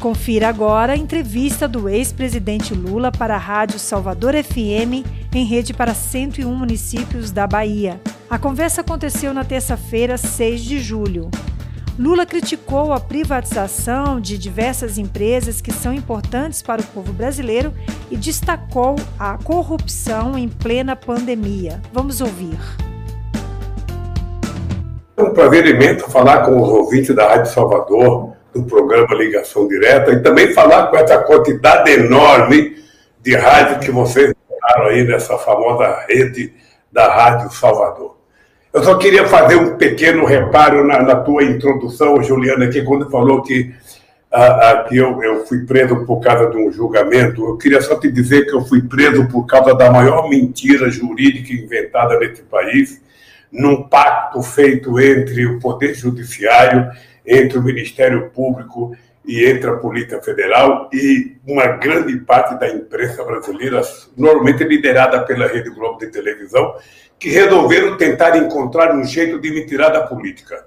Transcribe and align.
Confira 0.00 0.48
agora 0.48 0.94
a 0.94 0.96
entrevista 0.96 1.68
do 1.68 1.86
ex-presidente 1.86 2.72
Lula 2.72 3.12
para 3.12 3.34
a 3.34 3.38
Rádio 3.38 3.78
Salvador 3.78 4.32
FM, 4.32 5.04
em 5.34 5.44
rede 5.44 5.74
para 5.74 5.92
101 5.92 6.50
municípios 6.54 7.30
da 7.30 7.46
Bahia. 7.46 8.00
A 8.30 8.38
conversa 8.38 8.80
aconteceu 8.80 9.34
na 9.34 9.44
terça-feira, 9.44 10.16
6 10.16 10.62
de 10.62 10.80
julho. 10.80 11.30
Lula 11.98 12.24
criticou 12.24 12.94
a 12.94 12.98
privatização 12.98 14.18
de 14.18 14.38
diversas 14.38 14.96
empresas 14.96 15.60
que 15.60 15.70
são 15.70 15.92
importantes 15.92 16.62
para 16.62 16.80
o 16.80 16.86
povo 16.86 17.12
brasileiro 17.12 17.74
e 18.10 18.16
destacou 18.16 18.96
a 19.18 19.36
corrupção 19.36 20.38
em 20.38 20.48
plena 20.48 20.96
pandemia. 20.96 21.78
Vamos 21.92 22.22
ouvir. 22.22 22.58
É 25.14 25.22
um 25.22 25.34
prazer 25.34 25.66
imenso 25.66 26.08
falar 26.08 26.46
com 26.46 26.58
os 26.58 26.68
ouvintes 26.70 27.14
da 27.14 27.28
Rádio 27.28 27.52
Salvador 27.52 28.39
do 28.54 28.64
programa 28.64 29.14
Ligação 29.14 29.68
Direta 29.68 30.12
e 30.12 30.22
também 30.22 30.52
falar 30.52 30.88
com 30.88 30.96
essa 30.96 31.18
quantidade 31.18 31.90
enorme 31.90 32.76
de 33.22 33.34
rádio 33.36 33.80
que 33.80 33.90
vocês 33.90 34.34
botaram 34.48 34.86
aí 34.86 35.04
nessa 35.04 35.36
famosa 35.38 36.04
rede 36.08 36.52
da 36.92 37.12
Rádio 37.12 37.50
Salvador. 37.50 38.16
Eu 38.72 38.82
só 38.84 38.96
queria 38.96 39.26
fazer 39.26 39.56
um 39.56 39.76
pequeno 39.76 40.24
reparo 40.24 40.86
na, 40.86 41.02
na 41.02 41.16
tua 41.16 41.42
introdução, 41.42 42.22
Juliana, 42.22 42.68
que 42.68 42.82
quando 42.82 43.10
falou 43.10 43.42
que, 43.42 43.74
que 44.88 44.96
eu, 44.96 45.22
eu 45.22 45.44
fui 45.44 45.64
preso 45.66 46.04
por 46.04 46.20
causa 46.20 46.48
de 46.50 46.56
um 46.56 46.70
julgamento. 46.70 47.44
Eu 47.44 47.56
queria 47.56 47.80
só 47.80 47.96
te 47.98 48.10
dizer 48.10 48.46
que 48.46 48.54
eu 48.54 48.64
fui 48.64 48.82
preso 48.82 49.26
por 49.28 49.44
causa 49.46 49.74
da 49.74 49.90
maior 49.90 50.28
mentira 50.28 50.88
jurídica 50.88 51.52
inventada 51.52 52.18
nesse 52.18 52.42
país, 52.42 53.02
num 53.50 53.82
pacto 53.88 54.40
feito 54.40 55.00
entre 55.00 55.46
o 55.46 55.58
Poder 55.58 55.92
Judiciário 55.94 56.90
entre 57.26 57.58
o 57.58 57.62
Ministério 57.62 58.30
Público 58.30 58.96
e 59.24 59.44
entre 59.44 59.70
a 59.70 59.76
Polícia 59.76 60.20
Federal 60.22 60.88
e 60.92 61.36
uma 61.46 61.66
grande 61.66 62.16
parte 62.20 62.58
da 62.58 62.68
imprensa 62.68 63.22
brasileira, 63.24 63.82
normalmente 64.16 64.64
liderada 64.64 65.22
pela 65.22 65.46
Rede 65.46 65.70
Globo 65.70 65.98
de 65.98 66.08
televisão, 66.08 66.74
que 67.18 67.28
resolveram 67.28 67.96
tentar 67.96 68.36
encontrar 68.36 68.94
um 68.94 69.04
jeito 69.04 69.38
de 69.38 69.50
me 69.50 69.66
tirar 69.66 69.90
da 69.90 70.06
política. 70.06 70.66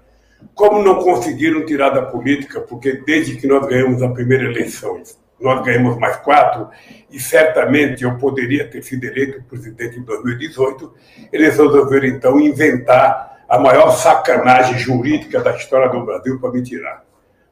Como 0.53 0.83
não 0.83 1.03
conseguiram 1.03 1.65
tirar 1.65 1.89
da 1.89 2.03
política, 2.03 2.61
porque 2.61 3.01
desde 3.05 3.37
que 3.37 3.47
nós 3.47 3.65
ganhamos 3.65 4.03
a 4.03 4.09
primeira 4.09 4.43
eleição, 4.43 5.01
nós 5.41 5.65
ganhamos 5.65 5.97
mais 5.97 6.15
quatro, 6.17 6.69
e 7.11 7.19
certamente 7.19 8.03
eu 8.03 8.17
poderia 8.17 8.67
ter 8.67 8.83
sido 8.83 9.03
eleito 9.03 9.43
presidente 9.43 9.99
em 9.99 10.03
2018, 10.03 10.93
eles 11.33 11.57
resolveram 11.57 12.07
então 12.07 12.39
inventar 12.39 13.32
a 13.53 13.59
maior 13.59 13.91
sacanagem 13.91 14.79
jurídica 14.79 15.39
da 15.39 15.55
história 15.55 15.87
do 15.87 16.03
Brasil 16.03 16.39
para 16.39 16.49
me 16.49 16.63
tirar. 16.63 17.03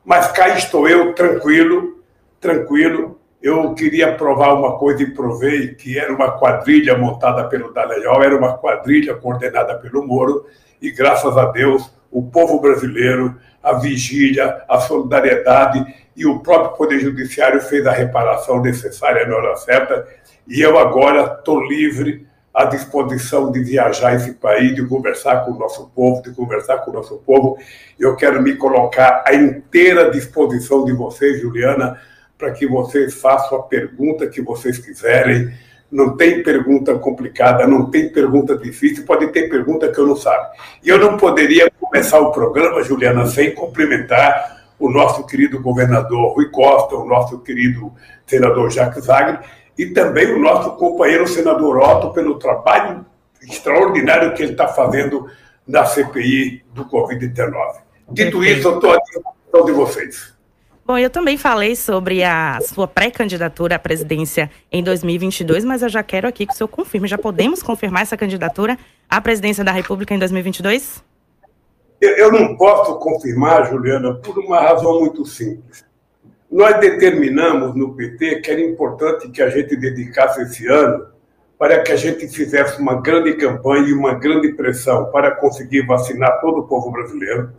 Mas 0.04 0.32
cá 0.32 0.50
estou 0.50 0.90
eu, 0.90 1.14
tranquilo, 1.14 2.04
tranquilo. 2.40 3.20
Eu 3.40 3.76
queria 3.76 4.12
provar 4.16 4.56
uma 4.56 4.80
coisa 4.80 5.04
e 5.04 5.14
provei 5.14 5.76
que 5.76 6.00
era 6.00 6.12
uma 6.12 6.32
quadrilha 6.40 6.98
montada 6.98 7.44
pelo 7.44 7.72
Dallagnol, 7.72 8.24
era 8.24 8.36
uma 8.36 8.58
quadrilha 8.58 9.14
coordenada 9.14 9.76
pelo 9.76 10.04
Moro, 10.04 10.48
e 10.82 10.90
graças 10.90 11.38
a 11.38 11.52
Deus, 11.52 11.94
o 12.10 12.24
povo 12.24 12.60
brasileiro, 12.60 13.38
a 13.62 13.74
vigília, 13.74 14.64
a 14.68 14.80
solidariedade 14.80 15.86
e 16.18 16.26
o 16.26 16.40
próprio 16.40 16.78
Poder 16.78 17.00
Judiciário 17.00 17.62
fez 17.62 17.86
a 17.86 17.92
reparação 17.92 18.60
necessária 18.60 19.28
na 19.28 19.36
hora 19.36 19.56
certa, 19.56 20.08
e 20.48 20.62
eu 20.62 20.80
agora 20.80 21.38
estou 21.38 21.62
livre 21.62 22.26
à 22.54 22.66
disposição 22.66 23.52
de 23.52 23.64
viajar 23.64 24.16
esse 24.16 24.34
país, 24.34 24.76
de 24.76 24.86
conversar 24.86 25.46
com 25.46 25.52
o 25.52 25.58
nosso 25.58 25.90
povo, 25.96 26.22
de 26.22 26.32
conversar 26.32 26.80
com 26.80 26.92
o 26.92 26.94
nosso 26.94 27.18
povo. 27.18 27.58
Eu 28.00 28.16
quero 28.16 28.42
me 28.42 28.56
colocar 28.56 29.24
à 29.26 29.34
inteira 29.34 30.12
disposição 30.12 30.84
de 30.84 30.92
vocês, 30.92 31.42
Juliana, 31.42 32.00
para 32.38 32.52
que 32.52 32.68
vocês 32.68 33.14
façam 33.14 33.58
a 33.58 33.64
pergunta 33.64 34.28
que 34.28 34.42
vocês 34.42 34.78
quiserem. 34.78 35.54
Não 35.90 36.16
tem 36.18 36.42
pergunta 36.44 36.98
complicada, 36.98 37.68
não 37.68 37.90
tem 37.90 38.10
pergunta 38.10 38.58
difícil, 38.58 39.06
pode 39.06 39.28
ter 39.28 39.50
pergunta 39.50 39.92
que 39.92 40.00
eu 40.00 40.08
não 40.08 40.16
sabe. 40.16 40.58
E 40.84 40.90
eu 40.90 40.98
não 40.98 41.18
poderia 41.18 41.70
começar 41.80 42.20
o 42.20 42.32
programa, 42.32 42.84
Juliana, 42.84 43.26
sem 43.28 43.54
cumprimentar 43.54 44.62
o 44.80 44.90
nosso 44.90 45.26
querido 45.28 45.62
governador 45.62 46.34
Rui 46.34 46.50
Costa, 46.50 46.96
o 46.96 47.06
nosso 47.06 47.40
querido 47.40 47.94
senador 48.26 48.72
Jacques 48.72 49.06
Wagner, 49.06 49.42
e 49.78 49.88
também 49.88 50.34
o 50.34 50.40
nosso 50.40 50.72
companheiro 50.72 51.28
senador 51.28 51.78
Otto 51.78 52.12
pelo 52.14 52.38
trabalho 52.38 53.06
extraordinário 53.42 54.34
que 54.34 54.44
ele 54.44 54.52
está 54.52 54.68
fazendo 54.68 55.30
na 55.68 55.86
CPI 55.86 56.64
do 56.74 56.86
Covid-19. 56.86 57.82
Dito 58.10 58.44
isso, 58.44 58.68
eu 58.68 58.76
estou 58.76 58.92
à 58.92 58.98
disposição 58.98 59.66
de 59.66 59.72
vocês. 59.72 60.32
Bom, 60.86 60.98
eu 60.98 61.10
também 61.10 61.38
falei 61.38 61.76
sobre 61.76 62.24
a 62.24 62.60
sua 62.62 62.88
pré-candidatura 62.88 63.76
à 63.76 63.80
presidência 63.80 64.52
em 64.72 64.84
2022, 64.84 65.64
mas 65.64 65.82
eu 65.82 65.90
já 65.90 66.04
quero 66.04 66.28
aqui 66.28 66.46
que 66.46 66.54
o 66.54 66.56
senhor 66.56 66.68
confirme. 66.68 67.08
Já 67.08 67.18
podemos 67.18 67.64
confirmar 67.64 68.02
essa 68.02 68.18
candidatura 68.18 68.78
à 69.10 69.22
presidência 69.22 69.64
da 69.64 69.72
República 69.72 70.14
em 70.14 70.20
2022? 70.20 71.04
Eu 72.02 72.32
não 72.32 72.58
posso 72.58 72.98
confirmar, 72.98 73.70
Juliana, 73.70 74.16
por 74.16 74.38
uma 74.40 74.60
razão 74.60 75.00
muito 75.00 75.24
simples. 75.26 75.86
Nós 76.52 76.82
determinamos 76.82 77.74
no 77.76 77.96
PT 77.96 78.42
que 78.42 78.52
era 78.52 78.60
importante 78.60 79.30
que 79.30 79.42
a 79.42 79.50
gente 79.50 79.74
dedicasse 79.78 80.42
esse 80.42 80.68
ano 80.68 81.08
para 81.58 81.82
que 81.82 81.94
a 81.94 81.96
gente 81.96 82.28
fizesse 82.28 82.82
uma 82.82 83.00
grande 83.02 83.36
campanha 83.36 83.88
e 83.88 83.94
uma 83.94 84.16
grande 84.16 84.52
pressão 84.54 85.06
para 85.12 85.32
conseguir 85.32 85.86
vacinar 85.86 86.42
todo 86.42 86.60
o 86.60 86.68
povo 86.68 86.92
brasileiro. 86.92 87.54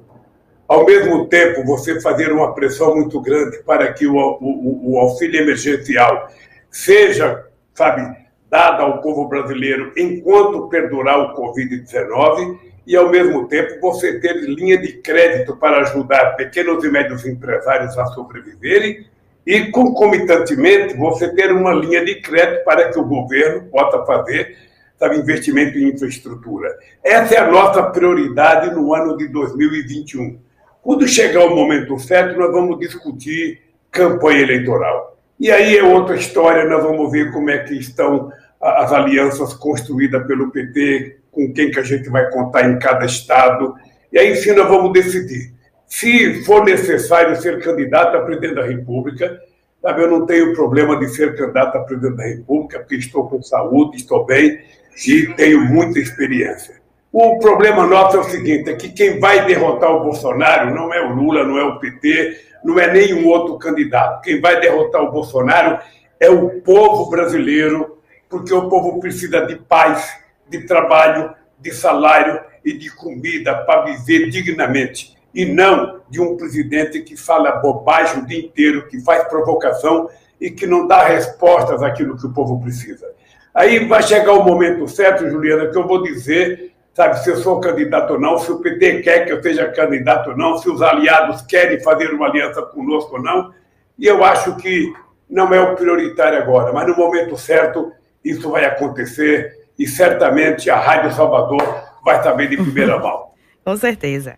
Ao 0.69 0.85
mesmo 0.85 1.27
tempo, 1.27 1.65
você 1.65 2.01
fazer 2.03 2.33
uma 2.33 2.55
pressão 2.55 2.95
muito 2.95 3.19
grande 3.21 3.63
para 3.63 3.91
que 3.95 4.07
o, 4.07 4.15
o, 4.15 4.93
o 4.93 4.99
auxílio 4.99 5.41
emergencial 5.41 6.29
seja, 6.71 7.47
sabe, 7.73 8.15
dado 8.51 8.83
ao 8.83 9.01
povo 9.01 9.27
brasileiro 9.27 9.93
enquanto 9.97 10.69
perdurar 10.69 11.19
o 11.19 11.35
Covid-19 11.35 12.72
e, 12.87 12.97
ao 12.97 13.11
mesmo 13.11 13.47
tempo, 13.49 13.81
você 13.81 14.19
ter 14.19 14.35
linha 14.43 14.77
de 14.77 14.95
crédito 14.95 15.57
para 15.57 15.83
ajudar 15.83 16.37
pequenos 16.37 16.85
e 16.85 16.91
médios 16.91 17.27
empresários 17.27 17.97
a 17.97 18.07
sobreviverem 18.07 19.07
e, 19.47 19.71
concomitantemente, 19.71 20.97
você 20.97 21.33
ter 21.35 21.53
uma 21.53 21.73
linha 21.73 22.05
de 22.05 22.21
crédito 22.21 22.65
para 22.65 22.91
que 22.91 22.99
o 22.99 23.05
governo 23.05 23.69
possa 23.71 24.05
fazer 24.05 24.57
sabe, 25.03 25.19
investimento 25.19 25.77
em 25.77 25.89
infraestrutura. 25.89 26.69
Essa 27.03 27.35
é 27.35 27.39
a 27.39 27.51
nossa 27.51 27.83
prioridade 27.83 28.73
no 28.73 28.95
ano 28.95 29.17
de 29.17 29.27
2021. 29.29 30.39
Quando 30.81 31.09
chegar 31.09 31.45
o 31.45 31.57
momento 31.57 31.99
certo, 31.99 32.39
nós 32.39 32.53
vamos 32.53 32.79
discutir 32.79 33.61
campanha 33.91 34.43
eleitoral. 34.43 35.19
E 35.41 35.51
aí 35.51 35.77
é 35.77 35.83
outra 35.83 36.15
história, 36.15 36.65
nós 36.65 36.85
vamos 36.85 37.11
ver 37.11 37.33
como 37.33 37.51
é 37.51 37.59
que 37.59 37.75
estão 37.75 38.31
as 38.61 38.93
alianças 38.93 39.55
construídas 39.55 40.25
pelo 40.25 40.53
PT, 40.53 41.19
com 41.33 41.53
quem 41.53 41.71
que 41.71 41.81
a 41.81 41.83
gente 41.83 42.09
vai 42.09 42.31
contar 42.31 42.71
em 42.71 42.79
cada 42.79 43.05
estado. 43.05 43.75
E 44.13 44.19
aí, 44.19 44.33
enfim, 44.33 44.53
nós 44.53 44.69
vamos 44.69 44.93
decidir. 44.93 45.53
Se 45.87 46.45
for 46.45 46.65
necessário 46.65 47.35
ser 47.37 47.61
candidato 47.61 48.17
a 48.17 48.23
presidente 48.23 48.55
da 48.55 48.67
República, 48.67 49.41
sabe, 49.81 50.03
eu 50.03 50.11
não 50.11 50.25
tenho 50.25 50.55
problema 50.55 50.97
de 50.99 51.09
ser 51.09 51.35
candidato 51.37 51.77
a 51.77 51.81
presidente 51.81 52.17
da 52.17 52.25
República, 52.25 52.79
porque 52.79 52.97
estou 52.97 53.29
com 53.29 53.43
saúde, 53.43 53.97
estou 53.97 54.25
bem 54.25 54.61
e 55.07 55.27
tenho 55.35 55.65
muita 55.65 55.99
experiência. 55.99 56.81
O 57.13 57.39
problema 57.39 57.87
nosso 57.87 58.17
é 58.17 58.21
o 58.21 58.25
seguinte: 58.25 58.71
é 58.71 58.75
que 58.75 58.91
quem 58.91 59.21
vai 59.21 59.45
derrotar 59.45 59.91
o 59.91 60.05
Bolsonaro 60.05 60.75
não 60.75 60.95
é 60.95 61.01
o 61.05 61.15
Lula, 61.15 61.45
não 61.45 61.59
é 61.59 61.65
o 61.65 61.79
PT, 61.79 62.39
não 62.65 62.79
é 62.79 62.91
nenhum 62.91 63.27
outro 63.27 63.59
candidato. 63.59 64.23
Quem 64.23 64.41
vai 64.41 64.61
derrotar 64.61 65.03
o 65.03 65.13
Bolsonaro 65.13 65.79
é 66.19 66.31
o 66.31 66.61
povo 66.63 67.11
brasileiro, 67.11 67.99
porque 68.31 68.55
o 68.55 68.69
povo 68.69 68.99
precisa 68.99 69.45
de 69.45 69.57
paz, 69.57 70.22
de 70.53 70.67
trabalho, 70.67 71.35
de 71.59 71.73
salário 71.73 72.41
e 72.63 72.75
de 72.75 72.95
comida 72.95 73.55
para 73.65 73.85
viver 73.85 74.29
dignamente. 74.29 75.17
E 75.35 75.47
não 75.47 76.01
de 76.11 76.21
um 76.21 76.37
presidente 76.37 77.01
que 77.01 77.17
fala 77.17 77.53
bobagem 77.53 78.23
o 78.23 78.27
dia 78.27 78.39
inteiro, 78.39 78.87
que 78.87 79.01
faz 79.01 79.25
provocação 79.25 80.09
e 80.39 80.51
que 80.51 80.67
não 80.67 80.87
dá 80.87 81.05
respostas 81.05 81.83
àquilo 81.83 82.19
que 82.19 82.27
o 82.27 82.33
povo 82.33 82.61
precisa. 82.61 83.11
Aí 83.55 83.87
vai 83.87 84.03
chegar 84.03 84.33
o 84.33 84.45
momento 84.45 84.87
certo, 84.89 85.29
Juliana, 85.29 85.71
que 85.71 85.77
eu 85.77 85.87
vou 85.87 86.03
dizer, 86.03 86.73
sabe, 86.93 87.19
se 87.21 87.31
eu 87.31 87.37
sou 87.37 87.61
candidato 87.61 88.15
ou 88.15 88.21
não, 88.21 88.39
se 88.39 88.53
o 88.53 88.61
PT 88.61 89.01
quer 89.03 89.25
que 89.25 89.33
eu 89.33 89.43
seja 89.43 89.71
candidato 89.71 90.31
ou 90.31 90.37
não, 90.37 90.59
se 90.59 90.69
os 90.69 90.83
aliados 90.83 91.41
querem 91.43 91.81
fazer 91.81 92.13
uma 92.13 92.27
aliança 92.27 92.61
conosco 92.63 93.17
ou 93.17 93.23
não. 93.23 93.53
E 93.99 94.07
eu 94.07 94.23
acho 94.23 94.57
que 94.57 94.93
não 95.29 95.53
é 95.55 95.61
o 95.61 95.75
prioritário 95.75 96.39
agora, 96.39 96.73
mas 96.73 96.87
no 96.87 96.97
momento 96.97 97.37
certo 97.39 97.93
isso 98.23 98.51
vai 98.51 98.65
acontecer 98.65 99.62
e 99.79 99.87
certamente 99.87 100.71
a 100.71 100.79
Rádio 100.79 101.13
Salvador 101.15 101.63
vai 102.05 102.23
saber 102.23 102.49
de 102.49 102.57
primeira 102.57 102.99
mão. 102.99 103.33
Com 103.65 103.77
certeza. 103.77 104.37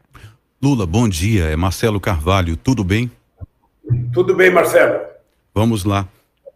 Lula, 0.62 0.86
bom 0.86 1.08
dia. 1.08 1.44
É 1.44 1.56
Marcelo 1.56 2.00
Carvalho. 2.00 2.56
Tudo 2.56 2.84
bem? 2.84 3.10
Tudo 4.12 4.34
bem, 4.34 4.50
Marcelo. 4.50 5.00
Vamos 5.54 5.84
lá. 5.84 6.08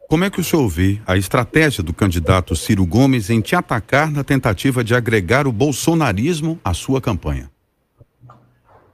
Como 0.09 0.25
é 0.25 0.31
que 0.31 0.41
o 0.41 0.45
senhor 0.45 0.67
vê 0.67 0.99
a 1.07 1.19
estratégia 1.19 1.83
do 1.83 1.93
candidato 1.93 2.57
Ciro 2.57 2.87
Gomes 2.87 3.29
em 3.29 3.43
te 3.43 3.55
atacar 3.55 4.11
na 4.11 4.25
tentativa 4.25 4.83
de 4.83 4.95
agregar 4.95 5.47
o 5.47 5.53
bolsonarismo 5.53 6.59
à 6.65 6.73
sua 6.73 6.99
campanha? 6.99 7.51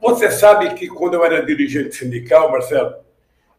Você 0.00 0.30
sabe 0.32 0.74
que 0.74 0.88
quando 0.88 1.14
eu 1.14 1.24
era 1.24 1.46
dirigente 1.46 1.94
sindical, 1.94 2.50
Marcelo, 2.50 2.94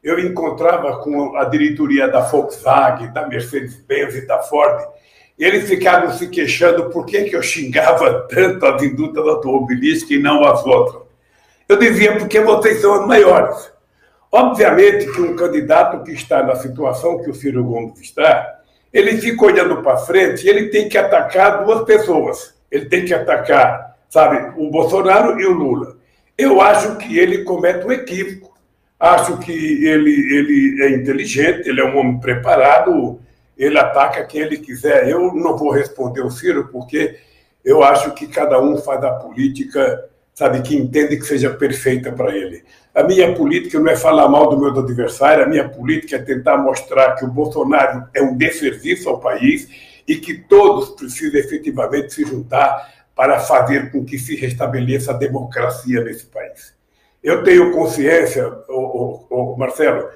eu 0.04 0.20
encontrava 0.20 0.98
com 0.98 1.36
a 1.36 1.46
diretoria 1.46 2.08
da 2.08 2.20
Volkswagen, 2.20 3.12
da 3.12 3.28
Mercedes-Benz 3.28 4.16
e 4.16 4.28
da 4.28 4.40
Ford, 4.40 4.80
e 4.82 4.95
eles 5.38 5.68
ficavam 5.68 6.12
se 6.12 6.28
queixando 6.28 6.90
por 6.90 7.06
que, 7.06 7.26
que 7.26 7.36
eu 7.36 7.44
xingava 7.44 8.26
tanto 8.30 8.66
as 8.66 8.82
indústrias 8.82 9.28
automobilísticas 9.28 10.18
e 10.18 10.22
não 10.22 10.44
as 10.46 10.66
outras. 10.66 11.04
Eu 11.68 11.78
dizia, 11.78 12.16
porque 12.18 12.40
vocês 12.40 12.80
são 12.80 13.02
as 13.02 13.08
maiores. 13.08 13.72
Obviamente 14.32 15.12
que 15.12 15.22
um 15.22 15.36
candidato 15.36 16.04
que 16.04 16.12
está 16.12 16.44
na 16.44 16.56
situação 16.56 17.22
que 17.22 17.30
o 17.30 17.34
Ciro 17.34 17.64
Gomes 17.64 18.00
está, 18.00 18.60
ele 18.94 19.18
fica 19.18 19.46
olhando 19.46 19.82
para 19.82 19.98
frente 19.98 20.46
e 20.46 20.50
ele 20.50 20.70
tem 20.70 20.88
que 20.88 20.98
atacar 20.98 21.66
duas 21.66 21.84
pessoas. 21.84 22.54
Ele 22.72 22.86
tem 22.86 23.04
que 23.04 23.14
atacar, 23.14 23.98
sabe, 24.10 24.54
o 24.58 24.70
Bolsonaro 24.70 25.40
e 25.40 25.46
o 25.46 25.52
Lula. 25.52 25.98
Eu 26.38 26.62
acho 26.62 26.98
que 26.98 27.18
ele 27.18 27.44
comete 27.44 27.86
um 27.86 27.92
equívoco. 27.92 28.56
Acho 29.00 29.38
que 29.40 29.86
ele, 29.86 30.12
ele 30.12 30.84
é 30.84 30.90
inteligente, 30.92 31.68
ele 31.68 31.82
é 31.82 31.86
um 31.86 31.98
homem 31.98 32.20
preparado, 32.20 33.20
ele 33.58 33.78
ataca 33.78 34.26
quem 34.26 34.42
ele 34.42 34.58
quiser. 34.58 35.08
Eu 35.08 35.34
não 35.34 35.58
vou 35.58 35.72
responder 35.72 36.22
o 36.22 36.30
Ciro, 36.30 36.70
porque 36.72 37.18
eu 37.64 37.84
acho 37.84 38.14
que 38.14 38.28
cada 38.28 38.62
um 38.62 38.78
faz 38.78 39.04
a 39.04 39.12
política, 39.12 40.06
sabe, 40.34 40.62
que 40.62 40.76
entende 40.76 41.18
que 41.18 41.26
seja 41.26 41.50
perfeita 41.50 42.12
para 42.12 42.36
ele. 42.36 42.64
A 42.94 43.04
minha 43.04 43.34
política 43.34 43.80
não 43.80 43.92
é 43.92 43.96
falar 43.96 44.30
mal 44.30 44.50
do 44.50 44.60
meu 44.60 44.70
adversário, 44.70 45.44
a 45.44 45.48
minha 45.48 45.68
política 45.68 46.18
é 46.18 46.20
tentar 46.20 46.58
mostrar 46.58 47.16
que 47.16 47.26
o 47.26 47.30
Bolsonaro 47.30 48.08
é 48.14 48.22
um 48.22 48.38
desserviço 48.38 49.10
ao 49.10 49.20
país 49.20 49.68
e 50.08 50.18
que 50.18 50.36
todos 50.36 50.90
precisam 50.92 51.40
efetivamente 51.40 52.14
se 52.14 52.24
juntar 52.24 52.94
para 53.16 53.40
fazer 53.40 53.92
com 53.92 54.06
que 54.06 54.20
se 54.20 54.36
restabeleça 54.36 55.12
a 55.12 55.18
democracia 55.18 56.04
nesse 56.04 56.26
país. 56.26 56.76
Eu 57.24 57.44
tenho 57.44 57.72
consciência, 57.72 58.48
ô, 58.70 59.56
Marcelo, 59.58 60.10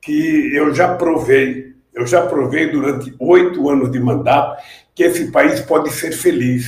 que 0.00 0.54
eu 0.54 0.74
já 0.74 0.94
provei 0.94 1.73
eu 1.94 2.06
já 2.06 2.26
provei 2.26 2.70
durante 2.70 3.14
oito 3.18 3.70
anos 3.70 3.90
de 3.90 4.00
mandato 4.00 4.60
que 4.94 5.04
esse 5.04 5.30
país 5.30 5.60
pode 5.60 5.90
ser 5.90 6.12
feliz, 6.12 6.66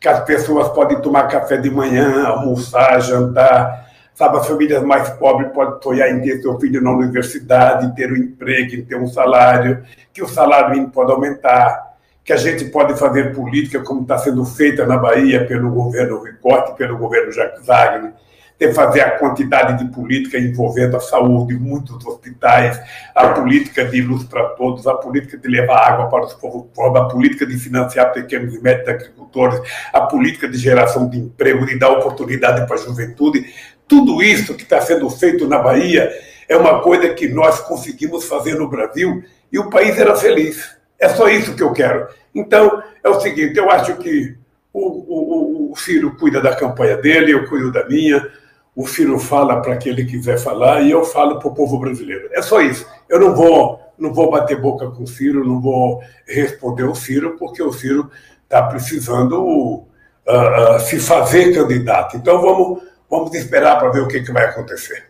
que 0.00 0.08
as 0.08 0.24
pessoas 0.24 0.68
podem 0.68 1.00
tomar 1.00 1.28
café 1.28 1.56
de 1.56 1.70
manhã, 1.70 2.24
almoçar, 2.26 3.00
jantar, 3.00 3.86
sabe, 4.14 4.38
as 4.38 4.46
famílias 4.46 4.82
mais 4.82 5.08
pobres 5.10 5.52
podem 5.52 5.80
sonhar 5.82 6.10
em 6.10 6.20
ter 6.20 6.40
seu 6.40 6.58
filho 6.58 6.80
na 6.80 6.90
universidade, 6.90 7.94
ter 7.94 8.12
um 8.12 8.16
emprego, 8.16 8.84
ter 8.86 8.96
um 8.96 9.06
salário, 9.06 9.84
que 10.12 10.22
o 10.22 10.28
salário 10.28 10.70
mínimo 10.70 10.90
pode 10.90 11.12
aumentar, 11.12 11.96
que 12.24 12.32
a 12.32 12.36
gente 12.36 12.64
pode 12.66 12.98
fazer 12.98 13.34
política 13.34 13.80
como 13.80 14.02
está 14.02 14.18
sendo 14.18 14.44
feita 14.44 14.84
na 14.84 14.96
Bahia 14.96 15.46
pelo 15.46 15.70
governo 15.70 16.22
Ricote, 16.22 16.76
pelo 16.76 16.98
governo 16.98 17.30
Jacques 17.30 17.64
Wagner, 17.64 18.12
de 18.58 18.72
fazer 18.72 19.02
a 19.02 19.18
quantidade 19.18 19.84
de 19.84 19.92
política 19.92 20.38
envolvendo 20.38 20.96
a 20.96 21.00
saúde, 21.00 21.54
muitos 21.54 22.04
hospitais, 22.06 22.80
a 23.14 23.28
política 23.28 23.84
de 23.84 24.00
luz 24.00 24.24
para 24.24 24.44
todos, 24.50 24.86
a 24.86 24.94
política 24.94 25.36
de 25.36 25.46
levar 25.46 25.76
água 25.76 26.08
para 26.08 26.24
os 26.24 26.34
povos 26.34 26.66
pobres, 26.74 27.02
a 27.02 27.08
política 27.08 27.44
de 27.44 27.58
financiar 27.58 28.12
pequenos 28.12 28.54
e 28.54 28.62
médios 28.62 28.88
agricultores, 28.88 29.60
a 29.92 30.00
política 30.02 30.48
de 30.48 30.56
geração 30.56 31.08
de 31.08 31.18
emprego, 31.18 31.66
de 31.66 31.78
dar 31.78 31.90
oportunidade 31.90 32.66
para 32.66 32.76
a 32.76 32.78
juventude. 32.78 33.44
Tudo 33.86 34.22
isso 34.22 34.54
que 34.54 34.62
está 34.62 34.80
sendo 34.80 35.08
feito 35.10 35.46
na 35.46 35.58
Bahia 35.58 36.10
é 36.48 36.56
uma 36.56 36.80
coisa 36.80 37.12
que 37.12 37.28
nós 37.28 37.60
conseguimos 37.60 38.24
fazer 38.24 38.54
no 38.54 38.68
Brasil 38.68 39.22
e 39.52 39.58
o 39.58 39.68
país 39.68 39.98
era 39.98 40.16
feliz. 40.16 40.76
É 40.98 41.10
só 41.10 41.28
isso 41.28 41.54
que 41.54 41.62
eu 41.62 41.72
quero. 41.72 42.08
Então, 42.34 42.82
é 43.04 43.08
o 43.08 43.20
seguinte: 43.20 43.58
eu 43.58 43.70
acho 43.70 43.96
que 43.96 44.34
o, 44.72 44.80
o, 44.80 45.72
o 45.72 45.76
Ciro 45.76 46.16
cuida 46.16 46.40
da 46.40 46.56
campanha 46.56 46.96
dele, 46.96 47.32
eu 47.32 47.46
cuido 47.46 47.70
da 47.70 47.86
minha 47.86 48.26
o 48.76 48.86
Ciro 48.86 49.18
fala 49.18 49.62
para 49.62 49.78
quem 49.78 49.90
ele 49.90 50.04
quiser 50.04 50.38
falar 50.38 50.82
e 50.82 50.90
eu 50.90 51.02
falo 51.02 51.38
para 51.38 51.48
o 51.48 51.54
povo 51.54 51.78
brasileiro. 51.78 52.28
É 52.32 52.42
só 52.42 52.60
isso. 52.60 52.86
Eu 53.08 53.18
não 53.18 53.34
vou, 53.34 53.80
não 53.98 54.12
vou 54.12 54.30
bater 54.30 54.60
boca 54.60 54.90
com 54.90 55.04
o 55.04 55.06
Ciro, 55.06 55.42
não 55.42 55.60
vou 55.60 56.02
responder 56.28 56.84
o 56.84 56.94
Ciro, 56.94 57.36
porque 57.38 57.62
o 57.62 57.72
Ciro 57.72 58.10
está 58.44 58.62
precisando 58.64 59.42
uh, 59.42 59.86
uh, 60.28 60.78
se 60.78 61.00
fazer 61.00 61.54
candidato. 61.54 62.18
Então 62.18 62.40
vamos, 62.42 62.82
vamos 63.10 63.34
esperar 63.34 63.78
para 63.78 63.88
ver 63.90 64.02
o 64.02 64.08
que, 64.08 64.20
que 64.20 64.30
vai 64.30 64.44
acontecer. 64.44 65.06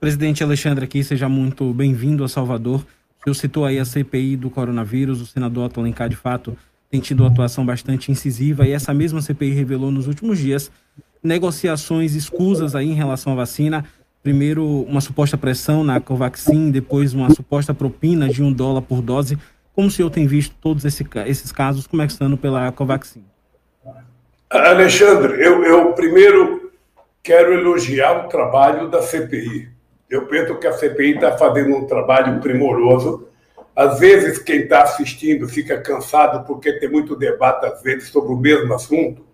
Presidente 0.00 0.42
Alexandre 0.42 0.86
aqui, 0.86 1.04
seja 1.04 1.28
muito 1.28 1.70
bem-vindo 1.74 2.24
a 2.24 2.28
Salvador. 2.28 2.82
Senhor 3.26 3.34
citou 3.34 3.64
aí 3.64 3.78
a 3.78 3.84
CPI 3.84 4.36
do 4.36 4.48
coronavírus, 4.48 5.20
o 5.20 5.26
senador 5.26 5.66
Atolencar, 5.66 6.08
de 6.08 6.14
fato, 6.14 6.56
tem 6.88 7.00
tido 7.00 7.26
atuação 7.26 7.66
bastante 7.66 8.12
incisiva 8.12 8.66
e 8.66 8.72
essa 8.72 8.94
mesma 8.94 9.20
CPI 9.20 9.50
revelou 9.50 9.90
nos 9.90 10.06
últimos 10.06 10.38
dias 10.38 10.70
negociações 11.22 12.14
escusas 12.14 12.74
aí 12.74 12.88
em 12.88 12.94
relação 12.94 13.32
à 13.32 13.36
vacina. 13.36 13.84
Primeiro, 14.22 14.64
uma 14.82 15.00
suposta 15.00 15.38
pressão 15.38 15.84
na 15.84 16.00
Covaxin, 16.00 16.70
depois 16.70 17.14
uma 17.14 17.30
suposta 17.30 17.72
propina 17.72 18.28
de 18.28 18.42
um 18.42 18.52
dólar 18.52 18.82
por 18.82 19.00
dose. 19.00 19.38
Como 19.72 19.88
o 19.88 19.90
senhor 19.90 20.10
tem 20.10 20.26
visto 20.26 20.54
todos 20.60 20.84
esse, 20.84 21.06
esses 21.26 21.52
casos 21.52 21.86
começando 21.86 22.36
pela 22.36 22.72
Covaxin? 22.72 23.22
Alexandre, 24.48 25.42
eu, 25.42 25.62
eu 25.64 25.92
primeiro 25.92 26.72
quero 27.22 27.52
elogiar 27.52 28.24
o 28.24 28.28
trabalho 28.28 28.88
da 28.88 29.02
CPI. 29.02 29.68
Eu 30.08 30.26
penso 30.26 30.56
que 30.56 30.66
a 30.68 30.72
CPI 30.72 31.16
está 31.16 31.36
fazendo 31.36 31.74
um 31.74 31.84
trabalho 31.84 32.40
primoroso. 32.40 33.28
Às 33.74 33.98
vezes, 33.98 34.38
quem 34.38 34.60
está 34.60 34.82
assistindo 34.82 35.48
fica 35.48 35.80
cansado 35.80 36.46
porque 36.46 36.72
tem 36.74 36.88
muito 36.88 37.16
debate, 37.16 37.66
às 37.66 37.82
vezes, 37.82 38.08
sobre 38.08 38.32
o 38.32 38.36
mesmo 38.36 38.72
assunto. 38.72 39.25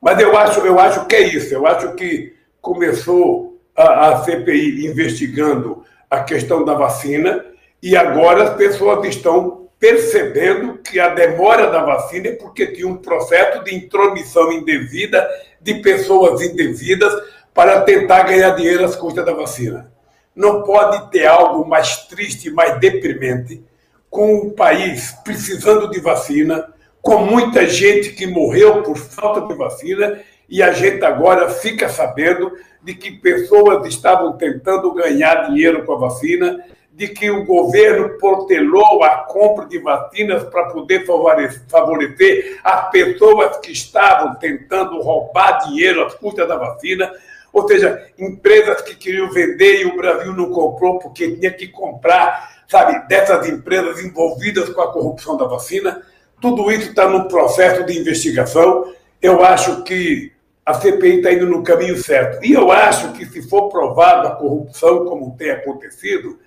Mas 0.00 0.18
eu 0.18 0.36
acho, 0.36 0.60
eu 0.60 0.78
acho 0.78 1.06
que 1.06 1.16
é 1.16 1.22
isso. 1.22 1.52
Eu 1.52 1.66
acho 1.66 1.94
que 1.94 2.34
começou 2.60 3.60
a, 3.76 4.08
a 4.08 4.24
CPI 4.24 4.86
investigando 4.86 5.84
a 6.08 6.20
questão 6.20 6.64
da 6.64 6.74
vacina 6.74 7.44
e 7.82 7.96
agora 7.96 8.44
as 8.44 8.54
pessoas 8.56 9.06
estão 9.06 9.68
percebendo 9.78 10.78
que 10.78 11.00
a 11.00 11.08
demora 11.08 11.70
da 11.70 11.82
vacina 11.82 12.28
é 12.28 12.32
porque 12.32 12.66
tinha 12.66 12.86
um 12.86 12.96
processo 12.96 13.64
de 13.64 13.74
intromissão 13.74 14.52
indevida 14.52 15.26
de 15.60 15.74
pessoas 15.74 16.42
indevidas 16.42 17.12
para 17.54 17.80
tentar 17.80 18.24
ganhar 18.24 18.50
dinheiro 18.50 18.84
às 18.84 18.94
custas 18.94 19.24
da 19.24 19.32
vacina. 19.32 19.90
Não 20.34 20.62
pode 20.62 21.10
ter 21.10 21.26
algo 21.26 21.66
mais 21.66 22.04
triste, 22.06 22.50
mais 22.50 22.78
deprimente, 22.78 23.64
com 24.10 24.36
o 24.38 24.50
país 24.52 25.12
precisando 25.24 25.90
de 25.90 26.00
vacina, 26.00 26.72
com 27.02 27.18
muita 27.18 27.66
gente 27.66 28.10
que 28.10 28.26
morreu 28.26 28.82
por 28.82 28.96
falta 28.96 29.46
de 29.46 29.54
vacina 29.54 30.20
e 30.48 30.62
a 30.62 30.72
gente 30.72 31.04
agora 31.04 31.48
fica 31.48 31.88
sabendo 31.88 32.52
de 32.82 32.94
que 32.94 33.12
pessoas 33.12 33.86
estavam 33.86 34.32
tentando 34.32 34.92
ganhar 34.92 35.48
dinheiro 35.48 35.84
com 35.84 35.92
a 35.92 35.98
vacina, 35.98 36.64
de 36.92 37.08
que 37.08 37.30
o 37.30 37.44
governo 37.44 38.18
protelou 38.18 39.02
a 39.04 39.18
compra 39.24 39.66
de 39.66 39.78
vacinas 39.78 40.44
para 40.44 40.66
poder 40.66 41.06
favorecer 41.06 42.58
as 42.64 42.90
pessoas 42.90 43.56
que 43.58 43.72
estavam 43.72 44.34
tentando 44.34 45.00
roubar 45.00 45.58
dinheiro 45.66 46.04
às 46.04 46.14
custas 46.14 46.48
da 46.48 46.56
vacina, 46.56 47.10
ou 47.52 47.66
seja, 47.66 48.06
empresas 48.18 48.82
que 48.82 48.94
queriam 48.94 49.30
vender 49.30 49.82
e 49.82 49.86
o 49.86 49.96
Brasil 49.96 50.32
não 50.32 50.50
comprou 50.50 50.98
porque 50.98 51.36
tinha 51.36 51.50
que 51.50 51.68
comprar, 51.68 52.64
sabe, 52.68 53.08
dessas 53.08 53.48
empresas 53.48 54.02
envolvidas 54.04 54.68
com 54.68 54.80
a 54.80 54.92
corrupção 54.92 55.36
da 55.36 55.46
vacina. 55.46 56.02
Tudo 56.40 56.70
isso 56.70 56.90
está 56.90 57.08
no 57.08 57.28
processo 57.28 57.84
de 57.84 57.98
investigação. 57.98 58.92
Eu 59.20 59.44
acho 59.44 59.82
que 59.82 60.32
a 60.64 60.74
CPI 60.74 61.16
está 61.16 61.32
indo 61.32 61.46
no 61.46 61.62
caminho 61.62 61.96
certo. 61.96 62.44
E 62.44 62.52
eu 62.52 62.70
acho 62.70 63.12
que, 63.12 63.26
se 63.26 63.42
for 63.48 63.68
provada 63.68 64.28
a 64.28 64.36
corrupção, 64.36 65.04
como 65.04 65.36
tem 65.36 65.50
acontecido, 65.50 66.38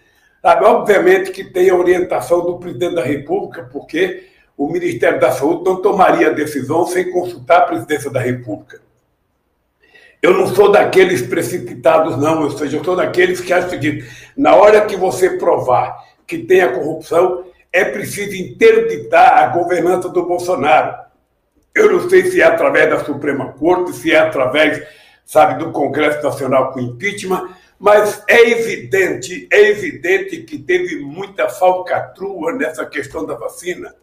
obviamente 0.43 1.31
que 1.31 1.43
tem 1.43 1.69
a 1.69 1.75
orientação 1.75 2.41
do 2.41 2.57
presidente 2.57 2.95
da 2.95 3.03
República, 3.03 3.69
porque 3.71 4.27
o 4.57 4.67
Ministério 4.67 5.19
da 5.19 5.31
Saúde 5.31 5.63
não 5.65 5.81
tomaria 5.81 6.31
decisão 6.31 6.85
sem 6.85 7.11
consultar 7.11 7.59
a 7.59 7.65
presidência 7.65 8.09
da 8.09 8.19
República. 8.19 8.81
Eu 10.21 10.33
não 10.33 10.47
sou 10.47 10.71
daqueles 10.71 11.21
precipitados, 11.21 12.17
não. 12.17 12.43
Ou 12.43 12.51
seja, 12.51 12.77
eu 12.77 12.83
sou 12.83 12.95
daqueles 12.95 13.41
que 13.41 13.51
acham 13.51 13.67
o 13.67 13.71
seguinte: 13.71 14.05
na 14.37 14.55
hora 14.55 14.85
que 14.85 14.95
você 14.95 15.31
provar 15.31 15.97
que 16.25 16.37
tem 16.37 16.61
a 16.61 16.71
corrupção, 16.71 17.43
é 17.73 17.83
preciso 17.83 18.35
interditar 18.35 19.43
a 19.43 19.47
governança 19.47 20.07
do 20.07 20.25
Bolsonaro. 20.25 20.95
Eu 21.73 21.91
não 21.91 22.07
sei 22.07 22.29
se 22.29 22.39
é 22.39 22.45
através 22.45 22.87
da 22.87 23.03
Suprema 23.03 23.51
Corte, 23.53 23.93
se 23.93 24.11
é 24.11 24.19
através, 24.19 24.85
sabe, 25.25 25.63
do 25.63 25.71
Congresso 25.71 26.23
Nacional 26.23 26.71
com 26.71 26.79
impeachment, 26.79 27.49
mas 27.79 28.23
é 28.27 28.51
evidente, 28.51 29.47
é 29.51 29.71
evidente 29.71 30.43
que 30.43 30.59
teve 30.59 30.99
muita 30.99 31.49
falcatrua 31.49 32.53
nessa 32.53 32.85
questão 32.85 33.25
da 33.25 33.33
vacina. 33.33 33.93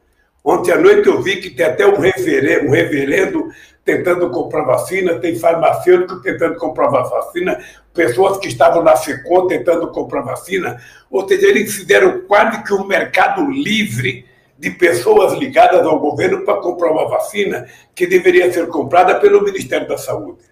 Ontem 0.44 0.72
à 0.72 0.76
noite 0.76 1.06
eu 1.06 1.22
vi 1.22 1.36
que 1.36 1.50
tem 1.50 1.66
até 1.66 1.86
um 1.86 1.98
reverendo, 1.98 2.66
um 2.66 2.70
reverendo 2.70 3.50
tentando 3.96 4.30
comprar 4.30 4.62
vacina, 4.62 5.18
tem 5.18 5.36
farmacêutico 5.36 6.22
tentando 6.22 6.56
comprar 6.56 6.88
vacina, 6.88 7.58
pessoas 7.92 8.38
que 8.38 8.48
estavam 8.48 8.82
na 8.82 8.96
FECOM 8.96 9.48
tentando 9.48 9.90
comprar 9.90 10.22
vacina. 10.22 10.80
Ou 11.10 11.26
seja, 11.26 11.46
eles 11.48 11.74
fizeram 11.74 12.20
quase 12.28 12.62
que 12.62 12.72
um 12.72 12.86
mercado 12.86 13.50
livre 13.50 14.24
de 14.56 14.70
pessoas 14.70 15.32
ligadas 15.38 15.84
ao 15.84 15.98
governo 15.98 16.44
para 16.44 16.60
comprar 16.60 16.92
uma 16.92 17.08
vacina 17.08 17.66
que 17.94 18.06
deveria 18.06 18.52
ser 18.52 18.68
comprada 18.68 19.16
pelo 19.18 19.42
Ministério 19.42 19.88
da 19.88 19.98
Saúde. 19.98 20.44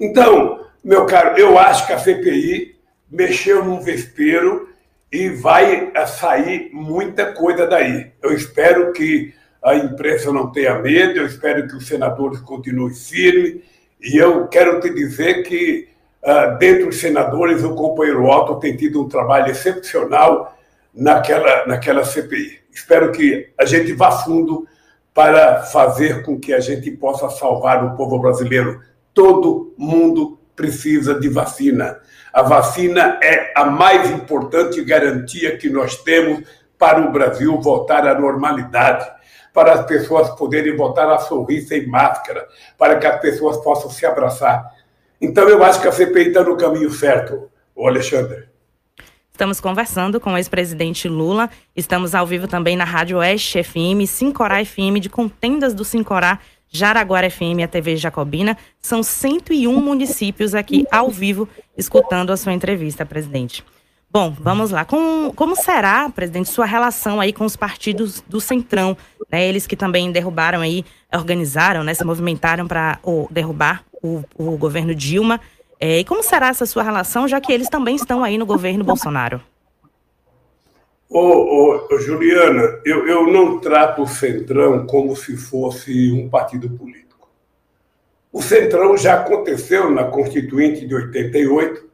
Então, 0.00 0.64
meu 0.82 1.04
caro, 1.04 1.36
eu 1.36 1.58
acho 1.58 1.86
que 1.86 1.92
a 1.92 1.98
CPI 1.98 2.76
mexeu 3.10 3.64
num 3.64 3.80
vespeiro 3.80 4.68
e 5.12 5.28
vai 5.28 5.92
sair 6.06 6.70
muita 6.72 7.32
coisa 7.32 7.66
daí. 7.66 8.12
Eu 8.22 8.32
espero 8.32 8.92
que 8.92 9.34
a 9.62 9.74
imprensa 9.74 10.32
não 10.32 10.50
tenha 10.50 10.78
medo, 10.78 11.18
eu 11.18 11.26
espero 11.26 11.66
que 11.66 11.76
os 11.76 11.86
senadores 11.86 12.40
continuem 12.40 12.94
firmes, 12.94 13.62
e 14.00 14.16
eu 14.16 14.46
quero 14.46 14.80
te 14.80 14.90
dizer 14.90 15.42
que, 15.42 15.88
uh, 16.22 16.56
dentre 16.58 16.84
os 16.84 17.00
senadores, 17.00 17.64
o 17.64 17.74
companheiro 17.74 18.24
Otto 18.24 18.60
tem 18.60 18.76
tido 18.76 19.02
um 19.02 19.08
trabalho 19.08 19.50
excepcional 19.50 20.56
naquela, 20.94 21.66
naquela 21.66 22.04
CPI. 22.04 22.60
Espero 22.72 23.10
que 23.10 23.50
a 23.58 23.64
gente 23.64 23.92
vá 23.92 24.12
fundo 24.12 24.66
para 25.12 25.62
fazer 25.62 26.22
com 26.22 26.38
que 26.38 26.52
a 26.52 26.60
gente 26.60 26.90
possa 26.92 27.28
salvar 27.28 27.84
o 27.84 27.96
povo 27.96 28.20
brasileiro. 28.20 28.80
Todo 29.12 29.74
mundo 29.76 30.38
precisa 30.54 31.18
de 31.18 31.28
vacina. 31.28 31.98
A 32.32 32.42
vacina 32.42 33.18
é 33.20 33.52
a 33.56 33.64
mais 33.64 34.10
importante 34.10 34.84
garantia 34.84 35.56
que 35.56 35.68
nós 35.68 35.96
temos 35.96 36.44
para 36.78 37.00
o 37.00 37.10
Brasil 37.10 37.60
voltar 37.60 38.06
à 38.06 38.18
normalidade, 38.18 39.10
para 39.58 39.72
as 39.72 39.86
pessoas 39.86 40.30
poderem 40.36 40.76
voltar 40.76 41.12
a 41.12 41.18
sorrir 41.18 41.62
sem 41.62 41.84
máscara, 41.84 42.46
para 42.78 42.96
que 42.96 43.04
as 43.08 43.20
pessoas 43.20 43.56
possam 43.56 43.90
se 43.90 44.06
abraçar. 44.06 44.72
Então, 45.20 45.48
eu 45.48 45.64
acho 45.64 45.80
que 45.80 45.88
a 45.88 45.90
CPI 45.90 46.28
está 46.28 46.44
no 46.44 46.56
caminho 46.56 46.88
certo, 46.92 47.50
o 47.74 47.88
Alexandre. 47.88 48.44
Estamos 49.32 49.60
conversando 49.60 50.20
com 50.20 50.32
o 50.32 50.36
ex-presidente 50.36 51.08
Lula. 51.08 51.50
Estamos 51.74 52.14
ao 52.14 52.24
vivo 52.24 52.46
também 52.46 52.76
na 52.76 52.84
Rádio 52.84 53.18
Oeste 53.18 53.60
FM, 53.64 54.06
Sincorá 54.06 54.64
FM, 54.64 55.00
de 55.00 55.10
contendas 55.10 55.74
do 55.74 55.84
Sincorá, 55.84 56.38
Jaraguara 56.68 57.28
FM 57.28 57.64
a 57.64 57.66
TV 57.66 57.96
Jacobina. 57.96 58.56
São 58.80 59.02
101 59.02 59.72
municípios 59.80 60.54
aqui 60.54 60.86
ao 60.88 61.10
vivo 61.10 61.48
escutando 61.76 62.30
a 62.30 62.36
sua 62.36 62.52
entrevista, 62.52 63.04
presidente. 63.04 63.64
Bom, 64.10 64.34
vamos 64.40 64.70
lá. 64.70 64.84
Com, 64.84 65.30
como 65.36 65.54
será, 65.54 66.08
presidente, 66.08 66.48
sua 66.48 66.64
relação 66.64 67.20
aí 67.20 67.32
com 67.32 67.44
os 67.44 67.56
partidos 67.56 68.22
do 68.26 68.40
Centrão? 68.40 68.96
Né? 69.30 69.46
Eles 69.46 69.66
que 69.66 69.76
também 69.76 70.10
derrubaram 70.10 70.60
aí, 70.60 70.84
organizaram, 71.14 71.84
né, 71.84 71.92
se 71.92 72.04
movimentaram 72.04 72.66
para 72.66 72.98
derrubar 73.30 73.84
o, 74.02 74.24
o 74.36 74.56
governo 74.56 74.94
Dilma. 74.94 75.40
É, 75.78 75.98
e 75.98 76.04
como 76.04 76.22
será 76.22 76.48
essa 76.48 76.64
sua 76.64 76.82
relação, 76.82 77.28
já 77.28 77.40
que 77.40 77.52
eles 77.52 77.68
também 77.68 77.96
estão 77.96 78.24
aí 78.24 78.38
no 78.38 78.46
governo 78.46 78.82
Bolsonaro? 78.82 79.40
Ô, 81.08 81.86
ô, 81.90 81.98
Juliana, 81.98 82.80
eu, 82.84 83.06
eu 83.06 83.26
não 83.30 83.58
trato 83.58 84.02
o 84.02 84.06
Centrão 84.06 84.86
como 84.86 85.14
se 85.16 85.36
fosse 85.36 86.12
um 86.12 86.28
partido 86.28 86.68
político. 86.70 87.30
O 88.32 88.42
Centrão 88.42 88.96
já 88.96 89.14
aconteceu 89.14 89.90
na 89.90 90.04
Constituinte 90.04 90.86
de 90.86 90.94
88, 90.94 91.87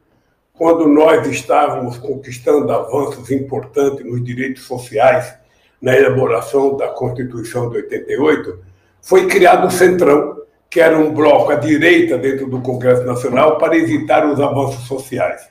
quando 0.57 0.87
nós 0.87 1.27
estávamos 1.27 1.97
conquistando 1.97 2.71
avanços 2.71 3.29
importantes 3.29 4.05
nos 4.05 4.23
direitos 4.23 4.63
sociais 4.63 5.35
na 5.81 5.95
elaboração 5.95 6.77
da 6.77 6.87
Constituição 6.87 7.69
de 7.69 7.77
88, 7.77 8.59
foi 9.01 9.27
criado 9.27 9.67
o 9.67 9.71
Centrão, 9.71 10.37
que 10.69 10.79
era 10.79 10.97
um 10.97 11.13
bloco 11.13 11.51
à 11.51 11.55
direita 11.55 12.17
dentro 12.17 12.49
do 12.49 12.61
Congresso 12.61 13.03
Nacional 13.03 13.57
para 13.57 13.77
evitar 13.77 14.25
os 14.25 14.39
avanços 14.39 14.87
sociais. 14.87 15.47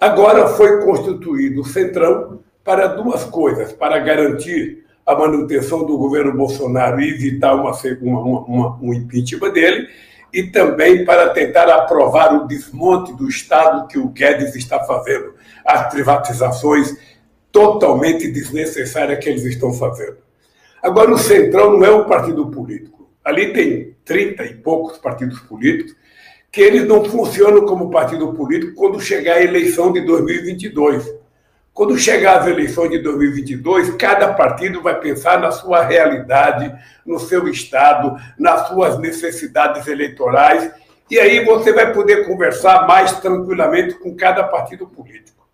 Agora 0.00 0.48
foi 0.48 0.82
constituído 0.82 1.60
o 1.60 1.66
Centrão 1.66 2.40
para 2.64 2.86
duas 2.86 3.24
coisas: 3.24 3.72
para 3.72 3.98
garantir 3.98 4.84
a 5.04 5.14
manutenção 5.14 5.84
do 5.84 5.98
governo 5.98 6.32
Bolsonaro 6.32 7.00
e 7.00 7.10
evitar 7.10 7.54
uma, 7.54 7.72
uma, 8.00 8.20
uma, 8.20 8.78
um 8.80 8.94
impeachment 8.94 9.52
dele, 9.52 9.88
e 10.36 10.42
também 10.50 11.02
para 11.02 11.30
tentar 11.30 11.66
aprovar 11.70 12.34
o 12.34 12.46
desmonte 12.46 13.10
do 13.14 13.26
Estado 13.26 13.88
que 13.88 13.98
o 13.98 14.08
Guedes 14.08 14.54
está 14.54 14.84
fazendo, 14.84 15.32
as 15.64 15.90
privatizações 15.90 16.94
totalmente 17.50 18.30
desnecessárias 18.30 19.18
que 19.18 19.30
eles 19.30 19.44
estão 19.44 19.72
fazendo. 19.72 20.18
Agora, 20.82 21.10
o 21.10 21.16
Centrão 21.16 21.78
não 21.78 21.86
é 21.86 21.90
um 21.90 22.04
partido 22.04 22.50
político. 22.50 23.08
Ali 23.24 23.54
tem 23.54 23.96
30 24.04 24.44
e 24.44 24.54
poucos 24.56 24.98
partidos 24.98 25.40
políticos, 25.40 25.96
que 26.52 26.60
eles 26.60 26.86
não 26.86 27.02
funcionam 27.02 27.64
como 27.64 27.90
partido 27.90 28.34
político 28.34 28.74
quando 28.74 29.00
chegar 29.00 29.36
a 29.36 29.42
eleição 29.42 29.90
de 29.90 30.02
2022. 30.02 31.14
Quando 31.76 31.98
chegar 31.98 32.38
as 32.38 32.46
eleições 32.46 32.88
de 32.88 33.00
2022, 33.00 33.96
cada 33.96 34.32
partido 34.32 34.80
vai 34.80 34.98
pensar 34.98 35.38
na 35.38 35.50
sua 35.50 35.84
realidade, 35.84 36.74
no 37.04 37.18
seu 37.18 37.46
estado, 37.48 38.16
nas 38.38 38.68
suas 38.68 38.98
necessidades 38.98 39.86
eleitorais, 39.86 40.70
e 41.10 41.20
aí 41.20 41.44
você 41.44 41.74
vai 41.74 41.92
poder 41.92 42.26
conversar 42.26 42.86
mais 42.86 43.20
tranquilamente 43.20 43.92
com 43.96 44.16
cada 44.16 44.42
partido 44.44 44.86
político. 44.86 45.46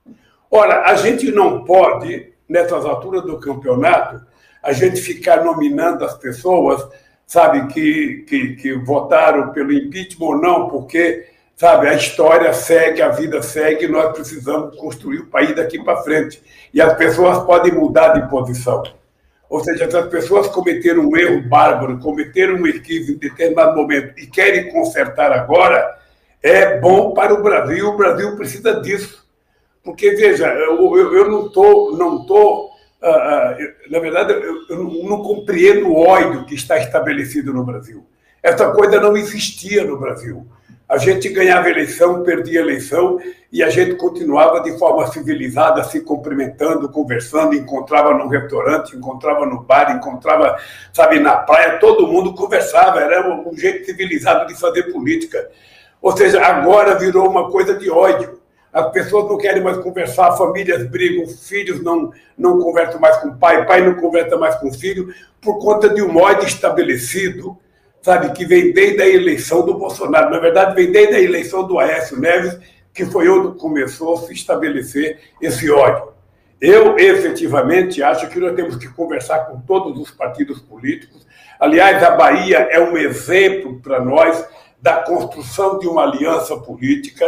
Ora, 0.48 0.82
a 0.82 0.94
gente 0.94 1.32
não 1.32 1.64
pode, 1.64 2.32
nessas 2.48 2.84
alturas 2.84 3.24
do 3.24 3.40
campeonato, 3.40 4.24
a 4.62 4.72
gente 4.72 5.00
ficar 5.00 5.42
nominando 5.42 6.04
as 6.04 6.16
pessoas 6.16 6.86
sabe, 7.32 7.66
que, 7.72 8.24
que, 8.28 8.56
que 8.56 8.74
votaram 8.74 9.52
pelo 9.52 9.72
impeachment 9.72 10.26
ou 10.26 10.36
não, 10.36 10.68
porque, 10.68 11.26
sabe, 11.62 11.86
a 11.86 11.94
história 11.94 12.52
segue, 12.52 13.00
a 13.00 13.10
vida 13.10 13.40
segue, 13.40 13.86
nós 13.86 14.12
precisamos 14.12 14.76
construir 14.76 15.20
o 15.20 15.26
país 15.26 15.54
daqui 15.54 15.80
para 15.80 16.02
frente. 16.02 16.42
E 16.74 16.82
as 16.82 16.92
pessoas 16.96 17.44
podem 17.44 17.70
mudar 17.72 18.08
de 18.14 18.28
posição. 18.28 18.82
Ou 19.48 19.62
seja, 19.62 19.88
se 19.88 19.96
as 19.96 20.08
pessoas 20.08 20.48
cometeram 20.48 21.08
um 21.08 21.16
erro 21.16 21.48
bárbaro, 21.48 22.00
cometeram 22.00 22.54
um 22.54 22.66
equívoco 22.66 23.12
em 23.12 23.16
determinado 23.16 23.76
momento 23.76 24.18
e 24.18 24.26
querem 24.26 24.72
consertar 24.72 25.30
agora, 25.30 25.98
é 26.42 26.80
bom 26.80 27.14
para 27.14 27.32
o 27.32 27.44
Brasil, 27.44 27.90
o 27.90 27.96
Brasil 27.96 28.34
precisa 28.34 28.80
disso. 28.80 29.24
Porque, 29.84 30.16
veja, 30.16 30.48
eu, 30.48 30.96
eu, 30.96 31.14
eu 31.14 31.30
não 31.30 31.46
estou 31.46 31.96
não 31.96 32.26
tô 32.26 32.72
ah, 33.00 33.08
ah, 33.08 33.56
na 33.88 34.00
verdade, 34.00 34.32
eu 34.68 34.82
não 35.04 35.22
compreendo 35.22 35.90
o 35.90 35.96
ódio 35.96 36.44
que 36.44 36.56
está 36.56 36.76
estabelecido 36.78 37.52
no 37.52 37.62
Brasil. 37.62 38.04
Essa 38.42 38.72
coisa 38.72 39.00
não 39.00 39.16
existia 39.16 39.84
no 39.84 39.96
Brasil. 39.96 40.44
A 40.92 40.98
gente 40.98 41.30
ganhava 41.30 41.70
eleição, 41.70 42.22
perdia 42.22 42.60
eleição 42.60 43.18
e 43.50 43.62
a 43.62 43.70
gente 43.70 43.94
continuava 43.94 44.60
de 44.60 44.76
forma 44.78 45.06
civilizada, 45.06 45.82
se 45.84 46.00
cumprimentando, 46.00 46.86
conversando, 46.90 47.54
encontrava 47.54 48.12
num 48.12 48.28
restaurante, 48.28 48.94
encontrava 48.94 49.46
no 49.46 49.62
bar, 49.62 49.96
encontrava, 49.96 50.58
sabe, 50.92 51.18
na 51.18 51.36
praia, 51.36 51.78
todo 51.78 52.06
mundo 52.06 52.34
conversava, 52.34 53.00
era 53.00 53.26
um 53.26 53.56
jeito 53.56 53.86
civilizado 53.86 54.46
de 54.46 54.60
fazer 54.60 54.92
política. 54.92 55.48
Ou 56.02 56.14
seja, 56.14 56.44
agora 56.44 56.98
virou 56.98 57.26
uma 57.26 57.50
coisa 57.50 57.74
de 57.74 57.88
ódio 57.88 58.42
as 58.72 58.90
pessoas 58.90 59.28
não 59.28 59.36
querem 59.36 59.62
mais 59.62 59.76
conversar, 59.76 60.32
famílias 60.32 60.88
brigam, 60.88 61.26
filhos 61.28 61.82
não, 61.82 62.10
não 62.38 62.58
conversam 62.58 62.98
mais 62.98 63.18
com 63.18 63.28
o 63.28 63.36
pai, 63.36 63.66
pai 63.66 63.82
não 63.82 63.94
conversa 63.96 64.36
mais 64.38 64.54
com 64.56 64.68
o 64.68 64.72
filho, 64.72 65.14
por 65.42 65.58
conta 65.58 65.90
de 65.90 66.00
um 66.00 66.16
ódio 66.16 66.46
estabelecido, 66.46 67.58
sabe, 68.02 68.32
que 68.32 68.44
vem 68.44 68.72
desde 68.72 69.00
a 69.00 69.08
eleição 69.08 69.64
do 69.64 69.78
Bolsonaro. 69.78 70.30
Na 70.30 70.40
verdade, 70.40 70.74
vem 70.74 70.90
desde 70.90 71.14
a 71.14 71.20
eleição 71.20 71.66
do 71.66 71.78
Aécio 71.78 72.18
Neves, 72.18 72.58
que 72.92 73.06
foi 73.06 73.28
onde 73.28 73.58
começou 73.58 74.14
a 74.14 74.18
se 74.18 74.32
estabelecer 74.32 75.20
esse 75.40 75.70
ódio. 75.70 76.12
Eu, 76.60 76.98
efetivamente, 76.98 78.02
acho 78.02 78.28
que 78.28 78.38
nós 78.38 78.54
temos 78.54 78.76
que 78.76 78.88
conversar 78.88 79.46
com 79.46 79.60
todos 79.60 79.98
os 79.98 80.10
partidos 80.10 80.60
políticos. 80.60 81.26
Aliás, 81.58 82.02
a 82.02 82.10
Bahia 82.10 82.68
é 82.70 82.80
um 82.80 82.96
exemplo 82.96 83.80
para 83.80 84.04
nós 84.04 84.44
da 84.80 84.96
construção 84.96 85.78
de 85.78 85.86
uma 85.86 86.02
aliança 86.02 86.56
política 86.56 87.24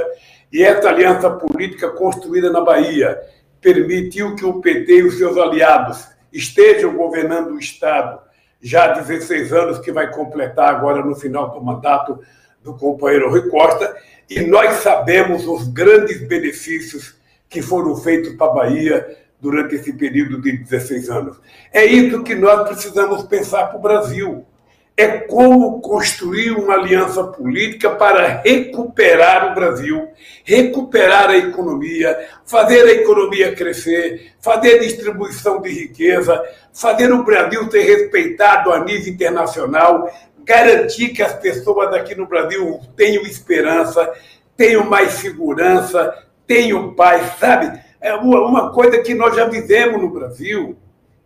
e 0.52 0.62
essa 0.62 0.88
aliança 0.88 1.31
política 1.31 1.88
construída 1.90 2.50
na 2.50 2.61
Bahia 2.61 3.21
permitiu 3.61 4.37
que 4.37 4.45
o 4.45 4.61
PT 4.61 4.93
e 4.93 5.02
os 5.04 5.19
seus 5.19 5.37
aliados 5.37 6.07
estejam 6.33 6.95
governando 6.95 7.52
o 7.52 7.59
Estado 7.59 8.24
já 8.64 8.87
há 8.87 8.99
16 8.99 9.52
anos, 9.52 9.78
que 9.78 9.92
vai 9.92 10.11
completar 10.11 10.75
agora 10.75 11.04
no 11.04 11.14
final 11.14 11.50
do 11.50 11.62
mandato 11.62 12.18
do 12.62 12.75
companheiro 12.75 13.28
Rui 13.28 13.50
Costa, 13.50 13.94
e 14.28 14.40
nós 14.40 14.76
sabemos 14.76 15.47
os 15.47 15.68
grandes 15.68 16.26
benefícios 16.26 17.14
que 17.47 17.61
foram 17.61 17.94
feitos 17.94 18.35
para 18.37 18.50
a 18.50 18.54
Bahia 18.54 19.16
durante 19.38 19.75
esse 19.75 19.92
período 19.92 20.40
de 20.40 20.56
16 20.56 21.11
anos. 21.11 21.40
É 21.71 21.85
isso 21.85 22.23
que 22.23 22.35
nós 22.35 22.66
precisamos 22.66 23.23
pensar 23.25 23.66
para 23.66 23.78
o 23.78 23.83
Brasil 23.83 24.47
é 24.96 25.08
como 25.08 25.80
construir 25.80 26.52
uma 26.52 26.74
aliança 26.74 27.24
política 27.24 27.90
para 27.90 28.40
recuperar 28.44 29.50
o 29.50 29.54
Brasil, 29.54 30.08
recuperar 30.44 31.30
a 31.30 31.36
economia, 31.36 32.28
fazer 32.46 32.82
a 32.84 32.92
economia 32.92 33.54
crescer, 33.56 34.34
fazer 34.40 34.78
distribuição 34.78 35.60
de 35.60 35.70
riqueza, 35.70 36.40
fazer 36.72 37.12
o 37.12 37.24
Brasil 37.24 37.68
ser 37.70 37.82
respeitado 37.82 38.72
a 38.72 38.84
nível 38.84 39.12
internacional, 39.12 40.08
garantir 40.44 41.08
que 41.08 41.22
as 41.22 41.34
pessoas 41.34 41.92
aqui 41.92 42.14
no 42.14 42.28
Brasil 42.28 42.80
tenham 42.96 43.24
esperança, 43.24 44.12
tenham 44.56 44.84
mais 44.84 45.14
segurança, 45.14 46.14
tenham 46.46 46.94
paz, 46.94 47.36
sabe? 47.40 47.80
É 48.00 48.14
uma 48.14 48.70
coisa 48.70 48.98
que 48.98 49.12
nós 49.12 49.34
já 49.34 49.46
vivemos 49.46 50.00
no 50.00 50.10
Brasil. 50.10 50.76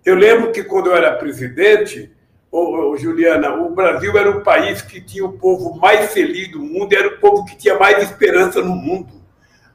Eu 0.07 0.15
lembro 0.15 0.53
que 0.53 0.65
quando 0.65 0.87
eu 0.87 0.97
era 0.97 1.17
presidente, 1.17 2.11
Juliana, 2.99 3.55
o 3.55 3.75
Brasil 3.75 4.17
era 4.17 4.31
o 4.31 4.43
país 4.43 4.83
que 4.83 5.01
tinha 5.01 5.25
o 5.25 5.33
povo 5.33 5.79
mais 5.79 6.13
feliz 6.13 6.51
do 6.51 6.61
mundo, 6.61 6.93
era 6.93 7.09
o 7.09 7.19
povo 7.19 7.45
que 7.45 7.57
tinha 7.57 7.79
mais 7.79 8.03
esperança 8.03 8.61
no 8.63 8.75
mundo. 8.75 9.13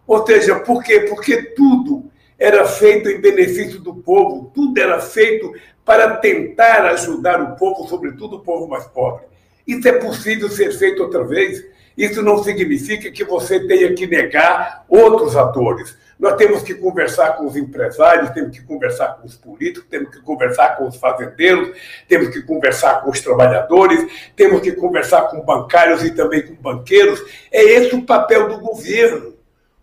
Ou 0.05 0.25
seja, 0.25 0.59
por 0.59 0.83
quê? 0.83 1.01
Porque 1.01 1.41
tudo 1.41 2.11
era 2.37 2.65
feito 2.65 3.09
em 3.09 3.21
benefício 3.21 3.79
do 3.79 3.95
povo, 3.95 4.51
tudo 4.53 4.79
era 4.79 4.99
feito 4.99 5.53
para 5.85 6.17
tentar 6.17 6.85
ajudar 6.87 7.41
o 7.41 7.55
povo, 7.55 7.87
sobretudo 7.87 8.37
o 8.37 8.39
povo 8.41 8.67
mais 8.67 8.85
pobre. 8.85 9.25
Isso 9.65 9.87
é 9.87 9.93
possível 9.93 10.49
ser 10.49 10.71
feito 10.73 11.03
outra 11.03 11.23
vez. 11.23 11.63
Isso 11.97 12.21
não 12.21 12.43
significa 12.43 13.11
que 13.11 13.23
você 13.23 13.65
tenha 13.65 13.93
que 13.93 14.07
negar 14.07 14.83
outros 14.89 15.35
atores. 15.35 15.95
Nós 16.23 16.37
temos 16.37 16.63
que 16.63 16.73
conversar 16.73 17.35
com 17.35 17.45
os 17.47 17.57
empresários, 17.57 18.29
temos 18.29 18.57
que 18.57 18.63
conversar 18.63 19.17
com 19.17 19.27
os 19.27 19.35
políticos, 19.35 19.89
temos 19.89 20.09
que 20.09 20.21
conversar 20.21 20.77
com 20.77 20.87
os 20.87 20.95
fazendeiros, 20.95 21.77
temos 22.07 22.29
que 22.29 22.41
conversar 22.43 23.01
com 23.01 23.09
os 23.09 23.19
trabalhadores, 23.19 24.09
temos 24.33 24.61
que 24.61 24.71
conversar 24.71 25.23
com 25.23 25.41
bancários 25.41 26.01
e 26.01 26.11
também 26.11 26.41
com 26.41 26.55
banqueiros. 26.55 27.21
É 27.51 27.61
esse 27.61 27.93
o 27.93 28.03
papel 28.03 28.47
do 28.47 28.57
governo. 28.57 29.33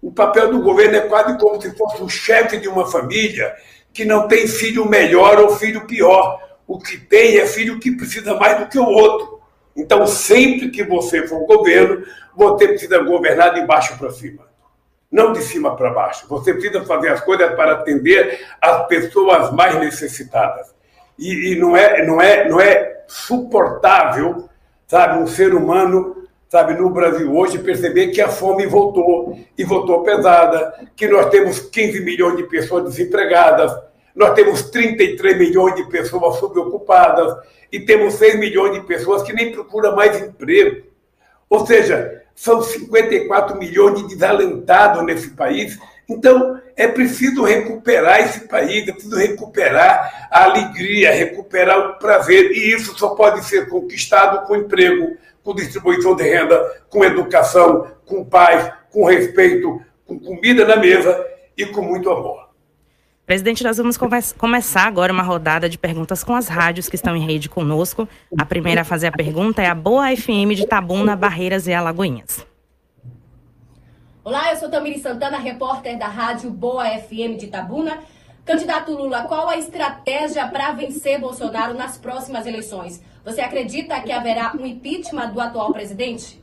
O 0.00 0.10
papel 0.10 0.50
do 0.50 0.62
governo 0.62 0.96
é 0.96 1.00
quase 1.00 1.36
como 1.38 1.60
se 1.60 1.76
fosse 1.76 2.02
o 2.02 2.08
chefe 2.08 2.56
de 2.56 2.68
uma 2.68 2.90
família 2.90 3.54
que 3.92 4.06
não 4.06 4.26
tem 4.26 4.48
filho 4.48 4.88
melhor 4.88 5.38
ou 5.40 5.56
filho 5.56 5.86
pior. 5.86 6.40
O 6.66 6.78
que 6.78 6.96
tem 6.96 7.36
é 7.36 7.44
filho 7.44 7.78
que 7.78 7.90
precisa 7.90 8.32
mais 8.32 8.60
do 8.60 8.66
que 8.66 8.78
o 8.78 8.86
outro. 8.86 9.42
Então, 9.76 10.06
sempre 10.06 10.70
que 10.70 10.84
você 10.84 11.28
for 11.28 11.44
governo, 11.44 12.02
você 12.34 12.66
precisa 12.66 12.98
governar 13.00 13.52
de 13.52 13.66
baixo 13.66 13.98
para 13.98 14.10
cima, 14.10 14.48
não 15.10 15.32
de 15.32 15.42
cima 15.42 15.76
para 15.76 15.90
baixo. 15.90 16.26
Você 16.28 16.52
precisa 16.52 16.84
fazer 16.84 17.08
as 17.08 17.20
coisas 17.20 17.54
para 17.54 17.72
atender 17.72 18.40
as 18.60 18.86
pessoas 18.86 19.52
mais 19.52 19.78
necessitadas. 19.78 20.74
E, 21.18 21.52
e 21.52 21.58
não, 21.58 21.76
é, 21.76 22.06
não, 22.06 22.20
é, 22.20 22.48
não 22.48 22.60
é 22.60 23.02
suportável, 23.08 24.48
sabe, 24.86 25.18
um 25.18 25.26
ser 25.26 25.54
humano, 25.54 26.24
sabe, 26.48 26.74
no 26.74 26.90
Brasil 26.90 27.34
hoje 27.34 27.58
perceber 27.58 28.08
que 28.08 28.20
a 28.20 28.28
fome 28.28 28.66
voltou 28.66 29.38
e 29.58 29.64
voltou 29.64 30.02
pesada, 30.02 30.72
que 30.96 31.08
nós 31.08 31.28
temos 31.28 31.60
15 31.60 32.00
milhões 32.00 32.36
de 32.36 32.44
pessoas 32.44 32.84
desempregadas, 32.84 33.72
nós 34.14 34.34
temos 34.34 34.62
33 34.70 35.38
milhões 35.38 35.74
de 35.74 35.84
pessoas 35.84 36.36
subocupadas 36.36 37.36
e 37.70 37.80
temos 37.80 38.14
6 38.14 38.38
milhões 38.38 38.72
de 38.74 38.80
pessoas 38.80 39.22
que 39.22 39.32
nem 39.32 39.52
procuram 39.52 39.94
mais 39.94 40.20
emprego. 40.20 40.86
Ou 41.48 41.66
seja, 41.66 42.19
são 42.40 42.62
54 42.62 43.58
milhões 43.58 43.96
de 43.98 44.14
desalentados 44.14 45.04
nesse 45.04 45.28
país. 45.32 45.78
Então, 46.08 46.58
é 46.74 46.88
preciso 46.88 47.44
recuperar 47.44 48.18
esse 48.22 48.48
país, 48.48 48.88
é 48.88 48.92
preciso 48.92 49.14
recuperar 49.14 50.26
a 50.30 50.44
alegria, 50.44 51.12
recuperar 51.12 51.78
o 51.78 51.98
prazer. 51.98 52.50
E 52.52 52.72
isso 52.72 52.98
só 52.98 53.10
pode 53.10 53.44
ser 53.44 53.68
conquistado 53.68 54.46
com 54.46 54.56
emprego, 54.56 55.18
com 55.44 55.54
distribuição 55.54 56.16
de 56.16 56.22
renda, 56.22 56.58
com 56.88 57.04
educação, 57.04 57.88
com 58.06 58.24
paz, 58.24 58.72
com 58.90 59.04
respeito, 59.04 59.78
com 60.06 60.18
comida 60.18 60.64
na 60.64 60.76
mesa 60.76 61.22
e 61.54 61.66
com 61.66 61.82
muito 61.82 62.08
amor. 62.08 62.48
Presidente, 63.30 63.62
nós 63.62 63.76
vamos 63.76 63.96
come 63.96 64.18
começar 64.36 64.88
agora 64.88 65.12
uma 65.12 65.22
rodada 65.22 65.68
de 65.68 65.78
perguntas 65.78 66.24
com 66.24 66.34
as 66.34 66.48
rádios 66.48 66.88
que 66.88 66.96
estão 66.96 67.14
em 67.14 67.24
rede 67.24 67.48
conosco. 67.48 68.08
A 68.36 68.44
primeira 68.44 68.80
a 68.80 68.84
fazer 68.84 69.06
a 69.06 69.12
pergunta 69.12 69.62
é 69.62 69.66
a 69.66 69.74
Boa 69.74 70.08
FM 70.16 70.52
de 70.56 70.66
Tabuna, 70.66 71.14
Barreiras 71.14 71.68
e 71.68 71.72
Alagoinhas. 71.72 72.44
Olá, 74.24 74.50
eu 74.50 74.56
sou 74.56 74.68
Tamiri 74.68 74.98
Santana, 74.98 75.38
repórter 75.38 75.96
da 75.96 76.08
rádio 76.08 76.50
Boa 76.50 76.84
FM 76.88 77.38
de 77.38 77.46
Tabuna. 77.46 78.00
Candidato 78.44 78.90
Lula, 78.90 79.22
qual 79.22 79.48
a 79.48 79.56
estratégia 79.56 80.48
para 80.48 80.72
vencer 80.72 81.20
Bolsonaro 81.20 81.74
nas 81.74 81.96
próximas 81.96 82.48
eleições? 82.48 83.00
Você 83.24 83.40
acredita 83.40 84.00
que 84.00 84.10
haverá 84.10 84.56
um 84.58 84.66
impeachment 84.66 85.30
do 85.30 85.40
atual 85.40 85.72
presidente? 85.72 86.42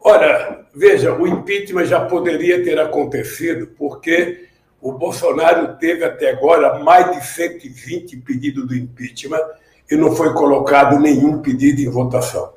Ora, 0.00 0.66
veja, 0.74 1.14
o 1.14 1.24
impeachment 1.24 1.84
já 1.84 2.04
poderia 2.04 2.64
ter 2.64 2.80
acontecido, 2.80 3.68
porque 3.78 4.45
o 4.86 4.92
Bolsonaro 4.92 5.76
teve 5.78 6.04
até 6.04 6.30
agora 6.30 6.78
mais 6.78 7.10
de 7.10 7.26
120 7.26 8.18
pedidos 8.18 8.68
do 8.68 8.76
impeachment 8.76 9.42
e 9.90 9.96
não 9.96 10.14
foi 10.14 10.32
colocado 10.32 11.00
nenhum 11.00 11.40
pedido 11.40 11.80
em 11.80 11.90
votação. 11.90 12.52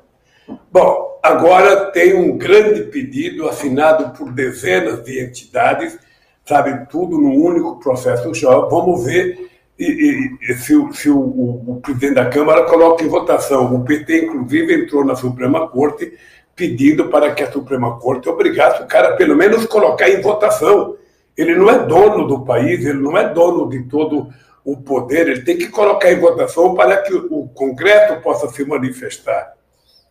Bom, 0.70 1.18
agora 1.20 1.86
tem 1.86 2.14
um 2.14 2.38
grande 2.38 2.84
pedido 2.84 3.48
assinado 3.48 4.16
por 4.16 4.30
dezenas 4.30 5.02
de 5.02 5.20
entidades, 5.20 5.98
sabe, 6.44 6.86
tudo 6.88 7.18
num 7.18 7.34
único 7.34 7.80
processo 7.80 8.32
só. 8.32 8.68
Vamos 8.68 9.04
ver 9.04 9.50
e, 9.76 10.30
e, 10.40 10.54
se, 10.54 10.74
se 10.92 11.10
o, 11.10 11.18
o, 11.18 11.64
o, 11.66 11.80
presidente 11.80 12.14
da 12.14 12.26
Câmara 12.26 12.62
coloca 12.64 13.02
em 13.02 13.08
votação. 13.08 13.74
O 13.74 13.82
PT, 13.84 14.26
inclusive, 14.26 14.84
entrou 14.84 15.04
na 15.04 15.16
Suprema 15.16 15.68
Corte 15.68 16.12
pedindo 16.54 17.08
para 17.08 17.32
que 17.32 17.42
a 17.42 17.50
Suprema 17.50 17.98
Corte 17.98 18.28
obrigasse 18.28 18.82
o 18.82 18.86
cara, 18.86 19.16
pelo 19.16 19.36
menos, 19.36 19.66
colocar 19.66 20.08
em 20.08 20.20
votação 20.20 20.96
ele 21.40 21.54
não 21.54 21.70
é 21.70 21.78
dono 21.78 22.26
do 22.26 22.44
país, 22.44 22.84
ele 22.84 23.00
não 23.00 23.16
é 23.16 23.32
dono 23.32 23.68
de 23.70 23.84
todo 23.84 24.28
o 24.62 24.76
poder, 24.76 25.26
ele 25.26 25.42
tem 25.42 25.56
que 25.56 25.68
colocar 25.68 26.12
em 26.12 26.20
votação 26.20 26.74
para 26.74 26.98
que 26.98 27.14
o 27.14 27.48
Congresso 27.48 28.20
possa 28.20 28.48
se 28.48 28.62
manifestar. 28.64 29.54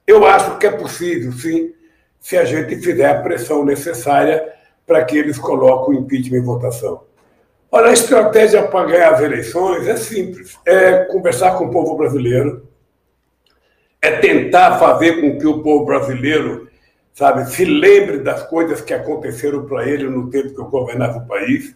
Eu 0.08 0.26
acho 0.26 0.58
que 0.58 0.66
é 0.66 0.72
possível, 0.72 1.32
sim, 1.32 1.72
se 2.20 2.36
a 2.36 2.44
gente 2.44 2.78
fizer 2.78 3.06
a 3.06 3.22
pressão 3.22 3.64
necessária 3.64 4.54
para 4.88 5.06
que 5.06 5.18
eles 5.18 5.38
coloquem 5.38 5.96
o 5.96 6.00
impeachment 6.00 6.40
em 6.40 6.44
votação. 6.44 7.04
Olha, 7.72 7.90
a 7.90 7.94
estratégia 7.94 8.64
para 8.64 8.90
ganhar 8.90 9.14
as 9.14 9.22
eleições 9.22 9.88
é 9.88 9.96
simples: 9.96 10.58
é 10.66 11.06
conversar 11.06 11.56
com 11.60 11.66
o 11.66 11.72
povo 11.72 11.96
brasileiro, 11.96 12.68
é 14.02 14.18
tentar 14.18 14.80
fazer 14.80 15.22
com 15.22 15.38
que 15.38 15.46
o 15.46 15.62
povo 15.62 15.86
brasileiro 15.86 16.69
sabe, 17.14 17.50
se 17.50 17.66
lembre 17.66 18.20
das 18.20 18.44
coisas 18.44 18.82
que 18.82 18.94
aconteceram 18.94 19.66
para 19.66 19.88
ele 19.88 20.10
no 20.10 20.30
tempo 20.30 20.54
que 20.54 20.60
eu 20.60 20.66
governava 20.66 21.20
o 21.20 21.28
país, 21.28 21.76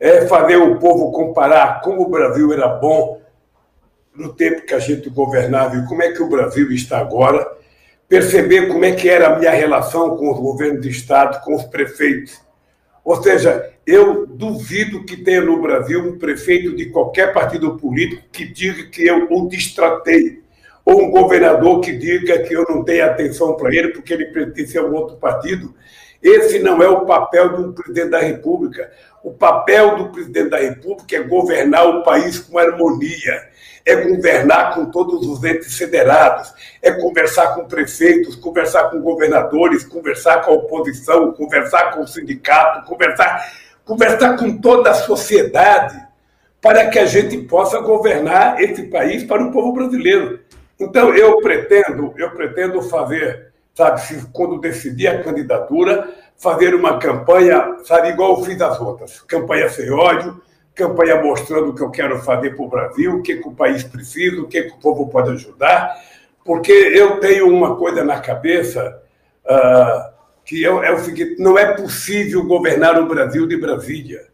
é 0.00 0.26
fazer 0.26 0.56
o 0.56 0.78
povo 0.78 1.12
comparar 1.12 1.80
como 1.82 2.02
o 2.02 2.08
Brasil 2.08 2.52
era 2.52 2.68
bom 2.68 3.20
no 4.14 4.32
tempo 4.32 4.66
que 4.66 4.74
a 4.74 4.78
gente 4.78 5.08
governava 5.10 5.76
e 5.76 5.86
como 5.86 6.02
é 6.02 6.12
que 6.12 6.22
o 6.22 6.28
Brasil 6.28 6.70
está 6.72 6.98
agora, 6.98 7.46
perceber 8.08 8.68
como 8.68 8.84
é 8.84 8.92
que 8.92 9.08
era 9.08 9.28
a 9.28 9.38
minha 9.38 9.52
relação 9.52 10.16
com 10.16 10.32
os 10.32 10.38
governos 10.38 10.82
de 10.82 10.88
Estado, 10.88 11.42
com 11.44 11.54
os 11.54 11.64
prefeitos. 11.64 12.40
Ou 13.04 13.22
seja, 13.22 13.70
eu 13.86 14.26
duvido 14.26 15.04
que 15.04 15.16
tenha 15.16 15.40
no 15.40 15.60
Brasil 15.62 16.00
um 16.00 16.18
prefeito 16.18 16.74
de 16.74 16.86
qualquer 16.86 17.32
partido 17.32 17.76
político 17.76 18.22
que 18.32 18.46
diga 18.46 18.84
que 18.84 19.06
eu 19.06 19.28
o 19.30 19.48
distratei 19.48 20.42
ou 20.88 21.02
um 21.02 21.10
governador 21.10 21.80
que 21.80 21.92
diga 21.92 22.38
que 22.44 22.54
eu 22.54 22.64
não 22.66 22.82
tenho 22.82 23.04
atenção 23.04 23.54
para 23.54 23.68
ele 23.74 23.88
porque 23.88 24.14
ele 24.14 24.24
pertence 24.24 24.78
a 24.78 24.82
um 24.82 24.94
outro 24.94 25.18
partido. 25.18 25.74
Esse 26.22 26.60
não 26.60 26.82
é 26.82 26.88
o 26.88 27.04
papel 27.04 27.54
do 27.54 27.74
presidente 27.74 28.08
da 28.08 28.20
República. 28.20 28.90
O 29.22 29.30
papel 29.30 29.96
do 29.98 30.08
presidente 30.08 30.48
da 30.48 30.56
República 30.56 31.16
é 31.16 31.22
governar 31.22 31.86
o 31.86 32.02
país 32.02 32.38
com 32.38 32.58
harmonia, 32.58 33.48
é 33.84 33.96
governar 33.96 34.74
com 34.74 34.86
todos 34.86 35.26
os 35.26 35.44
entes 35.44 35.76
federados, 35.76 36.54
é 36.80 36.90
conversar 36.92 37.54
com 37.54 37.66
prefeitos, 37.66 38.34
conversar 38.34 38.84
com 38.84 39.02
governadores, 39.02 39.84
conversar 39.84 40.40
com 40.40 40.52
a 40.52 40.54
oposição, 40.54 41.32
conversar 41.32 41.94
com 41.94 42.00
o 42.00 42.08
sindicato, 42.08 42.88
conversar, 42.88 43.46
conversar 43.84 44.38
com 44.38 44.56
toda 44.56 44.90
a 44.90 44.94
sociedade 44.94 46.02
para 46.62 46.88
que 46.88 46.98
a 46.98 47.04
gente 47.04 47.36
possa 47.42 47.78
governar 47.78 48.58
esse 48.58 48.84
país 48.84 49.22
para 49.22 49.44
o 49.44 49.52
povo 49.52 49.74
brasileiro. 49.74 50.48
Então, 50.78 51.14
eu 51.14 51.38
pretendo, 51.38 52.14
eu 52.16 52.30
pretendo 52.30 52.80
fazer, 52.82 53.52
sabe, 53.74 54.00
quando 54.32 54.60
decidir 54.60 55.08
a 55.08 55.22
candidatura, 55.22 56.08
fazer 56.36 56.74
uma 56.74 56.98
campanha, 56.98 57.78
sabe, 57.84 58.10
igual 58.10 58.38
eu 58.38 58.44
fiz 58.44 58.60
as 58.60 58.80
outras. 58.80 59.20
Campanha 59.22 59.68
sem 59.68 59.90
ódio, 59.90 60.40
campanha 60.74 61.20
mostrando 61.20 61.70
o 61.70 61.74
que 61.74 61.82
eu 61.82 61.90
quero 61.90 62.18
fazer 62.20 62.54
para 62.54 62.64
o 62.64 62.68
Brasil, 62.68 63.16
o 63.16 63.22
que, 63.22 63.36
que 63.36 63.48
o 63.48 63.54
país 63.54 63.82
precisa, 63.82 64.40
o 64.40 64.46
que, 64.46 64.62
que 64.62 64.74
o 64.74 64.78
povo 64.78 65.08
pode 65.08 65.30
ajudar, 65.32 65.96
porque 66.44 66.72
eu 66.72 67.18
tenho 67.18 67.52
uma 67.52 67.76
coisa 67.76 68.04
na 68.04 68.20
cabeça 68.20 69.02
uh, 69.44 70.18
que 70.44 70.64
é, 70.64 70.68
é 70.68 70.92
o 70.92 70.98
seguinte: 71.00 71.36
não 71.38 71.58
é 71.58 71.74
possível 71.74 72.42
governar 72.46 72.98
o 72.98 73.06
Brasil 73.06 73.46
de 73.46 73.56
Brasília. 73.56 74.26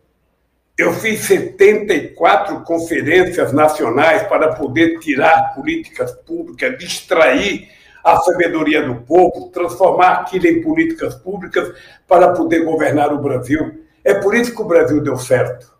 Eu 0.76 0.92
fiz 0.92 1.20
74 1.20 2.64
conferências 2.64 3.52
nacionais 3.52 4.24
para 4.24 4.56
poder 4.56 4.98
tirar 4.98 5.54
políticas 5.54 6.10
públicas, 6.10 6.76
distrair 6.76 7.68
a 8.02 8.16
sabedoria 8.16 8.82
do 8.82 8.96
povo, 8.96 9.50
transformar 9.50 10.14
aquilo 10.14 10.48
em 10.48 10.60
políticas 10.60 11.14
públicas 11.14 11.72
para 12.08 12.32
poder 12.32 12.64
governar 12.64 13.12
o 13.12 13.22
Brasil. 13.22 13.84
É 14.02 14.14
por 14.14 14.34
isso 14.34 14.52
que 14.52 14.62
o 14.62 14.66
Brasil 14.66 15.00
deu 15.00 15.16
certo. 15.16 15.72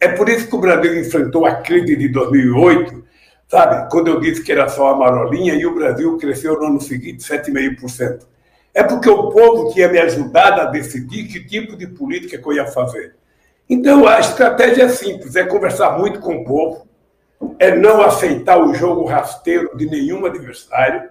É 0.00 0.08
por 0.08 0.28
isso 0.28 0.48
que 0.48 0.56
o 0.56 0.60
Brasil 0.60 0.98
enfrentou 0.98 1.46
a 1.46 1.54
crise 1.54 1.94
de 1.94 2.08
2008, 2.08 3.04
sabe? 3.46 3.88
Quando 3.92 4.08
eu 4.08 4.18
disse 4.18 4.42
que 4.42 4.50
era 4.50 4.68
só 4.68 4.88
a 4.88 4.96
marolinha 4.96 5.54
e 5.54 5.64
o 5.64 5.74
Brasil 5.74 6.18
cresceu 6.18 6.58
no 6.58 6.66
ano 6.66 6.80
seguinte 6.80 7.22
7,5%. 7.22 8.26
É 8.74 8.82
porque 8.82 9.08
o 9.08 9.30
povo 9.30 9.72
tinha 9.72 9.88
me 9.88 10.00
ajudado 10.00 10.62
a 10.62 10.64
decidir 10.64 11.28
que 11.28 11.46
tipo 11.46 11.76
de 11.76 11.86
política 11.86 12.36
que 12.36 12.44
eu 12.48 12.54
ia 12.54 12.66
fazer. 12.66 13.21
Então, 13.68 14.06
a 14.06 14.20
estratégia 14.20 14.84
é 14.84 14.88
simples: 14.88 15.36
é 15.36 15.44
conversar 15.44 15.98
muito 15.98 16.20
com 16.20 16.36
o 16.36 16.44
povo, 16.44 16.86
é 17.58 17.74
não 17.74 18.02
aceitar 18.02 18.58
o 18.58 18.74
jogo 18.74 19.04
rasteiro 19.04 19.76
de 19.76 19.86
nenhum 19.86 20.24
adversário, 20.26 21.10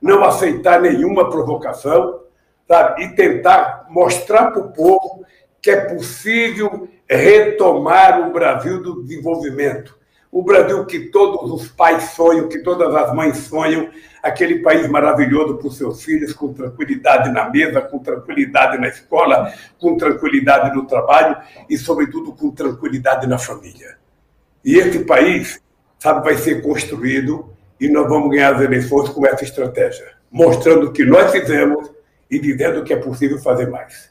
não 0.00 0.24
aceitar 0.24 0.80
nenhuma 0.80 1.30
provocação, 1.30 2.20
sabe? 2.68 3.04
e 3.04 3.08
tentar 3.14 3.86
mostrar 3.88 4.50
para 4.50 4.60
o 4.60 4.72
povo 4.72 5.24
que 5.60 5.70
é 5.70 5.80
possível 5.94 6.88
retomar 7.08 8.28
o 8.28 8.32
Brasil 8.32 8.82
do 8.82 9.02
desenvolvimento. 9.02 9.98
O 10.30 10.42
Brasil 10.42 10.84
que 10.84 11.08
todos 11.08 11.50
os 11.50 11.68
pais 11.68 12.10
sonham, 12.10 12.48
que 12.48 12.58
todas 12.58 12.94
as 12.94 13.14
mães 13.14 13.38
sonham, 13.38 13.88
aquele 14.22 14.58
país 14.58 14.88
maravilhoso 14.88 15.56
para 15.56 15.68
os 15.68 15.76
seus 15.76 16.02
filhos, 16.02 16.32
com 16.32 16.52
tranquilidade 16.52 17.30
na 17.30 17.48
mesa, 17.48 17.80
com 17.80 17.98
tranquilidade 17.98 18.78
na 18.78 18.88
escola, 18.88 19.52
com 19.78 19.96
tranquilidade 19.96 20.74
no 20.74 20.86
trabalho 20.86 21.36
e, 21.70 21.78
sobretudo, 21.78 22.32
com 22.32 22.50
tranquilidade 22.50 23.26
na 23.26 23.38
família. 23.38 23.96
E 24.64 24.76
esse 24.76 25.00
país, 25.04 25.60
sabe, 25.98 26.24
vai 26.24 26.36
ser 26.36 26.60
construído 26.60 27.50
e 27.80 27.88
nós 27.88 28.08
vamos 28.08 28.30
ganhar 28.30 28.54
as 28.54 28.62
eleições 28.62 29.08
com 29.08 29.24
essa 29.26 29.44
estratégia, 29.44 30.12
mostrando 30.30 30.88
o 30.88 30.92
que 30.92 31.04
nós 31.04 31.30
fizemos 31.30 31.90
e 32.30 32.38
dizendo 32.38 32.82
que 32.82 32.92
é 32.92 32.96
possível 32.96 33.38
fazer 33.38 33.70
mais. 33.70 34.10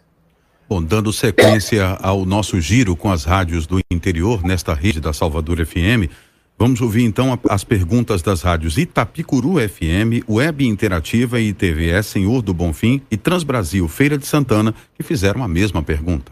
Bom, 0.67 0.81
dando 0.81 1.13
sequência 1.13 1.97
ao 2.01 2.25
nosso 2.25 2.59
giro 2.59 2.95
com 2.95 3.11
as 3.11 3.23
rádios 3.23 3.67
do 3.67 3.79
interior 3.95 4.43
nesta 4.43 4.73
rede 4.73 4.99
da 4.99 5.13
Salvador 5.13 5.65
FM, 5.65 6.11
vamos 6.59 6.81
ouvir 6.81 7.03
então 7.03 7.39
as 7.49 7.63
perguntas 7.63 8.21
das 8.21 8.41
rádios 8.41 8.77
Itapicuru 8.77 9.55
FM, 9.57 10.29
Web 10.29 10.67
Interativa 10.67 11.39
e 11.39 11.53
TVS 11.53 12.07
Senhor 12.07 12.41
do 12.41 12.53
Bonfim 12.53 13.01
e 13.09 13.17
Transbrasil 13.17 13.87
Feira 13.87 14.17
de 14.17 14.27
Santana, 14.27 14.73
que 14.95 15.01
fizeram 15.01 15.43
a 15.43 15.47
mesma 15.47 15.81
pergunta. 15.81 16.31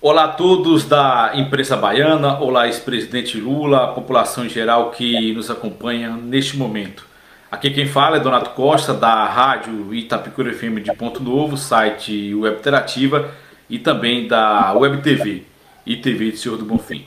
Olá 0.00 0.24
a 0.24 0.28
todos 0.28 0.84
da 0.84 1.32
imprensa 1.34 1.76
baiana, 1.76 2.38
olá 2.38 2.66
ex-presidente 2.66 3.36
Lula, 3.36 3.88
população 3.88 4.46
em 4.46 4.48
geral 4.48 4.92
que 4.92 5.32
nos 5.34 5.50
acompanha 5.50 6.10
neste 6.10 6.56
momento. 6.56 7.04
Aqui 7.50 7.70
quem 7.70 7.86
fala 7.86 8.18
é 8.18 8.20
Donato 8.20 8.50
Costa, 8.50 8.94
da 8.94 9.24
rádio 9.24 9.92
Itapicura 9.92 10.52
FM 10.52 10.84
de 10.84 10.94
Ponto 10.94 11.20
Novo, 11.22 11.56
site 11.56 12.32
Web 12.34 12.58
Interativa 12.58 13.34
e 13.68 13.78
também 13.78 14.28
da 14.28 14.72
Web 14.74 15.02
TV 15.02 15.47
e 15.88 15.96
TV 15.96 16.32
de 16.32 16.36
Senhor 16.36 16.58
do 16.58 16.66
Bonfim. 16.66 17.06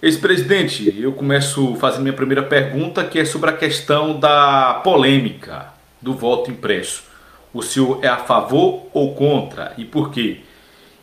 Ex-presidente, 0.00 0.98
eu 0.98 1.12
começo 1.12 1.76
fazendo 1.76 2.02
minha 2.02 2.14
primeira 2.14 2.42
pergunta, 2.42 3.04
que 3.04 3.18
é 3.18 3.24
sobre 3.26 3.50
a 3.50 3.52
questão 3.52 4.18
da 4.18 4.80
polêmica 4.82 5.68
do 6.00 6.14
voto 6.14 6.50
impresso. 6.50 7.04
O 7.52 7.62
senhor 7.62 8.02
é 8.02 8.08
a 8.08 8.16
favor 8.16 8.86
ou 8.94 9.14
contra 9.14 9.74
e 9.76 9.84
por 9.84 10.10
quê? 10.10 10.40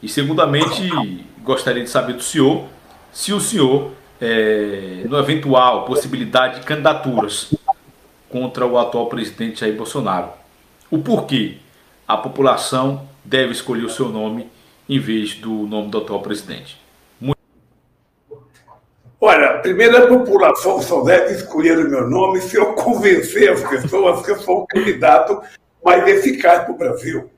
E 0.01 0.09
segundamente, 0.09 0.89
gostaria 1.43 1.83
de 1.83 1.89
saber 1.89 2.13
do 2.13 2.23
senhor 2.23 2.65
se 3.13 3.31
o 3.31 3.39
senhor, 3.39 3.91
é, 4.19 5.03
no 5.07 5.17
eventual 5.17 5.85
possibilidade 5.85 6.59
de 6.59 6.65
candidaturas, 6.65 7.53
contra 8.27 8.65
o 8.65 8.77
atual 8.77 9.05
presidente 9.05 9.59
Jair 9.59 9.75
Bolsonaro. 9.75 10.29
O 10.89 10.97
porquê 10.97 11.57
a 12.07 12.17
população 12.17 13.07
deve 13.23 13.51
escolher 13.51 13.85
o 13.85 13.89
seu 13.89 14.09
nome 14.09 14.47
em 14.87 14.99
vez 14.99 15.35
do 15.35 15.51
nome 15.67 15.89
do 15.89 15.99
atual 15.99 16.21
presidente? 16.21 16.88
Olha, 19.21 19.59
primeiro 19.59 19.97
a 19.97 20.07
população 20.07 20.81
só 20.81 21.03
deve 21.03 21.33
escolher 21.33 21.77
o 21.77 21.89
meu 21.89 22.09
nome 22.09 22.39
se 22.39 22.55
eu 22.55 22.73
convencer 22.73 23.51
as 23.51 23.61
pessoas 23.61 24.25
que 24.25 24.31
eu 24.31 24.39
sou 24.39 24.61
o 24.61 24.67
candidato 24.67 25.41
mais 25.83 26.07
eficaz 26.07 26.63
para 26.63 26.71
o 26.71 26.77
Brasil. 26.77 27.29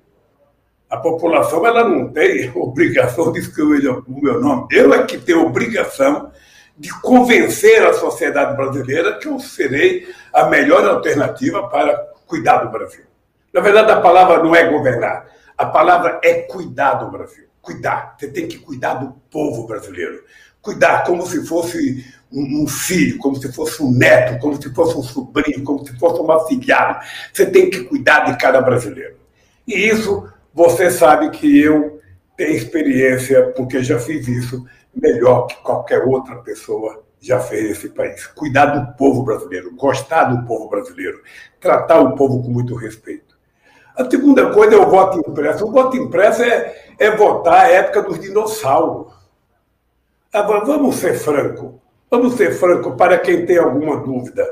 A 0.87 0.97
população 0.97 1.65
ela 1.65 1.83
não 1.83 2.09
tem 2.09 2.51
obrigação 2.53 3.31
de 3.31 3.39
escolher 3.39 3.89
o 3.89 4.21
meu 4.21 4.39
nome. 4.39 4.67
Eu 4.71 4.93
é 4.93 5.03
que 5.05 5.17
tenho 5.17 5.43
obrigação 5.43 6.31
de 6.77 6.93
convencer 7.01 7.83
a 7.83 7.93
sociedade 7.93 8.55
brasileira 8.55 9.17
que 9.17 9.27
eu 9.27 9.39
serei 9.39 10.07
a 10.31 10.45
melhor 10.45 10.85
alternativa 10.87 11.67
para 11.67 11.97
cuidar 12.27 12.57
do 12.57 12.69
Brasil. 12.69 13.05
Na 13.51 13.59
verdade, 13.59 13.91
a 13.91 14.01
palavra 14.01 14.43
não 14.43 14.55
é 14.55 14.69
governar, 14.69 15.25
a 15.57 15.65
palavra 15.65 16.19
é 16.23 16.41
cuidar 16.43 16.93
do 16.95 17.09
Brasil. 17.09 17.45
Cuidar. 17.59 18.15
Você 18.17 18.27
tem 18.27 18.47
que 18.47 18.57
cuidar 18.57 18.95
do 18.95 19.13
povo 19.31 19.67
brasileiro. 19.67 20.23
Cuidar 20.61 21.03
como 21.03 21.25
se 21.25 21.45
fosse 21.45 22.05
um 22.31 22.67
filho, 22.67 23.17
como 23.17 23.35
se 23.35 23.51
fosse 23.51 23.81
um 23.83 23.91
neto, 23.91 24.39
como 24.39 24.61
se 24.61 24.73
fosse 24.73 24.97
um 24.97 25.03
sobrinho, 25.03 25.63
como 25.63 25.85
se 25.85 25.97
fosse 25.97 26.21
um 26.21 26.31
afilhado. 26.31 26.99
Você 27.33 27.45
tem 27.45 27.69
que 27.69 27.83
cuidar 27.83 28.25
de 28.25 28.37
cada 28.37 28.61
brasileiro. 28.61 29.17
E 29.67 29.73
isso 29.73 30.31
você 30.53 30.89
sabe 30.91 31.29
que 31.31 31.59
eu 31.59 31.99
tenho 32.37 32.55
experiência, 32.55 33.51
porque 33.55 33.83
já 33.83 33.99
fiz 33.99 34.27
isso 34.27 34.65
melhor 34.93 35.47
que 35.47 35.55
qualquer 35.57 36.03
outra 36.03 36.37
pessoa 36.37 37.03
já 37.19 37.39
fez 37.39 37.69
nesse 37.69 37.89
país. 37.89 38.25
Cuidar 38.27 38.67
do 38.67 38.97
povo 38.97 39.23
brasileiro, 39.23 39.75
gostar 39.75 40.25
do 40.25 40.45
povo 40.45 40.67
brasileiro, 40.69 41.21
tratar 41.59 41.99
o 41.99 42.15
povo 42.15 42.41
com 42.41 42.49
muito 42.49 42.75
respeito. 42.75 43.37
A 43.95 44.09
segunda 44.09 44.51
coisa 44.51 44.75
é 44.75 44.77
o 44.79 44.89
voto 44.89 45.19
impresso. 45.19 45.65
O 45.65 45.71
voto 45.71 45.95
impresso 45.97 46.41
é, 46.41 46.75
é 46.97 47.11
votar 47.15 47.65
a 47.65 47.67
época 47.67 48.01
dos 48.03 48.19
dinossauros. 48.19 49.13
Agora, 50.33 50.65
vamos 50.65 50.95
ser 50.95 51.15
franco. 51.15 51.81
Vamos 52.09 52.35
ser 52.35 52.53
franco 52.53 52.95
para 52.95 53.19
quem 53.19 53.45
tem 53.45 53.57
alguma 53.57 53.97
dúvida. 53.97 54.45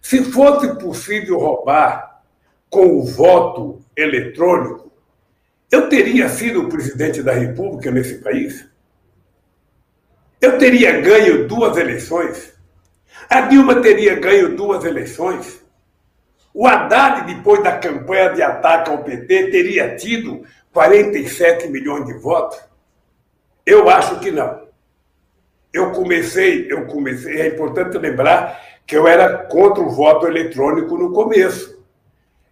Se 0.00 0.22
fosse 0.24 0.78
possível 0.78 1.38
roubar 1.38 2.22
com 2.68 2.98
o 2.98 3.04
voto 3.04 3.80
eletrônico, 3.96 4.92
eu 5.70 5.88
teria 5.88 6.28
sido 6.28 6.62
o 6.62 6.68
presidente 6.68 7.22
da 7.22 7.32
República 7.32 7.90
nesse 7.90 8.16
país? 8.16 8.68
Eu 10.40 10.58
teria 10.58 11.00
ganho 11.00 11.48
duas 11.48 11.76
eleições. 11.76 12.52
A 13.30 13.42
Dilma 13.42 13.80
teria 13.80 14.14
ganho 14.14 14.54
duas 14.54 14.84
eleições. 14.84 15.64
O 16.52 16.66
Haddad, 16.66 17.34
depois 17.34 17.62
da 17.62 17.78
campanha 17.78 18.28
de 18.28 18.42
ataque 18.42 18.90
ao 18.90 19.02
PT, 19.02 19.50
teria 19.50 19.96
tido 19.96 20.44
47 20.72 21.68
milhões 21.68 22.04
de 22.06 22.12
votos? 22.14 22.58
Eu 23.64 23.88
acho 23.88 24.20
que 24.20 24.30
não. 24.30 24.63
Eu 25.74 25.90
comecei, 25.90 26.70
eu 26.70 26.86
comecei, 26.86 27.40
é 27.40 27.48
importante 27.48 27.98
lembrar 27.98 28.62
que 28.86 28.96
eu 28.96 29.08
era 29.08 29.36
contra 29.38 29.82
o 29.82 29.90
voto 29.90 30.24
eletrônico 30.24 30.96
no 30.96 31.12
começo. 31.12 31.82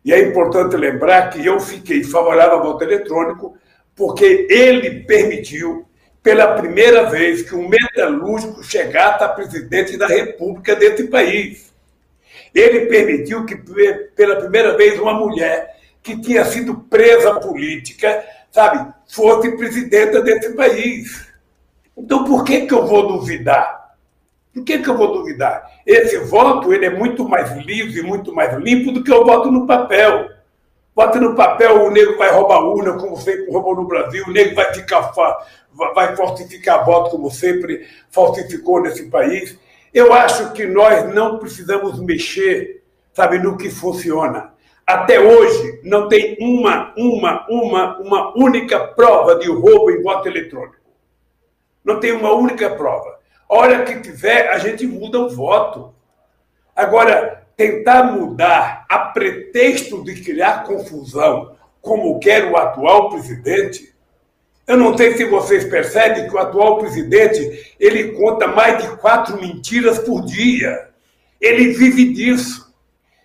E 0.04 0.12
é 0.12 0.20
importante 0.20 0.76
lembrar 0.76 1.30
que 1.30 1.46
eu 1.46 1.60
fiquei 1.60 2.02
favorável 2.02 2.58
ao 2.58 2.64
voto 2.64 2.82
eletrônico 2.82 3.56
porque 3.94 4.48
ele 4.50 5.04
permitiu 5.04 5.86
pela 6.20 6.54
primeira 6.54 7.08
vez 7.10 7.42
que 7.42 7.54
um 7.54 7.68
metalúrgico 7.68 8.62
chegasse 8.64 9.22
a 9.22 9.28
presidente 9.28 9.96
da 9.96 10.08
República 10.08 10.74
desse 10.74 11.04
país. 11.04 11.72
Ele 12.52 12.86
permitiu 12.86 13.46
que, 13.46 13.56
pela 14.16 14.36
primeira 14.36 14.76
vez, 14.76 14.98
uma 14.98 15.14
mulher 15.14 15.76
que 16.02 16.20
tinha 16.20 16.44
sido 16.44 16.74
presa 16.90 17.38
política, 17.38 18.24
sabe, 18.50 18.92
fosse 19.08 19.56
presidenta 19.56 20.20
desse 20.20 20.54
país. 20.54 21.31
Então, 21.96 22.24
por 22.24 22.44
que, 22.44 22.66
que 22.66 22.74
eu 22.74 22.86
vou 22.86 23.06
duvidar? 23.08 23.82
Por 24.52 24.64
que, 24.64 24.78
que 24.78 24.88
eu 24.88 24.96
vou 24.96 25.12
duvidar? 25.12 25.70
Esse 25.86 26.18
voto 26.18 26.72
ele 26.72 26.86
é 26.86 26.90
muito 26.90 27.28
mais 27.28 27.56
livre, 27.56 28.02
muito 28.02 28.34
mais 28.34 28.56
limpo 28.58 28.92
do 28.92 29.02
que 29.02 29.12
o 29.12 29.24
voto 29.24 29.50
no 29.50 29.66
papel. 29.66 30.28
Bota 30.94 31.18
no 31.18 31.34
papel, 31.34 31.86
o 31.86 31.90
negro 31.90 32.18
vai 32.18 32.30
roubar 32.30 32.62
urna, 32.64 32.98
como 32.98 33.16
sempre 33.16 33.50
roubou 33.50 33.74
no 33.74 33.86
Brasil, 33.86 34.24
o 34.26 34.30
negro 34.30 34.54
vai 34.54 34.74
ficar 34.74 35.10
vai 35.94 36.14
falsificar 36.14 36.84
voto 36.84 37.12
como 37.12 37.30
sempre 37.30 37.86
falsificou 38.10 38.82
nesse 38.82 39.08
país. 39.08 39.58
Eu 39.92 40.12
acho 40.12 40.52
que 40.52 40.66
nós 40.66 41.12
não 41.14 41.38
precisamos 41.38 41.98
mexer, 41.98 42.82
sabe, 43.14 43.38
no 43.38 43.56
que 43.56 43.70
funciona. 43.70 44.52
Até 44.86 45.18
hoje 45.18 45.80
não 45.82 46.08
tem 46.08 46.36
uma, 46.38 46.92
uma, 46.96 47.46
uma, 47.48 47.98
uma 47.98 48.38
única 48.38 48.78
prova 48.88 49.36
de 49.36 49.48
roubo 49.48 49.90
em 49.90 50.02
voto 50.02 50.28
eletrônico. 50.28 50.81
Não 51.84 52.00
tem 52.00 52.12
uma 52.12 52.32
única 52.32 52.70
prova. 52.70 53.18
A 53.48 53.54
hora 53.54 53.84
que 53.84 54.00
tiver, 54.00 54.48
a 54.48 54.58
gente 54.58 54.86
muda 54.86 55.18
o 55.18 55.30
voto. 55.30 55.94
Agora, 56.74 57.44
tentar 57.56 58.04
mudar 58.04 58.86
a 58.88 58.98
pretexto 58.98 60.02
de 60.02 60.22
criar 60.22 60.64
confusão, 60.64 61.56
como 61.80 62.18
quer 62.18 62.44
o 62.46 62.56
atual 62.56 63.10
presidente, 63.10 63.92
eu 64.66 64.76
não 64.76 64.96
sei 64.96 65.16
se 65.16 65.24
vocês 65.24 65.64
percebem 65.64 66.28
que 66.28 66.34
o 66.34 66.38
atual 66.38 66.78
presidente 66.78 67.74
ele 67.78 68.12
conta 68.12 68.46
mais 68.46 68.82
de 68.82 68.96
quatro 68.96 69.40
mentiras 69.40 69.98
por 69.98 70.24
dia. 70.24 70.88
Ele 71.40 71.72
vive 71.72 72.12
disso. 72.12 72.72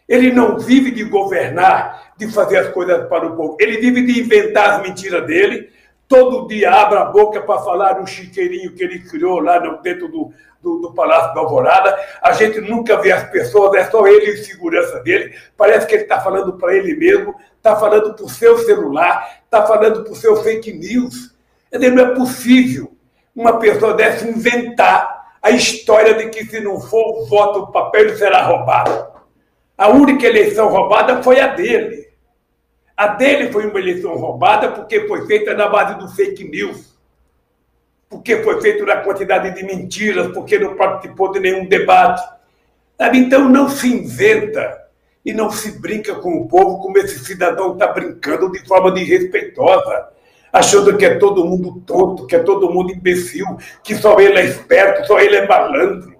Ele 0.10 0.32
não 0.32 0.58
vive 0.58 0.89
de 0.89 1.04
governar, 1.04 2.13
de 2.17 2.28
fazer 2.32 2.58
as 2.58 2.70
coisas 2.70 3.08
para 3.08 3.28
o 3.28 3.36
povo. 3.36 3.58
Ele 3.60 3.78
vive 3.78 4.06
de 4.06 4.20
inventar 4.20 4.72
as 4.72 4.82
mentiras 4.82 5.26
dele. 5.28 5.70
Todo 6.08 6.48
dia 6.48 6.72
abre 6.72 6.98
a 6.98 7.06
boca 7.06 7.41
para 7.41 7.60
falar 7.60 7.93
do 7.93 8.08
chiqueirinho 8.08 8.74
que 8.74 8.84
ele 8.84 9.00
criou 9.00 9.39
lá 9.39 9.60
dentro 9.60 10.08
do, 10.08 10.32
do, 10.62 10.80
do, 10.80 10.93
Palácio 10.93 11.34
da 11.34 11.41
Alvorada. 11.41 11.98
A 12.22 12.32
gente 12.32 12.62
nunca 12.62 12.96
vê 13.02 13.12
as 13.12 13.30
pessoas, 13.30 13.74
é 13.76 13.89
só 13.89 14.08
ele 14.08 14.32
e 14.32 14.38
segurança 14.38 15.00
dele. 15.02 15.36
Parece 15.58 15.86
que 15.86 15.96
ele 15.96 16.04
está 16.04 16.22
falando 16.22 16.54
para 16.54 16.74
ele 16.74 16.96
mesmo, 16.96 17.36
está 17.58 17.76
falando 17.76 18.13
para 18.13 18.24
o 18.24 18.30
seu 18.30 18.58
celular, 18.60 19.41
está 19.43 19.65
falando 19.65 20.04
para 20.04 20.13
o 20.13 20.15
seu 20.15 20.38
fake 20.38 20.72
news. 20.74 21.36
Não 21.72 22.04
é 22.04 22.15
possível 22.15 22.96
uma 23.36 23.60
pessoa 23.60 23.93
dessa 23.93 24.28
inventar 24.28 25.17
a 25.41 25.52
história 25.52 26.13
de 26.13 26.30
que 26.30 26.46
se 26.46 26.60
não 26.60 26.80
for 26.80 27.20
o 27.20 27.26
voto 27.26 27.60
no 27.60 27.72
papel, 27.72 28.15
será 28.17 28.43
roubado. 28.43 29.08
A 29.78 29.89
única 29.89 30.26
eleição 30.26 30.70
roubada 30.70 31.22
foi 31.22 31.39
a 31.39 31.48
dele. 31.48 32.07
A 32.97 33.07
dele 33.07 33.51
foi 33.51 33.67
uma 33.67 33.79
eleição 33.79 34.17
roubada 34.17 34.71
porque 34.71 35.07
foi 35.07 35.27
feita 35.27 35.53
na 35.53 35.69
base 35.69 35.99
do 35.99 36.10
fake 36.10 36.43
news. 36.43 36.97
porque 38.10 38.38
foi 38.41 38.62
feito 38.62 38.86
na 38.86 38.97
quantidade 38.97 39.53
de 39.53 39.63
mentiras, 39.65 40.31
porque 40.31 40.57
não 40.57 40.75
participou 40.75 41.31
de 41.31 41.39
nenhum 41.41 41.65
debate. 41.65 42.23
Então 43.13 43.49
não 43.49 43.69
se 43.69 43.93
inventa 43.93 44.88
e 45.25 45.33
não 45.33 45.51
se 45.51 45.77
brinca 45.79 46.15
com 46.15 46.38
o 46.38 46.47
povo 46.47 46.79
como 46.79 46.97
esse 46.97 47.19
cidadão 47.19 47.73
está 47.73 47.88
brincando 47.88 48.49
de 48.49 48.65
forma 48.65 48.91
desrespeitosa, 48.91 50.07
achando 50.53 50.97
que 50.97 51.05
é 51.05 51.15
todo 51.15 51.45
mundo 51.45 51.81
tonto, 51.86 52.25
que 52.25 52.36
é 52.36 52.39
todo 52.39 52.71
mundo 52.71 52.93
imbecil, 52.93 53.45
que 53.83 53.93
só 53.93 54.17
ele 54.19 54.39
é 54.39 54.45
esperto, 54.45 55.05
só 55.05 55.19
ele 55.19 55.36
é 55.36 55.45
malandro. 55.45 56.15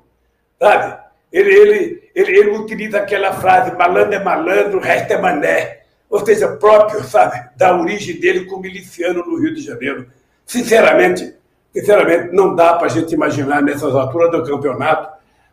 Sabe? 0.60 0.98
Ele, 1.32 1.54
ele, 1.54 2.12
ele, 2.14 2.38
ele 2.38 2.50
utiliza 2.58 2.98
aquela 2.98 3.32
frase, 3.34 3.72
malandro 3.78 4.14
é 4.14 4.24
malandro, 4.24 4.80
o 4.80 4.82
resto 4.82 5.14
é 5.14 5.18
mané. 5.18 5.77
Ou 6.10 6.26
seja, 6.26 6.48
próprio, 6.48 7.04
sabe, 7.04 7.50
da 7.58 7.78
origem 7.78 8.20
dele 8.20 8.46
como 8.46 8.62
miliciano 8.62 9.26
no 9.26 9.40
Rio 9.40 9.54
de 9.54 9.62
Janeiro. 9.62 10.08
Sinceramente, 10.46 11.34
sinceramente, 11.74 12.34
não 12.34 12.56
dá 12.56 12.76
para 12.76 12.88
a 12.88 12.90
gente 12.90 13.14
imaginar 13.14 13.62
nessas 13.62 13.94
alturas 13.94 14.32
do 14.32 14.44
campeonato, 14.44 15.10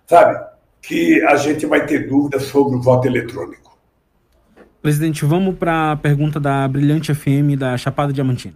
sabe, 0.06 0.38
que 0.80 1.22
a 1.22 1.36
gente 1.36 1.66
vai 1.66 1.86
ter 1.86 2.06
dúvidas 2.08 2.44
sobre 2.44 2.76
o 2.76 2.80
voto 2.80 3.06
eletrônico. 3.08 3.76
Presidente, 4.80 5.24
vamos 5.24 5.56
para 5.56 5.92
a 5.92 5.96
pergunta 5.96 6.38
da 6.38 6.68
Brilhante 6.68 7.14
FM 7.14 7.56
da 7.58 7.76
Chapada 7.76 8.12
Diamantina. 8.12 8.54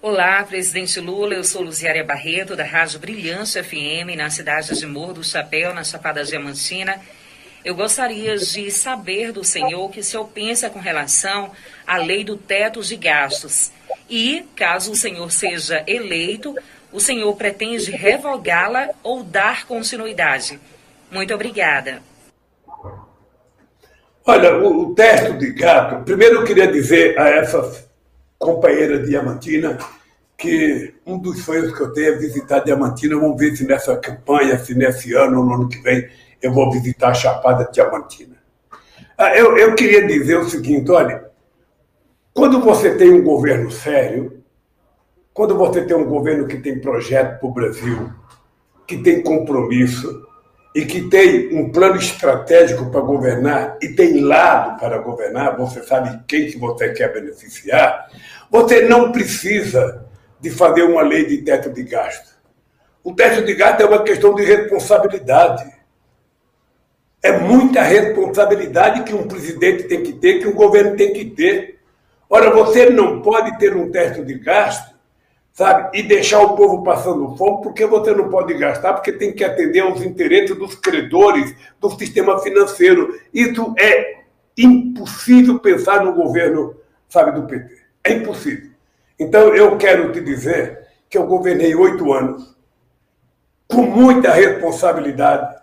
Olá, 0.00 0.42
presidente 0.44 0.98
Lula. 0.98 1.34
Eu 1.34 1.44
sou 1.44 1.60
Luziária 1.60 2.02
Barreto, 2.02 2.56
da 2.56 2.64
Rádio 2.64 2.98
Brilhante 2.98 3.62
FM, 3.62 4.16
na 4.16 4.30
cidade 4.30 4.78
de 4.78 4.86
Morro 4.86 5.12
do 5.12 5.24
Chapéu, 5.24 5.74
na 5.74 5.84
Chapada 5.84 6.24
Diamantina. 6.24 6.98
Eu 7.64 7.74
gostaria 7.74 8.36
de 8.36 8.70
saber 8.70 9.32
do 9.32 9.42
senhor 9.42 9.84
o 9.84 9.88
que 9.88 10.00
o 10.00 10.04
senhor 10.04 10.26
pensa 10.28 10.70
com 10.70 10.78
relação 10.78 11.50
à 11.86 11.96
lei 11.96 12.22
do 12.22 12.36
teto 12.36 12.80
de 12.82 12.96
gastos. 12.96 13.72
E, 14.08 14.46
caso 14.54 14.92
o 14.92 14.96
senhor 14.96 15.30
seja 15.30 15.82
eleito, 15.86 16.54
o 16.92 17.00
senhor 17.00 17.34
pretende 17.36 17.90
revogá-la 17.90 18.90
ou 19.02 19.22
dar 19.22 19.66
continuidade? 19.66 20.58
Muito 21.10 21.34
obrigada. 21.34 22.00
Olha, 24.24 24.56
o, 24.58 24.82
o 24.82 24.94
teto 24.94 25.36
de 25.38 25.52
gato, 25.52 26.04
primeiro 26.04 26.36
eu 26.36 26.44
queria 26.44 26.70
dizer 26.70 27.18
a 27.18 27.28
essa 27.28 27.88
companheira 28.38 29.02
Diamantina 29.02 29.78
que 30.36 30.94
um 31.04 31.18
dos 31.18 31.44
sonhos 31.44 31.76
que 31.76 31.82
eu 31.82 31.92
tenho 31.92 32.14
é 32.14 32.16
visitar 32.16 32.60
Diamantina. 32.60 33.16
Vamos 33.16 33.36
ver 33.36 33.56
se 33.56 33.64
nessa 33.66 33.96
campanha, 33.96 34.56
se 34.58 34.74
nesse 34.74 35.12
ano 35.12 35.40
ou 35.40 35.44
no 35.44 35.54
ano 35.54 35.68
que 35.68 35.80
vem, 35.80 36.08
eu 36.42 36.52
vou 36.52 36.70
visitar 36.70 37.08
a 37.08 37.14
Chapada 37.14 37.68
Diamantina. 37.72 38.36
Ah, 39.16 39.36
eu, 39.36 39.56
eu 39.56 39.74
queria 39.74 40.06
dizer 40.06 40.38
o 40.38 40.48
seguinte: 40.48 40.90
olha, 40.90 41.28
quando 42.32 42.60
você 42.60 42.94
tem 42.94 43.10
um 43.10 43.22
governo 43.22 43.70
sério, 43.70 44.42
quando 45.34 45.56
você 45.56 45.84
tem 45.84 45.96
um 45.96 46.04
governo 46.04 46.46
que 46.46 46.58
tem 46.58 46.80
projeto 46.80 47.38
para 47.38 47.48
o 47.48 47.52
Brasil, 47.52 48.12
que 48.86 48.98
tem 48.98 49.22
compromisso 49.22 50.26
e 50.74 50.84
que 50.84 51.08
tem 51.08 51.56
um 51.56 51.70
plano 51.70 51.96
estratégico 51.96 52.90
para 52.90 53.00
governar 53.00 53.78
e 53.82 53.88
tem 53.88 54.20
lado 54.20 54.78
para 54.78 54.98
governar, 54.98 55.56
você 55.56 55.82
sabe 55.82 56.20
quem 56.26 56.46
que 56.46 56.58
você 56.58 56.92
quer 56.92 57.12
beneficiar, 57.12 58.08
você 58.50 58.82
não 58.82 59.10
precisa 59.10 60.06
de 60.40 60.50
fazer 60.50 60.82
uma 60.82 61.02
lei 61.02 61.26
de 61.26 61.38
teto 61.38 61.70
de 61.70 61.82
gasto. 61.82 62.36
O 63.02 63.14
teto 63.14 63.44
de 63.44 63.54
gasto 63.54 63.80
é 63.80 63.86
uma 63.86 64.02
questão 64.02 64.34
de 64.34 64.44
responsabilidade. 64.44 65.77
É 67.22 67.38
muita 67.38 67.82
responsabilidade 67.82 69.02
que 69.02 69.14
um 69.14 69.26
presidente 69.26 69.84
tem 69.84 70.02
que 70.02 70.12
ter, 70.12 70.38
que 70.38 70.46
um 70.46 70.54
governo 70.54 70.96
tem 70.96 71.12
que 71.12 71.24
ter. 71.24 71.78
Ora, 72.30 72.50
você 72.50 72.90
não 72.90 73.22
pode 73.22 73.58
ter 73.58 73.76
um 73.76 73.90
teto 73.90 74.24
de 74.24 74.34
gasto, 74.38 74.94
sabe, 75.52 75.98
e 75.98 76.02
deixar 76.02 76.40
o 76.40 76.54
povo 76.54 76.84
passando 76.84 77.36
fome, 77.36 77.62
porque 77.62 77.84
você 77.84 78.12
não 78.12 78.28
pode 78.28 78.54
gastar, 78.54 78.92
porque 78.92 79.12
tem 79.12 79.32
que 79.32 79.42
atender 79.42 79.80
aos 79.80 80.02
interesses 80.02 80.56
dos 80.56 80.76
credores 80.76 81.54
do 81.80 81.90
sistema 81.90 82.38
financeiro. 82.38 83.18
Isso 83.34 83.74
é 83.76 84.18
impossível 84.56 85.58
pensar 85.58 86.04
no 86.04 86.12
governo, 86.12 86.76
sabe, 87.08 87.32
do 87.32 87.46
PT. 87.46 87.76
É 88.04 88.12
impossível. 88.12 88.70
Então, 89.18 89.54
eu 89.54 89.76
quero 89.76 90.12
te 90.12 90.20
dizer 90.20 90.86
que 91.10 91.18
eu 91.18 91.26
governei 91.26 91.74
oito 91.74 92.12
anos, 92.12 92.56
com 93.66 93.82
muita 93.82 94.32
responsabilidade, 94.32 95.57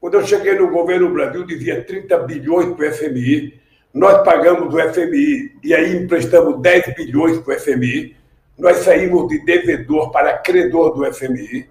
quando 0.00 0.14
eu 0.14 0.26
cheguei 0.26 0.54
no 0.54 0.70
governo 0.70 1.12
Brasil, 1.12 1.44
devia 1.44 1.82
30 1.82 2.18
bilhões 2.18 2.74
para 2.74 2.88
o 2.88 2.92
FMI. 2.92 3.60
Nós 3.92 4.22
pagamos 4.22 4.72
o 4.72 4.92
FMI 4.92 5.56
e 5.64 5.74
aí 5.74 5.96
emprestamos 5.96 6.60
10 6.60 6.94
bilhões 6.94 7.38
para 7.38 7.56
o 7.56 7.58
FMI. 7.58 8.14
Nós 8.58 8.78
saímos 8.78 9.28
de 9.28 9.44
devedor 9.44 10.10
para 10.10 10.38
credor 10.38 10.94
do 10.94 11.12
FMI. 11.12 11.68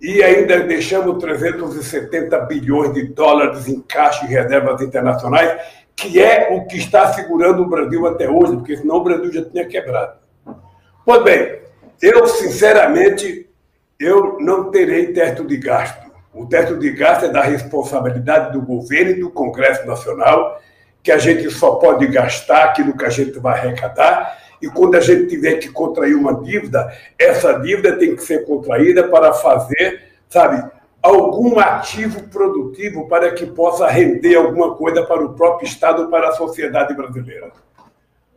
E 0.00 0.22
ainda 0.22 0.60
deixamos 0.60 1.18
370 1.18 2.38
bilhões 2.46 2.94
de 2.94 3.08
dólares 3.08 3.68
em 3.68 3.82
caixa 3.82 4.24
e 4.24 4.28
reservas 4.28 4.80
internacionais, 4.80 5.60
que 5.94 6.18
é 6.18 6.48
o 6.52 6.66
que 6.66 6.78
está 6.78 7.12
segurando 7.12 7.62
o 7.62 7.68
Brasil 7.68 8.06
até 8.06 8.28
hoje, 8.28 8.56
porque 8.56 8.78
senão 8.78 8.96
o 8.96 9.04
Brasil 9.04 9.30
já 9.30 9.44
tinha 9.44 9.66
quebrado. 9.66 10.18
Pois 11.04 11.22
bem, 11.22 11.60
eu, 12.00 12.26
sinceramente, 12.26 13.50
eu 13.98 14.38
não 14.40 14.70
terei 14.70 15.12
teto 15.12 15.44
de 15.46 15.58
gasto. 15.58 16.09
O 16.32 16.46
teto 16.46 16.78
de 16.78 16.90
gasto 16.92 17.24
é 17.24 17.28
da 17.28 17.42
responsabilidade 17.42 18.52
do 18.52 18.62
governo 18.62 19.10
e 19.10 19.20
do 19.20 19.30
Congresso 19.30 19.84
Nacional, 19.86 20.60
que 21.02 21.10
a 21.10 21.18
gente 21.18 21.50
só 21.50 21.76
pode 21.76 22.06
gastar 22.06 22.64
aquilo 22.64 22.96
que 22.96 23.04
a 23.04 23.10
gente 23.10 23.38
vai 23.38 23.58
arrecadar, 23.58 24.38
e 24.62 24.68
quando 24.68 24.94
a 24.94 25.00
gente 25.00 25.26
tiver 25.26 25.54
que 25.54 25.68
contrair 25.70 26.14
uma 26.14 26.42
dívida, 26.42 26.92
essa 27.18 27.54
dívida 27.54 27.96
tem 27.96 28.14
que 28.14 28.22
ser 28.22 28.44
contraída 28.44 29.08
para 29.08 29.32
fazer, 29.32 30.02
sabe, 30.28 30.62
algum 31.02 31.58
ativo 31.58 32.28
produtivo 32.28 33.08
para 33.08 33.32
que 33.32 33.46
possa 33.46 33.88
render 33.88 34.36
alguma 34.36 34.74
coisa 34.74 35.02
para 35.04 35.24
o 35.24 35.34
próprio 35.34 35.66
Estado, 35.66 36.08
para 36.08 36.28
a 36.28 36.32
sociedade 36.32 36.94
brasileira. 36.94 37.50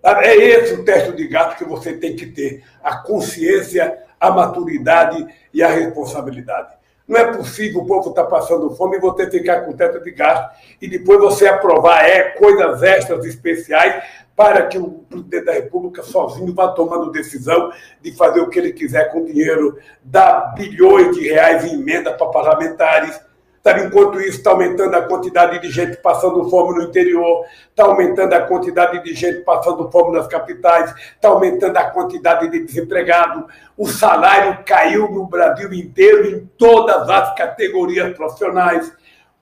É 0.03 0.35
esse 0.35 0.73
o 0.73 0.83
teto 0.83 1.15
de 1.15 1.27
gasto 1.27 1.57
que 1.57 1.65
você 1.65 1.93
tem 1.93 2.15
que 2.15 2.25
ter: 2.25 2.63
a 2.83 2.97
consciência, 2.97 3.99
a 4.19 4.31
maturidade 4.31 5.25
e 5.53 5.61
a 5.61 5.69
responsabilidade. 5.69 6.82
Não 7.07 7.19
é 7.19 7.33
possível 7.33 7.81
o 7.81 7.85
povo 7.85 8.09
estar 8.09 8.23
tá 8.23 8.29
passando 8.29 8.69
fome 8.75 8.97
e 8.97 8.99
você 8.99 9.29
ficar 9.29 9.61
com 9.61 9.73
teto 9.73 10.01
de 10.01 10.11
gasto 10.11 10.55
e 10.81 10.87
depois 10.87 11.19
você 11.19 11.47
aprovar 11.47 12.03
é, 12.05 12.31
coisas 12.31 12.81
extras 12.81 13.25
especiais 13.25 14.03
para 14.35 14.65
que 14.67 14.77
o 14.77 15.05
presidente 15.09 15.45
da 15.45 15.53
República 15.53 16.01
sozinho 16.01 16.53
vá 16.53 16.69
tomando 16.69 17.11
decisão 17.11 17.71
de 18.01 18.11
fazer 18.13 18.39
o 18.39 18.49
que 18.49 18.57
ele 18.57 18.73
quiser 18.73 19.11
com 19.11 19.25
dinheiro, 19.25 19.77
dar 20.03 20.55
bilhões 20.55 21.15
de 21.15 21.27
reais 21.27 21.65
em 21.65 21.75
emenda 21.75 22.13
para 22.13 22.27
parlamentares 22.27 23.19
Sabe, 23.63 23.85
enquanto 23.85 24.19
isso, 24.19 24.39
está 24.39 24.51
aumentando 24.51 24.93
a 24.93 25.03
quantidade 25.03 25.57
de 25.59 25.71
gente 25.71 25.95
passando 25.95 26.49
fome 26.49 26.77
no 26.77 26.83
interior, 26.83 27.45
está 27.69 27.85
aumentando 27.85 28.33
a 28.33 28.41
quantidade 28.41 29.01
de 29.01 29.13
gente 29.13 29.39
passando 29.39 29.89
fome 29.89 30.17
nas 30.17 30.27
capitais, 30.27 30.93
está 31.15 31.29
aumentando 31.29 31.77
a 31.77 31.85
quantidade 31.85 32.49
de 32.49 32.59
desempregado. 32.59 33.47
O 33.77 33.87
salário 33.87 34.59
caiu 34.65 35.09
no 35.09 35.25
Brasil 35.27 35.73
inteiro, 35.73 36.27
em 36.27 36.45
todas 36.57 37.09
as 37.09 37.33
categorias 37.35 38.13
profissionais 38.17 38.91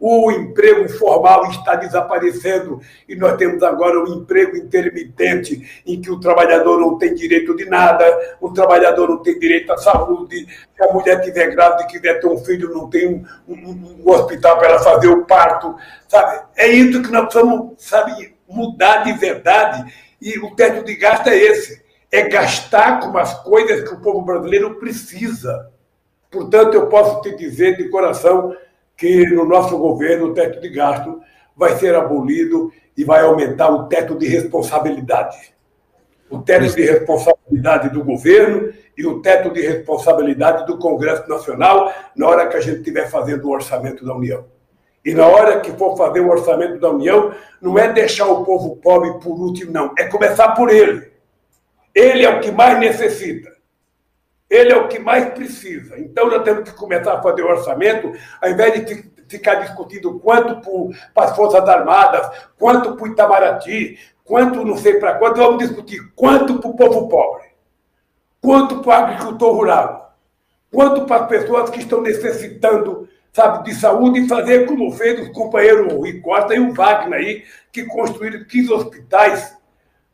o 0.04 0.32
emprego 0.32 0.90
formal 0.90 1.48
está 1.52 1.76
desaparecendo 1.76 2.82
e 3.08 3.16
nós 3.16 3.38
temos 3.38 3.62
agora 3.62 4.00
o 4.00 4.10
um 4.10 4.16
emprego 4.16 4.58
intermitente, 4.58 5.84
em 5.86 6.02
que 6.02 6.10
o 6.10 6.20
trabalhador 6.20 6.80
não 6.80 6.98
tem 6.98 7.14
direito 7.14 7.56
de 7.56 7.66
nada, 7.66 8.04
o 8.42 8.52
trabalhador 8.52 9.08
não 9.08 9.18
tem 9.20 9.38
direito 9.38 9.72
à 9.72 9.78
saúde, 9.78 10.48
se 10.76 10.84
a 10.84 10.92
mulher 10.92 11.20
estiver 11.20 11.52
grávida 11.52 11.84
e 11.84 11.88
quiser 11.88 12.20
ter 12.20 12.26
um 12.26 12.38
filho, 12.40 12.74
não 12.74 12.90
tem 12.90 13.08
um, 13.08 13.24
um, 13.48 14.02
um 14.04 14.10
hospital 14.10 14.58
para 14.58 14.70
ela 14.70 14.80
fazer 14.80 15.08
o 15.08 15.24
parto, 15.24 15.76
sabe? 16.08 16.46
É 16.56 16.68
isso 16.68 17.04
que 17.04 17.12
nós 17.12 17.26
precisamos, 17.26 17.74
sabe, 17.78 18.34
mudar 18.50 19.04
de 19.04 19.14
verdade. 19.14 19.94
E 20.20 20.40
o 20.40 20.56
teto 20.56 20.84
de 20.84 20.96
gasto 20.96 21.28
é 21.28 21.38
esse, 21.38 21.80
é 22.12 22.28
gastar 22.28 23.02
com 23.02 23.16
as 23.20 23.36
coisas 23.44 23.88
que 23.88 23.94
o 23.94 24.02
povo 24.02 24.24
brasileiro 24.24 24.80
precisa. 24.80 25.70
Portanto, 26.32 26.74
eu 26.74 26.88
posso 26.88 27.22
te 27.22 27.36
dizer 27.36 27.78
de 27.78 27.88
coração 27.90 28.56
que 29.02 29.26
no 29.32 29.46
nosso 29.46 29.80
governo 29.80 30.28
o 30.28 30.34
teto 30.36 30.62
de 30.62 30.70
gasto 30.70 31.20
vai 31.58 31.76
ser 31.78 31.96
abolido 31.96 32.72
e 32.96 33.04
vai 33.04 33.24
aumentar 33.24 33.72
o 33.72 33.88
teto 33.88 34.16
de 34.16 34.28
responsabilidade. 34.28 35.56
O 36.30 36.38
teto 36.38 36.76
de 36.76 36.84
responsabilidade 36.84 37.90
do 37.90 38.04
governo 38.04 38.72
e 38.96 39.04
o 39.04 39.20
teto 39.20 39.50
de 39.50 39.60
responsabilidade 39.60 40.68
do 40.68 40.78
Congresso 40.78 41.28
Nacional 41.28 41.92
na 42.16 42.28
hora 42.28 42.48
que 42.48 42.58
a 42.58 42.62
gente 42.62 42.78
estiver 42.78 43.10
fazendo 43.10 43.46
o 43.46 43.52
orçamento 43.52 44.06
da 44.06 44.16
União. 44.16 44.46
E 45.04 45.16
na 45.16 45.26
hora 45.26 45.62
que 45.62 45.72
for 45.72 45.98
fazer 45.98 46.20
o 46.20 46.30
orçamento 46.30 46.80
da 46.80 46.92
União, 46.92 47.34
não 47.60 47.80
é 47.80 47.92
deixar 47.92 48.28
o 48.28 48.46
povo 48.46 48.76
pobre 48.76 49.14
por 49.20 49.32
último, 49.32 49.72
não. 49.72 49.96
É 49.98 50.04
começar 50.04 50.50
por 50.50 50.70
ele. 50.70 51.12
Ele 51.96 52.24
é 52.24 52.30
o 52.30 52.40
que 52.40 52.52
mais 52.52 52.80
necessita. 52.80 53.52
Ele 54.52 54.74
é 54.74 54.76
o 54.76 54.90
que 54.90 55.00
mais 55.00 55.34
precisa. 55.34 55.98
Então, 55.98 56.28
nós 56.30 56.44
temos 56.44 56.70
que 56.70 56.76
começar 56.76 57.14
a 57.14 57.22
fazer 57.22 57.42
o 57.42 57.50
orçamento, 57.50 58.12
ao 58.42 58.50
invés 58.50 58.86
de 58.86 59.10
ficar 59.30 59.56
discutindo 59.56 60.20
quanto 60.20 60.92
para 61.14 61.30
as 61.30 61.36
Forças 61.38 61.68
Armadas, 61.70 62.30
quanto 62.60 62.98
para 62.98 63.04
o 63.06 63.08
Itamaraty, 63.08 63.98
quanto 64.26 64.66
não 64.66 64.76
sei 64.76 64.96
para 64.96 65.16
quanto, 65.16 65.38
vamos 65.38 65.60
discutir 65.66 66.02
quanto 66.14 66.60
para 66.60 66.70
o 66.70 66.76
povo 66.76 67.08
pobre. 67.08 67.50
quanto 68.42 68.82
para 68.82 68.90
o 68.90 69.04
agricultor 69.06 69.56
rural, 69.56 70.18
quanto 70.72 71.06
para 71.06 71.24
as 71.24 71.30
pessoas 71.30 71.70
que 71.70 71.80
estão 71.80 72.02
necessitando 72.02 73.08
sabe, 73.32 73.64
de 73.64 73.76
saúde 73.76 74.20
e 74.20 74.28
fazer 74.28 74.66
como 74.66 74.92
fez 74.92 75.28
o 75.28 75.32
companheiro 75.32 75.96
Rui 75.96 76.20
Costa 76.20 76.56
e 76.56 76.60
o 76.60 76.74
Wagner 76.74 77.20
aí, 77.20 77.44
que 77.72 77.86
construíram 77.86 78.44
15 78.44 78.74
hospitais, 78.74 79.58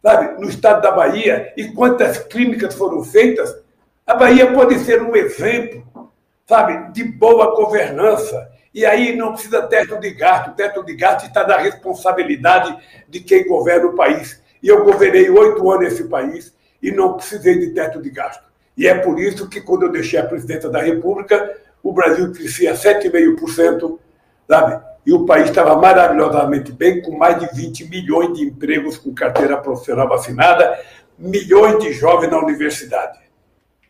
sabe, 0.03 0.39
no 0.39 0.47
estado 0.47 0.81
da 0.81 0.91
Bahia, 0.91 1.53
e 1.57 1.71
quantas 1.71 2.19
clínicas 2.19 2.75
foram 2.75 3.03
feitas. 3.03 3.65
A 4.07 4.15
Bahia 4.15 4.53
pode 4.53 4.79
ser 4.79 5.01
um 5.01 5.13
exemplo, 5.17 6.09
sabe, 6.47 6.93
de 6.93 7.03
boa 7.03 7.53
governança. 7.57 8.49
E 8.73 8.85
aí 8.85 9.13
não 9.17 9.33
precisa 9.33 9.63
teto 9.63 9.99
de 9.99 10.11
gasto. 10.11 10.51
O 10.51 10.53
teto 10.53 10.81
de 10.85 10.95
gasto 10.95 11.27
está 11.27 11.45
na 11.45 11.57
responsabilidade 11.57 12.73
de 13.09 13.19
quem 13.19 13.45
governa 13.45 13.87
o 13.87 13.97
país. 13.97 14.41
E 14.63 14.69
eu 14.69 14.85
governei 14.85 15.29
oito 15.29 15.69
anos 15.69 15.91
esse 15.91 16.05
país 16.05 16.55
e 16.81 16.89
não 16.89 17.15
precisei 17.15 17.59
de 17.59 17.71
teto 17.73 18.01
de 18.01 18.09
gasto. 18.09 18.45
E 18.77 18.87
é 18.87 18.95
por 18.95 19.19
isso 19.19 19.49
que, 19.49 19.59
quando 19.59 19.83
eu 19.83 19.91
deixei 19.91 20.17
a 20.17 20.25
presidência 20.25 20.69
da 20.69 20.81
República, 20.81 21.57
o 21.83 21.91
Brasil 21.91 22.31
crescia 22.31 22.75
7,5%, 22.75 23.99
sabe? 24.47 24.81
E 25.05 25.11
o 25.11 25.25
país 25.25 25.49
estava 25.49 25.75
maravilhosamente 25.75 26.71
bem, 26.71 27.01
com 27.01 27.17
mais 27.17 27.39
de 27.39 27.53
20 27.53 27.89
milhões 27.89 28.37
de 28.37 28.45
empregos 28.45 28.97
com 28.97 29.13
carteira 29.13 29.57
profissional 29.57 30.07
vacinada, 30.07 30.79
milhões 31.19 31.79
de 31.79 31.91
jovens 31.91 32.31
na 32.31 32.39
universidade. 32.39 33.26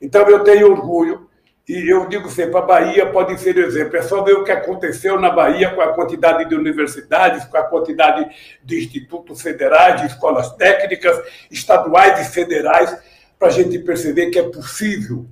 Então 0.01 0.27
eu 0.29 0.43
tenho 0.43 0.71
orgulho, 0.71 1.27
e 1.67 1.91
eu 1.91 2.07
digo 2.07 2.29
sempre, 2.29 2.57
a 2.57 2.61
Bahia 2.61 3.05
pode 3.07 3.37
ser 3.41 3.57
exemplo. 3.57 3.97
É 3.97 4.01
só 4.01 4.23
ver 4.23 4.33
o 4.33 4.43
que 4.45 4.51
aconteceu 4.51 5.19
na 5.19 5.29
Bahia 5.29 5.69
com 5.71 5.81
a 5.81 5.93
quantidade 5.93 6.47
de 6.47 6.55
universidades, 6.55 7.43
com 7.43 7.57
a 7.57 7.63
quantidade 7.63 8.25
de 8.63 8.79
institutos 8.79 9.41
federais, 9.41 9.99
de 9.99 10.07
escolas 10.07 10.53
técnicas, 10.53 11.21
estaduais 11.51 12.25
e 12.25 12.31
federais, 12.31 12.97
para 13.37 13.49
a 13.49 13.51
gente 13.51 13.77
perceber 13.79 14.27
que 14.27 14.39
é 14.39 14.43
possível 14.43 15.25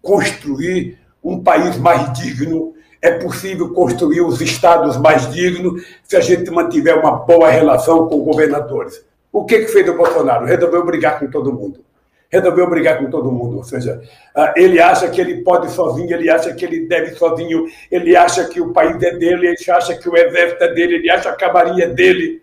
construir 0.00 0.98
um 1.22 1.42
país 1.42 1.76
mais 1.76 2.10
digno, 2.14 2.74
é 3.00 3.10
possível 3.18 3.74
construir 3.74 4.22
os 4.22 4.40
estados 4.40 4.96
mais 4.96 5.30
dignos 5.30 5.84
se 6.04 6.16
a 6.16 6.20
gente 6.20 6.50
mantiver 6.50 6.98
uma 6.98 7.16
boa 7.16 7.50
relação 7.50 8.08
com 8.08 8.24
governadores. 8.24 9.04
O 9.30 9.44
que, 9.44 9.60
que 9.60 9.68
fez 9.68 9.86
o 9.88 9.96
Bolsonaro? 9.96 10.46
Resolveu 10.46 10.86
brigar 10.86 11.18
com 11.18 11.30
todo 11.30 11.52
mundo. 11.52 11.84
Resolveu 12.32 12.68
brigar 12.70 12.98
com 12.98 13.10
todo 13.10 13.30
mundo. 13.30 13.58
Ou 13.58 13.64
seja, 13.64 14.00
ah, 14.34 14.54
ele 14.56 14.80
acha 14.80 15.08
que 15.10 15.20
ele 15.20 15.42
pode 15.42 15.70
sozinho, 15.70 16.10
ele 16.10 16.30
acha 16.30 16.54
que 16.54 16.64
ele 16.64 16.86
deve 16.86 17.14
sozinho, 17.14 17.66
ele 17.90 18.16
acha 18.16 18.46
que 18.46 18.60
o 18.60 18.72
país 18.72 18.96
é 19.02 19.10
dele, 19.16 19.48
ele 19.48 19.70
acha 19.70 19.94
que 19.94 20.08
o 20.08 20.16
exército 20.16 20.64
é 20.64 20.72
dele, 20.72 20.94
ele 20.94 21.10
acha 21.10 21.30
que 21.32 21.44
a 21.44 21.52
marinha 21.52 21.84
é 21.84 21.88
dele, 21.88 22.40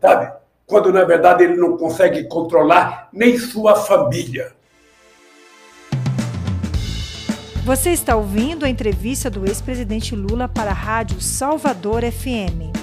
sabe? 0.00 0.32
Quando 0.64 0.92
na 0.92 1.02
verdade 1.02 1.42
ele 1.42 1.56
não 1.56 1.76
consegue 1.76 2.24
controlar 2.28 3.08
nem 3.12 3.36
sua 3.36 3.74
família. 3.74 4.52
Você 7.64 7.90
está 7.90 8.16
ouvindo 8.16 8.64
a 8.64 8.68
entrevista 8.68 9.30
do 9.30 9.46
ex-presidente 9.46 10.16
Lula 10.16 10.48
para 10.48 10.70
a 10.70 10.74
Rádio 10.74 11.20
Salvador 11.20 12.02
FM. 12.02 12.81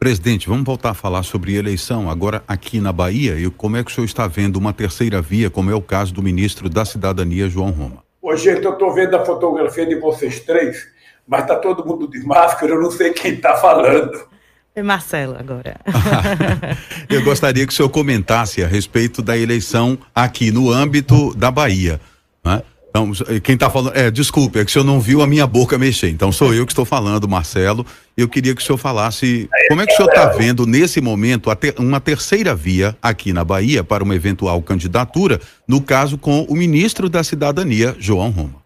Presidente, 0.00 0.48
vamos 0.48 0.64
voltar 0.64 0.92
a 0.92 0.94
falar 0.94 1.22
sobre 1.22 1.56
eleição 1.56 2.08
agora 2.08 2.42
aqui 2.48 2.80
na 2.80 2.90
Bahia 2.90 3.38
e 3.38 3.50
como 3.50 3.76
é 3.76 3.84
que 3.84 3.90
o 3.90 3.94
senhor 3.94 4.06
está 4.06 4.26
vendo 4.26 4.56
uma 4.56 4.72
terceira 4.72 5.20
via, 5.20 5.50
como 5.50 5.70
é 5.70 5.74
o 5.74 5.82
caso 5.82 6.14
do 6.14 6.22
ministro 6.22 6.70
da 6.70 6.86
Cidadania, 6.86 7.50
João 7.50 7.68
Roma. 7.68 8.02
Ô, 8.22 8.34
gente, 8.34 8.64
eu 8.64 8.72
estou 8.72 8.94
vendo 8.94 9.14
a 9.14 9.26
fotografia 9.26 9.84
de 9.84 9.96
vocês 9.96 10.40
três, 10.40 10.88
mas 11.28 11.42
está 11.42 11.56
todo 11.56 11.86
mundo 11.86 12.08
de 12.08 12.18
máscara, 12.24 12.72
eu 12.72 12.80
não 12.80 12.90
sei 12.90 13.12
quem 13.12 13.34
está 13.34 13.58
falando. 13.58 14.26
É 14.74 14.82
Marcelo 14.82 15.36
agora. 15.38 15.76
Eu 17.10 17.22
gostaria 17.22 17.66
que 17.66 17.72
o 17.72 17.76
senhor 17.76 17.90
comentasse 17.90 18.64
a 18.64 18.66
respeito 18.66 19.20
da 19.20 19.36
eleição 19.36 19.98
aqui 20.14 20.50
no 20.50 20.70
âmbito 20.70 21.34
da 21.34 21.50
Bahia. 21.50 22.00
Né? 22.42 22.62
Então, 22.90 23.12
quem 23.42 23.54
está 23.54 23.70
falando. 23.70 23.96
É, 23.96 24.10
desculpe, 24.10 24.58
é 24.58 24.64
que 24.64 24.70
o 24.70 24.72
senhor 24.72 24.84
não 24.84 25.00
viu 25.00 25.22
a 25.22 25.26
minha 25.26 25.46
boca 25.46 25.78
mexer. 25.78 26.10
Então, 26.10 26.30
sou 26.32 26.52
eu 26.52 26.66
que 26.66 26.72
estou 26.72 26.84
falando, 26.84 27.28
Marcelo. 27.28 27.86
Eu 28.16 28.28
queria 28.28 28.54
que 28.54 28.60
o 28.60 28.64
senhor 28.64 28.78
falasse 28.78 29.48
como 29.68 29.80
é 29.80 29.86
que 29.86 29.92
o 29.92 29.96
senhor 29.96 30.08
está 30.08 30.26
vendo, 30.26 30.66
nesse 30.66 31.00
momento, 31.00 31.50
uma 31.78 32.00
terceira 32.00 32.54
via 32.54 32.96
aqui 33.00 33.32
na 33.32 33.44
Bahia 33.44 33.84
para 33.84 34.02
uma 34.02 34.14
eventual 34.14 34.60
candidatura, 34.60 35.40
no 35.66 35.80
caso 35.80 36.18
com 36.18 36.42
o 36.42 36.54
ministro 36.54 37.08
da 37.08 37.22
Cidadania, 37.22 37.94
João 37.98 38.30
Roma. 38.30 38.60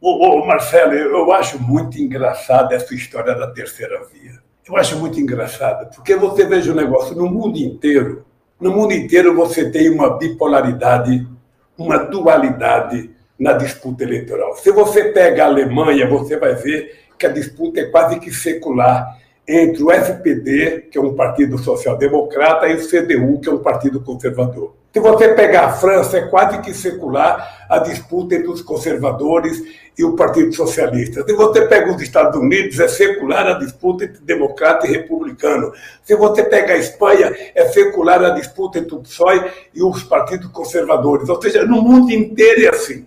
Ô, 0.00 0.42
ô 0.42 0.46
Marcelo, 0.46 0.92
eu 0.92 1.32
acho 1.32 1.58
muito 1.58 1.98
engraçada 1.98 2.74
essa 2.74 2.94
história 2.94 3.34
da 3.34 3.46
terceira 3.46 3.98
via 4.12 4.44
eu 4.66 4.76
acho 4.76 4.98
muito 4.98 5.20
engraçado, 5.20 5.94
porque 5.94 6.16
você 6.16 6.46
veja 6.46 6.72
o 6.72 6.74
negócio 6.74 7.14
no 7.14 7.30
mundo 7.30 7.58
inteiro. 7.58 8.24
No 8.58 8.72
mundo 8.72 8.92
inteiro 8.92 9.34
você 9.34 9.70
tem 9.70 9.90
uma 9.90 10.16
bipolaridade, 10.16 11.26
uma 11.76 11.98
dualidade 11.98 13.10
na 13.38 13.52
disputa 13.52 14.04
eleitoral. 14.04 14.56
Se 14.56 14.70
você 14.70 15.04
pega 15.04 15.44
a 15.44 15.46
Alemanha, 15.46 16.08
você 16.08 16.36
vai 16.36 16.54
ver 16.54 17.04
que 17.18 17.26
a 17.26 17.30
disputa 17.30 17.80
é 17.80 17.86
quase 17.86 18.18
que 18.18 18.32
secular 18.32 19.18
entre 19.46 19.82
o 19.82 19.90
FPD, 19.90 20.88
que 20.90 20.96
é 20.96 21.00
um 21.00 21.14
partido 21.14 21.58
social-democrata, 21.58 22.66
e 22.66 22.74
o 22.74 22.88
CDU, 22.88 23.40
que 23.40 23.48
é 23.48 23.52
um 23.52 23.58
partido 23.58 24.00
conservador. 24.00 24.74
Se 24.92 25.00
você 25.00 25.34
pegar 25.34 25.66
a 25.66 25.72
França, 25.72 26.18
é 26.18 26.28
quase 26.28 26.60
que 26.62 26.72
secular 26.72 27.66
a 27.68 27.78
disputa 27.78 28.36
entre 28.36 28.48
os 28.48 28.62
conservadores 28.62 29.60
e 29.98 30.04
o 30.04 30.14
Partido 30.14 30.54
Socialista. 30.54 31.24
Se 31.24 31.32
você 31.32 31.66
pega 31.66 31.92
os 31.92 32.00
Estados 32.00 32.40
Unidos, 32.40 32.78
é 32.78 32.86
secular 32.86 33.46
a 33.46 33.58
disputa 33.58 34.04
entre 34.04 34.22
democrata 34.22 34.86
e 34.86 34.92
republicano. 34.92 35.72
Se 36.04 36.14
você 36.14 36.44
pega 36.44 36.74
a 36.74 36.78
Espanha, 36.78 37.34
é 37.54 37.68
secular 37.68 38.22
a 38.22 38.30
disputa 38.30 38.78
entre 38.78 38.94
o 38.94 39.00
PSOE 39.00 39.50
e 39.74 39.82
os 39.82 40.04
partidos 40.04 40.50
conservadores. 40.52 41.28
Ou 41.28 41.42
seja, 41.42 41.64
no 41.64 41.82
mundo 41.82 42.12
inteiro 42.12 42.64
é 42.64 42.68
assim. 42.68 43.04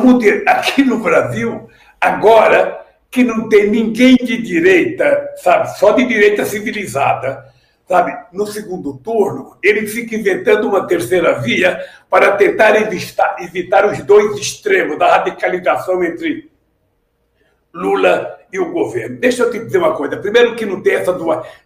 Mundo 0.00 0.24
inteiro. 0.24 0.42
Aqui 0.46 0.84
no 0.84 0.98
Brasil, 0.98 1.68
agora 2.00 2.82
que 3.10 3.22
não 3.22 3.48
tem 3.48 3.68
ninguém 3.68 4.16
de 4.16 4.40
direita, 4.40 5.34
sabe, 5.36 5.78
só 5.78 5.92
de 5.92 6.06
direita 6.06 6.46
civilizada, 6.46 7.44
sabe, 7.86 8.16
no 8.32 8.46
segundo 8.46 8.96
turno, 8.96 9.58
ele 9.62 9.86
fica 9.86 10.16
inventando 10.16 10.66
uma 10.66 10.86
terceira 10.86 11.38
via 11.38 11.78
para 12.08 12.32
tentar 12.38 12.74
evitar, 12.80 13.36
evitar 13.40 13.84
os 13.84 13.98
dois 13.98 14.38
extremos 14.38 14.98
da 14.98 15.10
radicalização 15.10 16.02
entre 16.02 16.50
Lula 17.72 18.38
e 18.50 18.58
o 18.58 18.72
governo. 18.72 19.18
Deixa 19.18 19.42
eu 19.42 19.50
te 19.50 19.58
dizer 19.58 19.78
uma 19.78 19.94
coisa. 19.94 20.16
Primeiro 20.16 20.56
que 20.56 20.64
não 20.64 20.82
tem 20.82 20.94
essa, 20.94 21.12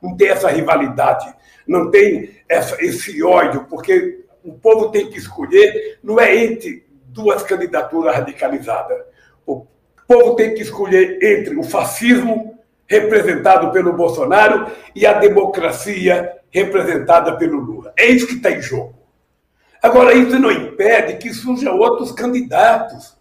não 0.02 0.16
tem 0.16 0.28
essa 0.28 0.48
rivalidade, 0.48 1.32
não 1.66 1.90
tem 1.92 2.30
essa, 2.48 2.76
esse 2.84 3.22
ódio, 3.22 3.66
porque 3.68 4.24
o 4.42 4.52
povo 4.52 4.90
tem 4.90 5.10
que 5.10 5.18
escolher, 5.18 5.98
não 6.02 6.18
é 6.18 6.36
entre 6.36 6.85
duas 7.16 7.42
candidaturas 7.42 8.14
radicalizadas. 8.14 8.98
O 9.46 9.66
povo 10.06 10.36
tem 10.36 10.54
que 10.54 10.62
escolher 10.62 11.18
entre 11.22 11.56
o 11.56 11.62
fascismo 11.64 12.56
representado 12.86 13.72
pelo 13.72 13.94
Bolsonaro, 13.94 14.70
e 14.94 15.04
a 15.04 15.14
democracia 15.14 16.36
representada 16.50 17.36
pelo 17.36 17.58
Lula. 17.58 17.92
É 17.98 18.06
isso 18.06 18.26
que 18.26 18.34
está 18.34 18.50
em 18.50 18.62
jogo. 18.62 18.94
Agora, 19.82 20.14
isso 20.14 20.38
não 20.38 20.50
impede 20.50 21.16
que 21.16 21.34
surjam 21.34 21.76
outros 21.78 22.12
candidatos. 22.12 23.16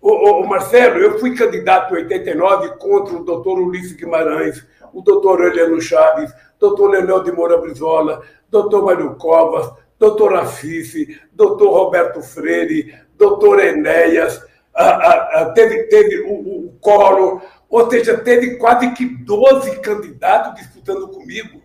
Ô, 0.00 0.44
Marcelo, 0.44 0.98
eu 0.98 1.18
fui 1.18 1.34
candidato 1.34 1.94
em 1.94 2.02
89 2.02 2.78
contra 2.78 3.14
o 3.14 3.24
doutor 3.24 3.58
Ulisses 3.58 3.92
Guimarães, 3.92 4.64
o 4.92 5.02
doutor 5.02 5.44
Eliano 5.44 5.80
Chaves, 5.80 6.32
doutor 6.58 6.90
Leonel 6.90 7.22
de 7.22 7.32
Moura 7.32 7.58
Brizola, 7.58 8.22
doutor 8.48 8.84
Mário 8.84 9.14
Covas, 9.16 9.70
doutor 9.98 10.34
Afife, 10.34 11.20
doutor 11.32 11.70
Roberto 11.70 12.22
Freire, 12.22 12.94
doutor 13.18 13.60
Enéas, 13.60 14.42
a, 14.74 15.40
a, 15.40 15.44
teve, 15.46 15.84
teve 15.84 16.20
o, 16.20 16.32
o 16.32 16.72
Colo, 16.80 17.42
ou 17.68 17.90
seja, 17.90 18.16
teve 18.16 18.56
quase 18.56 18.92
que 18.92 19.04
12 19.04 19.80
candidatos 19.80 20.54
disputando 20.54 21.08
comigo. 21.08 21.60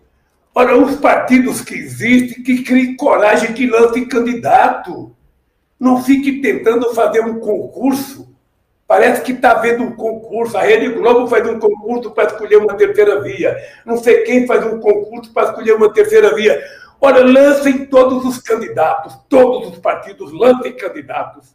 Olha, 0.54 0.76
os 0.76 0.96
partidos 0.96 1.60
que 1.62 1.74
existem, 1.74 2.42
que 2.42 2.62
criem 2.62 2.96
coragem, 2.96 3.54
que 3.54 3.66
lancem 3.66 4.06
candidato. 4.06 5.14
Não 5.80 6.02
fique 6.02 6.40
tentando 6.40 6.94
fazer 6.94 7.20
um 7.20 7.40
concurso. 7.40 8.32
Parece 8.86 9.22
que 9.22 9.32
está 9.32 9.54
vendo 9.54 9.82
um 9.82 9.92
concurso. 9.92 10.56
A 10.56 10.62
Rede 10.62 10.90
Globo 10.90 11.26
faz 11.26 11.48
um 11.48 11.58
concurso 11.58 12.10
para 12.10 12.28
escolher 12.28 12.58
uma 12.58 12.74
terceira 12.74 13.20
via. 13.20 13.56
Não 13.84 13.96
sei 13.96 14.22
quem 14.22 14.46
faz 14.46 14.64
um 14.64 14.78
concurso 14.78 15.32
para 15.32 15.48
escolher 15.48 15.72
uma 15.74 15.92
terceira 15.92 16.34
via. 16.34 16.62
Olha, 17.04 17.22
lancem 17.22 17.84
todos 17.84 18.24
os 18.24 18.38
candidatos, 18.38 19.14
todos 19.28 19.68
os 19.68 19.78
partidos 19.78 20.32
lancem 20.32 20.72
candidatos. 20.72 21.54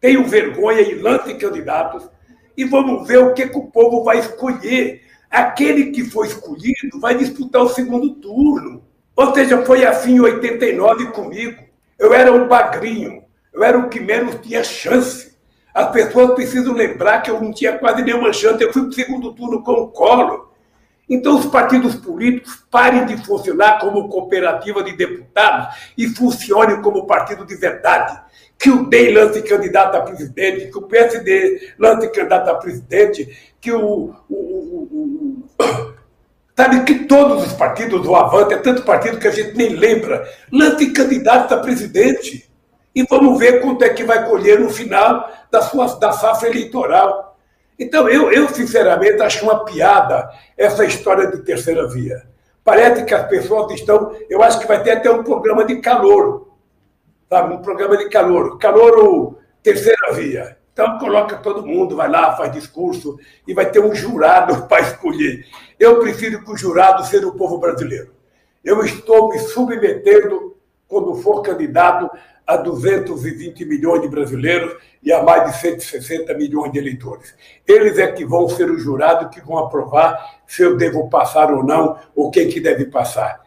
Tenham 0.00 0.24
vergonha 0.24 0.80
e 0.80 0.94
lancem 0.94 1.36
candidatos 1.36 2.08
e 2.56 2.64
vamos 2.64 3.06
ver 3.06 3.18
o 3.18 3.34
que, 3.34 3.46
que 3.46 3.58
o 3.58 3.66
povo 3.66 4.02
vai 4.02 4.20
escolher. 4.20 5.02
Aquele 5.30 5.90
que 5.90 6.02
foi 6.04 6.28
escolhido 6.28 6.98
vai 6.98 7.14
disputar 7.14 7.60
o 7.60 7.68
segundo 7.68 8.14
turno. 8.14 8.82
Ou 9.14 9.34
seja, 9.34 9.62
foi 9.66 9.84
assim 9.84 10.14
em 10.14 10.20
89 10.20 11.08
comigo. 11.08 11.62
Eu 11.98 12.14
era 12.14 12.32
um 12.32 12.48
bagrinho, 12.48 13.22
eu 13.52 13.62
era 13.62 13.78
o 13.78 13.90
que 13.90 14.00
menos 14.00 14.36
tinha 14.36 14.64
chance. 14.64 15.36
As 15.74 15.90
pessoas 15.90 16.34
precisam 16.34 16.72
lembrar 16.72 17.20
que 17.20 17.30
eu 17.30 17.38
não 17.38 17.52
tinha 17.52 17.76
quase 17.76 18.00
nenhuma 18.00 18.32
chance. 18.32 18.64
Eu 18.64 18.72
fui 18.72 18.80
para 18.80 18.88
o 18.88 18.94
segundo 18.94 19.34
turno 19.34 19.62
com 19.62 19.72
o 19.72 19.88
colo. 19.88 20.53
Então, 21.08 21.38
os 21.38 21.46
partidos 21.46 21.94
políticos 21.96 22.64
parem 22.70 23.04
de 23.04 23.16
funcionar 23.24 23.78
como 23.78 24.08
cooperativa 24.08 24.82
de 24.82 24.96
deputados 24.96 25.76
e 25.96 26.08
funcionem 26.08 26.80
como 26.80 27.06
partido 27.06 27.44
de 27.44 27.54
verdade. 27.56 28.18
Que 28.58 28.70
o 28.70 28.86
DEI 28.86 29.12
lance 29.12 29.42
candidato 29.42 29.96
a 29.96 30.00
presidente, 30.00 30.70
que 30.70 30.78
o 30.78 30.82
PSD 30.82 31.74
lance 31.78 32.08
candidato 32.08 32.48
a 32.48 32.54
presidente, 32.54 33.54
que 33.60 33.70
o, 33.70 34.14
o, 34.28 34.34
o, 34.34 35.44
o 35.58 35.94
Sabe 36.56 36.84
que 36.84 37.06
todos 37.06 37.44
os 37.44 37.52
partidos, 37.54 38.06
o 38.06 38.14
Avante, 38.14 38.54
é 38.54 38.58
tanto 38.58 38.82
partido 38.82 39.18
que 39.18 39.26
a 39.26 39.32
gente 39.32 39.56
nem 39.56 39.70
lembra, 39.70 40.24
lance 40.52 40.92
candidatos 40.92 41.50
a 41.50 41.60
presidente. 41.60 42.48
E 42.94 43.02
vamos 43.02 43.36
ver 43.40 43.60
quanto 43.60 43.82
é 43.82 43.88
que 43.88 44.04
vai 44.04 44.24
colher 44.28 44.60
no 44.60 44.70
final 44.70 45.28
da, 45.50 45.60
sua, 45.62 45.86
da 45.98 46.12
safra 46.12 46.48
eleitoral. 46.48 47.33
Então, 47.78 48.08
eu, 48.08 48.30
eu, 48.30 48.48
sinceramente, 48.48 49.20
acho 49.20 49.44
uma 49.44 49.64
piada 49.64 50.30
essa 50.56 50.84
história 50.84 51.28
de 51.28 51.42
terceira 51.42 51.88
via. 51.88 52.22
Parece 52.62 53.04
que 53.04 53.14
as 53.14 53.28
pessoas 53.28 53.72
estão. 53.72 54.16
Eu 54.28 54.42
acho 54.42 54.60
que 54.60 54.66
vai 54.66 54.82
ter 54.82 54.92
até 54.92 55.10
um 55.10 55.22
programa 55.22 55.64
de 55.64 55.76
calor. 55.80 56.54
Sabe? 57.28 57.54
Um 57.54 57.62
programa 57.62 57.96
de 57.96 58.08
calor. 58.08 58.58
Calor, 58.58 59.38
terceira 59.62 60.12
via. 60.12 60.56
Então, 60.72 60.98
coloca 60.98 61.36
todo 61.36 61.64
mundo, 61.64 61.94
vai 61.94 62.08
lá, 62.08 62.36
faz 62.36 62.50
discurso, 62.50 63.16
e 63.46 63.54
vai 63.54 63.70
ter 63.70 63.78
um 63.78 63.94
jurado 63.94 64.62
para 64.66 64.82
escolher. 64.82 65.46
Eu 65.78 66.00
prefiro 66.00 66.42
que 66.42 66.50
o 66.50 66.56
jurado 66.56 67.04
seja 67.04 67.26
o 67.26 67.36
povo 67.36 67.58
brasileiro. 67.58 68.12
Eu 68.64 68.84
estou 68.84 69.28
me 69.28 69.38
submetendo, 69.38 70.53
quando 70.88 71.14
for 71.16 71.42
candidato, 71.42 72.10
a 72.46 72.56
220 72.56 73.64
milhões 73.64 74.02
de 74.02 74.08
brasileiros 74.08 74.76
e 75.02 75.12
a 75.12 75.22
mais 75.22 75.50
de 75.50 75.58
160 75.58 76.34
milhões 76.34 76.72
de 76.72 76.78
eleitores. 76.78 77.34
Eles 77.66 77.98
é 77.98 78.12
que 78.12 78.24
vão 78.24 78.48
ser 78.48 78.70
o 78.70 78.78
jurado 78.78 79.30
que 79.30 79.40
vão 79.40 79.58
aprovar 79.58 80.40
se 80.46 80.62
eu 80.62 80.76
devo 80.76 81.08
passar 81.08 81.52
ou 81.52 81.64
não, 81.64 81.98
ou 82.14 82.30
quem 82.30 82.48
que 82.48 82.60
deve 82.60 82.86
passar. 82.86 83.42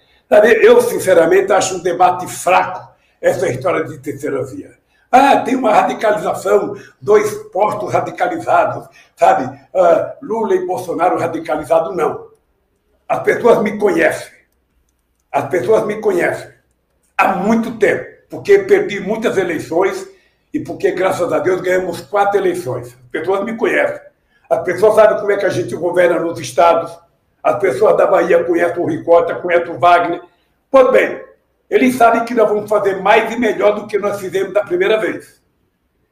Eu, 0.61 0.81
sinceramente, 0.81 1.53
acho 1.53 1.75
um 1.75 1.81
debate 1.81 2.27
fraco 2.27 2.95
essa 3.21 3.47
história 3.47 3.85
de 3.85 3.97
terceira 3.99 4.43
via. 4.45 4.75
Ah, 5.09 5.37
tem 5.37 5.55
uma 5.55 5.71
radicalização, 5.71 6.75
dois 7.01 7.33
postos 7.51 7.93
radicalizados, 7.93 8.89
sabe? 9.15 9.59
Ah, 9.73 10.15
Lula 10.21 10.55
e 10.55 10.65
Bolsonaro 10.65 11.17
radicalizados, 11.17 11.95
não. 11.95 12.27
As 13.07 13.23
pessoas 13.23 13.61
me 13.61 13.77
conhecem. 13.77 14.35
As 15.31 15.47
pessoas 15.49 15.85
me 15.85 16.01
conhecem 16.01 16.56
há 17.17 17.35
muito 17.35 17.77
tempo, 17.77 18.05
porque 18.29 18.59
perdi 18.59 18.99
muitas 18.99 19.37
eleições 19.37 20.07
e 20.53 20.59
porque, 20.59 20.91
graças 20.91 21.31
a 21.33 21.39
Deus, 21.39 21.61
ganhamos 21.61 22.01
quatro 22.01 22.39
eleições. 22.39 22.87
As 22.87 23.09
pessoas 23.11 23.43
me 23.43 23.57
conhecem. 23.57 23.99
As 24.49 24.63
pessoas 24.63 24.95
sabem 24.95 25.17
como 25.17 25.31
é 25.31 25.37
que 25.37 25.45
a 25.45 25.49
gente 25.49 25.75
governa 25.75 26.19
nos 26.19 26.39
estados. 26.39 26.97
As 27.43 27.59
pessoas 27.59 27.97
da 27.97 28.07
Bahia 28.07 28.43
conhecem 28.43 28.81
o 28.81 28.85
Ricota, 28.85 29.35
conhecem 29.35 29.75
o 29.75 29.79
Wagner. 29.79 30.21
Pois 30.69 30.91
bem, 30.91 31.21
eles 31.69 31.95
sabem 31.95 32.23
que 32.23 32.33
nós 32.33 32.47
vamos 32.47 32.69
fazer 32.69 33.01
mais 33.01 33.31
e 33.33 33.37
melhor 33.37 33.75
do 33.75 33.87
que 33.87 33.97
nós 33.97 34.19
fizemos 34.19 34.53
da 34.53 34.63
primeira 34.63 34.97
vez. 34.97 35.41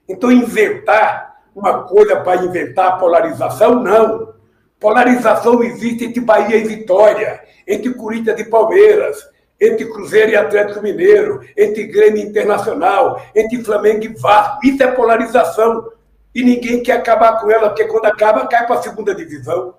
Então, 0.08 0.32
inventar 0.32 1.36
uma 1.56 1.84
coisa 1.84 2.18
para 2.18 2.44
inventar 2.44 3.00
polarização, 3.00 3.82
não. 3.82 4.34
Polarização 4.80 5.64
existe 5.64 6.06
entre 6.06 6.20
Bahia 6.20 6.58
e 6.58 6.66
Vitória, 6.66 7.42
entre 7.66 7.94
Corinthians 7.94 8.40
e 8.40 8.44
Palmeiras, 8.44 9.26
entre 9.60 9.86
Cruzeiro 9.86 10.32
e 10.32 10.36
Atlético 10.36 10.82
Mineiro, 10.82 11.42
entre 11.56 11.88
Grêmio 11.88 12.22
Internacional, 12.22 13.22
entre 13.34 13.64
Flamengo 13.64 14.04
e 14.04 14.08
Vasco. 14.10 14.60
Isso 14.66 14.84
é 14.84 14.92
polarização. 14.92 15.92
E 16.34 16.44
ninguém 16.44 16.84
quer 16.84 16.94
acabar 16.94 17.40
com 17.40 17.50
ela, 17.50 17.70
porque 17.70 17.86
quando 17.86 18.06
acaba, 18.06 18.48
cai 18.48 18.68
para 18.68 18.78
a 18.78 18.82
segunda 18.82 19.16
divisão. 19.16 19.76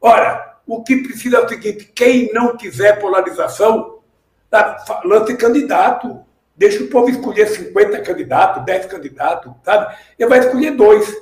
Ora, 0.00 0.58
o 0.66 0.82
que 0.82 0.96
precisa 0.96 1.36
é 1.36 1.40
o 1.40 1.48
seguinte: 1.48 1.92
quem 1.94 2.32
não 2.32 2.56
quiser 2.56 2.98
polarização, 2.98 3.98
tá, 4.50 5.02
lance 5.04 5.36
candidato. 5.36 6.20
Deixa 6.56 6.84
o 6.84 6.88
povo 6.88 7.10
escolher 7.10 7.48
50 7.48 8.00
candidatos, 8.02 8.64
10 8.64 8.86
candidatos, 8.86 9.52
sabe? 9.64 9.96
Ele 10.16 10.28
vai 10.28 10.38
escolher 10.38 10.70
dois. 10.70 11.12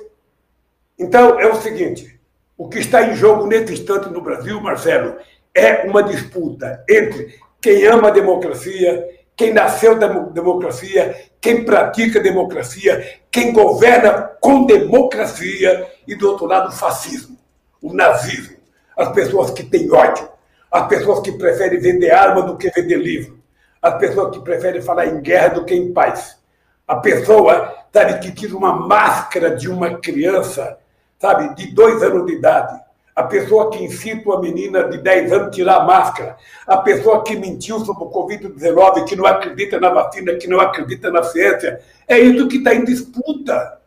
Então, 0.97 1.39
é 1.39 1.47
o 1.47 1.55
seguinte: 1.55 2.19
o 2.55 2.69
que 2.69 2.79
está 2.79 3.03
em 3.03 3.15
jogo 3.15 3.47
nesse 3.47 3.73
instante 3.73 4.09
no 4.09 4.21
Brasil, 4.21 4.61
Marcelo, 4.61 5.17
é 5.53 5.87
uma 5.87 6.03
disputa 6.03 6.83
entre 6.89 7.35
quem 7.63 7.85
ama 7.87 8.09
a 8.09 8.11
democracia, 8.11 9.07
quem 9.37 9.53
nasceu 9.53 9.97
da 9.97 10.07
democracia, 10.07 11.29
quem 11.39 11.63
pratica 11.63 12.19
democracia, 12.19 13.21
quem 13.31 13.53
governa 13.53 14.31
com 14.41 14.65
democracia, 14.65 15.89
e 16.05 16.13
do 16.13 16.29
outro 16.29 16.45
lado 16.45 16.67
o 16.67 16.71
fascismo, 16.73 17.37
o 17.81 17.93
nazismo, 17.93 18.57
as 18.97 19.13
pessoas 19.13 19.49
que 19.51 19.63
têm 19.63 19.89
ódio, 19.89 20.27
as 20.69 20.87
pessoas 20.87 21.21
que 21.21 21.31
preferem 21.31 21.79
vender 21.79 22.11
arma 22.11 22.41
do 22.41 22.57
que 22.57 22.69
vender 22.69 22.97
livro, 22.97 23.39
as 23.81 23.97
pessoas 23.97 24.35
que 24.35 24.43
preferem 24.43 24.81
falar 24.81 25.05
em 25.05 25.21
guerra 25.21 25.47
do 25.47 25.63
que 25.63 25.73
em 25.73 25.93
paz. 25.93 26.37
A 26.85 26.97
pessoa, 26.97 27.73
sabe, 27.93 28.19
que 28.19 28.33
tira 28.33 28.57
uma 28.57 28.75
máscara 28.75 29.55
de 29.55 29.69
uma 29.69 29.99
criança, 29.99 30.77
sabe, 31.17 31.55
de 31.55 31.73
dois 31.73 32.03
anos 32.03 32.25
de 32.25 32.33
idade, 32.33 32.82
a 33.15 33.23
pessoa 33.23 33.69
que 33.69 33.83
incita 33.83 34.29
uma 34.29 34.41
menina 34.41 34.83
de 34.85 34.97
10 34.97 35.31
anos 35.31 35.47
a 35.47 35.51
tirar 35.51 35.75
a 35.77 35.83
máscara, 35.83 36.37
a 36.65 36.77
pessoa 36.77 37.23
que 37.23 37.35
mentiu 37.35 37.79
sobre 37.79 38.03
o 38.03 38.09
Covid-19, 38.09 39.05
que 39.05 39.15
não 39.15 39.25
acredita 39.25 39.79
na 39.79 39.89
vacina, 39.89 40.33
que 40.35 40.47
não 40.47 40.59
acredita 40.59 41.11
na 41.11 41.21
ciência, 41.21 41.79
é 42.07 42.19
isso 42.19 42.47
que 42.47 42.57
está 42.57 42.73
em 42.73 42.83
disputa. 42.83 43.79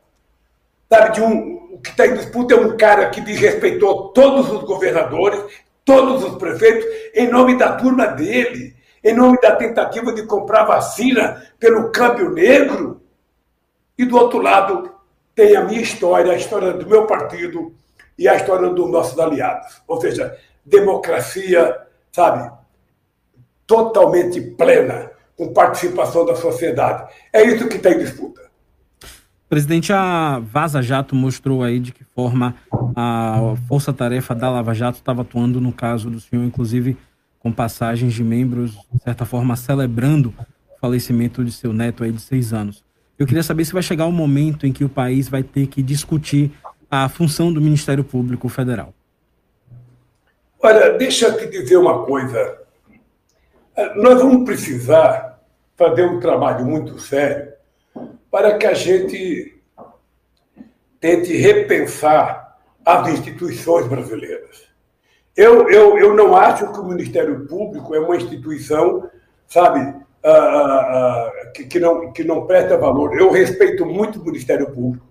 Sabe, 0.89 1.21
um, 1.21 1.75
o 1.75 1.79
que 1.79 1.91
está 1.91 2.07
em 2.07 2.15
disputa 2.15 2.55
é 2.55 2.61
um 2.61 2.77
cara 2.77 3.11
que 3.11 3.21
desrespeitou 3.21 4.09
todos 4.11 4.51
os 4.53 4.63
governadores, 4.63 5.43
todos 5.85 6.23
os 6.23 6.37
prefeitos, 6.37 6.85
em 7.15 7.29
nome 7.29 7.59
da 7.59 7.73
turma 7.73 8.07
dele, 8.07 8.77
em 9.03 9.15
nome 9.15 9.39
da 9.41 9.57
tentativa 9.57 10.13
de 10.13 10.25
comprar 10.25 10.65
vacina 10.65 11.43
pelo 11.59 11.91
câmbio 11.91 12.31
negro. 12.31 13.01
E 13.99 14.05
do 14.05 14.17
outro 14.17 14.41
lado, 14.41 14.91
tem 15.35 15.57
a 15.57 15.65
minha 15.65 15.81
história, 15.81 16.33
a 16.33 16.37
história 16.37 16.73
do 16.73 16.89
meu 16.89 17.07
partido, 17.07 17.75
e 18.19 18.29
a 18.29 18.37
história 18.37 18.69
dos 18.71 18.91
nossos 18.91 19.19
aliados. 19.19 19.83
Ou 19.87 20.01
seja, 20.01 20.37
democracia, 20.65 21.77
sabe, 22.13 22.51
totalmente 23.67 24.41
plena, 24.41 25.11
com 25.37 25.53
participação 25.53 26.25
da 26.25 26.35
sociedade. 26.35 27.13
É 27.33 27.43
isso 27.43 27.69
que 27.69 27.77
está 27.77 27.91
em 27.91 27.99
disputa. 27.99 28.47
Presidente, 29.49 29.93
a 29.93 30.41
Vaza 30.41 30.83
Jato 30.83 31.15
mostrou 31.15 31.63
aí 31.63 31.79
de 31.79 31.93
que 31.93 32.03
forma 32.03 32.57
a 32.97 33.55
força-tarefa 33.69 34.35
da 34.35 34.51
Lava 34.51 34.75
Jato 34.75 34.99
estava 34.99 35.23
atuando 35.23 35.61
no 35.61 35.73
caso 35.73 36.11
do 36.11 36.19
senhor, 36.19 36.45
inclusive 36.45 36.97
com 37.39 37.53
passagens 37.53 38.13
de 38.13 38.25
membros, 38.25 38.73
de 38.93 39.03
certa 39.05 39.25
forma, 39.25 39.55
celebrando 39.55 40.35
o 40.75 40.81
falecimento 40.81 41.45
de 41.45 41.53
seu 41.53 41.73
neto 41.73 42.03
aí 42.03 42.11
de 42.11 42.21
seis 42.21 42.53
anos. 42.53 42.83
Eu 43.17 43.25
queria 43.25 43.43
saber 43.43 43.65
se 43.65 43.73
vai 43.73 43.83
chegar 43.83 44.07
o 44.07 44.09
um 44.09 44.13
momento 44.13 44.67
em 44.67 44.73
que 44.73 44.85
o 44.85 44.89
país 44.89 45.29
vai 45.29 45.45
ter 45.45 45.69
que 45.69 45.81
discutir 45.81 46.51
a 46.91 47.09
função 47.09 47.53
do 47.53 47.61
Ministério 47.61 48.05
Público 48.05 48.49
Federal? 48.49 48.95
Olha, 50.63 50.91
deixa 50.97 51.29
eu 51.29 51.39
te 51.39 51.47
dizer 51.47 51.77
uma 51.77 52.05
coisa. 52.05 52.59
Nós 53.97 54.21
vamos 54.21 54.45
precisar 54.45 55.41
fazer 55.77 56.05
um 56.05 56.19
trabalho 56.19 56.65
muito 56.65 56.99
sério 56.99 57.53
para 58.31 58.57
que 58.57 58.67
a 58.67 58.75
gente 58.75 59.61
tente 61.01 61.37
repensar 61.37 62.59
as 62.85 63.09
instituições 63.09 63.87
brasileiras. 63.87 64.65
Eu, 65.37 65.69
eu, 65.69 65.99
eu 65.99 66.15
não 66.15 66.35
acho 66.35 66.73
que 66.73 66.81
o 66.81 66.85
Ministério 66.85 67.47
Público 67.47 67.95
é 67.95 68.01
uma 68.01 68.17
instituição, 68.17 69.11
sabe, 69.47 69.81
uh, 69.81 70.29
uh, 70.29 71.29
uh, 71.29 71.53
que, 71.53 71.65
que, 71.67 71.79
não, 71.79 72.13
que 72.13 72.25
não 72.25 72.47
presta 72.47 72.79
valor. 72.79 73.15
Eu 73.19 73.31
respeito 73.31 73.85
muito 73.85 74.21
o 74.21 74.25
Ministério 74.25 74.71
Público 74.71 75.07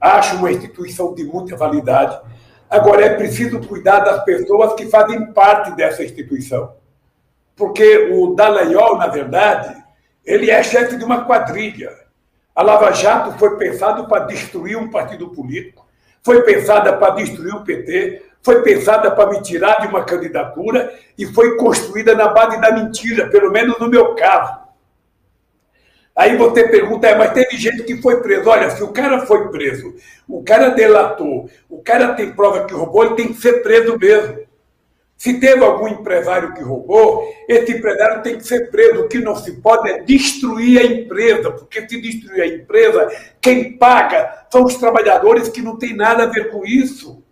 acho 0.00 0.36
uma 0.36 0.50
instituição 0.50 1.14
de 1.14 1.24
muita 1.24 1.56
validade. 1.56 2.18
Agora, 2.68 3.04
é 3.04 3.14
preciso 3.14 3.60
cuidar 3.60 4.00
das 4.00 4.24
pessoas 4.24 4.74
que 4.74 4.86
fazem 4.86 5.32
parte 5.32 5.74
dessa 5.76 6.02
instituição. 6.02 6.74
Porque 7.54 8.10
o 8.12 8.34
Dallagnol, 8.34 8.98
na 8.98 9.06
verdade, 9.06 9.74
ele 10.24 10.50
é 10.50 10.62
chefe 10.62 10.96
de 10.96 11.04
uma 11.04 11.24
quadrilha. 11.24 11.90
A 12.54 12.62
Lava 12.62 12.90
Jato 12.92 13.38
foi 13.38 13.56
pensado 13.56 14.08
para 14.08 14.24
destruir 14.24 14.76
um 14.76 14.90
partido 14.90 15.28
político, 15.30 15.86
foi 16.22 16.42
pensada 16.42 16.96
para 16.96 17.14
destruir 17.14 17.54
o 17.54 17.62
PT, 17.62 18.22
foi 18.42 18.62
pensada 18.62 19.10
para 19.10 19.30
me 19.30 19.42
tirar 19.42 19.80
de 19.80 19.86
uma 19.86 20.04
candidatura 20.04 20.92
e 21.16 21.26
foi 21.26 21.56
construída 21.56 22.14
na 22.14 22.28
base 22.28 22.60
da 22.60 22.72
mentira, 22.72 23.28
pelo 23.28 23.50
menos 23.50 23.78
no 23.78 23.88
meu 23.88 24.14
caso. 24.14 24.65
Aí 26.16 26.34
você 26.34 26.66
pergunta, 26.66 27.06
é, 27.06 27.14
mas 27.14 27.34
teve 27.34 27.58
gente 27.58 27.82
que 27.82 28.00
foi 28.00 28.22
preso. 28.22 28.48
Olha, 28.48 28.70
se 28.70 28.82
o 28.82 28.88
cara 28.88 29.26
foi 29.26 29.48
preso, 29.48 29.94
o 30.26 30.42
cara 30.42 30.70
delatou, 30.70 31.50
o 31.68 31.82
cara 31.82 32.14
tem 32.14 32.32
prova 32.32 32.64
que 32.64 32.72
roubou, 32.72 33.04
ele 33.04 33.16
tem 33.16 33.28
que 33.28 33.40
ser 33.40 33.62
preso 33.62 33.98
mesmo. 33.98 34.46
Se 35.14 35.38
teve 35.38 35.62
algum 35.62 35.88
empresário 35.88 36.54
que 36.54 36.62
roubou, 36.62 37.30
esse 37.46 37.72
empresário 37.72 38.22
tem 38.22 38.38
que 38.38 38.46
ser 38.46 38.70
preso. 38.70 39.02
O 39.02 39.08
que 39.08 39.18
não 39.18 39.36
se 39.36 39.60
pode 39.60 39.90
é 39.90 40.02
destruir 40.02 40.78
a 40.78 40.84
empresa, 40.84 41.50
porque 41.50 41.86
se 41.86 42.00
destruir 42.00 42.42
a 42.42 42.46
empresa, 42.46 43.08
quem 43.40 43.76
paga 43.76 44.46
são 44.50 44.64
os 44.64 44.76
trabalhadores 44.76 45.50
que 45.50 45.60
não 45.60 45.78
têm 45.78 45.94
nada 45.94 46.24
a 46.24 46.26
ver 46.26 46.50
com 46.50 46.64
isso. 46.64 47.22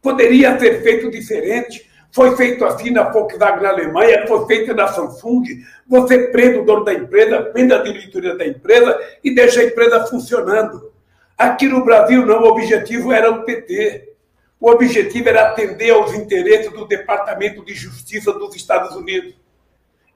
Poderia 0.00 0.58
ser 0.58 0.82
feito 0.82 1.10
diferente. 1.10 1.87
Foi 2.10 2.36
feito 2.36 2.64
assim 2.64 2.90
na 2.90 3.10
Volkswagen 3.10 3.62
na 3.62 3.68
Alemanha, 3.68 4.26
foi 4.26 4.46
feito 4.46 4.74
na 4.74 4.88
Samsung. 4.88 5.42
Você 5.86 6.28
prende 6.28 6.58
o 6.58 6.64
dono 6.64 6.84
da 6.84 6.94
empresa, 6.94 7.42
prende 7.42 7.74
a 7.74 7.82
diretoria 7.82 8.36
da 8.36 8.46
empresa 8.46 8.98
e 9.22 9.34
deixa 9.34 9.60
a 9.60 9.64
empresa 9.64 10.06
funcionando. 10.06 10.92
Aqui 11.36 11.66
no 11.66 11.84
Brasil, 11.84 12.24
não, 12.26 12.42
o 12.42 12.48
objetivo 12.48 13.12
era 13.12 13.30
o 13.30 13.44
PT. 13.44 14.14
O 14.60 14.70
objetivo 14.70 15.28
era 15.28 15.48
atender 15.48 15.90
aos 15.90 16.12
interesses 16.14 16.72
do 16.72 16.86
Departamento 16.86 17.64
de 17.64 17.74
Justiça 17.74 18.32
dos 18.32 18.56
Estados 18.56 18.96
Unidos. 18.96 19.34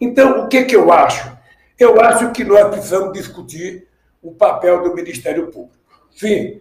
Então, 0.00 0.44
o 0.44 0.48
que, 0.48 0.64
que 0.64 0.74
eu 0.74 0.90
acho? 0.90 1.30
Eu 1.78 2.00
acho 2.00 2.32
que 2.32 2.42
nós 2.42 2.68
precisamos 2.68 3.12
discutir 3.12 3.86
o 4.20 4.32
papel 4.32 4.82
do 4.82 4.94
Ministério 4.94 5.46
Público. 5.46 5.78
Sim, 6.10 6.60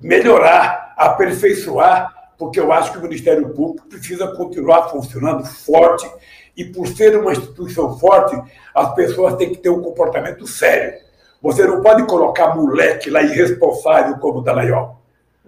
melhorar, 0.00 0.94
aperfeiçoar, 0.96 2.13
porque 2.38 2.58
eu 2.58 2.72
acho 2.72 2.92
que 2.92 2.98
o 2.98 3.02
Ministério 3.02 3.48
Público 3.50 3.88
precisa 3.88 4.28
continuar 4.28 4.88
funcionando 4.88 5.44
forte 5.44 6.10
e, 6.56 6.64
por 6.64 6.86
ser 6.86 7.16
uma 7.16 7.32
instituição 7.32 7.98
forte, 7.98 8.40
as 8.74 8.94
pessoas 8.94 9.36
têm 9.36 9.50
que 9.50 9.58
ter 9.58 9.70
um 9.70 9.82
comportamento 9.82 10.46
sério. 10.46 10.98
Você 11.42 11.66
não 11.66 11.82
pode 11.82 12.04
colocar 12.06 12.54
moleque 12.54 13.10
lá 13.10 13.22
irresponsável 13.22 14.16
como 14.18 14.38
o 14.38 14.42
Dallagnol. 14.42 15.00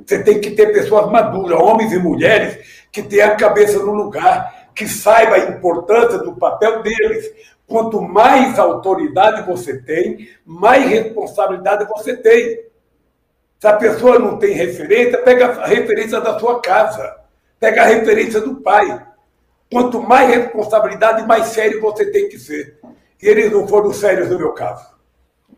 Você 0.04 0.22
tem 0.22 0.40
que 0.40 0.50
ter 0.50 0.72
pessoas 0.72 1.10
maduras, 1.10 1.58
homens 1.58 1.92
e 1.92 1.98
mulheres, 1.98 2.86
que 2.92 3.02
tenham 3.02 3.32
a 3.32 3.36
cabeça 3.36 3.78
no 3.78 3.92
lugar, 3.92 4.68
que 4.74 4.86
saibam 4.86 5.34
a 5.34 5.38
importância 5.38 6.18
do 6.18 6.36
papel 6.36 6.82
deles. 6.82 7.32
Quanto 7.66 8.00
mais 8.00 8.58
autoridade 8.58 9.46
você 9.46 9.80
tem, 9.82 10.28
mais 10.44 10.86
responsabilidade 10.88 11.86
você 11.86 12.16
tem. 12.16 12.65
Se 13.66 13.70
a 13.70 13.76
pessoa 13.78 14.16
não 14.16 14.38
tem 14.38 14.52
referência, 14.52 15.18
pega 15.22 15.46
a 15.46 15.66
referência 15.66 16.20
da 16.20 16.38
sua 16.38 16.60
casa, 16.60 17.16
pega 17.58 17.82
a 17.82 17.86
referência 17.86 18.40
do 18.40 18.60
pai. 18.60 19.04
Quanto 19.68 20.00
mais 20.00 20.32
responsabilidade, 20.32 21.26
mais 21.26 21.46
sério 21.48 21.80
você 21.80 22.06
tem 22.12 22.28
que 22.28 22.38
ser. 22.38 22.78
E 23.20 23.26
eles 23.26 23.50
não 23.50 23.66
foram 23.66 23.92
sérios 23.92 24.30
no 24.30 24.38
meu 24.38 24.52
caso. 24.52 24.86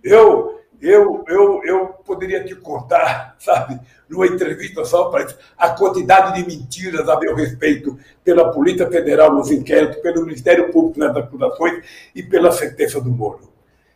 Eu, 0.03 0.59
eu, 0.81 1.23
eu, 1.29 1.61
eu 1.65 1.87
poderia 2.03 2.43
te 2.43 2.55
contar, 2.55 3.37
sabe, 3.39 3.79
numa 4.09 4.27
entrevista 4.27 4.87
só 4.87 5.11
para 5.11 5.27
a 5.59 5.69
quantidade 5.69 6.43
de 6.43 6.49
mentiras 6.49 7.07
a 7.11 7.21
meu 7.21 7.35
respeito 7.35 7.99
pela 8.25 8.51
Polícia 8.51 8.91
Federal 8.91 9.35
nos 9.35 9.51
inquéritos, 9.51 9.99
pelo 9.99 10.25
Ministério 10.25 10.73
Público 10.73 10.99
nas 10.99 11.15
acusações 11.15 11.85
e 12.15 12.23
pela 12.23 12.53
sentença 12.53 13.03
do 13.03 13.11
Moro. 13.11 13.53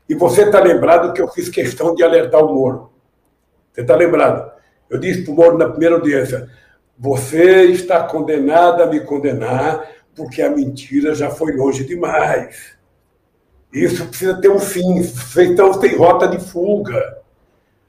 E 0.06 0.14
você 0.14 0.42
está 0.42 0.60
lembrado 0.60 1.14
que 1.14 1.22
eu 1.22 1.28
fiz 1.28 1.48
questão 1.48 1.94
de 1.94 2.04
alertar 2.04 2.44
o 2.44 2.54
Moro. 2.54 2.91
Você 3.72 3.80
está 3.80 3.96
lembrado? 3.96 4.52
Eu 4.88 4.98
disse 4.98 5.22
para 5.22 5.32
o 5.32 5.36
Moro 5.36 5.58
na 5.58 5.68
primeira 5.68 5.96
audiência: 5.96 6.48
você 6.98 7.64
está 7.64 8.02
condenado 8.04 8.82
a 8.82 8.86
me 8.86 9.00
condenar 9.00 9.88
porque 10.14 10.42
a 10.42 10.50
mentira 10.50 11.14
já 11.14 11.30
foi 11.30 11.56
longe 11.56 11.84
demais. 11.84 12.76
Isso 13.72 14.06
precisa 14.06 14.38
ter 14.38 14.50
um 14.50 14.58
fim, 14.58 15.02
então 15.38 15.72
tem 15.80 15.96
rota 15.96 16.28
de 16.28 16.38
fuga. 16.38 17.18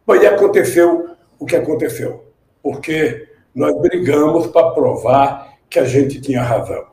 Mas 0.06 0.24
aconteceu 0.26 1.10
o 1.38 1.46
que 1.46 1.56
aconteceu, 1.58 2.24
porque 2.62 3.28
nós 3.54 3.78
brigamos 3.82 4.48
para 4.48 4.72
provar 4.72 5.54
que 5.70 5.80
a 5.80 5.84
gente 5.84 6.22
tinha 6.22 6.42
razão. 6.42 6.86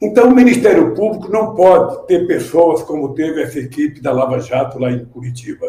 Então, 0.00 0.28
o 0.28 0.34
Ministério 0.34 0.94
Público 0.94 1.30
não 1.30 1.54
pode 1.54 2.06
ter 2.06 2.26
pessoas 2.26 2.82
como 2.82 3.14
teve 3.14 3.42
essa 3.42 3.58
equipe 3.58 4.00
da 4.00 4.12
Lava 4.12 4.38
Jato 4.38 4.78
lá 4.78 4.92
em 4.92 5.04
Curitiba. 5.06 5.66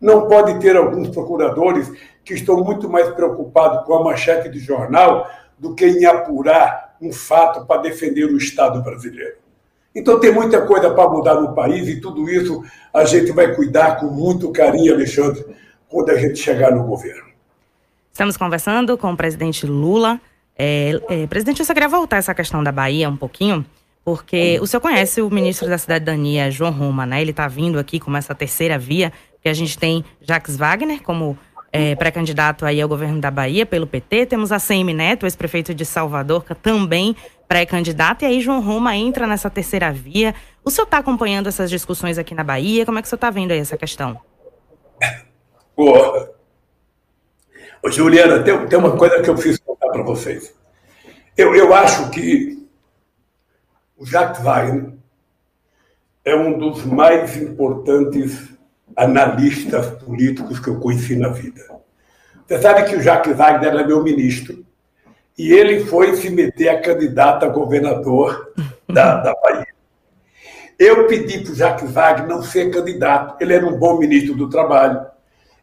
Não 0.00 0.26
pode 0.26 0.58
ter 0.60 0.76
alguns 0.76 1.08
procuradores 1.08 1.90
que 2.28 2.34
estão 2.34 2.62
muito 2.62 2.90
mais 2.90 3.08
preocupados 3.14 3.86
com 3.86 3.94
a 3.94 4.04
manchete 4.04 4.50
de 4.50 4.58
jornal 4.58 5.26
do 5.58 5.74
que 5.74 5.86
em 5.86 6.04
apurar 6.04 6.94
um 7.00 7.10
fato 7.10 7.64
para 7.64 7.80
defender 7.80 8.26
o 8.26 8.36
Estado 8.36 8.82
brasileiro. 8.82 9.36
Então 9.94 10.20
tem 10.20 10.30
muita 10.30 10.60
coisa 10.66 10.90
para 10.90 11.08
mudar 11.08 11.36
no 11.36 11.54
país 11.54 11.88
e 11.88 12.02
tudo 12.02 12.28
isso 12.28 12.62
a 12.92 13.06
gente 13.06 13.32
vai 13.32 13.54
cuidar 13.54 13.96
com 13.98 14.08
muito 14.08 14.52
carinho, 14.52 14.92
Alexandre, 14.92 15.42
quando 15.88 16.10
a 16.10 16.16
gente 16.16 16.38
chegar 16.38 16.70
no 16.70 16.84
governo. 16.84 17.28
Estamos 18.12 18.36
conversando 18.36 18.98
com 18.98 19.10
o 19.10 19.16
presidente 19.16 19.64
Lula. 19.64 20.20
É, 20.54 21.00
é, 21.08 21.26
presidente, 21.26 21.60
eu 21.60 21.64
só 21.64 21.72
queria 21.72 21.88
voltar 21.88 22.18
essa 22.18 22.34
questão 22.34 22.62
da 22.62 22.70
Bahia 22.70 23.08
um 23.08 23.16
pouquinho, 23.16 23.64
porque 24.04 24.58
o 24.60 24.66
senhor 24.66 24.82
conhece 24.82 25.22
o 25.22 25.30
ministro 25.30 25.66
da 25.66 25.78
Cidadania, 25.78 26.50
João 26.50 26.72
Roma, 26.72 27.06
né? 27.06 27.22
Ele 27.22 27.30
está 27.30 27.48
vindo 27.48 27.78
aqui 27.78 27.98
com 27.98 28.14
essa 28.14 28.34
terceira 28.34 28.78
via, 28.78 29.10
que 29.40 29.48
a 29.48 29.54
gente 29.54 29.78
tem 29.78 30.04
Jacques 30.20 30.58
Wagner 30.58 31.02
como 31.02 31.38
é, 31.72 31.94
pré-candidato 31.94 32.64
aí 32.64 32.80
ao 32.80 32.88
governo 32.88 33.20
da 33.20 33.30
Bahia 33.30 33.66
pelo 33.66 33.86
PT. 33.86 34.26
Temos 34.26 34.52
a 34.52 34.58
CM 34.58 34.92
Neto, 34.92 35.26
ex-prefeito 35.26 35.74
de 35.74 35.84
Salvador, 35.84 36.44
também 36.62 37.14
pré-candidato. 37.46 38.22
E 38.22 38.26
aí 38.26 38.40
João 38.40 38.60
Roma 38.60 38.96
entra 38.96 39.26
nessa 39.26 39.50
terceira 39.50 39.92
via. 39.92 40.34
O 40.64 40.70
senhor 40.70 40.84
está 40.84 40.98
acompanhando 40.98 41.48
essas 41.48 41.70
discussões 41.70 42.18
aqui 42.18 42.34
na 42.34 42.44
Bahia? 42.44 42.84
Como 42.84 42.98
é 42.98 43.02
que 43.02 43.06
o 43.06 43.08
senhor 43.08 43.16
está 43.16 43.30
vendo 43.30 43.52
aí 43.52 43.58
essa 43.58 43.76
questão? 43.76 44.20
Ô 47.82 47.90
Juliana, 47.90 48.42
tem, 48.42 48.66
tem 48.66 48.78
uma 48.78 48.96
coisa 48.96 49.22
que 49.22 49.30
eu 49.30 49.34
preciso 49.34 49.62
contar 49.62 49.88
para 49.88 50.02
vocês. 50.02 50.54
Eu, 51.36 51.54
eu 51.54 51.72
acho 51.72 52.10
que 52.10 52.66
o 53.96 54.04
Jacques 54.04 54.42
Wagner 54.42 54.92
é 56.24 56.34
um 56.34 56.58
dos 56.58 56.84
mais 56.84 57.36
importantes 57.36 58.57
analistas 58.98 59.86
políticos 60.02 60.58
que 60.58 60.68
eu 60.68 60.80
conheci 60.80 61.14
na 61.14 61.28
vida. 61.28 61.62
Você 62.44 62.60
sabe 62.60 62.82
que 62.88 62.96
o 62.96 63.00
Jacques 63.00 63.36
Wagner 63.36 63.72
era 63.72 63.86
meu 63.86 64.02
ministro 64.02 64.66
e 65.38 65.52
ele 65.52 65.84
foi 65.84 66.16
se 66.16 66.28
meter 66.28 66.68
a 66.68 66.80
candidato 66.80 67.44
a 67.44 67.48
governador 67.48 68.52
da, 68.88 69.18
da 69.20 69.34
Bahia. 69.34 69.68
Eu 70.76 71.06
pedi 71.06 71.38
para 71.38 71.52
o 71.52 71.54
Jacques 71.54 71.92
Wagner 71.92 72.28
não 72.28 72.42
ser 72.42 72.72
candidato, 72.72 73.36
ele 73.40 73.54
era 73.54 73.64
um 73.64 73.78
bom 73.78 73.98
ministro 73.98 74.34
do 74.34 74.48
Trabalho. 74.48 75.06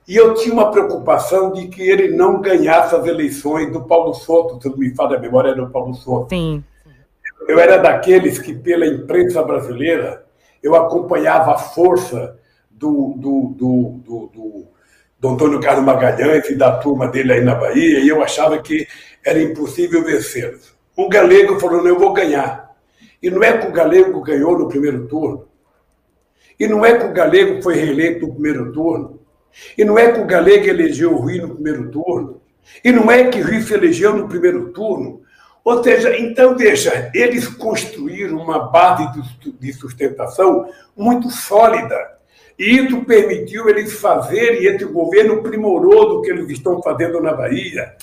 E 0.08 0.16
eu 0.16 0.34
tinha 0.36 0.54
uma 0.54 0.72
preocupação 0.72 1.52
de 1.52 1.68
que 1.68 1.82
ele 1.82 2.16
não 2.16 2.40
ganhasse 2.40 2.96
as 2.96 3.06
eleições 3.06 3.72
do 3.74 3.84
Paulo 3.84 4.14
Soto, 4.14 4.62
se 4.62 4.70
não 4.70 4.78
me 4.78 4.96
fala 4.96 5.18
a 5.18 5.20
memória, 5.20 5.50
era 5.50 5.64
o 5.64 5.70
Paulo 5.70 5.94
Soto. 5.96 6.30
Sim. 6.30 6.64
Eu 7.48 7.60
era 7.60 7.78
daqueles 7.78 8.40
que, 8.40 8.54
pela 8.54 8.86
imprensa 8.86 9.42
brasileira, 9.44 10.24
eu 10.64 10.76
acompanhava 10.76 11.54
a 11.54 11.58
força 11.58 12.38
do, 12.78 13.16
do, 13.18 13.54
do, 13.56 14.02
do, 14.04 14.32
do, 14.34 14.68
do 15.20 15.30
Antônio 15.30 15.62
Carlos 15.62 15.86
Magalhães 15.86 16.50
e 16.50 16.56
da 16.56 16.78
turma 16.78 17.08
dele 17.08 17.34
aí 17.34 17.42
na 17.42 17.56
Bahia, 17.56 18.00
e 18.00 18.08
eu 18.08 18.22
achava 18.22 18.62
que 18.62 18.88
era 19.26 19.42
impossível 19.42 20.04
vencê-los. 20.04 20.76
Um 20.98 21.10
galego 21.10 21.60
falou: 21.60 21.88
eu 21.88 21.98
vou 21.98 22.14
ganhar. 22.14 22.76
E 23.22 23.30
não 23.30 23.44
é 23.44 23.58
que 23.58 23.68
o 23.68 23.72
galego 23.72 24.22
ganhou 24.22 24.58
no 24.58 24.68
primeiro 24.68 25.08
turno. 25.08 25.48
E 26.60 26.68
não 26.68 26.86
é 26.86 26.98
que 26.98 27.06
o 27.06 27.14
galego 27.14 27.62
foi 27.62 27.76
reeleito 27.76 28.28
no 28.28 28.34
primeiro 28.34 28.72
turno. 28.72 29.20
E 29.78 29.84
não 29.84 29.98
é 29.98 30.12
que 30.12 30.20
o 30.20 30.26
galego 30.26 30.68
elegeu 30.68 31.14
o 31.14 31.18
Rui 31.18 31.40
no 31.40 31.56
primeiro 31.56 31.90
turno. 31.90 32.42
E 32.84 32.92
não 32.92 33.10
é 33.10 33.26
que 33.30 33.42
o 33.42 33.44
Rui 33.44 33.62
se 33.62 33.74
elegeu 33.74 34.16
no 34.16 34.28
primeiro 34.28 34.72
turno. 34.72 35.22
Ou 35.64 35.84
seja, 35.84 36.18
então, 36.20 36.56
veja, 36.56 37.10
eles 37.14 37.48
construíram 37.48 38.38
uma 38.38 38.70
base 38.70 39.10
de 39.60 39.74
sustentação 39.74 40.70
muito 40.96 41.32
sólida. 41.32 42.15
E 42.58 42.78
isso 42.78 43.04
permitiu 43.04 43.68
eles 43.68 43.94
fazerem, 44.00 44.66
esse 44.66 44.86
governo 44.86 45.44
primorou 45.44 46.08
do 46.10 46.22
que 46.22 46.32
eles 46.32 46.50
estão 46.50 46.82
fazendo 46.82 47.22
na 47.22 47.34
Bahia, 47.34 47.96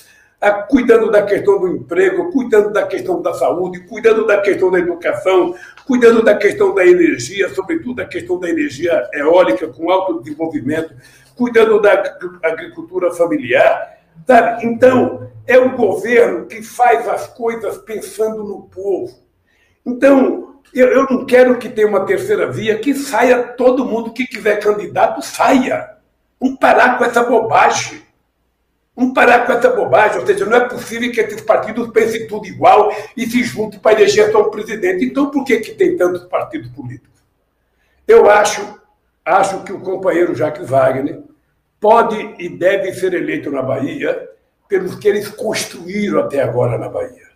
cuidando 0.68 1.10
da 1.10 1.22
questão 1.22 1.58
do 1.58 1.68
emprego, 1.68 2.30
cuidando 2.32 2.70
da 2.70 2.86
questão 2.86 3.22
da 3.22 3.32
saúde, 3.32 3.80
cuidando 3.80 4.26
da 4.26 4.40
questão 4.40 4.70
da 4.70 4.78
educação, 4.78 5.54
cuidando 5.86 6.22
da 6.22 6.34
questão 6.36 6.74
da 6.74 6.84
energia, 6.84 7.48
sobretudo 7.48 7.96
da 7.96 8.04
questão 8.04 8.38
da 8.38 8.50
energia 8.50 9.08
eólica 9.14 9.68
com 9.68 9.90
alto 9.90 10.20
desenvolvimento, 10.20 10.94
cuidando 11.34 11.80
da 11.80 12.18
agricultura 12.42 13.12
familiar. 13.12 14.00
Sabe? 14.26 14.66
Então, 14.66 15.30
é 15.46 15.58
um 15.58 15.74
governo 15.76 16.46
que 16.46 16.62
faz 16.62 17.08
as 17.08 17.26
coisas 17.28 17.78
pensando 17.78 18.44
no 18.44 18.62
povo. 18.62 19.12
Então, 19.84 20.51
eu, 20.74 20.88
eu 20.88 21.06
não 21.08 21.26
quero 21.26 21.58
que 21.58 21.68
tenha 21.68 21.86
uma 21.86 22.06
terceira 22.06 22.50
via, 22.50 22.78
que 22.78 22.94
saia 22.94 23.42
todo 23.42 23.84
mundo 23.84 24.12
que 24.12 24.26
quiser 24.26 24.60
candidato, 24.60 25.20
saia. 25.22 25.96
Vamos 26.40 26.58
parar 26.58 26.98
com 26.98 27.04
essa 27.04 27.22
bobagem. 27.22 28.02
Vamos 28.96 29.14
parar 29.14 29.46
com 29.46 29.52
essa 29.52 29.70
bobagem. 29.70 30.18
Ou 30.18 30.26
seja, 30.26 30.44
não 30.46 30.56
é 30.56 30.68
possível 30.68 31.12
que 31.12 31.20
esses 31.20 31.40
partidos 31.40 31.90
pensem 31.90 32.26
tudo 32.26 32.46
igual 32.46 32.92
e 33.16 33.26
se 33.26 33.42
juntem 33.42 33.78
para 33.78 33.92
eleger 33.92 34.32
só 34.32 34.44
presidente. 34.44 35.04
Então, 35.04 35.30
por 35.30 35.44
que, 35.44 35.60
que 35.60 35.72
tem 35.72 35.96
tantos 35.96 36.24
partidos 36.24 36.70
políticos? 36.70 37.22
Eu 38.06 38.30
acho, 38.30 38.80
acho 39.24 39.62
que 39.64 39.72
o 39.72 39.80
companheiro 39.80 40.34
Jacques 40.34 40.68
Wagner 40.68 41.22
pode 41.80 42.34
e 42.38 42.48
deve 42.48 42.92
ser 42.92 43.14
eleito 43.14 43.50
na 43.50 43.62
Bahia 43.62 44.28
pelos 44.68 44.94
que 44.94 45.08
eles 45.08 45.28
construíram 45.28 46.20
até 46.20 46.42
agora 46.42 46.78
na 46.78 46.88
Bahia. 46.88 47.30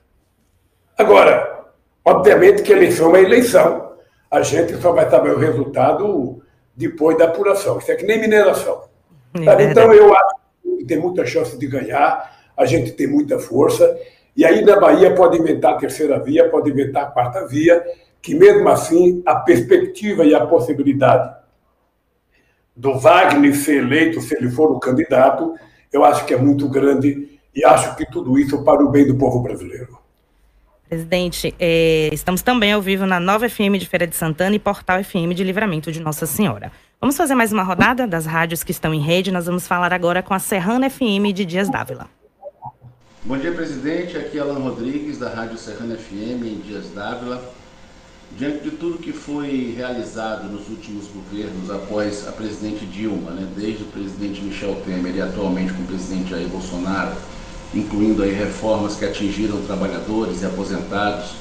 Agora, 0.96 1.55
Obviamente 2.06 2.62
que 2.62 2.72
eleição 2.72 3.16
é 3.16 3.22
eleição. 3.22 3.96
A 4.30 4.40
gente 4.40 4.76
só 4.76 4.92
vai 4.92 5.10
saber 5.10 5.32
o 5.32 5.38
resultado 5.38 6.40
depois 6.76 7.18
da 7.18 7.24
apuração. 7.24 7.78
Isso 7.78 7.90
é 7.90 7.96
que 7.96 8.06
nem 8.06 8.20
mineração. 8.20 8.84
Então, 9.34 9.92
eu 9.92 10.14
acho 10.14 10.36
que 10.78 10.84
tem 10.84 10.98
muita 11.00 11.26
chance 11.26 11.58
de 11.58 11.66
ganhar, 11.66 12.32
a 12.56 12.64
gente 12.64 12.92
tem 12.92 13.08
muita 13.08 13.40
força. 13.40 13.98
E 14.36 14.44
aí 14.44 14.64
na 14.64 14.78
Bahia 14.78 15.14
pode 15.16 15.36
inventar 15.36 15.74
a 15.74 15.78
terceira 15.78 16.20
via, 16.20 16.48
pode 16.48 16.70
inventar 16.70 17.02
a 17.02 17.06
quarta 17.06 17.44
via, 17.44 17.84
que 18.22 18.36
mesmo 18.36 18.68
assim 18.68 19.20
a 19.26 19.34
perspectiva 19.34 20.24
e 20.24 20.32
a 20.32 20.46
possibilidade 20.46 21.34
do 22.76 22.98
Wagner 23.00 23.54
ser 23.56 23.82
eleito, 23.82 24.20
se 24.20 24.36
ele 24.36 24.48
for 24.48 24.70
o 24.70 24.78
candidato, 24.78 25.54
eu 25.92 26.04
acho 26.04 26.24
que 26.24 26.34
é 26.34 26.36
muito 26.36 26.68
grande 26.68 27.40
e 27.52 27.64
acho 27.64 27.96
que 27.96 28.08
tudo 28.10 28.38
isso 28.38 28.62
para 28.62 28.84
o 28.84 28.90
bem 28.90 29.06
do 29.06 29.16
povo 29.16 29.40
brasileiro. 29.40 30.05
Presidente, 30.88 31.52
é, 31.58 32.10
estamos 32.12 32.42
também 32.42 32.72
ao 32.72 32.80
vivo 32.80 33.06
na 33.06 33.18
Nova 33.18 33.48
FM 33.48 33.76
de 33.76 33.88
Feira 33.88 34.06
de 34.06 34.14
Santana 34.14 34.54
e 34.54 34.58
Portal 34.58 35.02
FM 35.02 35.34
de 35.34 35.42
Livramento 35.42 35.90
de 35.90 35.98
Nossa 36.00 36.26
Senhora. 36.26 36.70
Vamos 37.00 37.16
fazer 37.16 37.34
mais 37.34 37.52
uma 37.52 37.64
rodada 37.64 38.06
das 38.06 38.24
rádios 38.24 38.62
que 38.62 38.70
estão 38.70 38.94
em 38.94 39.00
rede. 39.00 39.32
Nós 39.32 39.46
vamos 39.46 39.66
falar 39.66 39.92
agora 39.92 40.22
com 40.22 40.32
a 40.32 40.38
Serrana 40.38 40.88
FM 40.88 41.34
de 41.34 41.44
Dias 41.44 41.68
Dávila. 41.68 42.06
Bom 43.24 43.36
dia, 43.36 43.50
presidente. 43.50 44.16
Aqui 44.16 44.38
é 44.38 44.40
Alan 44.40 44.60
Rodrigues, 44.60 45.18
da 45.18 45.28
Rádio 45.28 45.58
Serrana 45.58 45.96
FM 45.96 46.46
em 46.46 46.62
Dias 46.64 46.88
Dávila. 46.94 47.42
Diante 48.38 48.62
de 48.62 48.70
tudo 48.70 48.98
que 48.98 49.12
foi 49.12 49.74
realizado 49.76 50.48
nos 50.48 50.68
últimos 50.68 51.08
governos 51.08 51.68
após 51.68 52.28
a 52.28 52.32
presidente 52.32 52.86
Dilma, 52.86 53.32
né, 53.32 53.48
desde 53.56 53.82
o 53.82 53.86
presidente 53.86 54.40
Michel 54.40 54.80
Temer 54.84 55.16
e 55.16 55.20
atualmente 55.20 55.72
com 55.72 55.82
o 55.82 55.86
presidente 55.86 56.30
Jair 56.30 56.46
Bolsonaro, 56.46 57.16
incluindo 57.74 58.22
aí 58.22 58.32
reformas 58.32 58.96
que 58.96 59.04
atingiram 59.04 59.60
trabalhadores 59.62 60.42
e 60.42 60.46
aposentados 60.46 61.34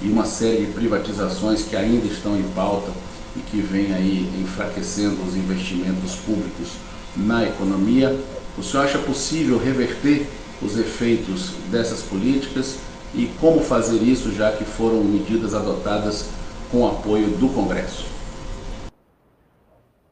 e 0.00 0.08
uma 0.08 0.24
série 0.24 0.66
de 0.66 0.72
privatizações 0.72 1.62
que 1.62 1.76
ainda 1.76 2.06
estão 2.06 2.36
em 2.36 2.42
pauta 2.54 2.90
e 3.36 3.40
que 3.40 3.60
vem 3.60 3.92
aí 3.94 4.28
enfraquecendo 4.40 5.22
os 5.22 5.36
investimentos 5.36 6.16
públicos 6.16 6.72
na 7.16 7.44
economia. 7.44 8.18
O 8.58 8.62
senhor 8.62 8.84
acha 8.84 8.98
possível 8.98 9.58
reverter 9.58 10.26
os 10.60 10.78
efeitos 10.78 11.52
dessas 11.70 12.02
políticas 12.02 12.76
e 13.14 13.26
como 13.40 13.60
fazer 13.60 14.02
isso, 14.02 14.32
já 14.32 14.52
que 14.52 14.64
foram 14.64 15.02
medidas 15.04 15.54
adotadas 15.54 16.26
com 16.70 16.86
apoio 16.86 17.28
do 17.28 17.48
Congresso? 17.48 18.06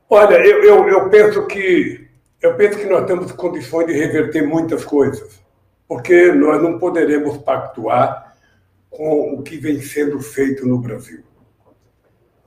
Olha, 0.08 0.34
eu, 0.36 0.62
eu, 0.64 0.88
eu 0.88 1.08
penso 1.08 1.46
que 1.46 2.08
eu 2.42 2.54
penso 2.54 2.78
que 2.78 2.86
nós 2.86 3.06
temos 3.06 3.30
condições 3.32 3.86
de 3.86 3.92
reverter 3.92 4.46
muitas 4.46 4.84
coisas 4.84 5.40
porque 5.90 6.30
nós 6.30 6.62
não 6.62 6.78
poderemos 6.78 7.38
pactuar 7.38 8.36
com 8.88 9.34
o 9.34 9.42
que 9.42 9.56
vem 9.56 9.82
sendo 9.82 10.20
feito 10.20 10.64
no 10.64 10.78
Brasil. 10.78 11.24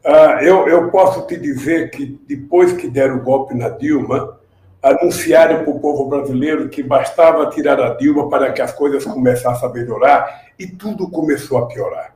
Ah, 0.01 0.39
eu, 0.41 0.65
eu 0.65 0.89
posso 0.89 1.27
te 1.27 1.35
dizer 1.35 1.91
que 1.91 2.17
depois 2.25 2.71
que 2.71 2.87
deram 2.87 3.17
o 3.17 3.21
golpe 3.21 3.53
na 3.53 3.67
Dilma, 3.67 4.39
anunciaram 4.81 5.65
para 5.65 5.73
o 5.73 5.79
povo 5.81 6.07
brasileiro 6.07 6.69
que 6.69 6.81
bastava 6.81 7.49
tirar 7.49 7.81
a 7.81 7.95
Dilma 7.95 8.29
para 8.29 8.53
que 8.53 8.61
as 8.61 8.71
coisas 8.71 9.03
começassem 9.03 9.67
a 9.67 9.73
melhorar 9.73 10.53
e 10.57 10.65
tudo 10.65 11.11
começou 11.11 11.57
a 11.57 11.67
piorar. 11.67 12.15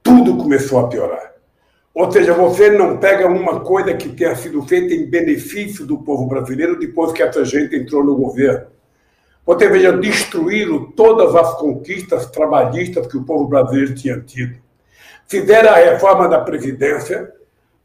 Tudo 0.00 0.36
começou 0.36 0.78
a 0.78 0.86
piorar. 0.86 1.34
Ou 1.92 2.08
seja, 2.12 2.32
você 2.34 2.70
não 2.70 2.98
pega 2.98 3.26
uma 3.26 3.58
coisa 3.58 3.92
que 3.94 4.10
tenha 4.10 4.36
sido 4.36 4.62
feita 4.62 4.94
em 4.94 5.10
benefício 5.10 5.84
do 5.84 5.98
povo 5.98 6.26
brasileiro 6.26 6.78
depois 6.78 7.10
que 7.10 7.20
essa 7.20 7.44
gente 7.44 7.74
entrou 7.74 8.04
no 8.04 8.14
governo. 8.14 8.74
Você 9.46 9.68
veja, 9.68 9.92
destruíram 9.92 10.90
todas 10.92 11.34
as 11.34 11.54
conquistas 11.58 12.26
trabalhistas 12.26 13.06
que 13.06 13.16
o 13.16 13.24
povo 13.24 13.46
brasileiro 13.46 13.94
tinha 13.94 14.18
tido. 14.20 14.58
Fizeram 15.26 15.70
a 15.70 15.76
reforma 15.76 16.28
da 16.28 16.40
Previdência, 16.40 17.30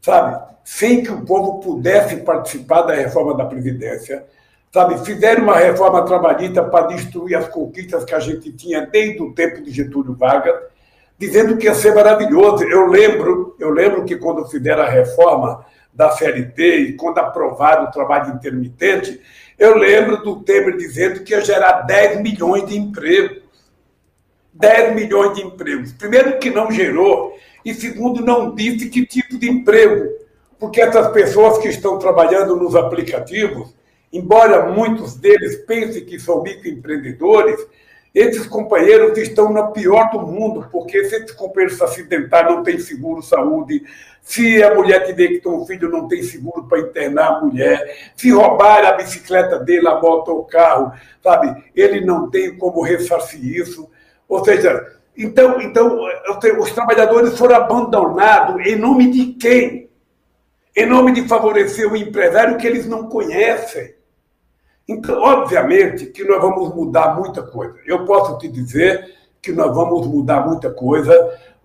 sabe, 0.00 0.42
sem 0.64 1.02
que 1.02 1.10
o 1.10 1.24
povo 1.24 1.60
pudesse 1.60 2.16
participar 2.18 2.82
da 2.82 2.94
reforma 2.94 3.36
da 3.36 3.44
Previdência, 3.44 4.24
sabe, 4.72 5.04
fizeram 5.04 5.42
uma 5.42 5.56
reforma 5.56 6.04
trabalhista 6.04 6.62
para 6.64 6.86
destruir 6.88 7.36
as 7.36 7.48
conquistas 7.48 8.04
que 8.04 8.14
a 8.14 8.20
gente 8.20 8.52
tinha 8.52 8.86
desde 8.86 9.22
o 9.22 9.32
tempo 9.34 9.62
de 9.62 9.70
Getúlio 9.70 10.14
Vargas, 10.14 10.54
dizendo 11.18 11.58
que 11.58 11.66
ia 11.66 11.74
ser 11.74 11.94
maravilhoso. 11.94 12.64
Eu 12.64 12.86
lembro, 12.86 13.54
eu 13.58 13.68
lembro 13.68 14.04
que 14.04 14.16
quando 14.16 14.46
fizeram 14.46 14.82
a 14.82 14.88
reforma 14.88 15.64
da 15.92 16.10
CLT 16.10 16.76
e 16.76 16.92
quando 16.94 17.18
aprovaram 17.18 17.84
o 17.84 17.90
trabalho 17.90 18.34
intermitente, 18.34 19.20
eu 19.60 19.76
lembro 19.76 20.22
do 20.22 20.42
Temer 20.42 20.74
dizendo 20.78 21.22
que 21.22 21.34
ia 21.34 21.42
gerar 21.42 21.82
10 21.82 22.22
milhões 22.22 22.66
de 22.66 22.78
empregos. 22.78 23.42
10 24.54 24.94
milhões 24.94 25.36
de 25.36 25.42
empregos. 25.42 25.92
Primeiro, 25.92 26.38
que 26.38 26.48
não 26.48 26.70
gerou, 26.70 27.36
e 27.62 27.74
segundo, 27.74 28.24
não 28.24 28.54
disse 28.54 28.88
que 28.88 29.04
tipo 29.04 29.38
de 29.38 29.50
emprego. 29.50 30.08
Porque 30.58 30.80
essas 30.80 31.08
pessoas 31.08 31.58
que 31.58 31.68
estão 31.68 31.98
trabalhando 31.98 32.56
nos 32.56 32.74
aplicativos, 32.74 33.74
embora 34.10 34.72
muitos 34.72 35.14
deles 35.16 35.56
pensem 35.66 36.06
que 36.06 36.18
são 36.18 36.42
microempreendedores, 36.42 37.60
esses 38.14 38.46
companheiros 38.46 39.16
estão 39.18 39.52
na 39.52 39.64
pior 39.64 40.10
do 40.10 40.20
mundo, 40.20 40.68
porque 40.72 41.04
se 41.04 41.16
esses 41.16 41.32
companheiros 41.32 41.76
se 41.76 41.84
acidentar, 41.84 42.44
não 42.44 42.62
tem 42.62 42.78
seguro 42.78 43.22
saúde, 43.22 43.84
se 44.30 44.62
a 44.62 44.72
mulher 44.72 45.04
que 45.04 45.12
ter 45.12 45.48
um 45.48 45.66
filho, 45.66 45.90
não 45.90 46.06
tem 46.06 46.22
seguro 46.22 46.62
para 46.68 46.78
internar 46.78 47.32
a 47.32 47.40
mulher, 47.40 48.12
se 48.14 48.30
roubar 48.30 48.84
a 48.84 48.92
bicicleta 48.92 49.58
dele, 49.58 49.88
a 49.88 50.00
moto 50.00 50.28
ou 50.28 50.38
o 50.42 50.44
carro, 50.44 50.92
sabe, 51.20 51.64
ele 51.74 52.00
não 52.00 52.30
tem 52.30 52.56
como 52.56 52.80
ressarcir 52.80 53.44
isso. 53.44 53.90
Ou 54.28 54.44
seja, 54.44 54.86
então, 55.16 55.60
então 55.60 55.98
os 56.60 56.70
trabalhadores 56.70 57.36
foram 57.36 57.56
abandonados 57.56 58.64
em 58.64 58.76
nome 58.76 59.10
de 59.10 59.32
quem? 59.32 59.90
Em 60.76 60.86
nome 60.86 61.10
de 61.10 61.26
favorecer 61.26 61.90
o 61.90 61.96
empresário 61.96 62.56
que 62.56 62.68
eles 62.68 62.86
não 62.86 63.08
conhecem. 63.08 63.96
Então, 64.86 65.20
obviamente 65.20 66.06
que 66.06 66.22
nós 66.22 66.40
vamos 66.40 66.72
mudar 66.72 67.16
muita 67.18 67.42
coisa. 67.42 67.74
Eu 67.84 68.04
posso 68.04 68.38
te 68.38 68.46
dizer 68.46 69.12
que 69.42 69.50
nós 69.50 69.74
vamos 69.74 70.06
mudar 70.06 70.46
muita 70.46 70.70
coisa, 70.70 71.12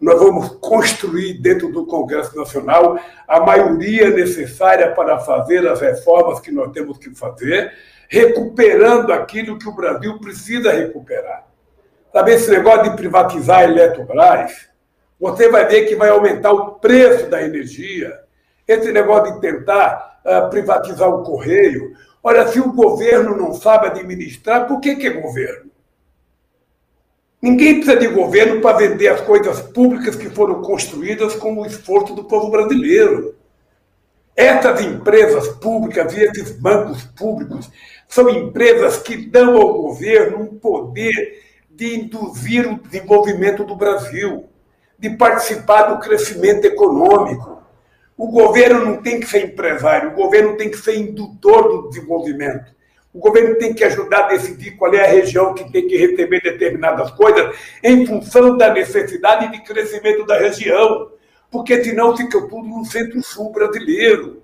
nós 0.06 0.20
vamos 0.20 0.50
construir 0.62 1.34
dentro 1.42 1.72
do 1.72 1.84
Congresso 1.88 2.38
Nacional 2.38 3.00
a 3.28 3.40
maioria 3.40 4.12
necessária 4.12 4.92
para 4.92 5.18
fazer 5.18 5.68
as 5.68 5.82
reformas 5.82 6.40
que 6.40 6.52
nós 6.52 6.72
temos 6.72 7.00
que 7.00 7.10
fazer, 7.16 7.74
recuperando 8.08 9.12
aquilo 9.12 9.58
que 9.58 9.68
o 9.68 9.74
Brasil 9.74 10.20
precisa 10.20 10.72
recuperar. 10.72 11.48
Sabe, 12.14 12.34
esse 12.34 12.52
negócio 12.52 12.84
de 12.84 12.96
privatizar 12.96 13.62
a 13.62 13.64
Eletrobras, 13.64 14.70
você 15.20 15.50
vai 15.50 15.66
ver 15.66 15.88
que 15.88 15.96
vai 15.96 16.10
aumentar 16.10 16.52
o 16.52 16.74
preço 16.74 17.28
da 17.28 17.42
energia. 17.42 18.14
Esse 18.68 18.92
negócio 18.92 19.34
de 19.34 19.42
tentar 19.42 20.22
uh, 20.24 20.50
privatizar 20.52 21.10
o 21.10 21.24
correio, 21.24 21.96
Olha, 22.28 22.48
se 22.48 22.60
o 22.60 22.74
governo 22.74 23.38
não 23.38 23.54
sabe 23.54 23.86
administrar, 23.86 24.68
por 24.68 24.80
que, 24.80 24.96
que 24.96 25.06
é 25.06 25.12
governo? 25.12 25.70
Ninguém 27.42 27.76
precisa 27.76 27.98
de 27.98 28.08
governo 28.08 28.62
para 28.62 28.78
vender 28.78 29.08
as 29.10 29.22
coisas 29.22 29.62
públicas 29.62 30.16
que 30.16 30.30
foram 30.30 30.62
construídas 30.62 31.36
com 31.36 31.58
o 31.58 31.66
esforço 31.66 32.16
do 32.16 32.24
povo 32.24 32.50
brasileiro. 32.50 33.36
Essas 34.36 34.82
empresas 34.82 35.48
públicas 35.50 36.14
e 36.14 36.24
esses 36.24 36.52
bancos 36.52 37.04
públicos 37.04 37.70
são 38.08 38.30
empresas 38.30 38.98
que 38.98 39.16
dão 39.16 39.56
ao 39.58 39.74
governo 39.74 40.42
um 40.42 40.60
poder 40.60 41.44
de 41.70 41.96
induzir 41.96 42.68
o 42.68 42.80
desenvolvimento 42.80 43.64
do 43.64 43.76
Brasil, 43.76 44.46
de 44.98 45.10
participar 45.12 45.84
do 45.84 46.00
crescimento 46.00 46.66
econômico. 46.66 47.62
O 48.18 48.28
governo 48.28 48.86
não 48.86 49.02
tem 49.02 49.20
que 49.20 49.28
ser 49.28 49.46
empresário, 49.46 50.12
o 50.12 50.16
governo 50.16 50.56
tem 50.56 50.70
que 50.70 50.78
ser 50.78 50.98
indutor 50.98 51.68
do 51.68 51.90
desenvolvimento. 51.90 52.74
O 53.16 53.20
governo 53.20 53.56
tem 53.56 53.74
que 53.74 53.82
ajudar 53.86 54.26
a 54.26 54.28
decidir 54.28 54.72
qual 54.72 54.94
é 54.94 55.06
a 55.06 55.08
região 55.08 55.54
que 55.54 55.72
tem 55.72 55.88
que 55.88 55.96
receber 55.96 56.42
determinadas 56.42 57.12
coisas 57.12 57.56
em 57.82 58.06
função 58.06 58.58
da 58.58 58.74
necessidade 58.74 59.54
de 59.54 59.64
crescimento 59.64 60.26
da 60.26 60.38
região, 60.38 61.12
porque 61.50 61.82
senão 61.82 62.18
fica 62.18 62.42
tudo 62.42 62.68
no 62.68 62.84
centro-sul 62.84 63.54
brasileiro. 63.54 64.44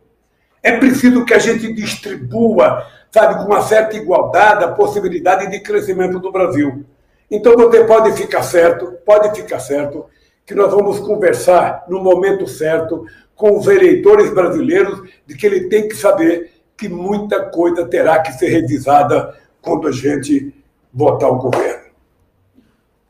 É 0.64 0.78
preciso 0.78 1.26
que 1.26 1.34
a 1.34 1.38
gente 1.38 1.74
distribua, 1.74 2.88
sabe, 3.12 3.44
com 3.44 3.52
uma 3.52 3.62
certa 3.62 3.98
igualdade, 3.98 4.64
a 4.64 4.70
possibilidade 4.70 5.52
de 5.52 5.60
crescimento 5.60 6.18
do 6.18 6.32
Brasil. 6.32 6.86
Então 7.30 7.58
você 7.58 7.84
pode 7.84 8.14
ficar 8.14 8.42
certo, 8.42 8.94
pode 9.06 9.36
ficar 9.36 9.60
certo, 9.60 10.06
que 10.46 10.56
nós 10.56 10.72
vamos 10.72 10.98
conversar 11.02 11.84
no 11.90 12.02
momento 12.02 12.48
certo 12.48 13.06
com 13.36 13.58
os 13.58 13.68
eleitores 13.68 14.34
brasileiros 14.34 15.10
de 15.28 15.36
que 15.36 15.46
ele 15.46 15.68
tem 15.68 15.90
que 15.90 15.96
saber 15.96 16.51
que 16.82 16.90
muita 16.90 17.44
coisa 17.44 17.86
terá 17.86 18.18
que 18.18 18.34
ser 18.34 18.50
revisada 18.50 19.36
quando 19.62 19.88
a 19.88 19.92
gente 19.92 20.52
votar 20.92 21.30
o 21.30 21.36
governo. 21.36 21.92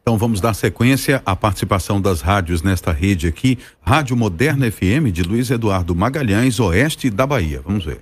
Então 0.01 0.17
vamos 0.17 0.41
dar 0.41 0.53
sequência 0.53 1.21
à 1.25 1.37
participação 1.37 2.01
das 2.01 2.19
rádios 2.19 2.61
nesta 2.61 2.91
rede 2.91 3.29
aqui, 3.29 3.57
Rádio 3.81 4.17
Moderna 4.17 4.69
FM 4.69 5.09
de 5.13 5.23
Luiz 5.23 5.49
Eduardo 5.49 5.95
Magalhães, 5.95 6.59
oeste 6.59 7.09
da 7.09 7.25
Bahia. 7.25 7.61
Vamos 7.63 7.85
ver. 7.85 8.01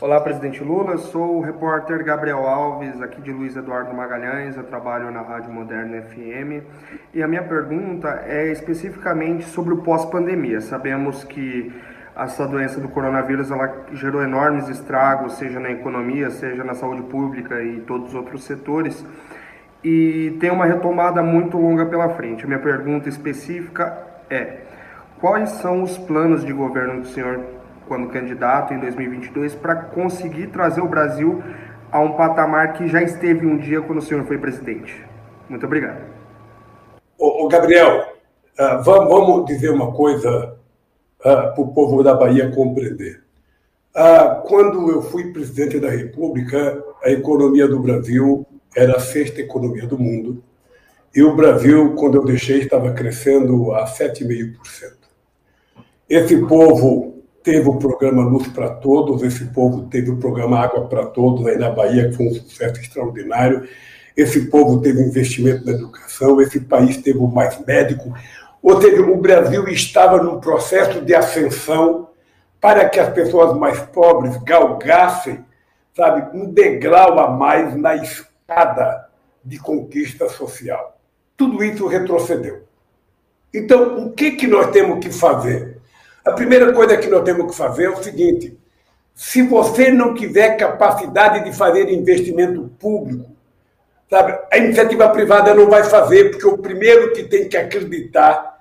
Olá, 0.00 0.20
presidente 0.20 0.64
Lula. 0.64 0.94
Eu 0.94 0.98
sou 0.98 1.36
o 1.36 1.40
repórter 1.42 2.02
Gabriel 2.02 2.44
Alves, 2.44 3.00
aqui 3.00 3.20
de 3.20 3.30
Luiz 3.30 3.54
Eduardo 3.54 3.94
Magalhães. 3.94 4.56
Eu 4.56 4.64
trabalho 4.64 5.12
na 5.12 5.22
Rádio 5.22 5.52
Moderna 5.52 6.02
FM. 6.02 6.66
E 7.14 7.22
a 7.22 7.28
minha 7.28 7.44
pergunta 7.44 8.24
é 8.26 8.50
especificamente 8.50 9.44
sobre 9.44 9.74
o 9.74 9.76
pós-pandemia. 9.76 10.60
Sabemos 10.60 11.22
que 11.22 11.72
essa 12.16 12.46
doença 12.46 12.80
do 12.80 12.88
coronavírus 12.88 13.50
ela 13.50 13.86
gerou 13.92 14.22
enormes 14.22 14.68
estragos, 14.68 15.34
seja 15.34 15.58
na 15.58 15.70
economia, 15.70 16.30
seja 16.30 16.62
na 16.62 16.74
saúde 16.74 17.02
pública 17.02 17.62
e 17.62 17.80
todos 17.80 18.10
os 18.10 18.14
outros 18.14 18.44
setores, 18.44 19.04
e 19.82 20.36
tem 20.38 20.50
uma 20.50 20.66
retomada 20.66 21.22
muito 21.22 21.56
longa 21.56 21.86
pela 21.86 22.10
frente. 22.10 22.44
A 22.44 22.46
minha 22.46 22.60
pergunta 22.60 23.08
específica 23.08 23.98
é: 24.30 24.58
quais 25.20 25.50
são 25.50 25.82
os 25.82 25.98
planos 25.98 26.44
de 26.44 26.52
governo 26.52 27.00
do 27.00 27.06
senhor 27.08 27.40
quando 27.88 28.08
candidato 28.08 28.72
em 28.72 28.78
2022 28.78 29.54
para 29.54 29.74
conseguir 29.74 30.48
trazer 30.48 30.80
o 30.80 30.88
Brasil 30.88 31.42
a 31.90 32.00
um 32.00 32.12
patamar 32.12 32.74
que 32.74 32.86
já 32.86 33.02
esteve 33.02 33.46
um 33.46 33.56
dia 33.56 33.80
quando 33.80 33.98
o 33.98 34.02
senhor 34.02 34.24
foi 34.24 34.38
presidente? 34.38 35.04
Muito 35.48 35.66
obrigado. 35.66 36.00
Ô 37.18 37.46
Gabriel, 37.48 38.04
uh, 38.58 38.82
vamos, 38.82 39.46
dizer 39.46 39.70
uma 39.70 39.92
coisa 39.92 40.56
para 41.22 41.54
o 41.60 41.68
povo 41.68 42.02
da 42.02 42.14
Bahia 42.14 42.50
compreender. 42.50 43.22
Uh, 43.94 44.42
quando 44.46 44.90
eu 44.90 45.02
fui 45.02 45.32
presidente 45.32 45.78
da 45.78 45.90
República, 45.90 46.82
a 47.02 47.10
economia 47.10 47.68
do 47.68 47.78
Brasil 47.78 48.46
era 48.74 48.96
a 48.96 49.00
sexta 49.00 49.40
economia 49.40 49.86
do 49.86 49.98
mundo. 49.98 50.42
E 51.14 51.22
o 51.22 51.36
Brasil, 51.36 51.94
quando 51.94 52.16
eu 52.16 52.24
deixei, 52.24 52.60
estava 52.60 52.92
crescendo 52.92 53.72
a 53.72 53.84
7,5%. 53.84 54.56
Esse 56.08 56.38
povo 56.46 57.22
teve 57.42 57.68
o 57.68 57.78
programa 57.78 58.22
Luz 58.22 58.48
para 58.48 58.70
Todos, 58.70 59.22
esse 59.22 59.44
povo 59.46 59.82
teve 59.88 60.10
o 60.10 60.16
programa 60.16 60.58
Água 60.58 60.86
para 60.86 61.06
Todos 61.06 61.46
aí 61.46 61.58
na 61.58 61.70
Bahia, 61.70 62.08
que 62.08 62.16
foi 62.16 62.26
um 62.26 62.34
sucesso 62.34 62.80
extraordinário. 62.80 63.68
Esse 64.16 64.46
povo 64.46 64.80
teve 64.80 65.02
investimento 65.02 65.64
na 65.66 65.72
educação, 65.72 66.40
esse 66.40 66.60
país 66.60 66.96
teve 66.98 67.18
mais 67.18 67.58
médico, 67.66 68.12
ou 68.62 68.80
seja, 68.80 69.02
o 69.02 69.16
Brasil 69.16 69.66
estava 69.68 70.22
num 70.22 70.38
processo 70.38 71.00
de 71.00 71.14
ascensão 71.14 72.08
para 72.60 72.88
que 72.88 73.00
as 73.00 73.12
pessoas 73.12 73.58
mais 73.58 73.80
pobres 73.80 74.36
galgassem, 74.36 75.44
sabe, 75.96 76.38
um 76.38 76.48
degrau 76.48 77.18
a 77.18 77.28
mais 77.28 77.76
na 77.76 77.96
escada 77.96 79.08
de 79.44 79.58
conquista 79.58 80.28
social. 80.28 80.96
Tudo 81.36 81.64
isso 81.64 81.88
retrocedeu. 81.88 82.62
Então, 83.52 84.06
o 84.06 84.12
que, 84.12 84.30
que 84.32 84.46
nós 84.46 84.70
temos 84.70 85.04
que 85.04 85.12
fazer? 85.12 85.78
A 86.24 86.30
primeira 86.30 86.72
coisa 86.72 86.96
que 86.96 87.08
nós 87.08 87.24
temos 87.24 87.50
que 87.50 87.56
fazer 87.56 87.86
é 87.86 87.90
o 87.90 88.00
seguinte: 88.00 88.56
se 89.12 89.42
você 89.42 89.90
não 89.90 90.14
tiver 90.14 90.56
capacidade 90.56 91.44
de 91.44 91.52
fazer 91.52 91.90
investimento 91.90 92.70
público, 92.78 93.28
sabe, 94.08 94.38
a 94.52 94.56
iniciativa 94.56 95.08
privada 95.08 95.52
não 95.52 95.68
vai 95.68 95.82
fazer, 95.82 96.30
porque 96.30 96.46
o 96.46 96.58
primeiro 96.58 97.12
que 97.12 97.24
tem 97.24 97.48
que 97.48 97.56
acreditar 97.56 98.51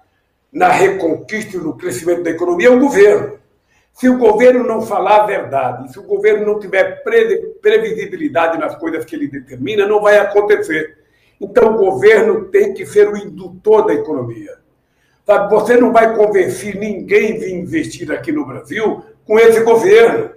na 0.51 0.69
reconquista 0.69 1.55
e 1.55 1.59
no 1.59 1.77
crescimento 1.77 2.23
da 2.23 2.31
economia 2.31 2.67
é 2.67 2.71
o 2.71 2.79
governo. 2.79 3.39
Se 3.93 4.09
o 4.09 4.17
governo 4.17 4.63
não 4.63 4.81
falar 4.81 5.23
a 5.23 5.25
verdade, 5.25 5.91
se 5.91 5.99
o 5.99 6.03
governo 6.03 6.45
não 6.45 6.59
tiver 6.59 7.03
previsibilidade 7.61 8.57
nas 8.57 8.75
coisas 8.75 9.05
que 9.05 9.15
ele 9.15 9.27
determina, 9.27 9.87
não 9.87 10.01
vai 10.01 10.17
acontecer. 10.17 10.97
Então, 11.39 11.75
o 11.75 11.77
governo 11.77 12.45
tem 12.45 12.73
que 12.73 12.85
ser 12.85 13.09
o 13.09 13.17
indutor 13.17 13.85
da 13.85 13.93
economia. 13.93 14.59
Sabe, 15.25 15.53
você 15.53 15.77
não 15.77 15.91
vai 15.91 16.15
convencer 16.15 16.75
ninguém 16.75 17.39
de 17.39 17.53
investir 17.53 18.11
aqui 18.11 18.31
no 18.31 18.45
Brasil 18.45 19.03
com 19.25 19.39
esse 19.39 19.61
governo. 19.61 20.31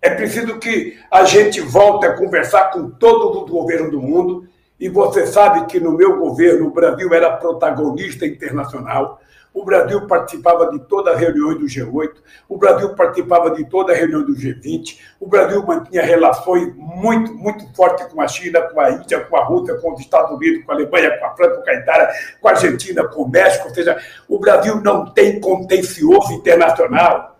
É 0.00 0.10
preciso 0.10 0.58
que 0.58 0.98
a 1.10 1.24
gente 1.24 1.60
volte 1.60 2.06
a 2.06 2.16
conversar 2.16 2.70
com 2.70 2.90
todos 2.90 3.42
os 3.42 3.50
governos 3.50 3.90
do 3.90 4.00
mundo 4.00 4.48
e 4.80 4.88
você 4.88 5.26
sabe 5.26 5.66
que 5.66 5.78
no 5.78 5.92
meu 5.92 6.18
governo 6.18 6.68
o 6.68 6.70
Brasil 6.70 7.12
era 7.12 7.36
protagonista 7.36 8.26
internacional. 8.26 9.20
O 9.52 9.62
Brasil 9.62 10.06
participava 10.06 10.70
de 10.70 10.78
todas 10.86 11.14
as 11.14 11.20
reuniões 11.20 11.58
do 11.58 11.66
G8, 11.66 12.12
o 12.48 12.56
Brasil 12.56 12.94
participava 12.94 13.50
de 13.50 13.64
toda 13.64 13.92
a 13.92 13.96
reunião 13.96 14.24
do 14.24 14.32
G20, 14.32 15.00
o 15.18 15.26
Brasil 15.26 15.60
mantinha 15.66 16.02
relações 16.02 16.72
muito, 16.76 17.34
muito 17.34 17.66
fortes 17.74 18.06
com 18.06 18.22
a 18.22 18.28
China, 18.28 18.62
com 18.62 18.80
a 18.80 18.92
Índia, 18.92 19.20
com 19.24 19.36
a 19.36 19.44
Rússia, 19.44 19.74
com 19.74 19.92
os 19.92 20.00
Estados 20.00 20.30
Unidos, 20.30 20.64
com 20.64 20.70
a 20.70 20.74
Alemanha, 20.76 21.18
com 21.18 21.26
a 21.26 21.34
França, 21.34 21.62
com 21.62 21.70
a 21.70 21.74
Itália, 21.74 22.08
com 22.40 22.48
a 22.48 22.50
Argentina, 22.52 23.08
com 23.08 23.22
o 23.22 23.28
México. 23.28 23.68
Ou 23.68 23.74
seja, 23.74 24.00
o 24.28 24.38
Brasil 24.38 24.80
não 24.80 25.06
tem 25.06 25.40
contencioso 25.40 26.32
internacional. 26.32 27.36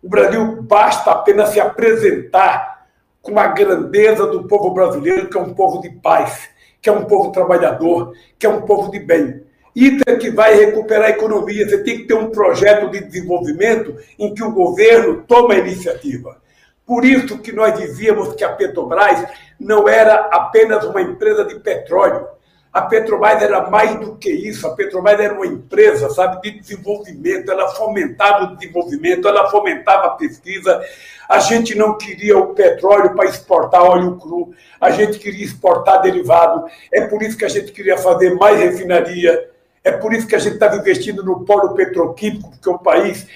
O 0.00 0.08
Brasil 0.08 0.62
basta 0.62 1.10
apenas 1.10 1.48
se 1.48 1.60
apresentar 1.60 2.86
com 3.20 3.38
a 3.40 3.48
grandeza 3.48 4.24
do 4.24 4.46
povo 4.46 4.70
brasileiro, 4.70 5.28
que 5.28 5.36
é 5.36 5.40
um 5.40 5.52
povo 5.52 5.82
de 5.82 5.90
paz 5.90 6.48
que 6.80 6.88
é 6.88 6.92
um 6.92 7.04
povo 7.04 7.30
trabalhador, 7.30 8.14
que 8.38 8.46
é 8.46 8.48
um 8.48 8.62
povo 8.62 8.90
de 8.90 8.98
bem. 8.98 9.42
Isso 9.74 10.02
é 10.06 10.16
que 10.16 10.30
vai 10.30 10.54
recuperar 10.54 11.06
a 11.06 11.10
economia. 11.10 11.68
Você 11.68 11.82
tem 11.82 11.98
que 11.98 12.04
ter 12.04 12.14
um 12.14 12.30
projeto 12.30 12.90
de 12.90 13.00
desenvolvimento 13.00 13.96
em 14.18 14.34
que 14.34 14.42
o 14.42 14.52
governo 14.52 15.22
toma 15.26 15.54
a 15.54 15.58
iniciativa. 15.58 16.40
Por 16.84 17.04
isso 17.04 17.38
que 17.38 17.52
nós 17.52 17.78
dizíamos 17.78 18.34
que 18.34 18.42
a 18.42 18.52
Petrobras 18.52 19.24
não 19.58 19.88
era 19.88 20.28
apenas 20.32 20.84
uma 20.84 21.00
empresa 21.00 21.44
de 21.44 21.60
petróleo, 21.60 22.26
a 22.72 22.82
Petrobras 22.82 23.42
era 23.42 23.68
mais 23.68 23.98
do 23.98 24.14
que 24.16 24.30
isso. 24.30 24.66
A 24.66 24.74
Petrobras 24.74 25.18
era 25.18 25.34
uma 25.34 25.46
empresa, 25.46 26.08
sabe, 26.10 26.40
de 26.40 26.60
desenvolvimento. 26.60 27.50
Ela 27.50 27.68
fomentava 27.70 28.44
o 28.44 28.56
desenvolvimento, 28.56 29.26
ela 29.26 29.50
fomentava 29.50 30.06
a 30.06 30.10
pesquisa. 30.10 30.80
A 31.28 31.40
gente 31.40 31.74
não 31.74 31.98
queria 31.98 32.38
o 32.38 32.54
petróleo 32.54 33.14
para 33.14 33.28
exportar 33.28 33.82
óleo 33.82 34.16
cru. 34.18 34.52
A 34.80 34.90
gente 34.90 35.18
queria 35.18 35.44
exportar 35.44 36.00
derivado. 36.00 36.64
É 36.92 37.06
por 37.06 37.22
isso 37.22 37.36
que 37.36 37.44
a 37.44 37.48
gente 37.48 37.72
queria 37.72 37.98
fazer 37.98 38.34
mais 38.36 38.58
refinaria. 38.58 39.50
É 39.82 39.90
por 39.90 40.12
isso 40.12 40.26
que 40.26 40.36
a 40.36 40.38
gente 40.38 40.54
estava 40.54 40.76
investindo 40.76 41.24
no 41.24 41.44
polo 41.44 41.74
petroquímico, 41.74 42.50
porque 42.50 42.70
um 42.70 42.78
país 42.78 43.26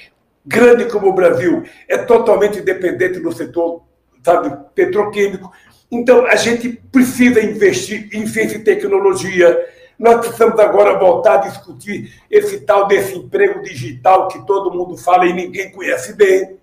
grande 0.47 0.85
como 0.87 1.09
o 1.09 1.12
Brasil 1.12 1.64
é 1.89 1.97
totalmente 1.99 2.61
dependente 2.61 3.18
do 3.18 3.32
setor, 3.32 3.82
sabe, 4.22 4.55
petroquímico. 4.74 5.51
Então, 5.95 6.26
a 6.26 6.34
gente 6.34 6.70
precisa 6.90 7.40
investir 7.40 8.09
em 8.12 8.26
ciência 8.26 8.57
e 8.57 8.64
tecnologia. 8.64 9.64
Nós 9.97 10.18
precisamos 10.18 10.59
agora 10.59 10.99
voltar 10.99 11.34
a 11.34 11.49
discutir 11.49 12.20
esse 12.28 12.62
tal 12.62 12.88
desse 12.88 13.14
emprego 13.14 13.62
digital 13.62 14.26
que 14.26 14.45
todo 14.45 14.72
mundo 14.72 14.97
fala 14.97 15.24
e 15.24 15.32
ninguém 15.32 15.70
conhece 15.70 16.14
bem. 16.14 16.59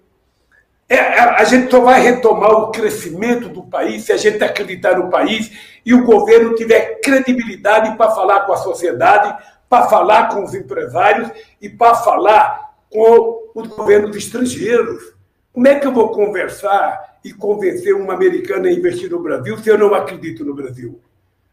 É, 0.89 0.99
a 0.99 1.45
gente 1.45 1.71
só 1.71 1.79
vai 1.79 2.01
retomar 2.01 2.51
o 2.51 2.71
crescimento 2.71 3.47
do 3.47 3.63
país 3.63 4.03
se 4.03 4.11
a 4.11 4.17
gente 4.17 4.43
acreditar 4.43 4.97
no 4.97 5.09
país 5.09 5.49
e 5.85 5.93
o 5.93 6.03
governo 6.03 6.53
tiver 6.55 6.99
credibilidade 6.99 7.95
para 7.95 8.11
falar 8.11 8.41
com 8.41 8.51
a 8.51 8.57
sociedade, 8.57 9.33
para 9.69 9.87
falar 9.87 10.27
com 10.27 10.43
os 10.43 10.53
empresários 10.53 11.31
e 11.61 11.69
para 11.69 11.95
falar 11.95 12.73
com 12.89 13.49
os 13.55 13.67
governos 13.69 14.13
estrangeiros. 14.17 15.13
Como 15.53 15.65
é 15.69 15.79
que 15.79 15.87
eu 15.87 15.93
vou 15.93 16.09
conversar 16.09 17.10
e 17.23 17.31
convencer 17.31 17.95
uma 17.95 18.13
americana 18.13 18.67
a 18.67 18.71
investir 18.71 19.09
no 19.09 19.21
Brasil 19.21 19.57
se 19.57 19.69
eu 19.69 19.77
não 19.77 19.93
acredito 19.93 20.43
no 20.43 20.53
Brasil? 20.53 20.99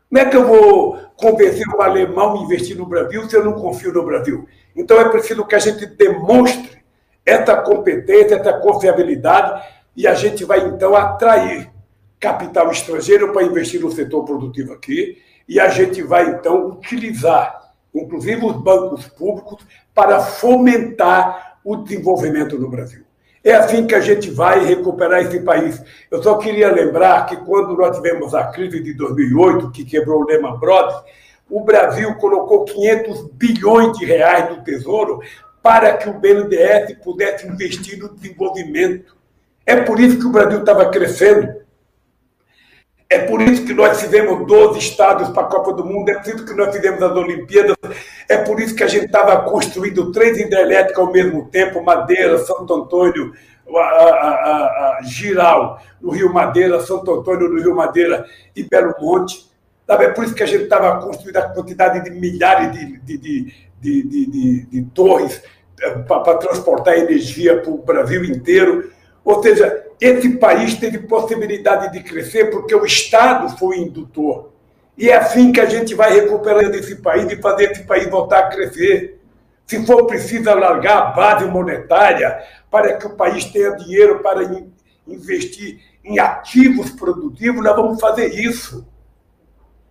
Como 0.08 0.20
é 0.20 0.24
que 0.24 0.36
eu 0.36 0.46
vou 0.46 0.98
convencer 1.16 1.66
um 1.68 1.82
alemão 1.82 2.38
a 2.38 2.42
investir 2.42 2.76
no 2.76 2.86
Brasil 2.86 3.28
se 3.28 3.36
eu 3.36 3.44
não 3.44 3.52
confio 3.52 3.92
no 3.92 4.04
Brasil? 4.04 4.48
Então 4.74 4.98
é 4.98 5.08
preciso 5.08 5.44
que 5.44 5.54
a 5.54 5.58
gente 5.58 5.84
demonstre 5.84 6.78
essa 7.26 7.56
competência, 7.56 8.36
essa 8.36 8.54
confiabilidade 8.54 9.62
e 9.94 10.06
a 10.06 10.14
gente 10.14 10.44
vai 10.44 10.60
então 10.66 10.96
atrair 10.96 11.70
capital 12.18 12.70
estrangeiro 12.70 13.32
para 13.32 13.42
investir 13.42 13.80
no 13.80 13.92
setor 13.92 14.24
produtivo 14.24 14.72
aqui 14.72 15.18
e 15.46 15.60
a 15.60 15.68
gente 15.68 16.02
vai 16.02 16.28
então 16.30 16.68
utilizar, 16.68 17.74
inclusive 17.94 18.44
os 18.44 18.56
bancos 18.56 19.06
públicos, 19.08 19.64
para 19.94 20.20
fomentar 20.20 21.58
o 21.64 21.76
desenvolvimento 21.76 22.58
no 22.58 22.70
Brasil. 22.70 23.04
É 23.42 23.52
assim 23.52 23.86
que 23.86 23.94
a 23.94 24.00
gente 24.00 24.30
vai 24.30 24.64
recuperar 24.64 25.20
esse 25.20 25.40
país. 25.40 25.82
Eu 26.10 26.22
só 26.22 26.36
queria 26.38 26.72
lembrar 26.72 27.26
que 27.26 27.36
quando 27.36 27.76
nós 27.76 27.96
tivemos 27.96 28.34
a 28.34 28.44
crise 28.48 28.82
de 28.82 28.94
2008, 28.94 29.70
que 29.70 29.84
quebrou 29.84 30.22
o 30.22 30.26
Lehman 30.26 30.58
Brothers, 30.58 31.02
o 31.48 31.64
Brasil 31.64 32.14
colocou 32.16 32.64
500 32.64 33.30
bilhões 33.32 33.96
de 33.96 34.04
reais 34.04 34.48
do 34.48 34.62
Tesouro 34.62 35.20
para 35.62 35.96
que 35.96 36.08
o 36.08 36.14
BNDES 36.14 36.98
pudesse 37.02 37.46
investir 37.46 37.98
no 37.98 38.14
desenvolvimento. 38.14 39.16
É 39.64 39.76
por 39.76 39.98
isso 40.00 40.18
que 40.18 40.26
o 40.26 40.32
Brasil 40.32 40.60
estava 40.60 40.88
crescendo. 40.90 41.67
É 43.10 43.20
por 43.20 43.40
isso 43.40 43.64
que 43.64 43.72
nós 43.72 44.02
fizemos 44.02 44.46
12 44.46 44.78
estados 44.78 45.30
para 45.30 45.44
a 45.44 45.46
Copa 45.46 45.72
do 45.72 45.82
Mundo, 45.82 46.10
é 46.10 46.18
por 46.18 46.28
isso 46.28 46.44
que 46.44 46.52
nós 46.52 46.74
fizemos 46.76 47.02
as 47.02 47.16
Olimpíadas, 47.16 47.74
é 48.28 48.36
por 48.36 48.60
isso 48.60 48.74
que 48.74 48.84
a 48.84 48.86
gente 48.86 49.06
estava 49.06 49.48
construindo 49.48 50.12
três 50.12 50.38
hidrelétricas 50.38 50.98
ao 50.98 51.10
mesmo 51.10 51.46
tempo, 51.48 51.82
Madeira, 51.82 52.36
Santo 52.38 52.74
Antônio, 52.74 53.32
a, 53.74 53.80
a, 53.80 54.98
a, 54.98 55.02
Giral, 55.04 55.80
no 56.02 56.10
Rio 56.10 56.30
Madeira, 56.34 56.80
Santo 56.80 57.10
Antônio, 57.10 57.48
no 57.48 57.58
Rio 57.58 57.74
Madeira 57.74 58.26
e 58.54 58.62
Belo 58.62 58.94
Monte. 59.00 59.48
É 59.88 60.08
por 60.08 60.24
isso 60.24 60.34
que 60.34 60.42
a 60.42 60.46
gente 60.46 60.64
estava 60.64 61.00
construindo 61.00 61.38
a 61.38 61.48
quantidade 61.48 62.04
de 62.04 62.10
milhares 62.10 62.72
de, 62.72 62.98
de, 62.98 63.18
de, 63.18 63.52
de, 63.80 64.66
de 64.66 64.82
torres 64.92 65.42
eh, 65.80 65.90
para 66.06 66.36
transportar 66.36 66.98
energia 66.98 67.58
para 67.62 67.70
o 67.70 67.78
Brasil 67.78 68.22
inteiro. 68.22 68.92
Ou 69.24 69.42
seja, 69.42 69.87
esse 70.00 70.36
país 70.36 70.74
teve 70.74 70.98
possibilidade 70.98 71.92
de 71.92 72.02
crescer 72.02 72.50
porque 72.50 72.74
o 72.74 72.84
Estado 72.84 73.56
foi 73.58 73.78
indutor. 73.78 74.52
E 74.96 75.08
é 75.08 75.16
assim 75.16 75.52
que 75.52 75.60
a 75.60 75.66
gente 75.66 75.94
vai 75.94 76.12
recuperando 76.12 76.74
esse 76.74 76.96
país 76.96 77.30
e 77.30 77.40
fazer 77.40 77.70
esse 77.70 77.84
país 77.84 78.08
voltar 78.08 78.40
a 78.40 78.48
crescer. 78.48 79.20
Se 79.66 79.84
for 79.84 80.06
preciso 80.06 80.48
alargar 80.50 80.98
a 80.98 81.10
base 81.10 81.44
monetária 81.46 82.42
para 82.70 82.96
que 82.96 83.06
o 83.06 83.14
país 83.14 83.44
tenha 83.44 83.76
dinheiro 83.76 84.20
para 84.20 84.42
investir 85.06 85.80
em 86.04 86.18
ativos 86.18 86.90
produtivos, 86.90 87.62
nós 87.62 87.76
vamos 87.76 88.00
fazer 88.00 88.28
isso. 88.28 88.86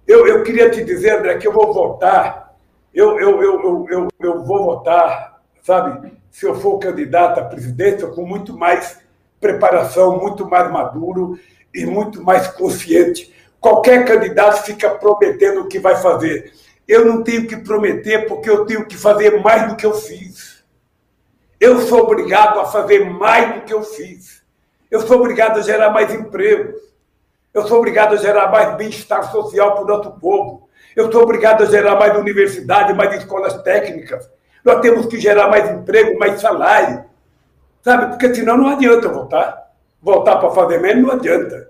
Eu, 0.05 0.25
eu 0.25 0.43
queria 0.43 0.69
te 0.69 0.83
dizer, 0.83 1.19
André, 1.19 1.37
que 1.37 1.47
eu 1.47 1.53
vou 1.53 1.73
votar, 1.73 2.55
eu, 2.93 3.19
eu, 3.19 3.41
eu, 3.41 3.87
eu, 3.89 4.07
eu, 4.19 4.43
vou 4.43 4.63
votar, 4.63 5.41
sabe, 5.61 6.11
se 6.31 6.45
eu 6.45 6.55
for 6.55 6.79
candidato 6.79 7.39
à 7.39 7.43
presidência, 7.43 8.07
com 8.07 8.25
muito 8.25 8.57
mais 8.57 8.99
preparação, 9.39 10.19
muito 10.19 10.47
mais 10.47 10.71
maduro 10.71 11.39
e 11.73 11.85
muito 11.85 12.23
mais 12.23 12.47
consciente. 12.47 13.33
Qualquer 13.59 14.05
candidato 14.05 14.63
fica 14.63 14.89
prometendo 14.89 15.61
o 15.61 15.67
que 15.67 15.79
vai 15.79 15.95
fazer. 15.97 16.53
Eu 16.87 17.05
não 17.05 17.23
tenho 17.23 17.47
que 17.47 17.57
prometer 17.57 18.27
porque 18.27 18.49
eu 18.49 18.65
tenho 18.65 18.85
que 18.85 18.95
fazer 18.95 19.41
mais 19.41 19.67
do 19.67 19.75
que 19.75 19.85
eu 19.85 19.93
fiz. 19.93 20.63
Eu 21.59 21.81
sou 21.81 22.01
obrigado 22.01 22.59
a 22.59 22.65
fazer 22.65 23.03
mais 23.09 23.55
do 23.55 23.61
que 23.61 23.73
eu 23.73 23.83
fiz. 23.83 24.43
Eu 24.89 25.01
sou 25.01 25.17
obrigado 25.17 25.57
a 25.57 25.61
gerar 25.61 25.89
mais 25.89 26.13
empregos. 26.13 26.79
Eu 27.53 27.67
sou 27.67 27.79
obrigado 27.79 28.13
a 28.13 28.17
gerar 28.17 28.51
mais 28.51 28.77
bem-estar 28.77 29.31
social 29.31 29.73
para 29.73 29.83
o 29.83 29.87
nosso 29.87 30.11
povo. 30.19 30.69
Eu 30.95 31.11
sou 31.11 31.23
obrigado 31.23 31.63
a 31.63 31.65
gerar 31.65 31.95
mais 31.95 32.15
universidade, 32.17 32.93
mais 32.93 33.15
escolas 33.15 33.61
técnicas. 33.63 34.29
Nós 34.63 34.79
temos 34.81 35.07
que 35.07 35.19
gerar 35.19 35.47
mais 35.47 35.69
emprego, 35.69 36.17
mais 36.19 36.39
salário. 36.39 37.03
Sabe? 37.87 38.07
Porque 38.07 38.35
senão 38.35 38.57
não 38.57 38.67
adianta 38.67 39.07
voltar. 39.07 39.71
Voltar 40.01 40.35
para 40.35 40.51
fazer 40.51 40.77
menos 40.81 41.03
não 41.03 41.13
adianta. 41.13 41.69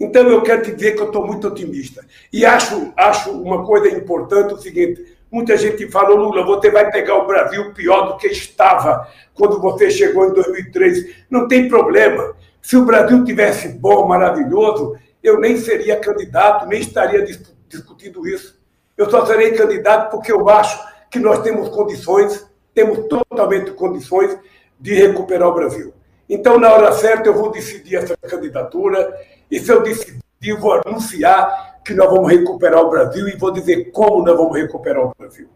Então 0.00 0.26
eu 0.26 0.42
quero 0.42 0.64
te 0.64 0.72
dizer 0.72 0.96
que 0.96 1.02
eu 1.02 1.06
estou 1.06 1.24
muito 1.24 1.46
otimista. 1.46 2.04
E 2.32 2.44
acho, 2.44 2.92
acho 2.96 3.30
uma 3.30 3.64
coisa 3.64 3.88
importante 3.88 4.52
o 4.52 4.58
seguinte: 4.58 5.16
muita 5.30 5.56
gente 5.56 5.88
falou, 5.92 6.16
Lula, 6.16 6.44
você 6.44 6.72
vai 6.72 6.90
pegar 6.90 7.18
o 7.18 7.28
Brasil 7.28 7.72
pior 7.72 8.08
do 8.08 8.16
que 8.16 8.26
estava 8.26 9.08
quando 9.32 9.60
você 9.60 9.92
chegou 9.92 10.28
em 10.28 10.32
2003. 10.32 11.24
Não 11.30 11.46
tem 11.46 11.68
problema. 11.68 12.34
Se 12.60 12.76
o 12.76 12.84
Brasil 12.84 13.22
tivesse 13.22 13.68
bom, 13.68 14.08
maravilhoso, 14.08 14.98
eu 15.22 15.38
nem 15.38 15.56
seria 15.56 16.00
candidato, 16.00 16.66
nem 16.66 16.80
estaria 16.80 17.24
discutindo 17.68 18.26
isso. 18.26 18.58
Eu 18.96 19.08
só 19.08 19.24
serei 19.24 19.52
candidato 19.52 20.10
porque 20.10 20.32
eu 20.32 20.48
acho 20.48 20.84
que 21.12 21.20
nós 21.20 21.42
temos 21.42 21.68
condições, 21.68 22.44
temos 22.74 23.06
totalmente 23.06 23.70
condições 23.70 24.36
de 24.80 24.94
recuperar 24.94 25.48
o 25.48 25.54
Brasil. 25.54 25.92
Então, 26.28 26.58
na 26.58 26.72
hora 26.72 26.92
certa, 26.92 27.28
eu 27.28 27.34
vou 27.34 27.50
decidir 27.50 27.96
essa 27.96 28.16
candidatura, 28.16 29.14
e 29.50 29.58
se 29.58 29.70
eu 29.70 29.82
decidir, 29.82 30.22
vou 30.58 30.80
anunciar 30.84 31.80
que 31.84 31.94
nós 31.94 32.10
vamos 32.10 32.30
recuperar 32.30 32.80
o 32.80 32.90
Brasil 32.90 33.28
e 33.28 33.36
vou 33.36 33.50
dizer 33.50 33.90
como 33.92 34.24
nós 34.24 34.36
vamos 34.36 34.56
recuperar 34.56 35.04
o 35.04 35.12
Brasil. 35.18 35.48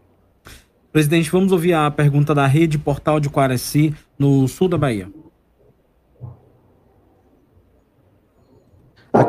Presidente, 0.91 1.29
vamos 1.31 1.51
ouvir 1.51 1.73
a 1.73 1.89
pergunta 1.89 2.33
da 2.33 2.45
Rede 2.45 2.77
Portal 2.77 3.19
de 3.19 3.29
Quaraci, 3.29 3.93
no 4.17 4.47
sul 4.47 4.67
da 4.67 4.77
Bahia. 4.77 5.09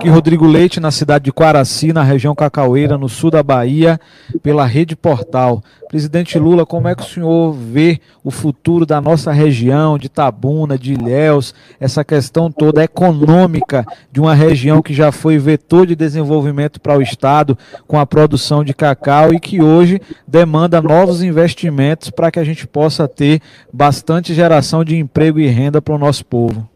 Aqui 0.00 0.08
Rodrigo 0.08 0.46
Leite, 0.46 0.80
na 0.80 0.90
cidade 0.90 1.24
de 1.24 1.32
Quaraci, 1.32 1.92
na 1.92 2.02
região 2.02 2.34
Cacaueira, 2.34 2.96
no 2.96 3.06
sul 3.06 3.30
da 3.30 3.42
Bahia, 3.42 4.00
pela 4.42 4.64
Rede 4.64 4.96
Portal. 4.96 5.62
Presidente 5.90 6.38
Lula, 6.38 6.64
como 6.64 6.88
é 6.88 6.94
que 6.94 7.02
o 7.02 7.06
senhor 7.06 7.52
vê 7.52 8.00
o 8.24 8.30
futuro 8.30 8.86
da 8.86 8.98
nossa 8.98 9.30
região, 9.30 9.98
de 9.98 10.08
Tabuna, 10.08 10.78
de 10.78 10.94
Ilhéus, 10.94 11.54
essa 11.78 12.02
questão 12.02 12.50
toda 12.50 12.82
econômica 12.82 13.84
de 14.10 14.22
uma 14.22 14.34
região 14.34 14.80
que 14.80 14.94
já 14.94 15.12
foi 15.12 15.36
vetor 15.36 15.86
de 15.86 15.94
desenvolvimento 15.94 16.80
para 16.80 16.96
o 16.96 17.02
Estado 17.02 17.58
com 17.86 17.98
a 17.98 18.06
produção 18.06 18.64
de 18.64 18.72
cacau 18.72 19.34
e 19.34 19.38
que 19.38 19.60
hoje 19.60 20.00
demanda 20.26 20.80
novos 20.80 21.22
investimentos 21.22 22.08
para 22.08 22.30
que 22.30 22.40
a 22.40 22.44
gente 22.44 22.66
possa 22.66 23.06
ter 23.06 23.42
bastante 23.70 24.32
geração 24.32 24.82
de 24.82 24.96
emprego 24.96 25.38
e 25.38 25.46
renda 25.46 25.82
para 25.82 25.94
o 25.94 25.98
nosso 25.98 26.24
povo? 26.24 26.66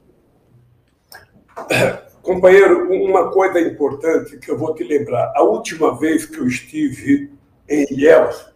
Companheiro, 2.25 2.91
uma 2.91 3.31
coisa 3.31 3.61
importante 3.61 4.39
que 4.39 4.51
eu 4.51 4.57
vou 4.57 4.75
te 4.75 4.83
lembrar. 4.83 5.31
A 5.37 5.43
última 5.43 5.95
vez 5.95 6.25
que 6.25 6.39
eu 6.39 6.47
estive 6.47 7.31
em 7.69 7.85
Ilhéus, 7.93 8.47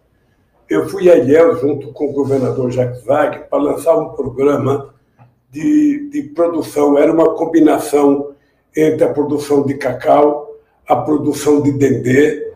eu 0.67 0.89
fui 0.89 1.07
a 1.07 1.15
Ilhéus 1.15 1.61
junto 1.61 1.93
com 1.93 2.09
o 2.09 2.11
governador 2.11 2.71
Jacques 2.71 3.03
Wagner 3.03 3.47
para 3.47 3.61
lançar 3.61 3.95
um 3.95 4.09
programa 4.09 4.95
de, 5.51 6.09
de 6.09 6.23
produção. 6.23 6.97
Era 6.97 7.13
uma 7.13 7.35
combinação 7.35 8.31
entre 8.75 9.03
a 9.03 9.13
produção 9.13 9.63
de 9.63 9.75
cacau, 9.75 10.49
a 10.87 10.95
produção 10.95 11.61
de 11.61 11.71
dendê, 11.71 12.51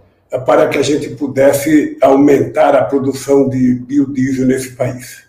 para 0.47 0.67
que 0.67 0.79
a 0.79 0.83
gente 0.83 1.09
pudesse 1.09 1.95
aumentar 2.01 2.75
a 2.75 2.85
produção 2.85 3.47
de 3.47 3.75
biodiesel 3.75 4.47
nesse 4.47 4.71
país. 4.71 5.22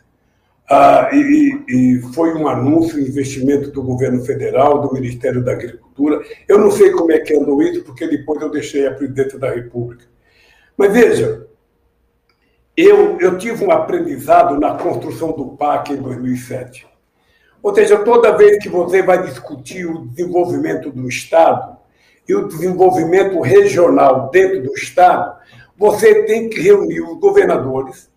Ah, 0.68 1.10
e, 1.12 1.62
e, 1.68 2.02
foi 2.14 2.34
um 2.34 2.48
anúncio, 2.48 2.98
um 2.98 3.02
investimento 3.02 3.70
do 3.70 3.82
governo 3.82 4.24
federal, 4.24 4.80
do 4.80 4.94
Ministério 4.94 5.44
da 5.44 5.52
Agricultura. 5.52 6.22
Eu 6.48 6.58
não 6.58 6.70
sei 6.70 6.90
como 6.90 7.12
é 7.12 7.18
que 7.18 7.34
andou 7.34 7.62
isso, 7.62 7.84
porque 7.84 8.06
depois 8.06 8.40
eu 8.40 8.50
deixei 8.50 8.86
a 8.86 8.94
presidência 8.94 9.38
da 9.38 9.50
República. 9.50 10.06
Mas 10.76 10.92
veja, 10.92 11.46
eu, 12.76 13.18
eu 13.20 13.36
tive 13.36 13.64
um 13.64 13.70
aprendizado 13.70 14.58
na 14.58 14.74
construção 14.74 15.32
do 15.32 15.48
PAC 15.50 15.92
em 15.92 16.02
2007. 16.02 16.86
Ou 17.62 17.74
seja, 17.74 17.98
toda 17.98 18.36
vez 18.36 18.62
que 18.62 18.68
você 18.68 19.02
vai 19.02 19.22
discutir 19.22 19.86
o 19.86 20.06
desenvolvimento 20.06 20.90
do 20.90 21.08
Estado 21.08 21.76
e 22.26 22.34
o 22.34 22.48
desenvolvimento 22.48 23.40
regional 23.40 24.30
dentro 24.30 24.62
do 24.62 24.72
Estado, 24.74 25.36
você 25.76 26.24
tem 26.24 26.48
que 26.48 26.60
reunir 26.60 27.00
os 27.02 27.18
governadores, 27.18 28.10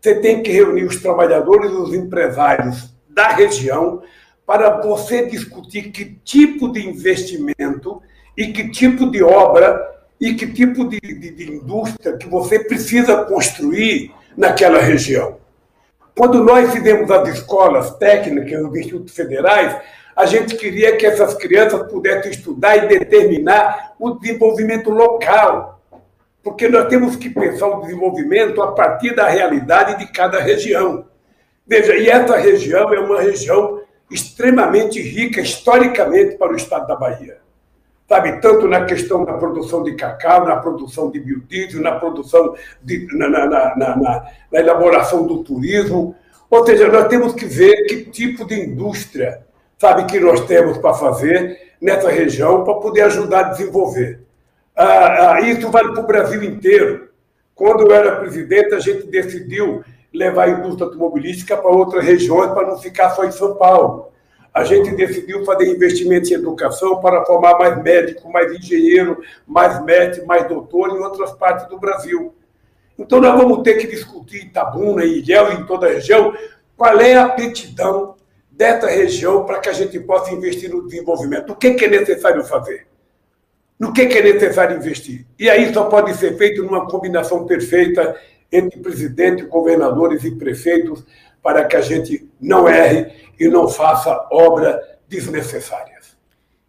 você 0.00 0.14
tem 0.16 0.42
que 0.42 0.50
reunir 0.50 0.84
os 0.84 1.00
trabalhadores 1.02 1.70
e 1.70 1.74
os 1.74 1.94
empresários 1.94 2.94
da 3.08 3.28
região 3.28 4.02
para 4.46 4.80
você 4.80 5.26
discutir 5.26 5.90
que 5.90 6.18
tipo 6.24 6.72
de 6.72 6.86
investimento 6.86 8.00
e 8.36 8.52
que 8.52 8.70
tipo 8.70 9.10
de 9.10 9.22
obra 9.22 9.78
e 10.20 10.34
que 10.34 10.46
tipo 10.46 10.88
de, 10.88 11.00
de, 11.00 11.30
de 11.30 11.52
indústria 11.52 12.16
que 12.16 12.28
você 12.28 12.60
precisa 12.60 13.24
construir 13.24 14.12
naquela 14.36 14.80
região. 14.80 15.36
Quando 16.16 16.42
nós 16.42 16.72
fizemos 16.72 17.10
as 17.10 17.28
escolas 17.28 17.96
técnicas, 17.96 18.60
os 18.64 18.76
institutos 18.76 19.14
federais, 19.14 19.76
a 20.16 20.26
gente 20.26 20.56
queria 20.56 20.96
que 20.96 21.06
essas 21.06 21.34
crianças 21.34 21.86
pudessem 21.90 22.30
estudar 22.30 22.76
e 22.76 22.88
determinar 22.88 23.94
o 23.98 24.10
desenvolvimento 24.10 24.90
local 24.90 25.77
porque 26.48 26.66
nós 26.66 26.88
temos 26.88 27.14
que 27.14 27.28
pensar 27.28 27.66
o 27.66 27.82
desenvolvimento 27.82 28.62
a 28.62 28.72
partir 28.72 29.14
da 29.14 29.28
realidade 29.28 29.98
de 29.98 30.10
cada 30.10 30.40
região. 30.40 31.04
Veja, 31.66 31.94
e 31.94 32.08
essa 32.08 32.38
região 32.38 32.90
é 32.90 32.98
uma 32.98 33.20
região 33.20 33.82
extremamente 34.10 34.98
rica 34.98 35.42
historicamente 35.42 36.36
para 36.36 36.50
o 36.50 36.56
estado 36.56 36.86
da 36.86 36.96
Bahia. 36.96 37.36
Sabe, 38.08 38.40
tanto 38.40 38.66
na 38.66 38.86
questão 38.86 39.26
da 39.26 39.34
produção 39.34 39.82
de 39.82 39.94
cacau, 39.94 40.46
na 40.46 40.56
produção 40.56 41.10
de 41.10 41.20
biodiesel, 41.20 41.82
na 41.82 41.92
produção, 41.96 42.54
de, 42.82 43.06
na, 43.14 43.28
na, 43.28 43.46
na, 43.76 43.96
na, 43.96 44.58
elaboração 44.58 45.26
do 45.26 45.44
turismo. 45.44 46.16
Ou 46.48 46.64
seja, 46.64 46.88
nós 46.88 47.08
temos 47.08 47.34
que 47.34 47.44
ver 47.44 47.84
que 47.84 48.06
tipo 48.06 48.46
de 48.46 48.58
indústria, 48.58 49.42
sabe, 49.76 50.06
que 50.06 50.18
nós 50.18 50.46
temos 50.46 50.78
para 50.78 50.94
fazer 50.94 51.74
nessa 51.78 52.08
região 52.08 52.64
para 52.64 52.76
poder 52.76 53.02
ajudar 53.02 53.40
a 53.40 53.50
desenvolver. 53.50 54.26
Ah, 54.80 55.32
ah, 55.32 55.40
isso 55.40 55.68
vale 55.72 55.92
para 55.92 56.04
o 56.04 56.06
Brasil 56.06 56.40
inteiro. 56.40 57.08
Quando 57.52 57.80
eu 57.80 57.92
era 57.92 58.14
presidente, 58.14 58.72
a 58.72 58.78
gente 58.78 59.08
decidiu 59.08 59.82
levar 60.14 60.44
a 60.44 60.50
indústria 60.50 60.86
automobilística 60.86 61.56
para 61.56 61.68
outras 61.68 62.04
regiões 62.04 62.52
para 62.52 62.68
não 62.68 62.78
ficar 62.78 63.10
só 63.10 63.24
em 63.24 63.32
São 63.32 63.56
Paulo. 63.56 64.12
A 64.54 64.62
gente 64.62 64.94
decidiu 64.94 65.44
fazer 65.44 65.68
investimentos 65.68 66.30
em 66.30 66.34
educação 66.34 67.00
para 67.00 67.24
formar 67.24 67.58
mais 67.58 67.82
médico, 67.82 68.30
mais 68.30 68.52
engenheiro, 68.52 69.20
mais 69.44 69.84
médico, 69.84 70.24
mais 70.28 70.46
doutor 70.46 70.90
em 70.90 71.00
outras 71.00 71.32
partes 71.32 71.66
do 71.68 71.76
Brasil. 71.76 72.32
Então, 72.96 73.20
nós 73.20 73.36
vamos 73.36 73.64
ter 73.64 73.74
que 73.74 73.88
discutir 73.88 74.44
em 74.44 74.46
Itabuna, 74.46 75.04
em 75.04 75.18
Ilhéu, 75.18 75.54
em 75.54 75.66
toda 75.66 75.88
a 75.88 75.90
região, 75.90 76.32
qual 76.76 77.00
é 77.00 77.16
a 77.16 77.24
aptidão 77.24 78.14
dessa 78.48 78.86
região 78.86 79.44
para 79.44 79.58
que 79.58 79.68
a 79.68 79.72
gente 79.72 79.98
possa 79.98 80.32
investir 80.32 80.70
no 80.70 80.86
desenvolvimento. 80.86 81.52
O 81.52 81.56
que 81.56 81.84
é 81.84 81.88
necessário 81.88 82.44
fazer? 82.44 82.86
No 83.78 83.92
que, 83.92 84.02
é 84.02 84.22
necessário 84.22 84.76
investir. 84.76 85.24
E 85.38 85.48
aí 85.48 85.72
só 85.72 85.84
pode 85.84 86.14
ser 86.14 86.36
feito 86.36 86.62
numa 86.62 86.86
combinação 86.86 87.46
perfeita 87.46 88.16
entre 88.50 88.80
presidente, 88.80 89.44
governadores 89.44 90.24
e 90.24 90.32
prefeitos 90.32 91.04
para 91.42 91.64
que 91.64 91.76
a 91.76 91.80
gente 91.80 92.28
não 92.40 92.68
erre 92.68 93.12
e 93.38 93.46
não 93.48 93.68
faça 93.68 94.26
obra 94.32 94.80
desnecessárias. 95.08 96.16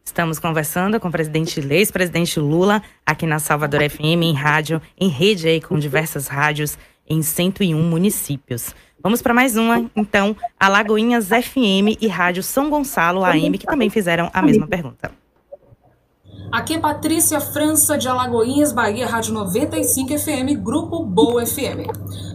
Estamos 0.05 0.39
conversando 0.39 0.99
com 0.99 1.07
o 1.07 1.11
presidente 1.11 1.61
Leis, 1.61 1.91
presidente 1.91 2.39
Lula, 2.39 2.81
aqui 3.05 3.25
na 3.25 3.39
Salvador 3.39 3.87
FM, 3.89 4.23
em 4.23 4.33
rádio, 4.33 4.81
em 4.99 5.07
rede 5.07 5.47
aí 5.47 5.61
com 5.61 5.77
diversas 5.77 6.27
rádios 6.27 6.77
em 7.07 7.21
101 7.21 7.81
municípios. 7.81 8.75
Vamos 9.01 9.21
para 9.21 9.33
mais 9.33 9.55
uma, 9.55 9.89
então, 9.95 10.35
Alagoinhas 10.59 11.27
FM 11.27 11.95
e 12.01 12.07
Rádio 12.07 12.43
São 12.43 12.69
Gonçalo 12.69 13.23
AM, 13.23 13.57
que 13.57 13.65
também 13.65 13.89
fizeram 13.89 14.29
a 14.33 14.41
mesma 14.41 14.67
pergunta. 14.67 15.11
Aqui 16.51 16.73
é 16.73 16.79
Patrícia 16.79 17.39
França 17.39 17.95
de 17.95 18.07
Alagoinhas, 18.07 18.71
Bahia, 18.71 19.05
Rádio 19.05 19.35
95 19.35 20.17
FM, 20.17 20.59
Grupo 20.59 21.05
Boa 21.05 21.45
FM. 21.45 21.85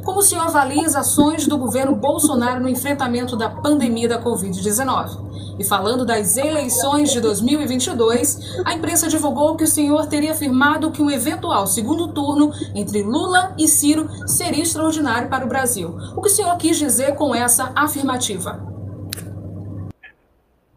Como 0.05 0.21
o 0.21 0.23
senhor 0.23 0.43
avalia 0.43 0.87
as 0.87 0.95
ações 0.95 1.49
do 1.49 1.59
governo 1.59 1.97
Bolsonaro 1.97 2.61
no 2.61 2.69
enfrentamento 2.69 3.37
da 3.37 3.51
pandemia 3.51 4.09
da 4.09 4.23
Covid-19? 4.23 5.59
E 5.59 5.65
falando 5.65 6.07
das 6.07 6.37
eleições 6.37 7.11
de 7.11 7.21
2022, 7.21 8.61
a 8.65 8.75
imprensa 8.75 9.09
divulgou 9.09 9.57
que 9.57 9.65
o 9.65 9.69
senhor 9.69 10.07
teria 10.07 10.31
afirmado 10.31 10.93
que 10.93 11.03
um 11.03 11.11
eventual 11.11 11.67
segundo 11.67 12.13
turno 12.13 12.53
entre 12.73 13.03
Lula 13.03 13.53
e 13.59 13.67
Ciro 13.67 14.09
seria 14.29 14.63
extraordinário 14.63 15.29
para 15.29 15.45
o 15.45 15.49
Brasil. 15.49 15.93
O 16.17 16.23
que 16.23 16.29
o 16.29 16.33
senhor 16.33 16.57
quis 16.57 16.79
dizer 16.79 17.17
com 17.17 17.35
essa 17.35 17.73
afirmativa? 17.75 18.63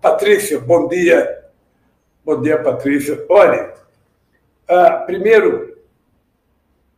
Patrícia, 0.01 0.59
bom 0.59 0.87
dia. 0.87 1.46
Bom 2.27 2.41
dia, 2.41 2.61
Patrícia. 2.61 3.23
Olha, 3.29 3.73
ah, 4.67 5.03
primeiro, 5.05 5.77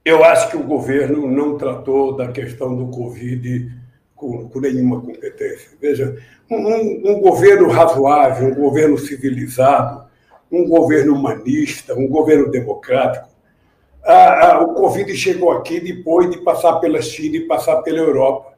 eu 0.03 0.23
acho 0.23 0.49
que 0.49 0.57
o 0.57 0.63
governo 0.63 1.29
não 1.29 1.55
tratou 1.55 2.15
da 2.15 2.29
questão 2.31 2.75
do 2.75 2.87
Covid 2.87 3.71
com, 4.15 4.49
com 4.49 4.59
nenhuma 4.59 4.99
competência. 4.99 5.69
Veja, 5.79 6.17
um, 6.49 7.11
um, 7.11 7.21
governo 7.21 7.69
razoável, 7.69 8.47
um 8.47 8.55
governo 8.55 8.97
civilizado, 8.97 10.03
um 10.51 10.67
governo 10.67 11.13
humanista, 11.13 11.93
um 11.93 12.07
governo 12.07 12.49
democrático. 12.49 13.29
Ah, 14.03 14.53
ah, 14.53 14.63
o 14.63 14.73
Covid 14.73 15.15
chegou 15.15 15.51
aqui 15.51 15.79
depois 15.79 16.27
de 16.31 16.39
passar 16.39 16.79
pela 16.79 17.03
China 17.03 17.37
e 17.37 17.45
passar 17.45 17.83
pela 17.83 17.99
Europa. 17.99 18.53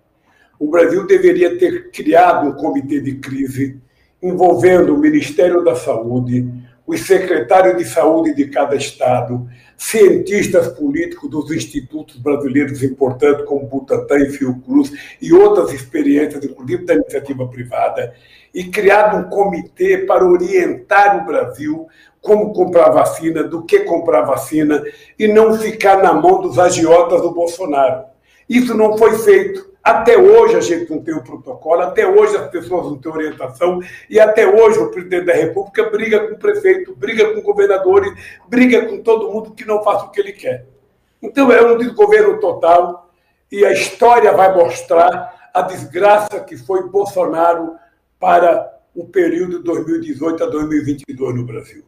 O 0.57 0.69
Brasil 0.69 1.05
deveria 1.05 1.57
ter 1.59 1.91
criado 1.91 2.47
um 2.47 2.53
comitê 2.53 3.01
de 3.01 3.15
crise 3.15 3.77
envolvendo 4.21 4.93
o 4.93 4.97
Ministério 4.97 5.63
da 5.63 5.75
Saúde, 5.75 6.47
os 6.85 7.01
secretários 7.05 7.77
de 7.77 7.85
saúde 7.85 8.33
de 8.33 8.47
cada 8.47 8.75
estado, 8.75 9.47
cientistas 9.77 10.67
políticos 10.67 11.29
dos 11.29 11.51
institutos 11.51 12.17
brasileiros 12.17 12.83
importantes, 12.83 13.45
como 13.45 13.67
Butantan 13.67 14.19
e 14.19 14.29
Fiocruz, 14.29 14.91
e 15.21 15.33
outras 15.33 15.73
experiências, 15.73 16.43
inclusive 16.43 16.85
da 16.85 16.95
iniciativa 16.95 17.47
privada, 17.47 18.13
e 18.53 18.65
criado 18.65 19.17
um 19.17 19.29
comitê 19.29 19.99
para 19.99 20.25
orientar 20.25 21.21
o 21.21 21.25
Brasil 21.25 21.87
como 22.21 22.53
comprar 22.53 22.89
vacina, 22.89 23.43
do 23.43 23.63
que 23.63 23.79
comprar 23.79 24.21
vacina, 24.21 24.83
e 25.17 25.27
não 25.27 25.57
ficar 25.57 26.03
na 26.03 26.13
mão 26.13 26.41
dos 26.41 26.59
agiotas 26.59 27.21
do 27.21 27.33
Bolsonaro. 27.33 28.03
Isso 28.47 28.75
não 28.75 28.97
foi 28.97 29.17
feito. 29.17 29.70
Até 29.83 30.15
hoje 30.15 30.55
a 30.55 30.59
gente 30.59 30.91
não 30.91 31.01
tem 31.01 31.15
o 31.15 31.23
protocolo, 31.23 31.81
até 31.81 32.07
hoje 32.07 32.37
as 32.37 32.49
pessoas 32.49 32.85
não 32.85 32.97
têm 32.97 33.11
orientação, 33.11 33.79
e 34.09 34.19
até 34.19 34.47
hoje 34.47 34.77
o 34.77 34.91
presidente 34.91 35.25
da 35.25 35.33
República 35.33 35.89
briga 35.89 36.27
com 36.27 36.35
o 36.35 36.37
prefeito, 36.37 36.95
briga 36.95 37.33
com 37.33 37.41
governadores, 37.41 38.13
briga 38.47 38.85
com 38.85 39.01
todo 39.01 39.31
mundo 39.31 39.51
que 39.51 39.65
não 39.65 39.83
faça 39.83 40.05
o 40.05 40.11
que 40.11 40.19
ele 40.19 40.33
quer. 40.33 40.67
Então 41.21 41.51
é 41.51 41.61
um 41.61 41.77
desgoverno 41.77 42.39
total, 42.39 43.09
e 43.51 43.65
a 43.65 43.71
história 43.71 44.31
vai 44.31 44.55
mostrar 44.55 45.49
a 45.53 45.61
desgraça 45.63 46.39
que 46.39 46.55
foi 46.55 46.87
Bolsonaro 46.87 47.75
para 48.19 48.71
o 48.95 49.05
período 49.05 49.57
de 49.57 49.63
2018 49.63 50.43
a 50.43 50.47
2022 50.47 51.35
no 51.35 51.43
Brasil. 51.43 51.83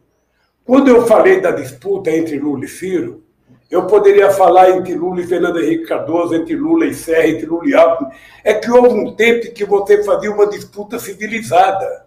Quando 0.64 0.88
eu 0.88 1.06
falei 1.06 1.40
da 1.40 1.50
disputa 1.50 2.10
entre 2.10 2.38
Lula 2.38 2.64
e 2.64 2.68
Ciro, 2.68 3.23
eu 3.70 3.86
poderia 3.86 4.30
falar 4.30 4.70
entre 4.70 4.94
Lula 4.94 5.20
e 5.20 5.26
Fernando 5.26 5.60
Henrique 5.60 5.86
Cardoso, 5.86 6.34
entre 6.34 6.54
Lula 6.54 6.86
e 6.86 6.94
Serra, 6.94 7.26
entre 7.26 7.46
Lula 7.46 7.68
e 7.68 7.74
Alckmin. 7.74 8.10
É 8.44 8.54
que 8.54 8.70
houve 8.70 8.94
um 8.94 9.14
tempo 9.14 9.52
que 9.52 9.64
você 9.64 10.04
fazia 10.04 10.30
uma 10.30 10.46
disputa 10.46 10.98
civilizada. 10.98 12.04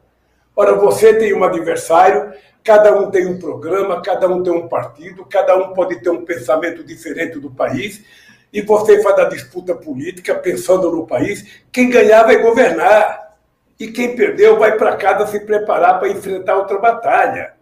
Ora, 0.55 0.73
você 0.75 1.13
tem 1.13 1.33
um 1.33 1.43
adversário, 1.43 2.31
cada 2.63 2.97
um 2.97 3.11
tem 3.11 3.27
um 3.27 3.37
programa, 3.37 4.01
cada 4.01 4.27
um 4.27 4.41
tem 4.43 4.53
um 4.53 4.67
partido, 4.67 5.25
cada 5.25 5.57
um 5.57 5.73
pode 5.73 6.01
ter 6.01 6.09
um 6.09 6.25
pensamento 6.25 6.83
diferente 6.83 7.39
do 7.39 7.51
país, 7.51 8.03
e 8.51 8.61
você 8.61 9.01
faz 9.03 9.19
a 9.19 9.25
disputa 9.25 9.75
política 9.75 10.35
pensando 10.35 10.91
no 10.91 11.05
país. 11.05 11.61
Quem 11.71 11.89
ganhar 11.89 12.23
vai 12.23 12.37
governar, 12.37 13.35
e 13.79 13.87
quem 13.87 14.15
perdeu 14.15 14.57
vai 14.57 14.75
para 14.77 14.95
casa 14.95 15.27
se 15.27 15.39
preparar 15.41 15.99
para 15.99 16.09
enfrentar 16.09 16.55
outra 16.55 16.79
batalha. 16.79 17.56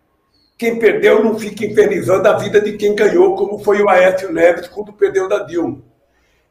Quem 0.57 0.79
perdeu 0.79 1.23
não 1.23 1.37
fica 1.37 1.65
infernizando 1.65 2.27
a 2.29 2.37
vida 2.37 2.61
de 2.61 2.73
quem 2.73 2.95
ganhou, 2.95 3.35
como 3.35 3.59
foi 3.59 3.81
o 3.81 3.89
Aécio 3.89 4.31
Neves 4.31 4.67
quando 4.67 4.93
perdeu 4.93 5.27
da 5.27 5.39
Dilma. 5.39 5.81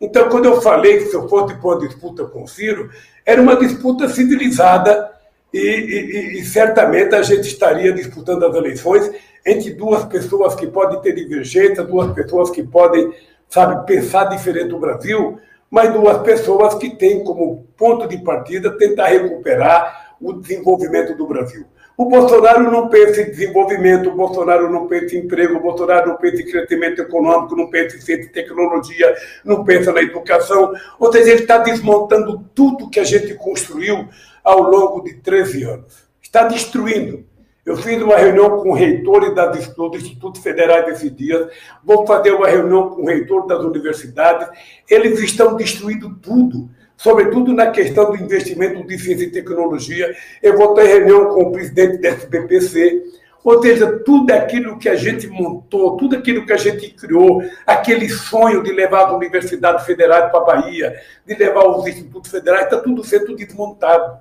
Então, 0.00 0.28
quando 0.28 0.44
eu 0.44 0.60
falei 0.60 0.98
que 0.98 1.06
se 1.06 1.14
eu 1.14 1.28
fosse 1.28 1.54
uma 1.54 1.78
disputa 1.78 2.24
com 2.24 2.42
o 2.42 2.48
Ciro, 2.48 2.90
era 3.24 3.40
uma 3.40 3.56
disputa 3.56 4.08
civilizada 4.08 5.10
e, 5.52 5.58
e, 5.58 6.40
e, 6.40 6.44
certamente 6.44 7.14
a 7.14 7.22
gente 7.22 7.46
estaria 7.46 7.92
disputando 7.92 8.44
as 8.44 8.54
eleições 8.54 9.10
entre 9.46 9.70
duas 9.72 10.04
pessoas 10.04 10.54
que 10.54 10.66
podem 10.66 11.00
ter 11.00 11.14
divergência, 11.14 11.84
duas 11.84 12.12
pessoas 12.12 12.50
que 12.50 12.62
podem, 12.62 13.14
sabe, 13.48 13.86
pensar 13.86 14.24
diferente 14.24 14.68
do 14.68 14.80
Brasil, 14.80 15.38
mas 15.70 15.92
duas 15.92 16.18
pessoas 16.18 16.74
que 16.74 16.90
têm 16.96 17.22
como 17.24 17.66
ponto 17.76 18.06
de 18.08 18.18
partida 18.18 18.76
tentar 18.76 19.06
recuperar 19.06 20.16
o 20.20 20.32
desenvolvimento 20.32 21.16
do 21.16 21.26
Brasil. 21.26 21.64
O 21.96 22.06
Bolsonaro 22.06 22.70
não 22.72 22.88
pensa 22.88 23.22
em 23.22 23.30
desenvolvimento, 23.30 24.08
o 24.08 24.16
Bolsonaro 24.16 24.68
não 24.68 24.88
pensa 24.88 25.14
em 25.14 25.20
emprego, 25.20 25.56
o 25.56 25.60
Bolsonaro 25.60 26.08
não 26.08 26.16
pensa 26.16 26.42
em 26.42 26.46
crescimento 26.46 27.00
econômico, 27.00 27.54
não 27.54 27.70
pensa 27.70 27.96
em 27.96 28.00
ciência 28.00 28.24
e 28.24 28.32
tecnologia, 28.32 29.14
não 29.44 29.62
pensa 29.62 29.92
na 29.92 30.02
educação. 30.02 30.72
Ou 30.98 31.12
seja, 31.12 31.30
ele 31.30 31.42
está 31.42 31.58
desmontando 31.58 32.44
tudo 32.52 32.90
que 32.90 32.98
a 32.98 33.04
gente 33.04 33.34
construiu 33.34 34.08
ao 34.42 34.62
longo 34.62 35.04
de 35.04 35.14
13 35.14 35.62
anos. 35.62 36.08
Está 36.20 36.42
destruindo. 36.42 37.24
Eu 37.64 37.76
fiz 37.76 38.02
uma 38.02 38.16
reunião 38.16 38.60
com 38.60 38.72
reitores 38.72 39.32
das, 39.34 39.68
dos 39.74 39.96
institutos 39.96 40.42
federais 40.42 40.86
esses 40.88 41.14
dias, 41.14 41.48
vou 41.82 42.06
fazer 42.06 42.32
uma 42.32 42.48
reunião 42.48 42.90
com 42.90 43.02
o 43.02 43.06
reitor 43.06 43.46
das 43.46 43.60
universidades. 43.64 44.48
Eles 44.90 45.20
estão 45.20 45.56
destruindo 45.56 46.14
tudo 46.16 46.68
sobretudo 46.96 47.52
na 47.52 47.70
questão 47.70 48.10
do 48.10 48.16
investimento 48.16 48.86
de 48.86 48.98
ciência 48.98 49.24
e 49.24 49.30
tecnologia. 49.30 50.14
Eu 50.42 50.56
vou 50.56 50.74
ter 50.74 50.84
reunião 50.84 51.34
com 51.34 51.42
o 51.42 51.52
presidente 51.52 51.98
da 51.98 52.08
SBPC, 52.08 53.02
ou 53.44 53.62
seja, 53.62 53.98
tudo 53.98 54.30
aquilo 54.32 54.78
que 54.78 54.88
a 54.88 54.96
gente 54.96 55.26
montou, 55.28 55.98
tudo 55.98 56.16
aquilo 56.16 56.46
que 56.46 56.52
a 56.52 56.56
gente 56.56 56.88
criou, 56.90 57.42
aquele 57.66 58.08
sonho 58.08 58.62
de 58.62 58.72
levar 58.72 59.06
as 59.06 59.12
universidades 59.12 59.84
federais 59.84 60.30
para 60.30 60.40
a 60.40 60.44
Bahia, 60.44 60.98
de 61.26 61.34
levar 61.34 61.66
os 61.66 61.86
institutos 61.86 62.30
federais, 62.30 62.64
está 62.64 62.78
tudo 62.78 63.04
sendo 63.04 63.36
desmontado. 63.36 64.18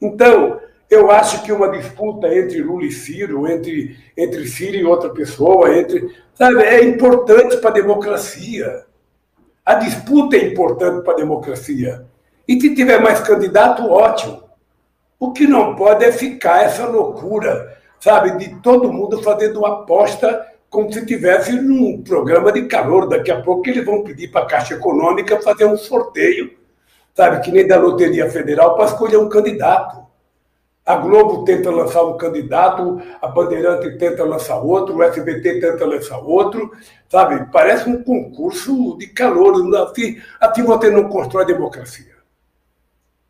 Então, 0.00 0.60
eu 0.90 1.10
acho 1.10 1.42
que 1.42 1.52
uma 1.52 1.70
disputa 1.70 2.26
entre 2.34 2.60
Lula 2.60 2.84
e 2.84 2.92
Ciro, 2.92 3.46
entre, 3.46 3.96
entre 4.14 4.46
Ciro 4.46 4.76
e 4.76 4.84
outra 4.84 5.08
pessoa, 5.08 5.74
entre, 5.74 6.14
sabe, 6.34 6.62
é 6.62 6.84
importante 6.84 7.56
para 7.58 7.70
a 7.70 7.74
democracia. 7.74 8.84
A 9.70 9.74
disputa 9.74 10.34
é 10.34 10.46
importante 10.46 11.04
para 11.04 11.12
a 11.12 11.16
democracia. 11.16 12.04
E 12.48 12.60
se 12.60 12.74
tiver 12.74 13.00
mais 13.00 13.20
candidato, 13.20 13.88
ótimo. 13.88 14.42
O 15.16 15.30
que 15.30 15.46
não 15.46 15.76
pode 15.76 16.04
é 16.04 16.10
ficar 16.10 16.64
essa 16.64 16.86
loucura, 16.86 17.78
sabe, 18.00 18.36
de 18.36 18.60
todo 18.62 18.92
mundo 18.92 19.22
fazendo 19.22 19.60
uma 19.60 19.82
aposta 19.82 20.44
como 20.68 20.92
se 20.92 21.06
tivesse 21.06 21.52
num 21.52 22.02
programa 22.02 22.50
de 22.50 22.62
calor. 22.62 23.08
Daqui 23.08 23.30
a 23.30 23.42
pouco 23.42 23.68
eles 23.68 23.84
vão 23.84 24.02
pedir 24.02 24.32
para 24.32 24.40
a 24.40 24.46
Caixa 24.46 24.74
Econômica 24.74 25.40
fazer 25.40 25.66
um 25.66 25.76
sorteio, 25.76 26.50
sabe, 27.14 27.40
que 27.40 27.52
nem 27.52 27.64
da 27.64 27.78
Loteria 27.78 28.28
Federal, 28.28 28.74
para 28.74 28.86
escolher 28.86 29.18
um 29.18 29.28
candidato. 29.28 30.04
A 30.90 30.96
Globo 30.96 31.44
tenta 31.44 31.70
lançar 31.70 32.02
um 32.02 32.16
candidato, 32.16 33.00
a 33.22 33.28
Bandeirante 33.28 33.96
tenta 33.96 34.24
lançar 34.24 34.58
outro, 34.58 34.96
o 34.96 35.02
SBT 35.04 35.60
tenta 35.60 35.86
lançar 35.86 36.18
outro, 36.18 36.72
sabe? 37.08 37.48
Parece 37.52 37.88
um 37.88 38.02
concurso 38.02 38.98
de 38.98 39.06
calor. 39.06 39.54
Assim, 39.84 40.20
assim 40.40 40.64
você 40.64 40.90
não 40.90 41.08
constrói 41.08 41.46
democracia. 41.46 42.10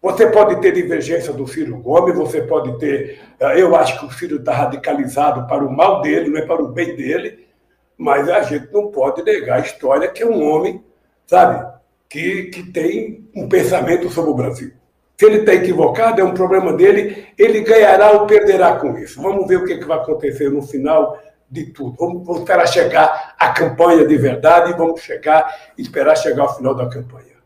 Você 0.01 0.29
pode 0.29 0.59
ter 0.63 0.73
divergência 0.73 1.35
do 1.35 1.47
Ciro 1.47 1.77
Gomes, 1.77 2.17
você 2.17 2.41
pode 2.41 2.79
ter. 2.79 3.21
Eh, 3.39 3.61
eu 3.61 3.77
acho 3.77 4.01
que 4.01 4.07
o 4.07 4.11
Ciro 4.11 4.37
está 4.37 4.55
radicalizado 4.55 5.47
para 5.47 5.63
o 5.63 5.71
mal 5.71 6.01
dele, 6.01 6.31
não 6.31 6.39
é 6.39 6.47
para 6.47 6.63
o 6.63 6.69
bem 6.69 6.97
dele, 6.97 7.47
mas 7.95 8.27
a 8.31 8.41
gente 8.41 8.73
não 8.73 8.91
pode 8.91 9.23
negar 9.23 9.59
a 9.59 9.67
história 9.67 10.09
que 10.09 10.23
é 10.23 10.27
um 10.27 10.43
homem, 10.43 10.83
sabe, 11.27 11.71
que, 12.09 12.45
que 12.45 12.63
tem 12.73 13.29
um 13.37 13.47
pensamento 13.51 14.09
sobre 14.09 14.31
o 14.31 14.35
Brasil. 14.35 14.80
Se 15.21 15.27
ele 15.27 15.41
está 15.41 15.53
equivocado, 15.53 16.19
é 16.19 16.25
um 16.25 16.33
problema 16.33 16.73
dele, 16.73 17.27
ele 17.37 17.61
ganhará 17.61 18.13
ou 18.13 18.27
perderá 18.27 18.77
com 18.77 18.97
isso. 18.97 19.21
Vamos 19.21 19.47
ver 19.47 19.57
o 19.57 19.67
que, 19.67 19.77
que 19.77 19.85
vai 19.85 19.99
acontecer 19.99 20.49
no 20.49 20.63
final 20.63 21.21
de 21.51 21.67
tudo. 21.67 21.95
Vamos, 21.99 22.25
vamos 22.25 22.41
esperar 22.41 22.67
chegar 22.67 23.35
a 23.39 23.51
campanha 23.51 24.07
de 24.07 24.17
verdade 24.17 24.71
e 24.71 24.75
vamos 24.75 25.03
chegar, 25.03 25.55
esperar 25.77 26.17
chegar 26.17 26.45
ao 26.45 26.57
final 26.57 26.75
da 26.75 26.89
campanha. 26.89 27.37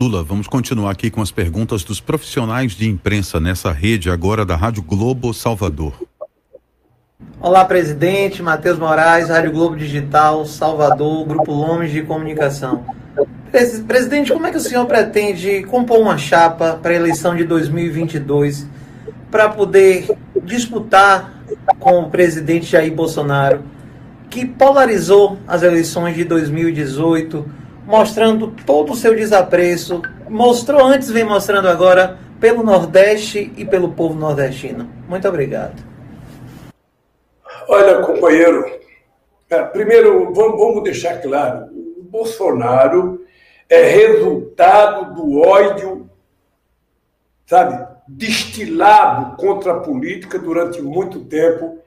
Lula, 0.00 0.22
vamos 0.22 0.46
continuar 0.46 0.92
aqui 0.92 1.10
com 1.10 1.20
as 1.20 1.32
perguntas 1.32 1.82
dos 1.82 2.00
profissionais 2.00 2.74
de 2.74 2.88
imprensa 2.88 3.40
nessa 3.40 3.72
rede 3.72 4.08
agora 4.08 4.44
da 4.44 4.54
Rádio 4.54 4.84
Globo 4.84 5.34
Salvador. 5.34 6.00
Olá, 7.40 7.62
presidente. 7.64 8.42
Matheus 8.42 8.78
Moraes, 8.78 9.28
Rádio 9.28 9.52
Globo 9.52 9.76
Digital, 9.76 10.46
Salvador, 10.46 11.26
Grupo 11.26 11.52
Lomes 11.52 11.92
de 11.92 12.02
Comunicação. 12.02 12.86
Presidente, 13.86 14.32
como 14.32 14.46
é 14.46 14.50
que 14.50 14.56
o 14.56 14.60
senhor 14.60 14.86
pretende 14.86 15.62
compor 15.64 16.00
uma 16.00 16.16
chapa 16.16 16.78
para 16.82 16.92
a 16.92 16.96
eleição 16.96 17.36
de 17.36 17.44
2022 17.44 18.66
para 19.30 19.50
poder 19.50 20.08
disputar 20.42 21.34
com 21.78 22.00
o 22.00 22.10
presidente 22.10 22.64
Jair 22.64 22.92
Bolsonaro, 22.92 23.62
que 24.30 24.46
polarizou 24.46 25.38
as 25.46 25.62
eleições 25.62 26.16
de 26.16 26.24
2018, 26.24 27.44
mostrando 27.86 28.54
todo 28.64 28.92
o 28.94 28.96
seu 28.96 29.14
desapreço, 29.14 30.00
mostrou 30.30 30.82
antes, 30.84 31.10
vem 31.10 31.24
mostrando 31.24 31.68
agora 31.68 32.18
pelo 32.40 32.62
Nordeste 32.62 33.52
e 33.56 33.66
pelo 33.66 33.90
povo 33.90 34.18
nordestino. 34.18 34.88
Muito 35.06 35.28
obrigado. 35.28 35.93
Olha, 37.68 38.02
companheiro, 38.02 38.64
é, 39.50 39.62
primeiro 39.64 40.32
vamos, 40.32 40.82
deixar 40.82 41.20
claro: 41.20 41.66
o 41.98 42.02
Bolsonaro 42.04 43.24
é 43.68 43.82
resultado 43.82 45.14
do 45.14 45.40
ódio, 45.40 46.08
sabe, 47.46 47.86
destilado 48.06 49.36
contra 49.36 49.72
a 49.72 49.80
política 49.80 50.38
durante 50.38 50.80
muito 50.82 51.24
tempo. 51.24 51.78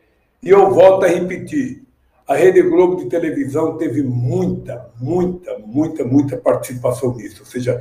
E 0.42 0.50
eu 0.50 0.72
volto 0.72 1.06
a 1.06 1.08
repetir: 1.08 1.84
a 2.28 2.36
Rede 2.36 2.62
Globo 2.62 2.98
de 2.98 3.10
televisão 3.10 3.78
teve 3.78 4.04
muita, 4.04 4.90
muita, 5.00 5.58
muita, 5.60 6.04
muita 6.04 6.38
participação 6.38 7.16
nisso. 7.16 7.42
Ou 7.42 7.46
seja, 7.46 7.80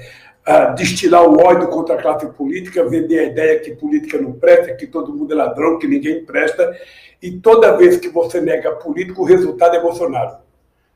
destilar 0.76 1.28
o 1.28 1.40
ódio 1.40 1.68
contra 1.68 1.96
a 1.96 2.02
classe 2.02 2.26
política, 2.28 2.88
vender 2.88 3.18
a 3.18 3.24
ideia 3.24 3.58
que 3.58 3.74
política 3.74 4.20
não 4.20 4.32
presta, 4.32 4.74
que 4.74 4.86
todo 4.86 5.12
mundo 5.12 5.32
é 5.32 5.36
ladrão, 5.36 5.78
que 5.78 5.88
ninguém 5.88 6.24
presta. 6.24 6.76
E 7.20 7.32
toda 7.32 7.76
vez 7.76 7.96
que 7.96 8.08
você 8.08 8.40
nega 8.40 8.72
político, 8.76 9.22
o 9.22 9.24
resultado 9.24 9.74
é 9.74 9.80
Bolsonaro. 9.80 10.36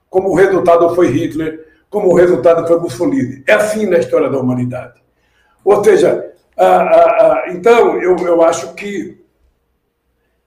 Como 0.09 0.29
o 0.29 0.35
resultado 0.35 0.95
foi 0.95 1.09
Hitler, 1.09 1.67
como 1.89 2.09
o 2.09 2.15
resultado 2.15 2.67
foi 2.67 2.79
Mussolini. 2.79 3.43
É 3.47 3.55
assim 3.55 3.87
na 3.87 3.99
história 3.99 4.31
da 4.31 4.39
humanidade. 4.39 5.01
Ou 5.65 5.83
seja, 5.83 6.33
então 7.49 8.01
eu, 8.01 8.17
eu 8.19 8.43
acho 8.43 8.75
que 8.75 9.21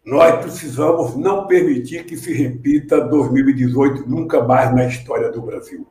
nós 0.06 0.41
precisamos 0.41 1.16
não 1.16 1.47
permitir 1.47 2.06
que 2.06 2.16
se 2.18 2.34
repita 2.34 3.01
2018 3.01 4.10
nunca 4.10 4.43
mais 4.43 4.74
na 4.74 4.86
história 4.86 5.32
do 5.32 5.41
Brasil. 5.41 5.88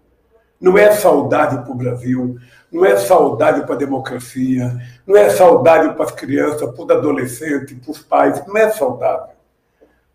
Não 0.63 0.79
é 0.79 0.93
saudável 0.93 1.63
para 1.63 1.73
o 1.73 1.75
Brasil, 1.75 2.37
não 2.71 2.87
é 2.87 2.97
saudável 2.97 3.65
para 3.65 3.75
a 3.75 3.79
democracia, 3.79 4.73
não 5.05 5.17
é 5.17 5.29
saudável 5.29 5.93
para 5.95 6.05
as 6.05 6.13
crianças, 6.13 6.71
para 6.71 6.85
os 6.85 6.91
adolescentes, 6.91 7.77
para 7.77 7.91
os 7.91 7.99
pais, 7.99 8.47
não 8.47 8.57
é 8.57 8.71
saudável. 8.71 9.35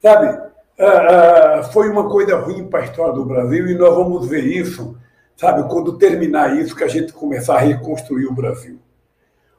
Sabe, 0.01 0.41
ah, 0.79 1.69
foi 1.73 1.89
uma 1.89 2.09
coisa 2.09 2.37
ruim 2.37 2.65
para 2.65 2.79
a 2.79 2.85
história 2.85 3.13
do 3.13 3.25
Brasil 3.25 3.67
e 3.67 3.75
nós 3.75 3.93
vamos 3.93 4.25
ver 4.25 4.45
isso, 4.45 4.97
sabe, 5.35 5.69
quando 5.69 5.97
terminar 5.97 6.55
isso, 6.55 6.75
que 6.75 6.83
a 6.85 6.87
gente 6.87 7.11
começar 7.11 7.55
a 7.55 7.59
reconstruir 7.59 8.27
o 8.27 8.33
Brasil. 8.33 8.79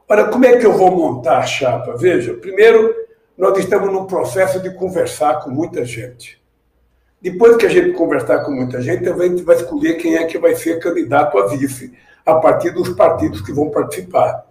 Ora, 0.09 0.29
como 0.29 0.47
é 0.47 0.57
que 0.57 0.65
eu 0.65 0.73
vou 0.73 0.91
montar 0.91 1.39
a 1.39 1.47
chapa? 1.47 1.95
Veja, 1.99 2.33
primeiro, 2.33 2.95
nós 3.37 3.59
estamos 3.59 3.93
num 3.93 4.07
processo 4.07 4.59
de 4.59 4.71
conversar 4.71 5.41
com 5.41 5.51
muita 5.51 5.85
gente. 5.85 6.43
Depois 7.21 7.57
que 7.57 7.67
a 7.67 7.69
gente 7.69 7.93
conversar 7.93 8.41
com 8.41 8.53
muita 8.53 8.81
gente, 8.81 9.09
a 9.09 9.17
gente 9.17 9.43
vai 9.43 9.57
escolher 9.57 9.95
quem 9.95 10.17
é 10.17 10.25
que 10.25 10.39
vai 10.39 10.55
ser 10.55 10.79
candidato 10.79 11.37
a 11.39 11.49
vice 11.49 11.93
a 12.25 12.35
partir 12.37 12.71
dos 12.71 12.91
partidos 12.91 13.41
que 13.41 13.53
vão 13.53 13.71
participar. 13.71 14.47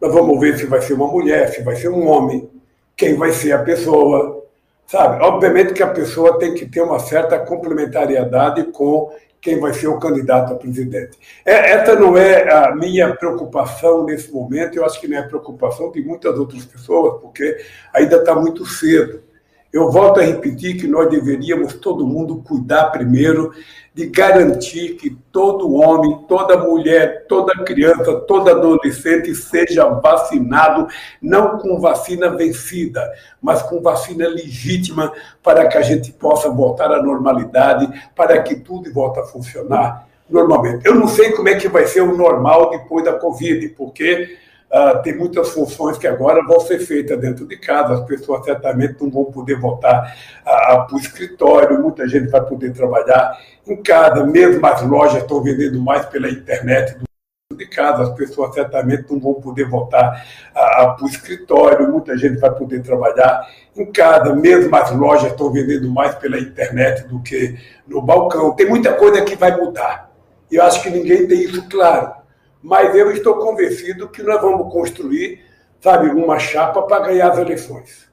Nós 0.00 0.12
vamos 0.12 0.40
ver 0.40 0.58
se 0.58 0.66
vai 0.66 0.80
ser 0.80 0.94
uma 0.94 1.06
mulher, 1.06 1.52
se 1.52 1.62
vai 1.62 1.76
ser 1.76 1.88
um 1.88 2.08
homem, 2.08 2.50
quem 2.96 3.14
vai 3.14 3.30
ser 3.30 3.52
a 3.52 3.62
pessoa, 3.62 4.44
sabe? 4.86 5.22
Obviamente 5.22 5.72
que 5.72 5.82
a 5.82 5.88
pessoa 5.88 6.38
tem 6.38 6.54
que 6.54 6.66
ter 6.66 6.80
uma 6.80 6.98
certa 6.98 7.38
complementariedade 7.38 8.64
com 8.64 9.12
quem 9.40 9.60
vai 9.60 9.72
ser 9.72 9.86
o 9.86 9.98
candidato 10.00 10.52
a 10.52 10.56
presidente. 10.56 11.16
É, 11.44 11.72
essa 11.72 11.94
não 11.94 12.16
é 12.16 12.52
a 12.52 12.74
minha 12.74 13.14
preocupação 13.14 14.04
nesse 14.04 14.32
momento, 14.32 14.76
eu 14.76 14.84
acho 14.84 15.00
que 15.00 15.06
não 15.06 15.18
é 15.18 15.22
preocupação 15.22 15.92
de 15.92 16.02
muitas 16.02 16.36
outras 16.36 16.64
pessoas, 16.64 17.20
porque 17.20 17.56
ainda 17.92 18.16
está 18.16 18.34
muito 18.34 18.66
cedo. 18.66 19.22
Eu 19.70 19.90
volto 19.90 20.18
a 20.18 20.22
repetir 20.22 20.80
que 20.80 20.86
nós 20.86 21.10
deveríamos, 21.10 21.74
todo 21.74 22.06
mundo, 22.06 22.42
cuidar 22.42 22.86
primeiro 22.86 23.52
de 23.94 24.06
garantir 24.06 24.94
que 24.94 25.10
todo 25.30 25.74
homem, 25.74 26.24
toda 26.28 26.56
mulher, 26.56 27.26
toda 27.26 27.64
criança, 27.64 28.20
todo 28.20 28.48
adolescente 28.48 29.34
seja 29.34 29.88
vacinado, 29.88 30.86
não 31.20 31.58
com 31.58 31.80
vacina 31.80 32.30
vencida, 32.30 33.12
mas 33.42 33.60
com 33.62 33.82
vacina 33.82 34.28
legítima, 34.28 35.12
para 35.42 35.66
que 35.66 35.76
a 35.76 35.82
gente 35.82 36.12
possa 36.12 36.48
voltar 36.48 36.92
à 36.92 37.02
normalidade, 37.02 37.88
para 38.14 38.40
que 38.40 38.54
tudo 38.54 38.92
volte 38.92 39.18
a 39.18 39.24
funcionar 39.24 40.06
normalmente. 40.30 40.86
Eu 40.86 40.94
não 40.94 41.08
sei 41.08 41.32
como 41.32 41.48
é 41.48 41.56
que 41.56 41.68
vai 41.68 41.86
ser 41.86 42.02
o 42.02 42.16
normal 42.16 42.70
depois 42.70 43.04
da 43.04 43.14
Covid, 43.14 43.68
porque 43.70 44.38
Uh, 44.70 45.02
tem 45.02 45.16
muitas 45.16 45.48
funções 45.50 45.96
que 45.96 46.06
agora 46.06 46.44
vão 46.44 46.60
ser 46.60 46.78
feitas 46.80 47.18
dentro 47.18 47.46
de 47.46 47.56
casa, 47.56 47.94
as 47.94 48.04
pessoas 48.04 48.44
certamente 48.44 49.00
não 49.00 49.10
vão 49.10 49.24
poder 49.24 49.58
voltar 49.58 50.14
para 50.44 50.94
o 50.94 50.98
escritório, 50.98 51.80
muita 51.80 52.06
gente 52.06 52.28
vai 52.28 52.44
poder 52.44 52.74
trabalhar 52.74 53.38
em 53.66 53.82
casa, 53.82 54.26
mesmo 54.26 54.64
as 54.66 54.82
lojas 54.82 55.22
estão 55.22 55.42
vendendo 55.42 55.80
mais 55.80 56.04
pela 56.06 56.28
internet 56.28 56.98
do 56.98 57.08
de 57.56 57.66
casa, 57.66 58.02
as 58.04 58.14
pessoas 58.14 58.54
certamente 58.54 59.10
não 59.10 59.18
vão 59.18 59.34
poder 59.34 59.68
voltar 59.68 60.24
para 60.52 61.02
o 61.02 61.06
escritório, 61.06 61.90
muita 61.90 62.16
gente 62.16 62.38
vai 62.38 62.54
poder 62.54 62.82
trabalhar 62.82 63.46
em 63.76 63.90
casa, 63.90 64.34
mesmo 64.34 64.74
as 64.76 64.90
lojas 64.92 65.32
estão 65.32 65.50
vendendo 65.50 65.90
mais 65.90 66.14
pela 66.14 66.38
internet 66.38 67.08
do 67.08 67.20
que 67.20 67.58
no 67.86 68.00
balcão. 68.00 68.54
Tem 68.54 68.68
muita 68.68 68.92
coisa 68.92 69.22
que 69.22 69.34
vai 69.34 69.56
mudar. 69.56 70.10
Eu 70.50 70.62
acho 70.62 70.82
que 70.82 70.90
ninguém 70.90 71.26
tem 71.26 71.40
isso 71.40 71.68
claro 71.68 72.17
mas 72.62 72.94
eu 72.94 73.10
estou 73.10 73.36
convencido 73.36 74.08
que 74.08 74.22
nós 74.22 74.40
vamos 74.40 74.72
construir, 74.72 75.44
sabe, 75.80 76.10
uma 76.10 76.38
chapa 76.38 76.82
para 76.82 77.06
ganhar 77.06 77.30
as 77.30 77.38
eleições. 77.38 78.08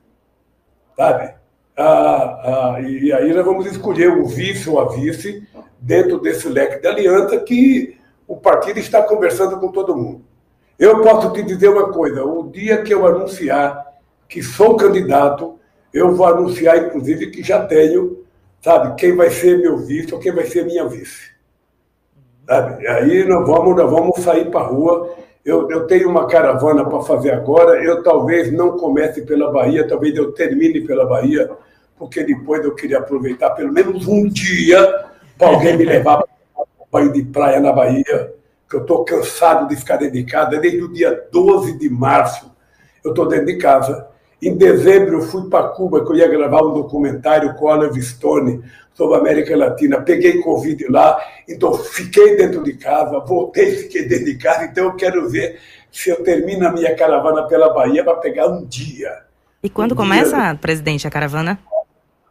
Sabe? 0.96 1.34
Ah, 1.78 2.76
ah, 2.76 2.82
e 2.82 3.12
aí 3.12 3.34
nós 3.34 3.44
vamos 3.44 3.66
escolher 3.66 4.08
o 4.08 4.26
vice 4.26 4.70
ou 4.70 4.80
a 4.80 4.94
vice 4.94 5.46
dentro 5.80 6.20
desse 6.20 6.48
leque 6.48 6.80
de 6.80 6.88
aliança 6.88 7.38
que 7.40 7.98
o 8.28 8.38
partido 8.38 8.80
está 8.80 9.04
conversando 9.04 9.60
com 9.60 9.72
todo 9.72 9.96
mundo. 9.96 10.24
Eu 10.80 11.02
posso 11.02 11.34
te 11.34 11.44
dizer 11.44 11.70
uma 11.70 11.92
coisa: 11.92 12.24
o 12.24 12.50
dia 12.50 12.82
que 12.82 12.94
eu 12.94 13.06
anunciar 13.06 13.86
que 14.28 14.42
sou 14.42 14.76
candidato, 14.76 15.60
eu 15.94 16.16
vou 16.16 16.26
anunciar, 16.26 16.78
inclusive, 16.78 17.30
que 17.30 17.44
já 17.44 17.66
tenho, 17.66 18.26
sabe, 18.62 18.96
quem 18.96 19.16
vai 19.16 19.30
ser 19.30 19.60
meu 19.60 19.78
vice 19.78 20.14
ou 20.14 20.20
quem 20.20 20.34
vai 20.34 20.46
ser 20.46 20.66
minha 20.66 20.88
vice. 20.88 21.35
Sabe? 22.46 22.88
Aí 22.88 23.26
nós 23.26 23.48
vamos, 23.48 23.76
nós 23.76 23.90
vamos 23.90 24.20
sair 24.20 24.50
para 24.52 24.62
a 24.62 24.68
rua. 24.68 25.16
Eu, 25.44 25.70
eu 25.70 25.88
tenho 25.88 26.10
uma 26.10 26.28
caravana 26.28 26.86
para 26.86 27.02
fazer 27.02 27.32
agora. 27.32 27.84
Eu 27.84 28.04
talvez 28.04 28.52
não 28.52 28.78
comece 28.78 29.24
pela 29.24 29.52
Bahia, 29.52 29.88
talvez 29.88 30.16
eu 30.16 30.32
termine 30.32 30.82
pela 30.82 31.06
Bahia, 31.06 31.50
porque 31.98 32.24
depois 32.24 32.64
eu 32.64 32.76
queria 32.76 33.00
aproveitar 33.00 33.52
pelo 33.52 33.72
menos 33.72 34.08
um 34.08 34.28
dia 34.28 35.06
para 35.38 35.50
alguém 35.50 35.78
me 35.78 35.86
levar 35.86 36.18
para 36.18 36.66
banho 36.92 37.12
de 37.12 37.24
praia 37.24 37.60
na 37.60 37.72
Bahia, 37.72 38.34
que 38.70 38.76
eu 38.76 38.82
estou 38.82 39.04
cansado 39.04 39.68
de 39.68 39.76
ficar 39.76 39.98
dentro 39.98 40.16
de 40.16 40.24
casa. 40.24 40.58
Desde 40.58 40.82
o 40.82 40.92
dia 40.92 41.28
12 41.32 41.78
de 41.78 41.90
março 41.90 42.52
eu 43.04 43.12
estou 43.12 43.28
dentro 43.28 43.46
de 43.46 43.58
casa. 43.58 44.08
Em 44.42 44.56
dezembro 44.56 45.18
eu 45.18 45.22
fui 45.22 45.50
para 45.50 45.70
Cuba, 45.70 46.04
que 46.04 46.12
eu 46.12 46.16
ia 46.16 46.28
gravar 46.28 46.62
um 46.62 46.74
documentário 46.74 47.54
com 47.56 47.66
Oliver 47.66 48.04
Stone 48.04 48.64
sobre 48.94 49.16
a 49.16 49.20
América 49.20 49.56
Latina. 49.56 50.02
Peguei 50.02 50.42
Covid 50.42 50.88
lá, 50.90 51.20
então 51.48 51.74
fiquei 51.74 52.36
dentro 52.36 52.64
de 52.64 52.74
casa, 52.74 53.20
voltei, 53.20 53.72
fiquei 53.84 54.08
dentro 54.08 54.26
de 54.26 54.38
casa. 54.38 54.66
Então 54.66 54.86
eu 54.86 54.96
quero 54.96 55.30
ver 55.30 55.60
se 55.92 56.10
eu 56.10 56.24
termino 56.24 56.68
a 56.68 56.72
minha 56.72 56.96
caravana 56.96 57.44
pela 57.44 57.74
Bahia 57.74 58.04
para 58.04 58.16
pegar 58.16 58.48
um 58.48 58.66
dia. 58.66 59.24
E 59.64 59.70
quando 59.70 59.94
um 59.94 59.96
começa, 59.96 60.38
dia... 60.38 60.56
presidente, 60.56 61.08
a 61.08 61.12
caravana? 61.12 61.58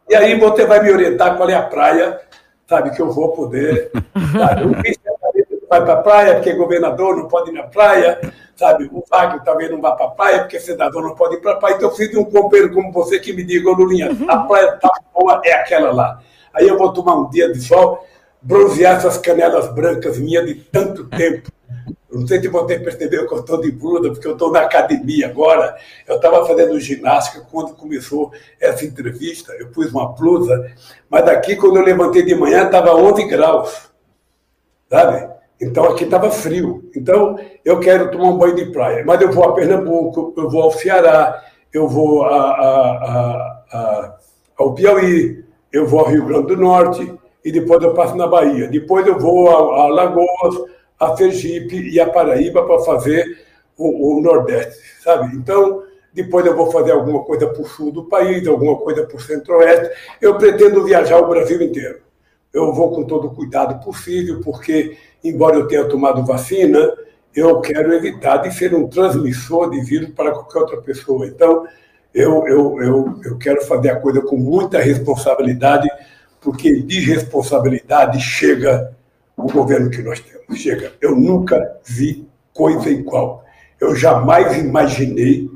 E 0.09 0.15
aí 0.15 0.39
você 0.39 0.67
vai 0.67 0.83
me 0.83 0.93
orientar 0.93 1.37
qual 1.37 1.49
é 1.49 1.55
a 1.55 1.63
praia, 1.63 2.21
sabe, 2.69 2.91
que 2.91 3.01
eu 3.01 3.11
vou 3.11 3.33
poder. 3.33 3.91
Sabe? 4.33 4.65
O 4.65 4.83
vai 5.69 5.85
para 5.85 5.95
a 5.95 6.03
praia 6.03 6.35
porque 6.35 6.53
governador 6.53 7.17
não 7.17 7.29
pode 7.29 7.51
ir 7.51 7.55
na 7.55 7.65
praia, 7.65 8.21
sabe? 8.57 8.89
O 8.93 9.03
Wagner 9.11 9.43
talvez 9.43 9.71
não 9.71 9.81
vá 9.81 9.93
para 9.93 10.07
a 10.07 10.11
praia 10.11 10.39
porque 10.41 10.61
senador 10.61 11.03
não 11.03 11.15
pode 11.15 11.37
ir 11.37 11.41
para 11.41 11.53
a 11.53 11.57
praia. 11.57 11.77
Então 11.77 11.89
eu 11.89 11.95
fiz 11.95 12.15
um 12.17 12.25
companheiro 12.25 12.73
como 12.73 12.93
você 12.93 13.19
que 13.19 13.33
me 13.33 13.43
diga, 13.43 13.71
Lulinha, 13.71 14.11
a 14.29 14.39
praia 14.39 14.73
tá 14.73 14.91
boa 15.13 15.41
é 15.45 15.53
aquela 15.53 15.93
lá. 15.93 16.21
Aí 16.53 16.69
eu 16.69 16.79
vou 16.79 16.93
tomar 16.93 17.17
um 17.17 17.29
dia 17.31 17.53
de 17.53 17.61
sol, 17.61 18.07
bronzear 18.41 18.97
essas 18.97 19.19
canelas 19.19 19.73
brancas 19.75 20.19
minhas 20.19 20.47
de 20.47 20.55
tanto 20.55 21.05
tempo. 21.09 21.51
Não 22.11 22.27
sei 22.29 22.41
se 22.41 22.47
você 22.47 22.79
percebeu 22.79 23.27
que 23.27 23.35
eu 23.35 23.41
estou 23.41 23.61
de 23.61 23.73
blusa, 23.73 24.11
porque 24.11 24.29
eu 24.29 24.35
estou 24.35 24.53
na 24.53 24.61
academia 24.61 25.27
agora. 25.27 25.77
Eu 26.07 26.17
estava 26.17 26.47
fazendo 26.47 26.79
ginástica 26.79 27.45
quando 27.51 27.75
começou 27.75 28.31
essa 28.61 28.85
entrevista. 28.85 29.53
Eu 29.55 29.69
pus 29.71 29.91
uma 29.91 30.13
blusa, 30.13 30.73
mas 31.11 31.25
daqui, 31.25 31.57
quando 31.57 31.77
eu 31.79 31.83
levantei 31.83 32.23
de 32.23 32.35
manhã, 32.37 32.67
estava 32.67 32.95
11 32.95 33.25
graus. 33.27 33.91
Sabe? 34.89 35.34
Então 35.61 35.85
aqui 35.85 36.05
estava 36.05 36.31
frio. 36.31 36.91
Então 36.97 37.39
eu 37.65 37.81
quero 37.81 38.11
tomar 38.11 38.31
um 38.31 38.39
banho 38.39 38.57
de 38.57 38.67
praia. 38.67 39.05
Mas 39.07 39.21
eu 39.21 39.33
vou 39.33 39.45
a 39.45 39.55
Pernambuco, 39.55 40.35
eu 40.37 40.49
vou 40.49 40.63
ao 40.63 40.73
Ceará, 40.73 41.43
eu 41.73 41.89
vou 41.89 42.25
a, 42.25 42.51
a, 42.51 43.65
a, 43.73 44.17
ao 44.57 44.75
Piauí, 44.75 45.45
eu 45.73 45.87
vou 45.87 46.01
ao 46.01 46.07
Rio 46.07 46.27
Grande 46.27 46.49
do 46.49 46.57
Norte 46.57 47.13
e 47.45 47.53
depois 47.53 47.83
eu 47.83 47.93
passo 47.95 48.17
na 48.17 48.27
Bahia. 48.27 48.69
Depois 48.69 49.07
eu 49.07 49.19
vou 49.19 49.51
a, 49.51 49.89
Lagoas, 49.89 50.55
a 50.99 51.17
Sergipe 51.17 51.91
e 51.91 52.01
a 52.01 52.09
Paraíba 52.09 52.65
para 52.65 52.79
fazer 52.81 53.45
o, 53.77 54.19
o, 54.19 54.21
Nordeste, 54.23 54.81
sabe? 55.03 55.37
Então, 55.37 55.83
depois 56.13 56.47
eu 56.47 56.57
vou 56.57 56.71
fazer 56.71 56.93
alguma 56.93 57.25
coisa 57.25 57.47
para 57.49 57.61
o 57.61 57.67
sul 57.67 57.93
do 57.93 58.05
país, 58.05 58.47
alguma 58.47 58.77
coisa 58.77 59.05
para 59.05 59.17
o 59.17 59.21
centro-oeste. 59.21 59.91
Eu 60.23 60.39
pretendo 60.39 60.85
viajar 60.85 61.19
o 61.19 61.29
Brasil 61.29 61.61
inteiro. 61.61 62.01
Eu 62.53 62.73
vou 62.73 62.93
com 62.93 63.05
todo 63.05 63.27
o 63.27 63.35
cuidado 63.35 63.85
possível, 63.85 64.41
porque, 64.41 64.97
embora 65.25 65.57
eu 65.57 65.67
tenha 65.67 65.85
tomado 65.89 66.25
vacina, 66.25 66.93
eu 67.35 67.61
quero 67.61 67.93
evitar 67.95 68.37
de 68.37 68.55
ser 68.55 68.75
um 68.75 68.87
transmissor 68.87 69.71
de 69.71 69.81
vírus 69.81 70.11
para 70.11 70.31
qualquer 70.31 70.59
outra 70.61 70.77
pessoa. 70.83 71.27
Então, 71.27 71.67
eu, 72.13 72.47
eu, 72.47 72.83
eu, 72.83 73.21
eu 73.25 73.39
quero 73.39 73.65
fazer 73.65 73.91
a 73.91 74.01
coisa 74.01 74.21
com 74.21 74.37
muita 74.37 74.79
responsabilidade, 74.79 75.89
porque 76.41 76.83
de 76.83 77.01
responsabilidade 77.01 78.21
chega 78.21 78.95
o 79.37 79.51
governo 79.51 79.91
que 79.91 80.03
nós 80.03 80.21
temos. 80.21 80.61
Chega. 80.61 80.93
Eu 81.01 81.17
nunca 81.17 81.79
vi 81.85 82.29
coisa 82.53 82.89
igual. 82.89 83.45
Eu 83.81 83.97
jamais 83.97 84.57
imaginei 84.57 85.51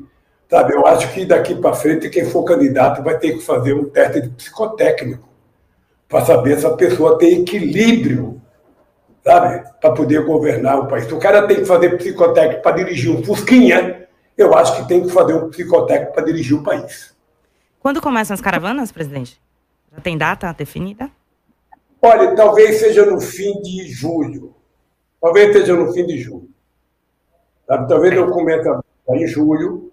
Sabe, 0.49 0.73
eu 0.73 0.87
acho 0.87 1.13
que 1.13 1.25
daqui 1.25 1.53
para 1.53 1.75
frente, 1.75 2.09
quem 2.09 2.25
for 2.25 2.43
candidato 2.43 3.03
vai 3.03 3.19
ter 3.19 3.33
que 3.33 3.45
fazer 3.45 3.73
um 3.73 3.85
teste 3.85 4.21
de 4.21 4.29
psicotécnico 4.29 5.29
para 6.07 6.25
saber 6.25 6.59
se 6.59 6.65
a 6.65 6.71
pessoa 6.71 7.19
tem 7.19 7.41
equilíbrio, 7.41 8.38
sabe, 9.23 9.63
para 9.79 9.93
poder 9.93 10.25
governar 10.25 10.79
o 10.79 10.87
país. 10.87 11.05
Se 11.05 11.13
o 11.13 11.19
cara 11.19 11.47
tem 11.47 11.57
que 11.57 11.65
fazer 11.65 11.97
psicotécnico 11.97 12.61
para 12.61 12.75
dirigir 12.77 13.11
um 13.11 13.23
Fusquinha, 13.23 14.07
eu 14.37 14.55
acho 14.55 14.77
que 14.77 14.87
tem 14.87 15.03
que 15.03 15.09
fazer 15.09 15.33
um 15.33 15.49
psicotécnico 15.49 16.13
para 16.13 16.25
dirigir 16.25 16.57
o 16.57 16.63
país. 16.63 17.15
Quando 17.79 18.01
começam 18.01 18.33
as 18.33 18.41
caravanas, 18.41 18.91
presidente? 18.91 19.39
Já 19.93 20.01
tem 20.01 20.17
data 20.17 20.53
definida? 20.53 21.09
Olha, 22.01 22.35
talvez 22.35 22.79
seja 22.79 23.05
no 23.05 23.19
fim 23.19 23.61
de 23.61 23.87
julho. 23.89 24.55
Talvez 25.21 25.51
seja 25.53 25.75
no 25.75 25.91
fim 25.91 26.05
de 26.05 26.17
julho. 26.17 26.49
Sabe? 27.67 27.87
Talvez 27.87 28.13
eu 28.13 28.29
comece 28.29 28.69
em 29.09 29.27
julho 29.27 29.89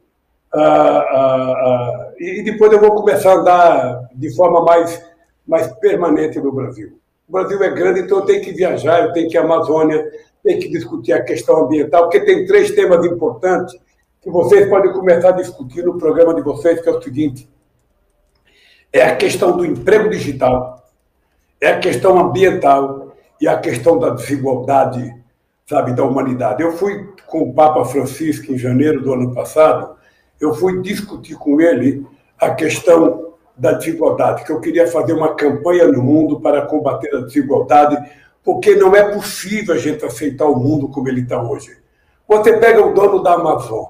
ah, 0.55 0.61
ah, 0.61 1.53
ah, 1.53 2.13
e 2.19 2.43
depois 2.43 2.73
eu 2.73 2.81
vou 2.81 2.95
começar 2.95 3.33
a 3.33 3.35
andar 3.35 4.09
de 4.15 4.35
forma 4.35 4.65
mais, 4.65 5.05
mais 5.47 5.67
permanente 5.75 6.41
no 6.41 6.53
Brasil. 6.53 6.99
O 7.29 7.33
Brasil 7.33 7.63
é 7.63 7.71
grande, 7.71 8.01
então 8.01 8.19
eu 8.19 8.25
tenho 8.25 8.43
que 8.43 8.53
viajar, 8.53 9.05
eu 9.05 9.13
tenho 9.13 9.29
que 9.29 9.37
ir 9.37 9.39
à 9.39 9.43
Amazônia, 9.43 10.05
tenho 10.43 10.61
que 10.61 10.69
discutir 10.69 11.13
a 11.13 11.23
questão 11.23 11.65
ambiental, 11.65 12.03
porque 12.05 12.21
tem 12.21 12.47
três 12.47 12.71
temas 12.71 13.05
importantes 13.05 13.77
que 14.23 14.31
vocês 14.31 14.69
podem 14.69 14.93
começar 14.93 15.31
a 15.31 15.33
discutir 15.33 15.85
no 15.85 15.99
programa 15.99 16.35
de 16.35 16.43
vocês, 16.43 16.81
que 16.81 16.89
é 16.89 16.93
o 16.93 17.03
seguinte: 17.03 17.49
é 18.93 19.03
a 19.03 19.17
questão 19.17 19.57
do 19.57 19.65
emprego 19.65 20.09
digital, 20.09 20.85
é 21.61 21.69
a 21.69 21.79
questão 21.79 22.19
ambiental 22.19 23.15
e 23.41 23.49
a 23.49 23.59
questão 23.59 23.99
da 23.99 24.11
desigualdade, 24.11 25.15
sabe, 25.67 25.93
da 25.93 26.05
humanidade. 26.05 26.63
Eu 26.63 26.73
fui 26.73 27.13
com 27.27 27.43
o 27.43 27.53
Papa 27.53 27.85
Francisco 27.85 28.53
em 28.53 28.59
janeiro 28.59 29.03
do 29.03 29.13
ano 29.13 29.35
passado 29.35 29.97
eu 30.41 30.55
fui 30.55 30.83
discutir 30.83 31.37
com 31.37 31.61
ele 31.61 32.07
a 32.39 32.51
questão 32.51 33.26
da 33.57 33.73
desigualdade, 33.73 34.45
que 34.45 34.53
eu 34.53 34.61
queria 34.61 34.87
fazer 34.87 35.13
uma 35.13 35.35
campanha 35.35 35.87
no 35.87 36.03
mundo 36.03 36.41
para 36.41 36.63
combater 36.63 37.15
a 37.15 37.21
desigualdade, 37.21 37.97
porque 38.45 38.75
não 38.75 38.95
é 38.95 39.15
possível 39.15 39.75
a 39.75 39.79
gente 39.79 40.05
aceitar 40.05 40.47
o 40.47 40.57
mundo 40.57 40.89
como 40.89 41.09
ele 41.09 41.23
está 41.23 41.43
hoje. 41.43 41.77
Você 42.29 42.57
pega 42.59 42.85
o 42.85 42.93
dono 42.93 43.23
da 43.23 43.35
Amazon, 43.35 43.85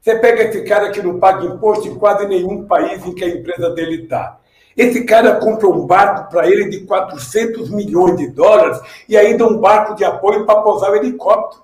você 0.00 0.14
pega 0.18 0.44
esse 0.44 0.62
cara 0.62 0.90
que 0.90 1.02
não 1.02 1.18
paga 1.18 1.44
imposto 1.44 1.88
em 1.88 1.94
quase 1.96 2.26
nenhum 2.26 2.66
país 2.66 3.04
em 3.04 3.14
que 3.14 3.24
a 3.24 3.28
empresa 3.28 3.70
dele 3.70 4.04
está. 4.04 4.38
Esse 4.76 5.04
cara 5.04 5.36
compra 5.36 5.68
um 5.68 5.86
barco 5.86 6.30
para 6.30 6.48
ele 6.48 6.70
de 6.70 6.80
400 6.86 7.70
milhões 7.70 8.16
de 8.16 8.28
dólares 8.28 8.80
e 9.08 9.16
ainda 9.16 9.46
um 9.46 9.58
barco 9.58 9.94
de 9.94 10.04
apoio 10.04 10.46
para 10.46 10.62
pousar 10.62 10.90
o 10.90 10.96
helicóptero. 10.96 11.62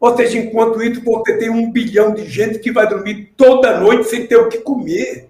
Ou 0.00 0.16
seja, 0.16 0.38
enquanto 0.38 0.82
isso, 0.82 1.02
você 1.04 1.36
tem 1.36 1.50
um 1.50 1.70
bilhão 1.70 2.14
de 2.14 2.24
gente 2.26 2.58
que 2.58 2.70
vai 2.70 2.88
dormir 2.88 3.34
toda 3.36 3.78
noite 3.78 4.08
sem 4.08 4.26
ter 4.26 4.36
o 4.36 4.48
que 4.48 4.58
comer. 4.58 5.28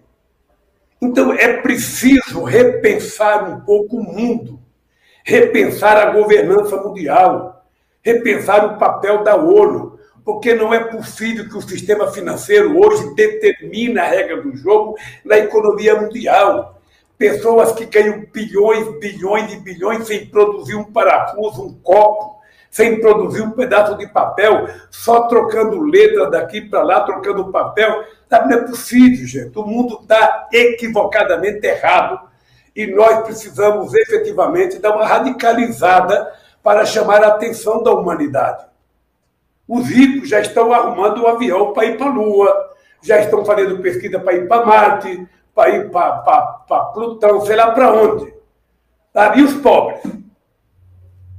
Então, 1.00 1.32
é 1.32 1.58
preciso 1.58 2.42
repensar 2.42 3.50
um 3.50 3.60
pouco 3.60 3.98
o 3.98 4.02
mundo, 4.02 4.60
repensar 5.24 5.96
a 5.96 6.10
governança 6.10 6.76
mundial, 6.76 7.66
repensar 8.02 8.64
o 8.64 8.78
papel 8.78 9.22
da 9.22 9.36
ONU, 9.36 9.98
porque 10.24 10.54
não 10.54 10.72
é 10.72 10.82
possível 10.82 11.48
que 11.48 11.56
o 11.56 11.62
sistema 11.62 12.10
financeiro 12.10 12.78
hoje 12.78 13.14
determine 13.14 13.98
a 13.98 14.06
regra 14.06 14.42
do 14.42 14.56
jogo 14.56 14.96
na 15.24 15.38
economia 15.38 16.00
mundial. 16.00 16.80
Pessoas 17.18 17.72
que 17.72 17.86
ganham 17.86 18.24
bilhões, 18.32 18.98
bilhões 18.98 19.52
e 19.52 19.56
bilhões 19.56 20.06
sem 20.06 20.26
produzir 20.26 20.74
um 20.74 20.84
parafuso, 20.84 21.66
um 21.66 21.74
copo, 21.80 22.35
sem 22.76 23.00
produzir 23.00 23.40
um 23.40 23.52
pedaço 23.52 23.96
de 23.96 24.06
papel, 24.06 24.68
só 24.90 25.22
trocando 25.28 25.80
letra 25.80 26.28
daqui 26.28 26.60
para 26.60 26.82
lá, 26.82 27.00
trocando 27.00 27.50
papel. 27.50 28.04
Não 28.30 28.50
é 28.50 28.64
possível, 28.64 29.26
gente. 29.26 29.58
O 29.58 29.64
mundo 29.64 30.00
está 30.02 30.46
equivocadamente 30.52 31.66
errado. 31.66 32.28
E 32.74 32.86
nós 32.86 33.24
precisamos 33.24 33.94
efetivamente 33.94 34.78
dar 34.78 34.94
uma 34.94 35.06
radicalizada 35.06 36.30
para 36.62 36.84
chamar 36.84 37.24
a 37.24 37.28
atenção 37.28 37.82
da 37.82 37.92
humanidade. 37.92 38.66
Os 39.66 39.88
ricos 39.88 40.28
já 40.28 40.40
estão 40.40 40.70
arrumando 40.70 41.22
um 41.22 41.26
avião 41.26 41.72
para 41.72 41.86
ir 41.86 41.96
para 41.96 42.08
a 42.08 42.12
Lua, 42.12 42.70
já 43.02 43.18
estão 43.20 43.42
fazendo 43.42 43.80
pesquisa 43.80 44.20
para 44.20 44.34
ir 44.34 44.46
para 44.46 44.66
Marte, 44.66 45.26
para 45.54 45.70
ir 45.70 45.90
para 45.90 46.90
Plutão, 46.92 47.40
sei 47.40 47.56
lá 47.56 47.70
para 47.70 47.90
onde. 47.90 48.34
E 49.34 49.42
os 49.42 49.54
pobres? 49.54 50.25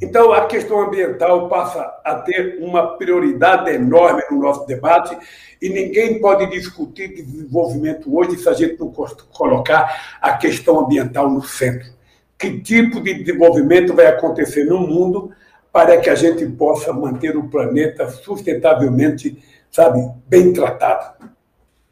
Então, 0.02 0.32
a 0.32 0.46
questão 0.46 0.82
ambiental 0.82 1.50
passa 1.50 1.82
a 2.04 2.16
ter 2.16 2.60
uma 2.62 2.98
prioridade 2.98 3.72
enorme 3.72 4.22
no 4.30 4.40
nosso 4.40 4.66
debate 4.68 5.18
e 5.60 5.70
ninguém 5.70 6.20
pode 6.20 6.48
discutir 6.52 7.16
desenvolvimento 7.16 8.16
hoje 8.16 8.38
se 8.38 8.48
a 8.48 8.54
gente 8.54 8.80
não 8.80 8.92
colocar 8.92 10.18
a 10.22 10.34
questão 10.34 10.80
ambiental 10.82 11.30
no 11.30 11.42
centro. 11.42 11.90
Que 12.38 12.60
tipo 12.60 13.02
de 13.02 13.16
desenvolvimento 13.16 13.96
vai 13.96 14.06
acontecer 14.06 14.66
no 14.66 14.80
mundo 14.80 15.32
para 15.74 15.98
que 15.98 16.10
a 16.10 16.16
gente 16.16 16.46
possa 16.46 16.94
manter 16.94 17.36
o 17.36 17.50
planeta 17.50 18.08
sustentavelmente, 18.10 19.44
sabe, 19.72 20.08
bem 20.28 20.54
tratado? 20.54 21.28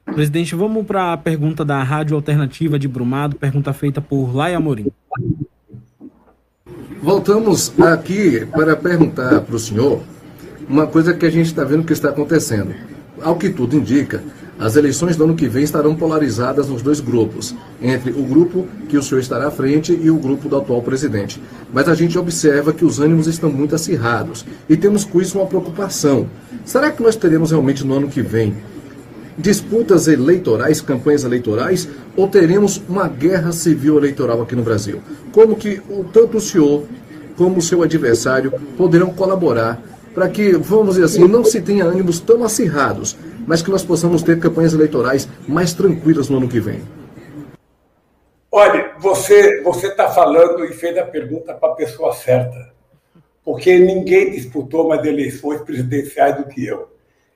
Presidente, 0.05 0.53
vamos 0.53 0.85
para 0.85 1.13
a 1.13 1.17
pergunta 1.17 1.65
da 1.65 1.81
Rádio 1.81 2.15
Alternativa 2.15 2.77
de 2.77 2.87
Brumado, 2.87 3.35
pergunta 3.35 3.73
feita 3.73 3.99
por 3.99 4.35
Laia 4.35 4.59
Morim. 4.59 4.91
Voltamos 7.01 7.71
aqui 7.79 8.45
para 8.45 8.75
perguntar 8.75 9.41
para 9.41 9.55
o 9.55 9.59
senhor 9.59 10.01
uma 10.67 10.87
coisa 10.87 11.13
que 11.13 11.25
a 11.25 11.29
gente 11.29 11.47
está 11.47 11.63
vendo 11.63 11.85
que 11.85 11.93
está 11.93 12.09
acontecendo. 12.09 12.73
Ao 13.21 13.35
que 13.35 13.49
tudo 13.49 13.75
indica, 13.75 14.23
as 14.57 14.75
eleições 14.75 15.15
do 15.15 15.25
ano 15.25 15.35
que 15.35 15.47
vem 15.47 15.63
estarão 15.63 15.95
polarizadas 15.95 16.69
nos 16.69 16.81
dois 16.81 16.99
grupos, 16.99 17.53
entre 17.81 18.11
o 18.11 18.23
grupo 18.23 18.67
que 18.87 18.97
o 18.97 19.03
senhor 19.03 19.19
estará 19.19 19.47
à 19.47 19.51
frente 19.51 19.97
e 20.01 20.09
o 20.09 20.17
grupo 20.17 20.47
do 20.47 20.57
atual 20.57 20.81
presidente. 20.81 21.41
Mas 21.73 21.87
a 21.89 21.93
gente 21.93 22.17
observa 22.17 22.73
que 22.73 22.85
os 22.85 22.99
ânimos 22.99 23.27
estão 23.27 23.51
muito 23.51 23.75
acirrados 23.75 24.45
e 24.69 24.77
temos 24.77 25.03
com 25.03 25.21
isso 25.21 25.37
uma 25.37 25.47
preocupação. 25.47 26.27
Será 26.63 26.91
que 26.91 27.03
nós 27.03 27.15
teremos 27.15 27.51
realmente 27.51 27.85
no 27.85 27.95
ano 27.95 28.07
que 28.07 28.21
vem 28.21 28.55
disputas 29.37 30.07
eleitorais, 30.07 30.81
campanhas 30.81 31.23
eleitorais, 31.23 31.87
ou 32.15 32.27
teremos 32.27 32.81
uma 32.87 33.07
guerra 33.07 33.51
civil 33.51 33.97
eleitoral 33.97 34.41
aqui 34.41 34.55
no 34.55 34.63
Brasil? 34.63 35.01
Como 35.31 35.55
que 35.55 35.81
o, 35.89 36.03
tanto 36.03 36.37
o 36.37 36.41
senhor 36.41 36.83
como 37.37 37.57
o 37.57 37.61
seu 37.61 37.83
adversário 37.83 38.53
poderão 38.77 39.13
colaborar 39.13 39.81
para 40.13 40.29
que, 40.29 40.53
vamos 40.53 40.95
dizer 40.95 41.05
assim, 41.05 41.27
não 41.27 41.43
se 41.43 41.61
tenha 41.61 41.83
ânimos 41.83 42.21
tão 42.21 42.43
acirrados, 42.43 43.17
mas 43.45 43.61
que 43.61 43.69
nós 43.69 43.83
possamos 43.83 44.23
ter 44.23 44.39
campanhas 44.39 44.73
eleitorais 44.73 45.27
mais 45.47 45.73
tranquilas 45.73 46.29
no 46.29 46.37
ano 46.37 46.47
que 46.47 46.59
vem? 46.59 46.81
Olha, 48.49 48.93
você 48.99 49.61
você 49.61 49.87
está 49.87 50.07
falando 50.09 50.63
e 50.63 50.71
fez 50.71 50.97
a 50.97 51.03
pergunta 51.03 51.53
para 51.53 51.73
a 51.73 51.75
pessoa 51.75 52.13
certa, 52.13 52.71
porque 53.43 53.77
ninguém 53.77 54.31
disputou 54.31 54.87
mais 54.87 55.05
eleições 55.05 55.61
presidenciais 55.61 56.37
do 56.37 56.45
que 56.45 56.65
eu. 56.65 56.94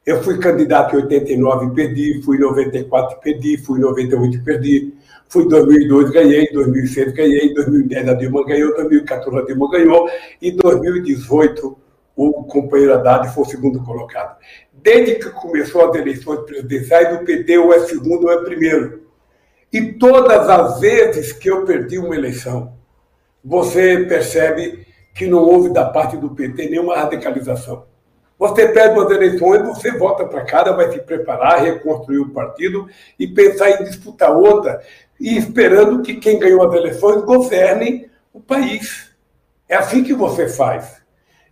Eu 0.10 0.24
fui 0.24 0.40
candidato 0.40 0.96
em 0.96 1.04
89 1.04 1.68
e 1.68 1.70
perdi, 1.70 2.22
fui 2.24 2.38
em 2.38 2.40
94 2.40 3.16
e 3.16 3.22
perdi, 3.22 3.58
fui 3.60 3.78
em 3.78 3.84
98 3.84 4.38
e 4.38 4.42
perdi, 4.42 4.94
fui 5.28 5.44
em 5.44 5.48
2002 5.48 6.10
ganhei, 6.10 6.46
em 6.46 6.52
2006 6.52 7.14
ganhei, 7.14 7.52
em 7.52 7.54
2010 7.54 8.10
a 8.10 8.14
Dilma 8.16 8.44
ganhou, 8.44 8.72
em 8.72 8.76
2014 8.76 9.38
a 9.38 9.46
Dilma 9.46 9.70
ganhou, 9.70 10.10
e 10.42 10.50
em 10.50 10.56
2018 10.56 11.78
o 12.16 12.44
companheiro 12.46 12.96
Haddad 12.96 13.32
foi 13.36 13.44
o 13.44 13.46
segundo 13.46 13.84
colocado. 13.84 14.36
Desde 14.74 15.14
que 15.18 15.30
começou 15.30 15.88
as 15.88 15.96
eleições 15.96 16.40
presidenciais, 16.40 17.16
o 17.16 17.24
PT 17.24 17.60
ou 17.60 17.72
é 17.72 17.82
segundo 17.82 18.24
ou 18.24 18.32
é 18.32 18.44
primeiro. 18.44 19.04
E 19.72 19.92
todas 19.94 20.50
as 20.50 20.80
vezes 20.80 21.34
que 21.34 21.52
eu 21.52 21.66
perdi 21.66 22.00
uma 22.00 22.16
eleição, 22.16 22.74
você 23.46 24.08
percebe 24.10 24.88
que 25.14 25.28
não 25.28 25.44
houve 25.44 25.72
da 25.72 25.86
parte 25.86 26.18
do 26.18 26.32
PT 26.32 26.68
nenhuma 26.68 26.96
radicalização. 26.96 27.89
Você 28.40 28.70
perde 28.70 28.98
umas 28.98 29.12
eleições, 29.12 29.68
você 29.68 29.92
volta 29.92 30.26
para 30.26 30.46
casa, 30.46 30.72
vai 30.72 30.90
se 30.90 31.00
preparar, 31.02 31.62
reconstruir 31.62 32.20
o 32.20 32.30
partido 32.30 32.88
e 33.20 33.28
pensar 33.28 33.70
em 33.70 33.84
disputar 33.84 34.32
outra, 34.32 34.82
e 35.20 35.38
esperando 35.38 36.02
que 36.02 36.16
quem 36.16 36.40
ganhou 36.40 36.66
as 36.66 36.74
eleições 36.74 37.22
governe 37.26 38.10
o 38.34 38.40
país. 38.40 39.12
É 39.68 39.76
assim 39.76 40.04
que 40.04 40.14
você 40.14 40.48
faz. 40.48 41.02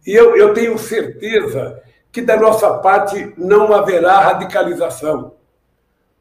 E 0.06 0.14
eu, 0.14 0.38
eu 0.38 0.54
tenho 0.54 0.78
certeza 0.78 1.84
que 2.10 2.22
da 2.22 2.38
nossa 2.38 2.76
parte 2.76 3.34
não 3.38 3.74
haverá 3.74 4.22
radicalização. 4.22 5.34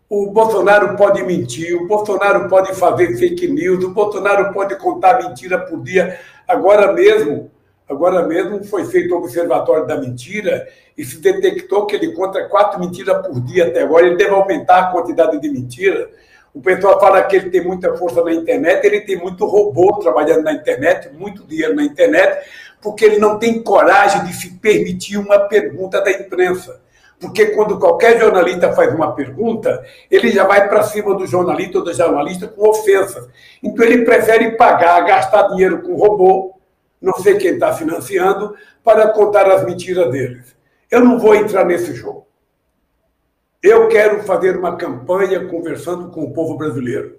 O 0.08 0.32
Bolsonaro 0.32 0.96
pode 0.96 1.22
mentir, 1.22 1.80
o 1.80 1.86
Bolsonaro 1.86 2.48
pode 2.48 2.74
fazer 2.74 3.16
fake 3.16 3.46
news, 3.46 3.84
o 3.84 3.90
Bolsonaro 3.90 4.52
pode 4.52 4.76
contar 4.76 5.22
mentira 5.22 5.58
por 5.60 5.80
dia. 5.82 6.18
Agora 6.46 6.92
mesmo, 6.92 7.52
agora 7.88 8.26
mesmo 8.26 8.64
foi 8.64 8.84
feito 8.84 9.14
o 9.14 9.18
observatório 9.18 9.86
da 9.86 9.96
mentira 9.96 10.66
e 10.96 11.04
se 11.04 11.18
detectou 11.18 11.86
que 11.86 11.96
ele 11.96 12.12
conta 12.12 12.48
quatro 12.48 12.80
mentiras 12.80 13.26
por 13.26 13.40
dia 13.40 13.66
até 13.66 13.82
agora. 13.82 14.06
Ele 14.06 14.16
deve 14.16 14.30
aumentar 14.30 14.78
a 14.78 14.92
quantidade 14.92 15.40
de 15.40 15.48
mentiras. 15.48 16.08
O 16.54 16.60
pessoal 16.60 16.98
fala 16.98 17.22
que 17.22 17.36
ele 17.36 17.50
tem 17.50 17.62
muita 17.62 17.94
força 17.96 18.24
na 18.24 18.32
internet, 18.32 18.84
ele 18.84 19.02
tem 19.02 19.16
muito 19.16 19.44
robô 19.44 19.98
trabalhando 20.00 20.42
na 20.42 20.52
internet, 20.52 21.10
muito 21.12 21.46
dinheiro 21.46 21.74
na 21.74 21.84
internet, 21.84 22.48
porque 22.80 23.04
ele 23.04 23.18
não 23.18 23.38
tem 23.38 23.62
coragem 23.62 24.24
de 24.24 24.32
se 24.32 24.52
permitir 24.52 25.18
uma 25.18 25.40
pergunta 25.40 26.00
da 26.00 26.10
imprensa. 26.10 26.80
Porque 27.20 27.46
quando 27.46 27.78
qualquer 27.78 28.18
jornalista 28.18 28.72
faz 28.72 28.94
uma 28.94 29.14
pergunta, 29.14 29.84
ele 30.10 30.30
já 30.30 30.44
vai 30.44 30.68
para 30.68 30.82
cima 30.82 31.14
do 31.14 31.26
jornalista 31.26 31.78
ou 31.78 31.84
do 31.84 31.92
jornalista 31.92 32.46
com 32.46 32.68
ofensas. 32.68 33.28
Então 33.62 33.84
ele 33.84 34.04
prefere 34.04 34.52
pagar, 34.52 35.00
gastar 35.02 35.48
dinheiro 35.48 35.82
com 35.82 35.94
robô, 35.94 36.55
não 37.00 37.14
sei 37.14 37.36
quem 37.36 37.54
está 37.54 37.72
financiando, 37.72 38.54
para 38.82 39.08
contar 39.08 39.50
as 39.50 39.64
mentiras 39.64 40.10
deles. 40.10 40.56
Eu 40.90 41.04
não 41.04 41.18
vou 41.18 41.34
entrar 41.34 41.64
nesse 41.64 41.94
jogo. 41.94 42.26
Eu 43.62 43.88
quero 43.88 44.22
fazer 44.22 44.56
uma 44.56 44.76
campanha 44.76 45.46
conversando 45.46 46.08
com 46.10 46.22
o 46.24 46.32
povo 46.32 46.56
brasileiro, 46.56 47.18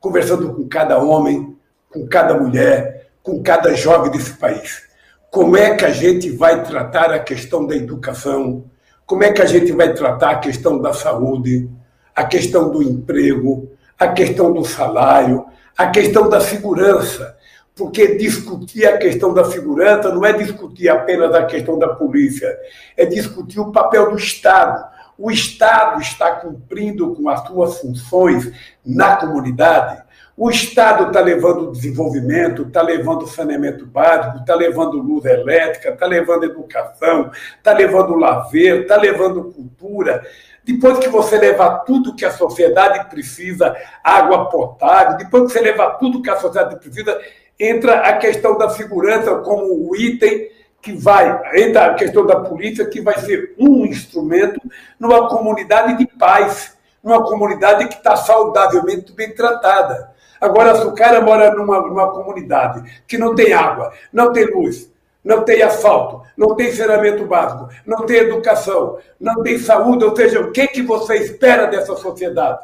conversando 0.00 0.54
com 0.54 0.66
cada 0.68 0.98
homem, 0.98 1.56
com 1.92 2.06
cada 2.06 2.34
mulher, 2.34 3.08
com 3.22 3.42
cada 3.42 3.74
jovem 3.74 4.10
desse 4.10 4.34
país. 4.34 4.82
Como 5.30 5.56
é 5.56 5.74
que 5.74 5.84
a 5.84 5.90
gente 5.90 6.30
vai 6.30 6.62
tratar 6.62 7.10
a 7.12 7.18
questão 7.18 7.66
da 7.66 7.74
educação? 7.76 8.64
Como 9.04 9.24
é 9.24 9.32
que 9.32 9.42
a 9.42 9.46
gente 9.46 9.72
vai 9.72 9.92
tratar 9.92 10.30
a 10.30 10.38
questão 10.38 10.80
da 10.80 10.92
saúde, 10.92 11.68
a 12.14 12.24
questão 12.24 12.70
do 12.70 12.82
emprego, 12.82 13.68
a 13.98 14.08
questão 14.08 14.52
do 14.52 14.64
salário, 14.64 15.44
a 15.76 15.88
questão 15.88 16.28
da 16.28 16.40
segurança? 16.40 17.36
Porque 17.76 18.16
discutir 18.16 18.86
a 18.86 18.98
questão 18.98 19.34
da 19.34 19.44
segurança 19.44 20.14
não 20.14 20.24
é 20.24 20.32
discutir 20.32 20.88
apenas 20.88 21.34
a 21.34 21.44
questão 21.44 21.78
da 21.78 21.88
polícia, 21.88 22.56
é 22.96 23.04
discutir 23.04 23.58
o 23.58 23.72
papel 23.72 24.10
do 24.10 24.16
Estado. 24.16 24.84
O 25.18 25.30
Estado 25.30 26.00
está 26.00 26.32
cumprindo 26.36 27.14
com 27.14 27.28
as 27.28 27.44
suas 27.46 27.80
funções 27.80 28.52
na 28.84 29.16
comunidade. 29.16 30.04
O 30.36 30.50
Estado 30.50 31.06
está 31.06 31.20
levando 31.20 31.70
desenvolvimento, 31.70 32.62
está 32.62 32.82
levando 32.82 33.26
saneamento 33.26 33.86
básico, 33.86 34.38
está 34.38 34.54
levando 34.54 34.98
luz 34.98 35.24
elétrica, 35.24 35.90
está 35.90 36.06
levando 36.06 36.44
educação, 36.44 37.30
está 37.56 37.72
levando 37.72 38.16
lazer, 38.16 38.82
está 38.82 38.96
levando 38.96 39.52
cultura. 39.52 40.24
Depois 40.64 40.98
que 40.98 41.08
você 41.08 41.38
levar 41.38 41.80
tudo 41.80 42.16
que 42.16 42.24
a 42.24 42.32
sociedade 42.32 43.08
precisa, 43.10 43.76
água 44.02 44.48
potável, 44.48 45.16
depois 45.16 45.44
que 45.44 45.52
você 45.52 45.60
levar 45.60 45.98
tudo 45.98 46.22
que 46.22 46.30
a 46.30 46.36
sociedade 46.36 46.80
precisa, 46.80 47.20
entra 47.58 48.00
a 48.00 48.16
questão 48.18 48.58
da 48.58 48.68
segurança 48.68 49.36
como 49.38 49.88
o 49.88 49.96
item 49.96 50.48
que 50.80 50.92
vai, 50.92 51.40
entra 51.58 51.86
a 51.86 51.94
questão 51.94 52.26
da 52.26 52.40
polícia, 52.40 52.84
que 52.84 53.00
vai 53.00 53.18
ser 53.18 53.54
um 53.58 53.86
instrumento 53.86 54.60
numa 55.00 55.28
comunidade 55.28 55.96
de 55.96 56.06
paz, 56.06 56.76
numa 57.02 57.24
comunidade 57.24 57.88
que 57.88 57.94
está 57.94 58.16
saudavelmente 58.16 59.12
bem 59.12 59.34
tratada. 59.34 60.12
Agora, 60.38 60.74
se 60.74 60.86
o 60.86 60.94
cara 60.94 61.22
mora 61.22 61.54
numa, 61.54 61.80
numa 61.80 62.12
comunidade 62.12 63.02
que 63.08 63.16
não 63.16 63.34
tem 63.34 63.54
água, 63.54 63.92
não 64.12 64.30
tem 64.30 64.44
luz, 64.44 64.92
não 65.24 65.42
tem 65.42 65.62
asfalto, 65.62 66.20
não 66.36 66.54
tem 66.54 66.70
saneamento 66.70 67.24
básico, 67.24 67.70
não 67.86 68.04
tem 68.04 68.18
educação, 68.18 68.98
não 69.18 69.42
tem 69.42 69.58
saúde, 69.58 70.04
ou 70.04 70.14
seja, 70.14 70.40
o 70.40 70.52
que, 70.52 70.66
que 70.68 70.82
você 70.82 71.16
espera 71.16 71.66
dessa 71.66 71.96
sociedade? 71.96 72.58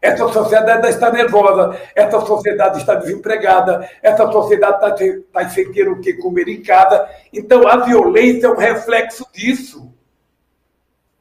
Essa 0.00 0.28
sociedade 0.32 0.88
está 0.88 1.12
nervosa, 1.12 1.78
essa 1.94 2.20
sociedade 2.20 2.78
está 2.78 2.94
desempregada, 2.94 3.86
essa 4.02 4.30
sociedade 4.32 4.74
está, 4.76 5.04
está 5.04 5.48
sem 5.50 5.70
ter 5.72 5.88
o 5.88 6.00
que 6.00 6.14
comer 6.14 6.48
em 6.48 6.62
casa. 6.62 7.06
Então, 7.32 7.68
a 7.68 7.76
violência 7.76 8.46
é 8.46 8.50
um 8.50 8.56
reflexo 8.56 9.26
disso. 9.32 9.92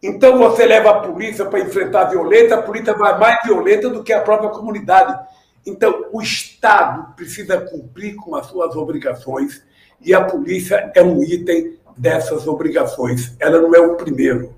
Então, 0.01 0.37
você 0.37 0.65
leva 0.65 0.91
a 0.91 0.99
polícia 1.01 1.43
para 1.45 1.59
enfrentar 1.59 2.03
a 2.03 2.09
violência, 2.09 2.55
a 2.55 2.61
polícia 2.61 2.93
vai 2.93 3.19
mais 3.19 3.43
violenta 3.43 3.89
do 3.89 4.01
que 4.01 4.13
a 4.13 4.21
própria 4.21 4.49
comunidade. 4.49 5.19
Então, 5.65 6.05
o 6.13 6.21
Estado 6.21 7.13
precisa 7.15 7.59
cumprir 7.59 8.15
com 8.15 8.33
as 8.33 8.45
suas 8.47 8.77
obrigações 8.77 9.61
e 9.99 10.13
a 10.13 10.23
polícia 10.23 10.89
é 10.95 11.03
um 11.03 11.21
item 11.21 11.77
dessas 11.97 12.47
obrigações. 12.47 13.35
Ela 13.39 13.59
não 13.59 13.75
é 13.75 13.79
o 13.79 13.95
primeiro. 13.95 14.55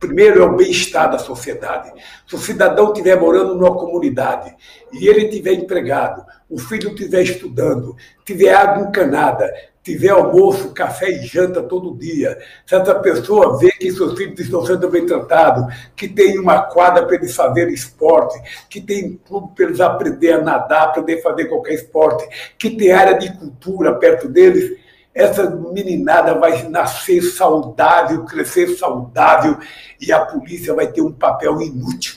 Primeiro 0.00 0.42
é 0.42 0.46
o 0.46 0.56
bem-estar 0.56 1.10
da 1.10 1.18
sociedade. 1.18 1.92
Se 2.26 2.34
o 2.34 2.38
cidadão 2.38 2.86
estiver 2.86 3.20
morando 3.20 3.54
numa 3.54 3.76
comunidade 3.76 4.56
e 4.90 5.06
ele 5.06 5.26
estiver 5.26 5.52
empregado, 5.52 6.24
o 6.48 6.58
filho 6.58 6.88
estiver 6.88 7.20
estudando, 7.20 7.94
tiver 8.24 8.54
água 8.54 8.88
encanada, 8.88 9.52
tiver 9.82 10.08
almoço, 10.08 10.72
café 10.72 11.10
e 11.10 11.26
janta 11.26 11.62
todo 11.62 11.98
dia, 11.98 12.38
se 12.64 12.74
essa 12.74 12.94
pessoa 12.94 13.58
vê 13.58 13.70
que 13.72 13.92
seus 13.92 14.16
filhos 14.16 14.40
estão 14.40 14.64
sendo 14.64 14.88
bem 14.88 15.04
tratados, 15.04 15.74
que 15.94 16.08
tem 16.08 16.38
uma 16.38 16.62
quadra 16.62 17.04
para 17.04 17.16
eles 17.16 17.36
fazerem 17.36 17.74
esporte, 17.74 18.40
que 18.70 18.80
tem 18.80 19.20
clube 19.26 19.54
para 19.54 19.66
eles 19.66 19.80
aprender 19.80 20.32
a 20.32 20.40
nadar, 20.40 20.94
poder 20.94 21.20
fazer 21.22 21.44
qualquer 21.44 21.74
esporte, 21.74 22.26
que 22.58 22.70
tem 22.70 22.90
área 22.90 23.18
de 23.18 23.36
cultura 23.36 23.94
perto 23.94 24.28
deles, 24.28 24.78
essa 25.20 25.50
meninada 25.50 26.34
vai 26.34 26.62
nascer 26.68 27.22
saudável, 27.22 28.24
crescer 28.24 28.68
saudável 28.76 29.58
e 30.00 30.10
a 30.10 30.24
polícia 30.24 30.74
vai 30.74 30.86
ter 30.86 31.02
um 31.02 31.12
papel 31.12 31.60
inútil. 31.60 32.14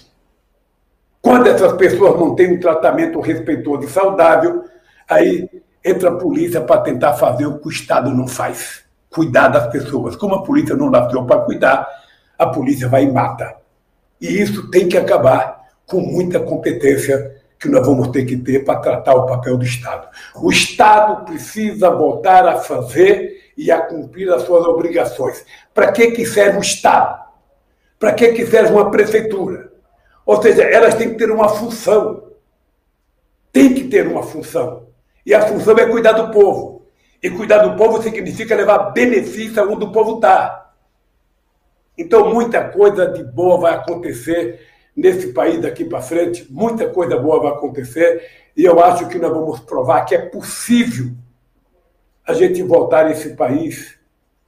Quando 1.21 1.47
essas 1.47 1.73
pessoas 1.73 2.19
não 2.19 2.35
têm 2.35 2.53
um 2.53 2.59
tratamento 2.59 3.19
respeitoso 3.19 3.83
e 3.83 3.89
saudável, 3.89 4.63
aí 5.09 5.49
entra 5.83 6.09
a 6.09 6.15
polícia 6.15 6.61
para 6.61 6.81
tentar 6.81 7.13
fazer 7.13 7.45
o 7.45 7.59
que 7.59 7.67
o 7.67 7.71
Estado 7.71 8.09
não 8.09 8.27
faz: 8.27 8.83
cuidar 9.09 9.49
das 9.49 9.67
pessoas. 9.67 10.15
Como 10.15 10.35
a 10.35 10.43
polícia 10.43 10.75
não 10.75 10.89
nasceu 10.89 11.25
para 11.25 11.41
cuidar, 11.41 11.87
a 12.37 12.47
polícia 12.47 12.87
vai 12.87 13.03
e 13.03 13.11
mata. 13.11 13.55
E 14.19 14.41
isso 14.41 14.69
tem 14.69 14.87
que 14.87 14.97
acabar 14.97 15.61
com 15.85 15.99
muita 15.99 16.39
competência 16.39 17.32
que 17.63 17.69
nós 17.69 17.87
vamos 17.87 18.09
ter 18.09 18.25
que 18.25 18.35
ter 18.35 18.65
para 18.65 18.81
tratar 18.81 19.15
o 19.15 19.25
papel 19.25 19.57
do 19.57 19.63
Estado. 19.63 20.09
O 20.35 20.51
Estado 20.51 21.23
precisa 21.23 21.89
voltar 21.89 22.45
a 22.45 22.57
fazer 22.57 23.53
e 23.55 23.71
a 23.71 23.79
cumprir 23.79 24.29
as 24.33 24.41
suas 24.41 24.65
obrigações. 24.65 25.45
Para 25.73 25.93
que, 25.93 26.11
que 26.11 26.25
serve 26.25 26.57
o 26.57 26.61
Estado? 26.61 27.23
Para 27.97 28.11
que, 28.11 28.33
que 28.33 28.45
serve 28.45 28.73
uma 28.73 28.91
prefeitura? 28.91 29.71
Ou 30.25 30.41
seja, 30.41 30.63
elas 30.63 30.95
têm 30.95 31.11
que 31.11 31.15
ter 31.15 31.31
uma 31.31 31.47
função. 31.47 32.31
Tem 33.49 33.73
que 33.73 33.85
ter 33.85 34.07
uma 34.07 34.23
função. 34.23 34.87
E 35.25 35.33
a 35.33 35.47
função 35.47 35.77
é 35.77 35.85
cuidar 35.85 36.11
do 36.11 36.31
povo. 36.31 36.85
E 37.21 37.29
cuidar 37.29 37.59
do 37.59 37.77
povo 37.77 38.03
significa 38.03 38.55
levar 38.55 38.91
benefício 38.91 39.71
onde 39.71 39.85
o 39.85 39.91
povo 39.93 40.15
está. 40.15 40.73
Então, 41.97 42.33
muita 42.33 42.69
coisa 42.69 43.07
de 43.07 43.23
boa 43.23 43.57
vai 43.57 43.73
acontecer 43.73 44.59
nesse 44.95 45.33
país 45.33 45.61
daqui 45.61 45.85
para 45.85 46.01
frente, 46.01 46.47
muita 46.49 46.89
coisa 46.89 47.17
boa 47.17 47.41
vai 47.41 47.51
acontecer 47.53 48.21
e 48.55 48.63
eu 48.63 48.79
acho 48.79 49.07
que 49.07 49.17
nós 49.17 49.31
vamos 49.31 49.59
provar 49.59 50.05
que 50.05 50.13
é 50.13 50.19
possível 50.19 51.11
a 52.25 52.33
gente 52.33 52.61
voltar 52.61 53.09
esse 53.11 53.35
país, 53.35 53.97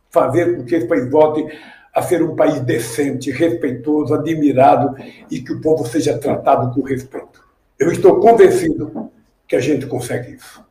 fazer 0.09 0.55
com 0.55 0.63
que 0.63 0.76
esse 0.76 0.88
país 0.88 1.09
volte 1.09 1.45
a 1.93 2.01
ser 2.01 2.22
um 2.22 2.35
país 2.35 2.59
decente, 2.59 3.31
respeitoso, 3.31 4.13
admirado 4.13 4.95
e 5.31 5.41
que 5.41 5.53
o 5.53 5.61
povo 5.61 5.85
seja 5.85 6.17
tratado 6.17 6.73
com 6.73 6.81
respeito. 6.81 7.43
Eu 7.80 7.91
estou 7.91 8.19
convencido 8.19 9.11
que 9.47 9.55
a 9.55 9.59
gente 9.59 9.85
consegue 9.85 10.35
isso. 10.35 10.63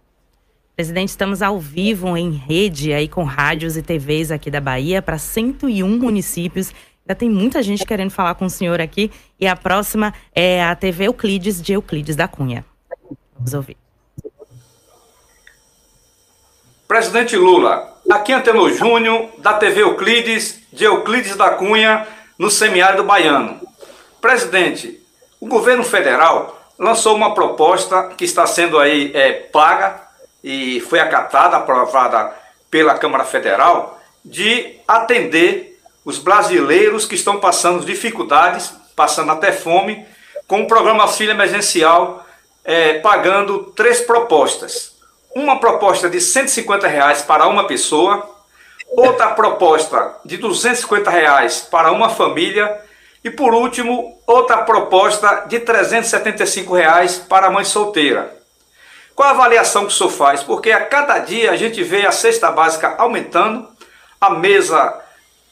Presidente, 0.76 1.10
estamos 1.10 1.40
ao 1.40 1.58
vivo 1.58 2.16
em 2.16 2.30
rede 2.30 2.92
aí 2.92 3.08
com 3.08 3.22
rádios 3.22 3.76
e 3.76 3.82
TVs 3.82 4.30
aqui 4.30 4.50
da 4.50 4.60
Bahia 4.60 5.00
para 5.00 5.18
101 5.18 5.86
municípios 5.86 6.72
Ainda 7.06 7.18
tem 7.18 7.28
muita 7.28 7.62
gente 7.62 7.84
querendo 7.84 8.10
falar 8.10 8.34
com 8.34 8.46
o 8.46 8.50
senhor 8.50 8.80
aqui. 8.80 9.12
E 9.38 9.46
a 9.46 9.54
próxima 9.54 10.14
é 10.34 10.64
a 10.64 10.74
TV 10.74 11.06
Euclides, 11.06 11.60
de 11.60 11.74
Euclides 11.74 12.16
da 12.16 12.26
Cunha. 12.26 12.64
Vamos 13.34 13.52
ouvir. 13.52 13.76
Presidente 16.88 17.36
Lula, 17.36 17.98
aqui 18.10 18.32
é 18.32 18.36
Antenor 18.36 18.72
Júnior, 18.72 19.28
da 19.38 19.54
TV 19.54 19.82
Euclides, 19.82 20.62
de 20.72 20.84
Euclides 20.84 21.36
da 21.36 21.50
Cunha, 21.50 22.06
no 22.38 22.50
semiárido 22.50 23.04
baiano. 23.04 23.60
Presidente, 24.20 25.02
o 25.38 25.46
governo 25.46 25.84
federal 25.84 26.58
lançou 26.78 27.14
uma 27.14 27.34
proposta 27.34 28.14
que 28.16 28.24
está 28.24 28.46
sendo 28.46 28.78
aí 28.78 29.12
é, 29.14 29.32
paga 29.32 30.00
e 30.42 30.80
foi 30.80 31.00
acatada, 31.00 31.56
aprovada 31.56 32.32
pela 32.70 32.98
Câmara 32.98 33.24
Federal, 33.24 34.00
de 34.24 34.76
atender 34.88 35.73
os 36.04 36.18
brasileiros 36.18 37.06
que 37.06 37.14
estão 37.14 37.40
passando 37.40 37.84
dificuldades, 37.84 38.72
passando 38.94 39.32
até 39.32 39.52
fome, 39.52 40.06
com 40.46 40.62
o 40.62 40.66
programa 40.66 41.04
Auxílio 41.04 41.32
Emergencial 41.32 42.24
é, 42.64 42.98
pagando 43.00 43.72
três 43.76 44.00
propostas. 44.00 44.94
Uma 45.34 45.58
proposta 45.58 46.08
de 46.08 46.20
150 46.20 46.86
reais 46.86 47.22
para 47.22 47.46
uma 47.46 47.66
pessoa, 47.66 48.30
outra 48.88 49.28
proposta 49.28 50.16
de 50.24 50.36
250 50.36 51.10
reais 51.10 51.60
para 51.60 51.90
uma 51.90 52.08
família 52.08 52.80
E 53.24 53.30
por 53.30 53.54
último, 53.54 54.20
outra 54.26 54.58
proposta 54.58 55.46
de 55.48 55.58
375 55.58 56.74
reais 56.74 57.16
para 57.16 57.46
a 57.46 57.50
mãe 57.50 57.64
solteira. 57.64 58.36
Qual 59.14 59.26
a 59.26 59.32
avaliação 59.32 59.86
que 59.86 59.92
o 59.92 59.96
senhor 59.96 60.10
faz? 60.10 60.42
Porque 60.42 60.70
a 60.70 60.84
cada 60.84 61.18
dia 61.20 61.50
a 61.50 61.56
gente 61.56 61.82
vê 61.82 62.04
a 62.04 62.12
cesta 62.12 62.50
básica 62.50 62.94
aumentando, 62.98 63.66
a 64.20 64.28
mesa, 64.28 65.00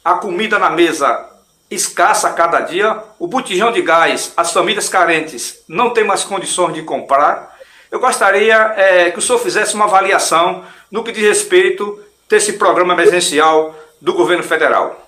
a 0.04 0.14
comida 0.14 0.58
na 0.58 0.70
mesa 0.70 1.28
escassa 1.70 2.28
a 2.28 2.32
cada 2.32 2.60
dia, 2.60 3.02
o 3.18 3.26
botijão 3.26 3.72
de 3.72 3.80
gás, 3.82 4.32
as 4.36 4.52
famílias 4.52 4.88
carentes 4.88 5.62
não 5.68 5.90
têm 5.90 6.04
mais 6.04 6.24
condições 6.24 6.74
de 6.74 6.82
comprar. 6.82 7.56
Eu 7.90 8.00
gostaria 8.00 8.74
é, 8.76 9.10
que 9.10 9.18
o 9.18 9.22
senhor 9.22 9.38
fizesse 9.38 9.74
uma 9.74 9.84
avaliação 9.84 10.64
no 10.90 11.02
que 11.02 11.12
diz 11.12 11.22
respeito 11.22 11.98
desse 12.28 12.54
programa 12.54 12.94
emergencial 12.94 13.74
do 14.00 14.12
governo 14.12 14.42
federal. 14.42 15.00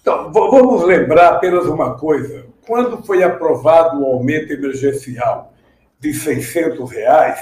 Então, 0.00 0.30
vamos 0.32 0.82
lembrar 0.84 1.30
apenas 1.30 1.66
uma 1.66 1.96
coisa. 1.96 2.44
Quando 2.66 3.02
foi 3.04 3.22
aprovado 3.22 4.00
o 4.00 4.06
aumento 4.06 4.52
emergencial 4.52 5.52
de 5.98 6.12
600 6.12 6.90
reais, 6.90 7.38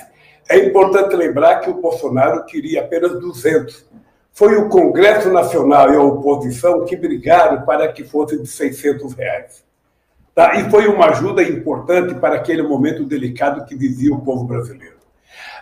é 0.48 0.58
importante 0.58 1.14
lembrar 1.16 1.60
que 1.60 1.70
o 1.70 1.74
Bolsonaro 1.74 2.44
queria 2.44 2.82
apenas 2.82 3.18
200. 3.18 3.84
Foi 4.34 4.56
o 4.56 4.68
Congresso 4.70 5.30
Nacional 5.30 5.92
e 5.92 5.96
a 5.96 6.02
oposição 6.02 6.86
que 6.86 6.96
brigaram 6.96 7.66
para 7.66 7.92
que 7.92 8.02
fosse 8.02 8.40
de 8.40 8.48
600 8.48 9.12
reais. 9.12 9.62
Tá? 10.34 10.54
E 10.54 10.70
foi 10.70 10.86
uma 10.86 11.10
ajuda 11.10 11.42
importante 11.42 12.14
para 12.14 12.36
aquele 12.36 12.62
momento 12.62 13.04
delicado 13.04 13.66
que 13.66 13.76
vivia 13.76 14.14
o 14.14 14.22
povo 14.22 14.44
brasileiro. 14.44 14.96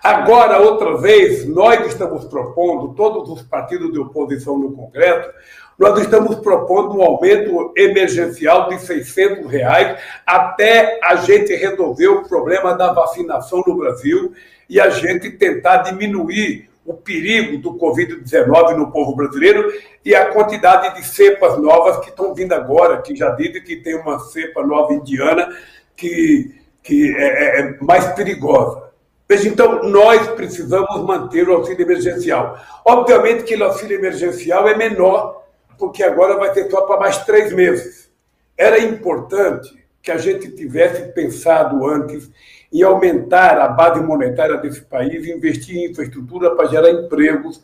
Agora, 0.03 0.59
outra 0.61 0.97
vez, 0.97 1.47
nós 1.47 1.85
estamos 1.87 2.25
propondo, 2.25 2.95
todos 2.95 3.29
os 3.29 3.43
partidos 3.43 3.93
de 3.93 3.99
oposição 3.99 4.57
no 4.57 4.73
Congresso, 4.73 5.29
nós 5.77 6.01
estamos 6.01 6.37
propondo 6.37 6.97
um 6.97 7.03
aumento 7.03 7.73
emergencial 7.77 8.69
de 8.69 8.79
600 8.79 9.51
reais 9.51 9.99
até 10.25 11.01
a 11.03 11.17
gente 11.17 11.55
resolver 11.57 12.09
o 12.09 12.29
problema 12.29 12.75
da 12.75 12.93
vacinação 12.93 13.65
no 13.67 13.77
Brasil 13.77 14.33
e 14.69 14.81
a 14.81 14.91
gente 14.91 15.31
tentar 15.31 15.79
diminuir 15.79 16.70
o 16.85 16.95
perigo 16.95 17.59
do 17.59 17.79
Covid-19 17.79 18.77
no 18.77 18.91
povo 18.91 19.15
brasileiro 19.15 19.73
e 20.05 20.15
a 20.15 20.27
quantidade 20.33 20.97
de 20.97 21.07
cepas 21.07 21.59
novas 21.59 21.99
que 21.99 22.11
estão 22.11 22.35
vindo 22.35 22.53
agora, 22.53 23.03
que 23.03 23.15
já 23.15 23.31
dizem 23.31 23.63
que 23.63 23.77
tem 23.77 23.95
uma 23.95 24.19
cepa 24.19 24.67
nova 24.67 24.93
indiana 24.95 25.49
que, 25.97 26.55
que 26.83 27.15
é, 27.17 27.23
é, 27.23 27.61
é 27.61 27.79
mais 27.81 28.07
perigosa. 28.15 28.91
Veja, 29.29 29.49
então, 29.49 29.85
nós 29.85 30.27
precisamos 30.31 31.05
manter 31.05 31.49
o 31.49 31.55
auxílio 31.55 31.83
emergencial. 31.83 32.59
Obviamente 32.85 33.45
que 33.45 33.55
o 33.55 33.65
auxílio 33.65 33.99
emergencial 33.99 34.67
é 34.67 34.77
menor 34.77 35.45
porque 35.79 36.03
agora 36.03 36.37
vai 36.37 36.53
ter 36.53 36.71
só 36.71 36.83
para 36.83 37.01
mais 37.01 37.25
três 37.25 37.53
meses. 37.53 38.11
Era 38.57 38.79
importante 38.79 39.81
que 40.03 40.11
a 40.11 40.19
gente 40.19 40.51
tivesse 40.51 41.13
pensado 41.13 41.87
antes 41.87 42.31
em 42.73 42.83
aumentar 42.83 43.59
a 43.59 43.69
base 43.69 44.01
monetária 44.01 44.57
desse 44.57 44.81
país, 44.83 45.27
investir 45.27 45.77
em 45.77 45.91
infraestrutura 45.91 46.55
para 46.55 46.69
gerar 46.69 46.91
empregos, 46.91 47.63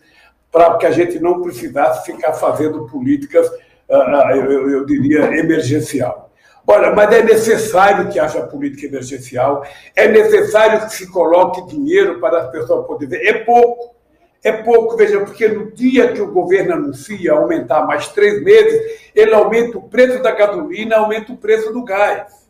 para 0.51 0.77
que 0.79 0.87
a 0.87 0.91
gente 0.91 1.21
não 1.21 1.43
precisasse 1.43 2.11
ficar 2.11 2.33
fazendo 2.33 2.87
políticas, 2.87 3.49
ah, 3.91 4.29
ah, 4.29 4.37
eu, 4.37 4.71
eu 4.71 4.85
diria, 4.85 5.39
emergencial. 5.39 6.31
Olha, 6.67 6.93
mas 6.93 7.13
é 7.15 7.23
necessário 7.23 8.09
que 8.09 8.19
haja 8.19 8.43
política 8.43 8.87
emergencial, 8.87 9.65
é 9.95 10.09
necessário 10.09 10.87
que 10.87 10.93
se 10.93 11.09
coloque 11.13 11.65
dinheiro 11.69 12.19
para 12.19 12.39
as 12.39 12.51
pessoas 12.51 12.85
poderem 12.87 13.21
ver. 13.21 13.27
É 13.27 13.33
pouco, 13.45 13.95
é 14.43 14.51
pouco, 14.51 14.97
veja, 14.97 15.21
porque 15.21 15.47
no 15.47 15.71
dia 15.71 16.13
que 16.13 16.21
o 16.21 16.33
governo 16.33 16.75
anuncia 16.75 17.33
aumentar 17.33 17.87
mais 17.87 18.09
três 18.09 18.43
meses, 18.43 19.11
ele 19.15 19.33
aumenta 19.33 19.79
o 19.79 19.89
preço 19.89 20.21
da 20.21 20.33
gasolina, 20.33 20.97
aumenta 20.97 21.33
o 21.33 21.37
preço 21.37 21.73
do 21.73 21.85
gás. 21.85 22.46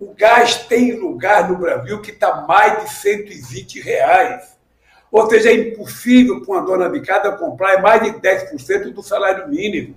O 0.00 0.14
gás 0.14 0.64
tem 0.66 0.98
lugar 0.98 1.50
no 1.50 1.58
Brasil 1.58 2.00
que 2.00 2.10
está 2.10 2.40
mais 2.48 2.82
de 2.82 2.90
120 2.90 3.80
reais. 3.80 4.58
Ou 5.12 5.28
seja, 5.28 5.50
é 5.50 5.54
impossível 5.54 6.40
para 6.40 6.54
uma 6.54 6.62
dona 6.62 6.88
de 6.88 7.00
casa 7.02 7.32
comprar 7.32 7.82
mais 7.82 8.02
de 8.02 8.12
10% 8.18 8.94
do 8.94 9.02
salário 9.02 9.46
mínimo. 9.48 9.94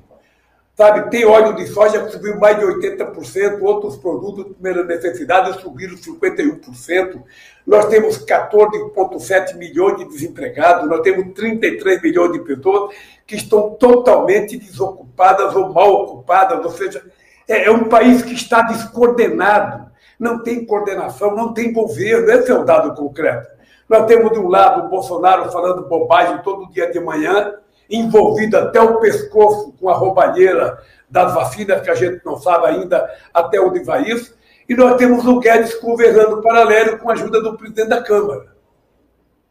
Sabe, 0.76 1.10
tem 1.12 1.24
óleo 1.24 1.56
de 1.56 1.68
soja 1.68 2.04
que 2.04 2.12
subiu 2.12 2.38
mais 2.40 2.58
de 2.58 2.66
80%, 2.66 3.62
outros 3.62 3.96
produtos 3.96 4.46
de 4.46 4.54
primeira 4.56 4.84
necessidade 4.84 5.62
subiram 5.62 5.96
51%. 5.96 7.22
Nós 7.66 7.86
temos 7.86 8.18
14,7 8.26 9.56
milhões 9.56 9.98
de 9.98 10.06
desempregados, 10.06 10.90
nós 10.90 11.02
temos 11.02 11.32
33 11.36 12.02
milhões 12.02 12.32
de 12.34 12.40
pessoas 12.40 12.94
que 13.28 13.36
estão 13.36 13.76
totalmente 13.76 14.58
desocupadas 14.58 15.56
ou 15.56 15.72
mal 15.72 15.94
ocupadas, 15.94 16.66
ou 16.66 16.72
seja, 16.72 17.06
é, 17.48 17.66
é 17.66 17.72
um 17.72 17.84
país 17.84 18.24
que 18.24 18.34
está 18.34 18.64
descoordenado, 18.64 19.93
não 20.24 20.42
tem 20.42 20.66
coordenação, 20.66 21.36
não 21.36 21.54
tem 21.54 21.74
governo, 21.74 22.32
esse 22.32 22.50
é 22.50 22.56
o 22.56 22.64
dado 22.64 22.96
concreto. 22.96 23.52
Nós 23.88 24.06
temos 24.06 24.32
de 24.32 24.40
um 24.40 24.48
lado 24.48 24.86
o 24.86 24.90
Bolsonaro 24.90 25.52
falando 25.52 25.88
bobagem 25.88 26.42
todo 26.42 26.72
dia 26.72 26.90
de 26.90 27.00
manhã, 27.00 27.54
envolvido 27.90 28.58
até 28.58 28.82
o 28.82 29.00
pescoço 29.00 29.74
com 29.74 29.90
a 29.90 29.94
roubalheira 29.94 30.80
das 31.10 31.34
vacinas, 31.36 31.82
que 31.82 31.92
a 31.92 31.96
gente 31.96 32.22
não 32.26 32.38
sabe 32.38 32.68
ainda 32.68 33.08
até 33.34 33.60
onde 33.60 33.84
vai 33.84 34.04
isso. 34.04 34.36
E 34.68 34.74
nós 34.74 34.96
temos 34.96 35.26
o 35.26 35.40
Guedes 35.40 35.80
governando 35.80 36.42
paralelo 36.42 36.98
com 36.98 37.10
a 37.10 37.14
ajuda 37.14 37.42
do 37.42 37.58
presidente 37.58 37.90
da 37.90 38.02
Câmara. 38.02 38.54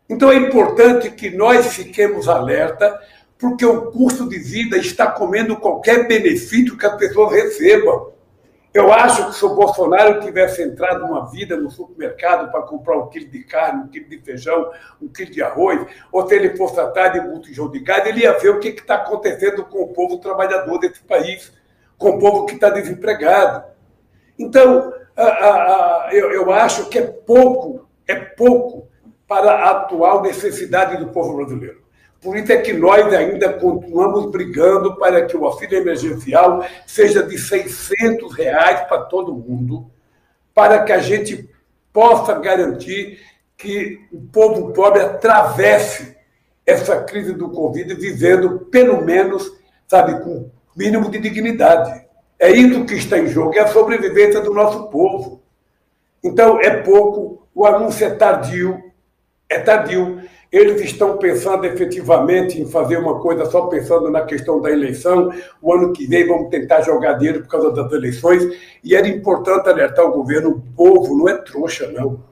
Então 0.09 0.33
é 0.33 0.37
importante 0.37 1.11
que 1.11 1.31
nós 1.31 1.67
fiquemos 1.75 2.29
alerta, 2.29 2.99
porque 3.39 3.65
o 3.65 3.93
custo 3.93 4.29
de 4.29 4.39
vida 4.39 4.79
está 4.79 5.07
comendo 5.07 5.57
qualquer 5.57 6.09
benefício 6.09 6.77
que 6.77 6.87
as 6.87 6.97
pessoas 6.97 7.33
recebam. 7.33 8.12
Eu 8.75 8.91
acho 8.91 9.29
que 9.29 9.35
se 9.35 9.45
o 9.45 9.55
Bolsonaro 9.55 10.21
tivesse 10.21 10.63
entrado 10.63 11.01
numa 11.01 11.31
vida 11.31 11.57
no 11.57 11.71
supermercado 11.71 12.51
para 12.51 12.63
comprar 12.63 12.97
um 12.97 13.09
quilo 13.09 13.29
de 13.29 13.45
carne, 13.45 13.85
um 13.85 13.89
quilo 13.89 14.09
de 14.09 14.19
feijão, 14.19 14.71
um 15.01 15.09
quilo 15.09 15.31
de 15.31 15.43
arroz, 15.43 15.87
ou 16.11 16.27
se 16.27 16.35
ele 16.35 16.57
fosse 16.57 16.81
atrás 16.81 17.13
de 17.13 17.21
botijão 17.21 17.71
de 17.71 17.85
ele 18.07 18.21
ia 18.21 18.39
ver 18.39 18.49
o 18.49 18.61
que 18.61 18.69
está 18.69 18.95
acontecendo 18.95 19.65
com 19.67 19.83
o 19.83 19.89
povo 19.93 20.19
trabalhador 20.19 20.79
desse 20.79 21.03
país, 21.03 21.53
com 21.99 22.11
o 22.11 22.19
povo 22.19 22.47
que 22.47 22.55
está 22.55 22.71
desempregado. 22.71 23.65
Então, 24.39 24.95
a, 25.15 25.23
a, 25.23 26.07
a, 26.07 26.15
eu, 26.15 26.33
eu 26.33 26.51
acho 26.51 26.89
que 26.89 26.99
é 26.99 27.07
pouco, 27.07 27.87
é 28.09 28.15
pouco 28.15 28.89
para 29.29 29.53
a 29.53 29.71
atual 29.71 30.23
necessidade 30.23 30.97
do 30.97 31.13
povo 31.13 31.37
brasileiro. 31.37 31.82
Por 32.23 32.37
isso 32.37 32.53
é 32.53 32.59
que 32.59 32.73
nós 32.73 33.13
ainda 33.13 33.53
continuamos 33.53 34.31
brigando 34.31 34.97
para 34.97 35.27
que 35.27 35.37
o 35.37 35.45
auxílio 35.45 35.79
emergencial 35.79 36.65
seja 36.87 37.21
de 37.25 37.37
600 37.37 38.33
reais 38.35 38.83
para 38.83 39.03
todo 39.03 39.35
mundo, 39.35 39.91
para 40.55 40.85
que 40.85 40.93
a 40.93 41.01
gente 41.01 41.51
possa 41.93 42.35
garantir 42.39 43.19
que 43.57 44.07
o 44.13 44.21
povo 44.21 44.73
pobre 44.73 45.03
atravesse 45.03 46.17
essa 46.65 47.03
crise 47.03 47.33
do 47.33 47.51
Covid 47.51 47.93
vivendo, 47.95 48.61
pelo 48.71 49.05
menos, 49.05 49.53
sabe, 49.89 50.21
com 50.21 50.49
mínimo 50.77 51.11
de 51.11 51.19
dignidade. 51.19 52.07
É 52.39 52.51
isso 52.53 52.85
que 52.85 52.95
está 52.95 53.19
em 53.19 53.27
jogo, 53.27 53.55
é 53.55 53.61
a 53.61 53.67
sobrevivência 53.67 54.41
do 54.41 54.55
nosso 54.55 54.89
povo. 54.91 55.43
Então, 56.23 56.61
é 56.61 56.71
pouco, 56.83 57.49
o 57.53 57.67
anúncio 57.67 58.07
é 58.07 58.11
tardio, 58.11 58.81
é 59.49 59.59
tardio 59.59 60.23
eles 60.53 60.83
estão 60.83 61.17
pensando 61.17 61.65
efetivamente 61.65 62.61
em 62.61 62.67
fazer 62.67 62.99
uma 62.99 63.19
coisa 63.21 63.47
só 63.47 63.69
pensando 63.69 64.11
na 64.11 64.21
questão 64.21 64.61
da 64.61 64.71
eleição. 64.71 65.33
O 65.63 65.73
ano 65.73 65.95
que 65.95 66.07
vem 66.07 66.29
vamos 66.29 66.51
tentar 66.51 66.83
jogar 66.83 67.15
dinheiro 67.15 67.41
por 67.41 67.49
causa 67.49 67.71
das 67.73 67.91
eleições. 67.91 68.45
E 68.85 68.95
era 68.95 69.09
importante 69.09 69.71
alertar 69.71 70.05
o 70.05 70.13
governo: 70.13 70.51
o 70.51 70.61
povo 70.77 71.17
não 71.17 71.27
é 71.27 71.39
trouxa, 71.39 71.91
não. 71.91 72.23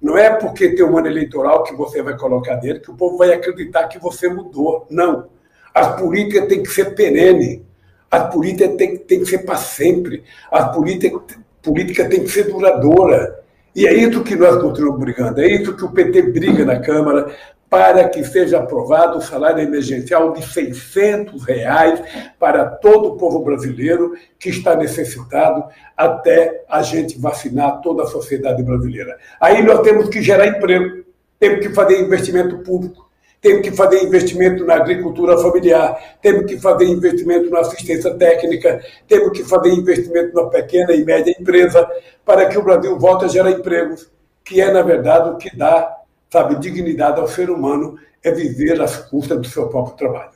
Não 0.00 0.16
é 0.16 0.30
porque 0.30 0.70
tem 0.70 0.84
um 0.84 0.96
ano 0.96 1.08
eleitoral 1.08 1.62
que 1.64 1.74
você 1.74 2.02
vai 2.02 2.16
colocar 2.16 2.54
dentro 2.54 2.80
que 2.80 2.90
o 2.90 2.96
povo 2.96 3.18
vai 3.18 3.32
acreditar 3.32 3.88
que 3.88 3.98
você 3.98 4.28
mudou. 4.28 4.86
Não. 4.88 5.26
As 5.74 6.00
políticas 6.00 6.48
têm 6.48 6.62
que 6.62 6.70
ser 6.70 6.94
perene. 6.94 7.66
As 8.10 8.32
políticas 8.32 8.76
têm, 8.76 8.96
têm 8.96 9.20
que 9.20 9.26
ser 9.26 9.38
para 9.38 9.56
sempre. 9.56 10.24
As 10.50 10.74
políticas, 10.74 11.20
política 11.62 12.08
tem 12.08 12.22
que 12.22 12.30
ser 12.30 12.44
duradoura. 12.44 13.44
E 13.74 13.86
é 13.86 13.92
isso 13.92 14.24
que 14.24 14.34
nós 14.34 14.60
continuamos 14.60 14.98
brigando, 14.98 15.40
é 15.40 15.46
isso 15.46 15.76
que 15.76 15.84
o 15.84 15.92
PT 15.92 16.22
briga 16.22 16.64
na 16.64 16.80
Câmara, 16.80 17.32
para 17.70 18.08
que 18.08 18.24
seja 18.24 18.58
aprovado 18.58 19.18
o 19.18 19.20
salário 19.20 19.62
emergencial 19.62 20.32
de 20.32 20.42
600 20.42 21.44
reais 21.44 22.00
para 22.38 22.64
todo 22.64 23.10
o 23.10 23.16
povo 23.16 23.40
brasileiro 23.40 24.14
que 24.38 24.48
está 24.48 24.74
necessitado 24.74 25.64
até 25.96 26.64
a 26.68 26.82
gente 26.82 27.18
vacinar 27.18 27.80
toda 27.82 28.04
a 28.04 28.06
sociedade 28.06 28.62
brasileira. 28.62 29.18
Aí 29.40 29.62
nós 29.62 29.80
temos 29.82 30.08
que 30.08 30.22
gerar 30.22 30.46
emprego, 30.46 31.04
temos 31.38 31.60
que 31.60 31.74
fazer 31.74 32.00
investimento 32.00 32.58
público, 32.58 33.08
temos 33.40 33.62
que 33.62 33.70
fazer 33.70 34.02
investimento 34.02 34.64
na 34.64 34.74
agricultura 34.74 35.38
familiar, 35.38 36.16
temos 36.20 36.46
que 36.46 36.58
fazer 36.58 36.86
investimento 36.86 37.50
na 37.50 37.60
assistência 37.60 38.12
técnica, 38.14 38.80
temos 39.06 39.30
que 39.36 39.44
fazer 39.44 39.70
investimento 39.70 40.34
na 40.34 40.48
pequena 40.48 40.92
e 40.92 41.04
média 41.04 41.34
empresa 41.38 41.88
para 42.24 42.46
que 42.46 42.58
o 42.58 42.62
Brasil 42.62 42.98
volte 42.98 43.26
a 43.26 43.28
gerar 43.28 43.50
empregos, 43.50 44.10
que 44.42 44.60
é, 44.60 44.72
na 44.72 44.82
verdade, 44.82 45.30
o 45.30 45.36
que 45.36 45.54
dá 45.54 45.97
Sabe, 46.30 46.58
dignidade 46.58 47.20
ao 47.20 47.26
ser 47.26 47.48
humano 47.50 47.98
é 48.22 48.30
viver 48.30 48.80
às 48.80 48.96
custas 48.96 49.40
do 49.40 49.46
seu 49.46 49.68
próprio 49.68 49.96
trabalho. 49.96 50.30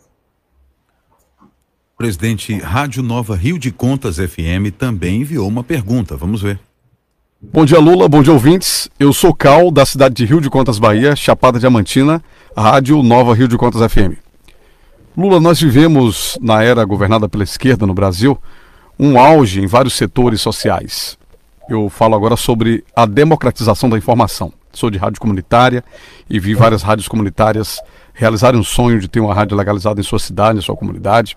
Presidente 1.96 2.58
Rádio 2.58 3.02
Nova 3.02 3.36
Rio 3.36 3.58
de 3.58 3.70
Contas 3.70 4.16
FM 4.16 4.74
também 4.76 5.20
enviou 5.20 5.46
uma 5.46 5.62
pergunta. 5.62 6.16
Vamos 6.16 6.42
ver. 6.42 6.58
Bom 7.40 7.64
dia, 7.64 7.78
Lula. 7.78 8.08
Bom 8.08 8.22
dia, 8.22 8.32
ouvintes. 8.32 8.88
Eu 8.98 9.12
sou 9.12 9.34
Cal, 9.34 9.70
da 9.70 9.84
cidade 9.84 10.14
de 10.14 10.24
Rio 10.24 10.40
de 10.40 10.48
Contas, 10.48 10.78
Bahia, 10.78 11.14
Chapada 11.14 11.58
Diamantina, 11.58 12.22
Rádio 12.56 13.02
Nova 13.02 13.34
Rio 13.34 13.46
de 13.46 13.58
Contas 13.58 13.92
FM. 13.92 14.16
Lula, 15.16 15.38
nós 15.38 15.60
vivemos, 15.60 16.38
na 16.40 16.62
era 16.62 16.84
governada 16.84 17.28
pela 17.28 17.44
esquerda 17.44 17.86
no 17.86 17.92
Brasil, 17.92 18.38
um 18.98 19.18
auge 19.18 19.60
em 19.60 19.66
vários 19.66 19.94
setores 19.94 20.40
sociais. 20.40 21.18
Eu 21.68 21.88
falo 21.90 22.14
agora 22.14 22.36
sobre 22.36 22.82
a 22.96 23.04
democratização 23.04 23.90
da 23.90 23.98
informação. 23.98 24.52
Sou 24.72 24.90
de 24.90 24.98
rádio 24.98 25.20
comunitária 25.20 25.84
e 26.28 26.38
vi 26.40 26.54
várias 26.54 26.82
rádios 26.82 27.08
comunitárias 27.08 27.80
realizarem 28.14 28.58
um 28.58 28.64
sonho 28.64 29.00
de 29.00 29.08
ter 29.08 29.20
uma 29.20 29.34
rádio 29.34 29.56
legalizada 29.56 30.00
em 30.00 30.04
sua 30.04 30.18
cidade, 30.18 30.58
em 30.58 30.62
sua 30.62 30.76
comunidade. 30.76 31.36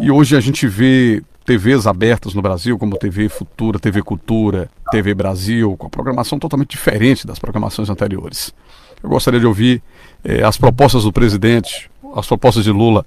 E 0.00 0.10
hoje 0.10 0.36
a 0.36 0.40
gente 0.40 0.66
vê 0.66 1.22
TVs 1.44 1.86
abertas 1.86 2.34
no 2.34 2.42
Brasil, 2.42 2.78
como 2.78 2.96
TV 2.96 3.28
Futura, 3.28 3.78
TV 3.78 4.02
Cultura, 4.02 4.70
TV 4.90 5.12
Brasil, 5.14 5.76
com 5.76 5.86
a 5.86 5.90
programação 5.90 6.38
totalmente 6.38 6.70
diferente 6.70 7.26
das 7.26 7.38
programações 7.38 7.90
anteriores. 7.90 8.54
Eu 9.02 9.10
gostaria 9.10 9.40
de 9.40 9.46
ouvir 9.46 9.82
eh, 10.24 10.42
as 10.44 10.56
propostas 10.56 11.02
do 11.02 11.12
presidente, 11.12 11.90
as 12.14 12.26
propostas 12.26 12.62
de 12.62 12.70
Lula 12.70 13.04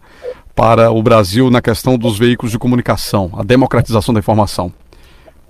para 0.53 0.91
o 0.91 1.01
Brasil 1.01 1.49
na 1.49 1.61
questão 1.61 1.97
dos 1.97 2.17
veículos 2.17 2.51
de 2.51 2.59
comunicação, 2.59 3.31
a 3.37 3.43
democratização 3.43 4.13
da 4.13 4.19
informação, 4.19 4.71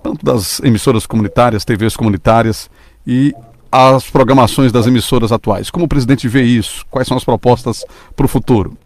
tanto 0.02 0.24
das 0.24 0.60
emissoras 0.60 1.06
comunitárias, 1.06 1.64
TVs 1.64 1.96
comunitárias 1.96 2.70
e 3.04 3.34
as 3.76 4.08
programações 4.08 4.72
das 4.72 4.86
emissoras 4.86 5.30
atuais. 5.30 5.70
Como 5.70 5.84
o 5.84 5.88
presidente 5.88 6.26
vê 6.26 6.42
isso? 6.42 6.86
Quais 6.90 7.06
são 7.06 7.16
as 7.16 7.24
propostas 7.24 7.84
para 8.14 8.24
o 8.24 8.28
futuro? 8.28 8.76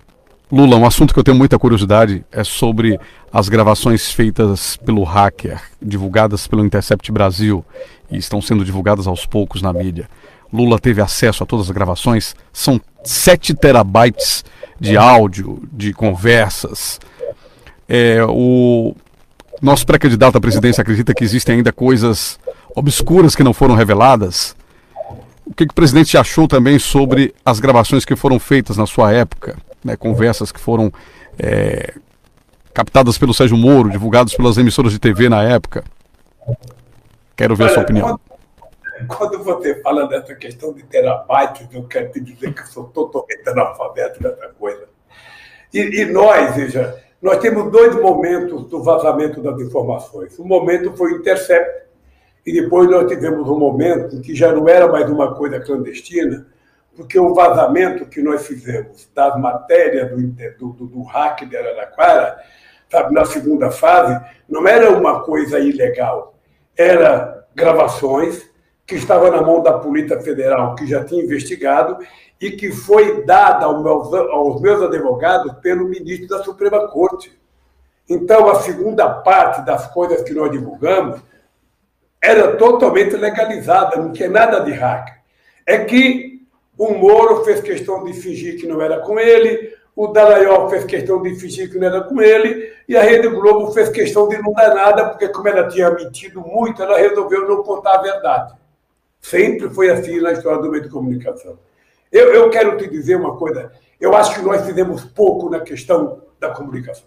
Lula, 0.51 0.77
um 0.77 0.85
assunto 0.85 1.15
que 1.15 1.21
eu 1.21 1.23
tenho 1.23 1.37
muita 1.37 1.57
curiosidade 1.61 2.25
é 2.33 2.43
sobre 2.43 2.99
as 3.33 3.49
gravações 3.49 4.11
feitas 4.11 4.77
pelo 4.79 5.05
hacker, 5.05 5.63
divulgadas 5.81 6.49
pelo 6.49 6.65
Intercept 6.65 7.13
Brasil 7.13 7.65
e 8.11 8.17
estão 8.17 8.43
sendo 8.43 8.65
divulgadas 8.65 9.07
aos 9.07 9.25
poucos 9.25 9.63
na 9.63 9.73
mídia. 9.73 10.09
Lula 10.53 10.77
teve 10.77 11.01
acesso 11.01 11.45
a 11.45 11.47
todas 11.47 11.67
as 11.67 11.71
gravações, 11.71 12.35
são 12.53 12.81
7 13.05 13.55
terabytes 13.55 14.45
de 14.81 14.97
áudio, 14.97 15.63
de 15.73 15.93
conversas. 15.93 16.99
É, 17.89 18.25
o 18.29 18.97
nosso 19.63 19.87
pré-candidato 19.87 20.37
à 20.37 20.41
presidência 20.41 20.83
acredita 20.83 21.15
que 21.15 21.23
existem 21.23 21.57
ainda 21.57 21.73
coisas 21.73 22.41
obscuras 22.75 23.37
que 23.37 23.45
não 23.45 23.53
foram 23.53 23.77
reveladas. 23.77 24.59
O 25.51 25.55
que, 25.55 25.67
que 25.67 25.73
o 25.73 25.75
presidente 25.75 26.17
achou 26.17 26.49
também 26.49 26.79
sobre 26.79 27.35
as 27.45 27.61
gravações 27.61 28.05
que 28.05 28.17
foram 28.17 28.39
feitas 28.39 28.77
na 28.77 28.87
sua 28.87 29.13
época? 29.13 29.57
né, 29.85 29.97
conversas 29.97 30.53
que 30.53 30.61
foram 30.61 30.93
é, 31.39 31.95
captadas 32.73 33.19
pelo 33.19 33.35
Sérgio 33.35 33.57
Moro, 33.57 33.91
divulgadas 33.91 34.35
pelas 34.35 34.59
emissoras 34.59 34.93
de 34.93 34.99
TV 34.99 35.29
na 35.29 35.43
época. 35.43 35.85
Quero 37.37 37.57
ver 37.57 37.65
Olha, 37.65 37.71
a 37.71 37.75
sua 37.75 37.83
opinião. 37.83 38.21
Quando, 39.09 39.09
quando, 39.09 39.45
você 39.45 39.81
fala 39.83 40.07
dessa 40.07 40.35
questão 40.35 40.73
de 40.73 40.83
terabytes, 40.85 41.67
eu 41.73 41.85
quero 41.85 42.13
te 42.13 42.21
dizer 42.21 42.53
que 42.53 42.61
eu 42.61 42.67
sou 42.67 42.85
totalmente 42.85 43.49
analfabeto 43.49 44.23
dessa 44.23 44.49
coisa. 44.59 44.89
E, 45.73 46.03
e 46.03 46.05
nós, 46.07 46.55
veja, 46.55 47.03
nós 47.23 47.39
temos 47.39 47.71
dois 47.71 47.95
momentos 47.97 48.65
do 48.67 48.83
vazamento 48.83 49.41
das 49.41 49.59
informações. 49.61 50.39
Um 50.39 50.45
momento 50.45 50.93
foi 50.97 51.13
o 51.13 51.17
intercept, 51.19 51.90
e 52.51 52.53
depois 52.53 52.91
nós 52.91 53.09
tivemos 53.09 53.49
um 53.49 53.57
momento 53.57 54.17
em 54.17 54.21
que 54.21 54.35
já 54.35 54.53
não 54.53 54.69
era 54.69 54.89
mais 54.89 55.09
uma 55.09 55.33
coisa 55.37 55.61
clandestina, 55.61 56.49
porque 56.97 57.17
o 57.17 57.33
vazamento 57.33 58.07
que 58.07 58.21
nós 58.21 58.45
fizemos 58.45 59.09
das 59.15 59.39
matérias 59.39 60.11
do, 60.59 60.73
do, 60.73 60.87
do 60.89 61.03
hack 61.05 61.49
de 61.49 61.57
Araraquara, 61.57 62.37
sabe, 62.91 63.15
na 63.15 63.25
segunda 63.25 63.71
fase, 63.71 64.21
não 64.49 64.67
era 64.67 64.91
uma 64.91 65.23
coisa 65.23 65.61
ilegal, 65.61 66.35
era 66.77 67.47
gravações 67.55 68.51
que 68.85 68.97
estavam 68.97 69.31
na 69.31 69.43
mão 69.43 69.63
da 69.63 69.75
Polícia 69.75 70.21
Federal, 70.21 70.75
que 70.75 70.89
já 70.89 71.05
tinha 71.05 71.23
investigado, 71.23 71.99
e 72.41 72.51
que 72.51 72.73
foi 72.73 73.25
dada 73.25 73.65
aos 73.65 74.61
meus 74.61 74.83
advogados 74.83 75.53
pelo 75.63 75.89
ministro 75.89 76.27
da 76.27 76.43
Suprema 76.43 76.89
Corte. 76.89 77.33
Então, 78.09 78.51
a 78.51 78.57
segunda 78.57 79.09
parte 79.09 79.65
das 79.65 79.87
coisas 79.95 80.21
que 80.23 80.35
nós 80.35 80.51
divulgamos 80.51 81.21
era 82.23 82.57
totalmente 82.57 83.17
legalizada, 83.17 83.97
não 83.97 84.13
tinha 84.13 84.29
nada 84.29 84.61
de 84.61 84.73
hack. 84.73 85.21
É 85.67 85.85
que 85.85 86.43
o 86.77 86.95
Moro 86.95 87.45
fez 87.45 87.61
questão 87.61 88.05
de 88.05 88.13
fingir 88.15 88.59
que 88.59 88.67
não 88.67 88.81
era 88.81 89.01
com 89.01 89.19
ele, 89.19 89.75
o 89.95 90.09
Dallagnol 90.09 90.71
fez 90.71 90.85
questão 90.85 91.23
de 91.23 91.35
fingir 91.35 91.71
que 91.71 91.79
não 91.79 91.87
era 91.87 92.03
com 92.03 92.21
ele, 92.23 92.73
e 92.89 92.97
a 92.97 93.03
Rede 93.03 93.29
Globo 93.29 93.71
fez 93.73 93.89
questão 93.91 94.29
de 94.29 94.39
não 94.39 94.53
dar 94.53 94.75
nada, 94.75 95.11
porque 95.11 95.29
como 95.29 95.49
ela 95.49 95.69
tinha 95.69 95.91
mentido 95.91 96.41
muito, 96.41 96.83
ela 96.83 96.99
resolveu 96.99 97.47
não 97.47 97.63
contar 97.63 97.97
a 97.97 98.03
verdade. 98.03 98.55
Sempre 99.21 99.69
foi 99.71 99.91
assim 99.91 100.21
na 100.21 100.33
história 100.33 100.63
do 100.63 100.71
meio 100.71 100.83
de 100.83 100.89
comunicação. 100.89 101.59
Eu, 102.11 102.33
eu 102.33 102.51
quero 102.51 102.77
te 102.79 102.89
dizer 102.89 103.17
uma 103.17 103.37
coisa, 103.37 103.71
eu 104.01 104.17
acho 104.17 104.35
que 104.35 104.43
nós 104.43 104.65
fizemos 104.65 105.05
pouco 105.05 105.51
na 105.51 105.61
questão 105.61 106.23
da 106.39 106.51
comunicação. 106.51 107.07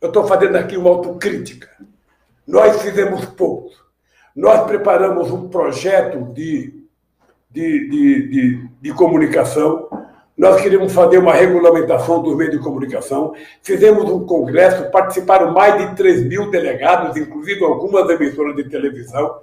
Eu 0.00 0.08
estou 0.08 0.26
fazendo 0.26 0.56
aqui 0.56 0.76
uma 0.76 0.90
autocrítica. 0.90 1.68
Nós 2.46 2.82
fizemos 2.82 3.24
pouco. 3.26 3.70
Nós 4.34 4.64
preparamos 4.66 5.30
um 5.30 5.48
projeto 5.48 6.32
de 6.32 6.78
de, 7.50 7.88
de, 7.88 8.28
de, 8.28 8.68
de 8.80 8.92
comunicação. 8.94 9.88
Nós 10.36 10.60
queríamos 10.60 10.92
fazer 10.92 11.18
uma 11.18 11.32
regulamentação 11.32 12.22
dos 12.22 12.36
meios 12.36 12.52
de 12.52 12.62
comunicação. 12.62 13.32
Fizemos 13.62 14.04
um 14.04 14.24
congresso, 14.24 14.90
participaram 14.90 15.52
mais 15.52 15.78
de 15.78 15.96
3 15.96 16.24
mil 16.26 16.50
delegados, 16.50 17.16
inclusive 17.16 17.64
algumas 17.64 18.08
emissoras 18.08 18.54
de 18.54 18.68
televisão. 18.68 19.40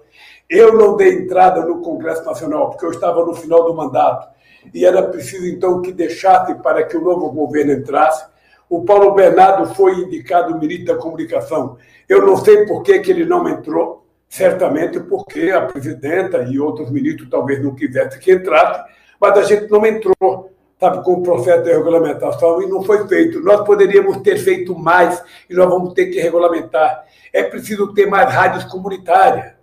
Eu 0.49 0.77
não 0.77 0.95
dei 0.95 1.13
entrada 1.13 1.65
no 1.65 1.81
Congresso 1.81 2.23
Nacional, 2.23 2.69
porque 2.69 2.85
eu 2.85 2.91
estava 2.91 3.25
no 3.25 3.33
final 3.33 3.65
do 3.65 3.73
mandato. 3.73 4.33
E 4.73 4.85
era 4.85 5.03
preciso, 5.03 5.45
então, 5.45 5.81
que 5.81 5.91
deixasse 5.91 6.55
para 6.55 6.83
que 6.83 6.95
o 6.95 7.01
novo 7.01 7.29
governo 7.31 7.73
entrasse. 7.73 8.25
O 8.69 8.83
Paulo 8.85 9.13
Bernardo 9.13 9.73
foi 9.75 9.95
indicado 9.95 10.57
ministro 10.57 10.95
da 10.95 11.01
Comunicação. 11.01 11.77
Eu 12.07 12.25
não 12.25 12.37
sei 12.37 12.65
por 12.65 12.83
que, 12.83 12.99
que 12.99 13.11
ele 13.11 13.25
não 13.25 13.47
entrou 13.49 14.04
certamente 14.35 14.99
porque 14.99 15.49
a 15.49 15.61
presidenta 15.61 16.43
e 16.43 16.59
outros 16.59 16.91
ministros 16.91 17.29
talvez 17.29 17.63
não 17.63 17.73
quisessem 17.73 18.19
que 18.19 18.33
entrasse, 18.33 18.83
mas 19.19 19.37
a 19.37 19.43
gente 19.43 19.71
não 19.71 19.85
entrou, 19.85 20.51
sabe, 20.77 21.03
com 21.05 21.13
o 21.13 21.23
processo 21.23 21.63
de 21.63 21.71
regulamentação 21.71 22.61
e 22.61 22.67
não 22.67 22.83
foi 22.83 23.07
feito. 23.07 23.39
Nós 23.39 23.65
poderíamos 23.65 24.17
ter 24.17 24.37
feito 24.37 24.77
mais 24.77 25.23
e 25.49 25.53
nós 25.53 25.69
vamos 25.69 25.93
ter 25.93 26.07
que 26.07 26.19
regulamentar. 26.19 27.05
É 27.31 27.43
preciso 27.43 27.93
ter 27.93 28.07
mais 28.07 28.29
rádios 28.29 28.65
comunitárias, 28.65 29.53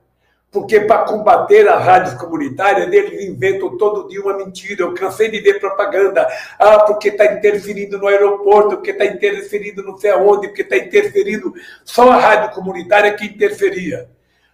porque 0.51 0.81
para 0.81 1.05
combater 1.05 1.69
as 1.69 1.85
rádios 1.85 2.15
comunitárias, 2.15 2.91
eles 2.91 3.27
inventam 3.27 3.77
todo 3.77 4.09
dia 4.09 4.23
uma 4.23 4.39
mentira. 4.39 4.85
Eu 4.85 4.95
cansei 4.95 5.31
de 5.31 5.41
ver 5.41 5.61
propaganda. 5.61 6.27
Ah, 6.59 6.81
porque 6.85 7.09
está 7.09 7.27
interferindo 7.27 7.99
no 7.99 8.07
aeroporto, 8.07 8.77
porque 8.77 8.93
está 8.93 9.05
interferindo 9.05 9.83
não 9.83 9.99
sei 9.99 10.13
aonde, 10.13 10.49
porque 10.49 10.63
está 10.63 10.79
interferindo. 10.79 11.53
Só 11.85 12.11
a 12.11 12.17
rádio 12.17 12.55
comunitária 12.55 13.15
que 13.15 13.27
interferia. 13.27 14.09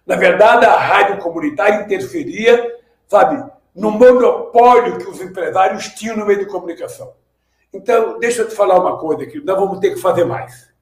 Na 0.09 0.15
verdade, 0.15 0.65
a 0.65 0.75
rádio 0.75 1.19
comunitária 1.19 1.83
interferia, 1.83 2.79
sabe, 3.07 3.47
no 3.75 3.91
monopólio 3.91 4.97
que 4.97 5.07
os 5.07 5.21
empresários 5.21 5.89
tinham 5.89 6.17
no 6.17 6.25
meio 6.25 6.39
de 6.39 6.47
comunicação. 6.47 7.13
Então, 7.71 8.17
deixa 8.17 8.41
eu 8.41 8.47
te 8.47 8.55
falar 8.55 8.79
uma 8.79 8.97
coisa 8.97 9.21
aqui, 9.21 9.39
nós 9.39 9.55
vamos 9.55 9.77
ter 9.77 9.91
que 9.91 10.01
fazer 10.01 10.23
mais. 10.23 10.73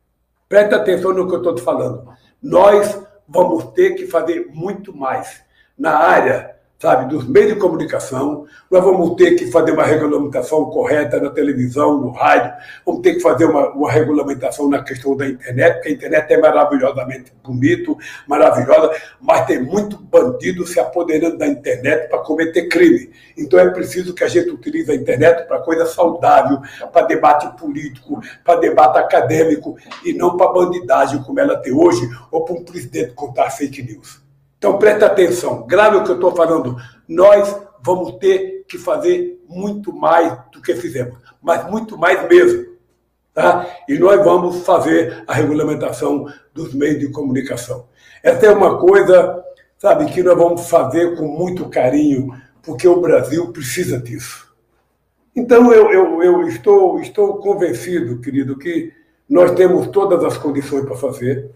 Presta 0.48 0.78
atenção 0.78 1.12
no 1.12 1.28
que 1.28 1.34
eu 1.34 1.40
estou 1.40 1.54
te 1.54 1.62
falando. 1.62 2.08
Nós 2.42 3.06
vamos 3.28 3.66
ter 3.72 3.96
que 3.96 4.08
fazer 4.08 4.48
muito 4.48 4.96
mais 4.96 5.44
na 5.78 5.98
área 5.98 6.57
sabe, 6.80 7.10
dos 7.10 7.28
meios 7.28 7.54
de 7.54 7.60
comunicação. 7.60 8.46
Nós 8.70 8.84
vamos 8.84 9.16
ter 9.16 9.36
que 9.36 9.48
fazer 9.48 9.72
uma 9.72 9.84
regulamentação 9.84 10.66
correta 10.66 11.20
na 11.20 11.30
televisão, 11.30 12.00
no 12.00 12.12
rádio, 12.12 12.54
vamos 12.86 13.02
ter 13.02 13.16
que 13.16 13.20
fazer 13.20 13.46
uma, 13.46 13.70
uma 13.70 13.92
regulamentação 13.92 14.70
na 14.70 14.84
questão 14.84 15.16
da 15.16 15.28
internet, 15.28 15.76
porque 15.76 15.90
a 15.90 15.92
internet 15.92 16.34
é 16.34 16.38
maravilhosamente 16.38 17.34
bonito, 17.44 17.98
maravilhosa, 18.28 18.92
mas 19.20 19.46
tem 19.46 19.62
muito 19.62 19.98
bandido 19.98 20.66
se 20.68 20.80
apoderando 20.80 21.38
da 21.38 21.48
internet 21.48 22.10
para 22.10 22.20
cometer 22.20 22.68
crime. 22.68 23.10
Então 23.38 23.60
é 23.60 23.70
preciso 23.70 24.14
que 24.14 24.24
a 24.24 24.28
gente 24.28 24.50
utilize 24.50 24.92
a 24.92 24.96
internet 24.96 25.48
para 25.48 25.60
coisa 25.60 25.86
saudável, 25.86 26.60
para 26.92 27.08
debate 27.08 27.58
político, 27.60 28.22
para 28.44 28.60
debate 28.60 29.00
acadêmico 29.00 29.78
e 30.06 30.14
não 30.14 30.38
para 30.38 30.52
bandidagem 30.52 31.24
como 31.24 31.40
ela 31.40 31.58
tem 31.58 31.74
hoje, 31.74 32.08
ou 32.32 32.44
para 32.44 32.56
um 32.56 32.64
presidente 32.64 33.14
contar 33.14 33.50
fake 33.50 33.82
news. 33.82 34.27
Então 34.58 34.78
presta 34.78 35.06
atenção, 35.06 35.66
grave 35.68 35.98
o 35.98 36.04
que 36.04 36.12
eu 36.12 36.16
estou 36.16 36.36
falando. 36.36 36.76
Nós 37.08 37.56
vamos 37.82 38.18
ter 38.18 38.66
que 38.68 38.78
fazer 38.78 39.42
muito 39.48 39.94
mais 39.94 40.38
do 40.52 40.62
que 40.62 40.76
fizemos, 40.76 41.18
mas 41.42 41.70
muito 41.70 41.98
mais 41.98 42.28
mesmo. 42.28 42.66
Tá? 43.34 43.68
E 43.88 43.98
nós 44.00 44.24
vamos 44.24 44.66
fazer 44.66 45.24
a 45.28 45.34
regulamentação 45.34 46.26
dos 46.54 46.74
meios 46.74 47.00
de 47.00 47.10
comunicação. 47.10 47.86
Essa 48.24 48.48
é 48.48 48.52
uma 48.52 48.80
coisa, 48.80 49.44
sabe, 49.78 50.06
que 50.08 50.24
nós 50.24 50.36
vamos 50.36 50.68
fazer 50.68 51.16
com 51.16 51.28
muito 51.28 51.70
carinho, 51.70 52.34
porque 52.64 52.88
o 52.88 53.00
Brasil 53.00 53.52
precisa 53.52 54.00
disso. 54.00 54.48
Então 55.36 55.72
eu, 55.72 55.92
eu, 55.92 56.24
eu 56.24 56.48
estou, 56.48 57.00
estou 57.00 57.38
convencido, 57.38 58.20
querido, 58.20 58.58
que 58.58 58.92
nós 59.30 59.52
temos 59.52 59.88
todas 59.90 60.24
as 60.24 60.36
condições 60.36 60.84
para 60.84 60.98
fazer. 60.98 61.52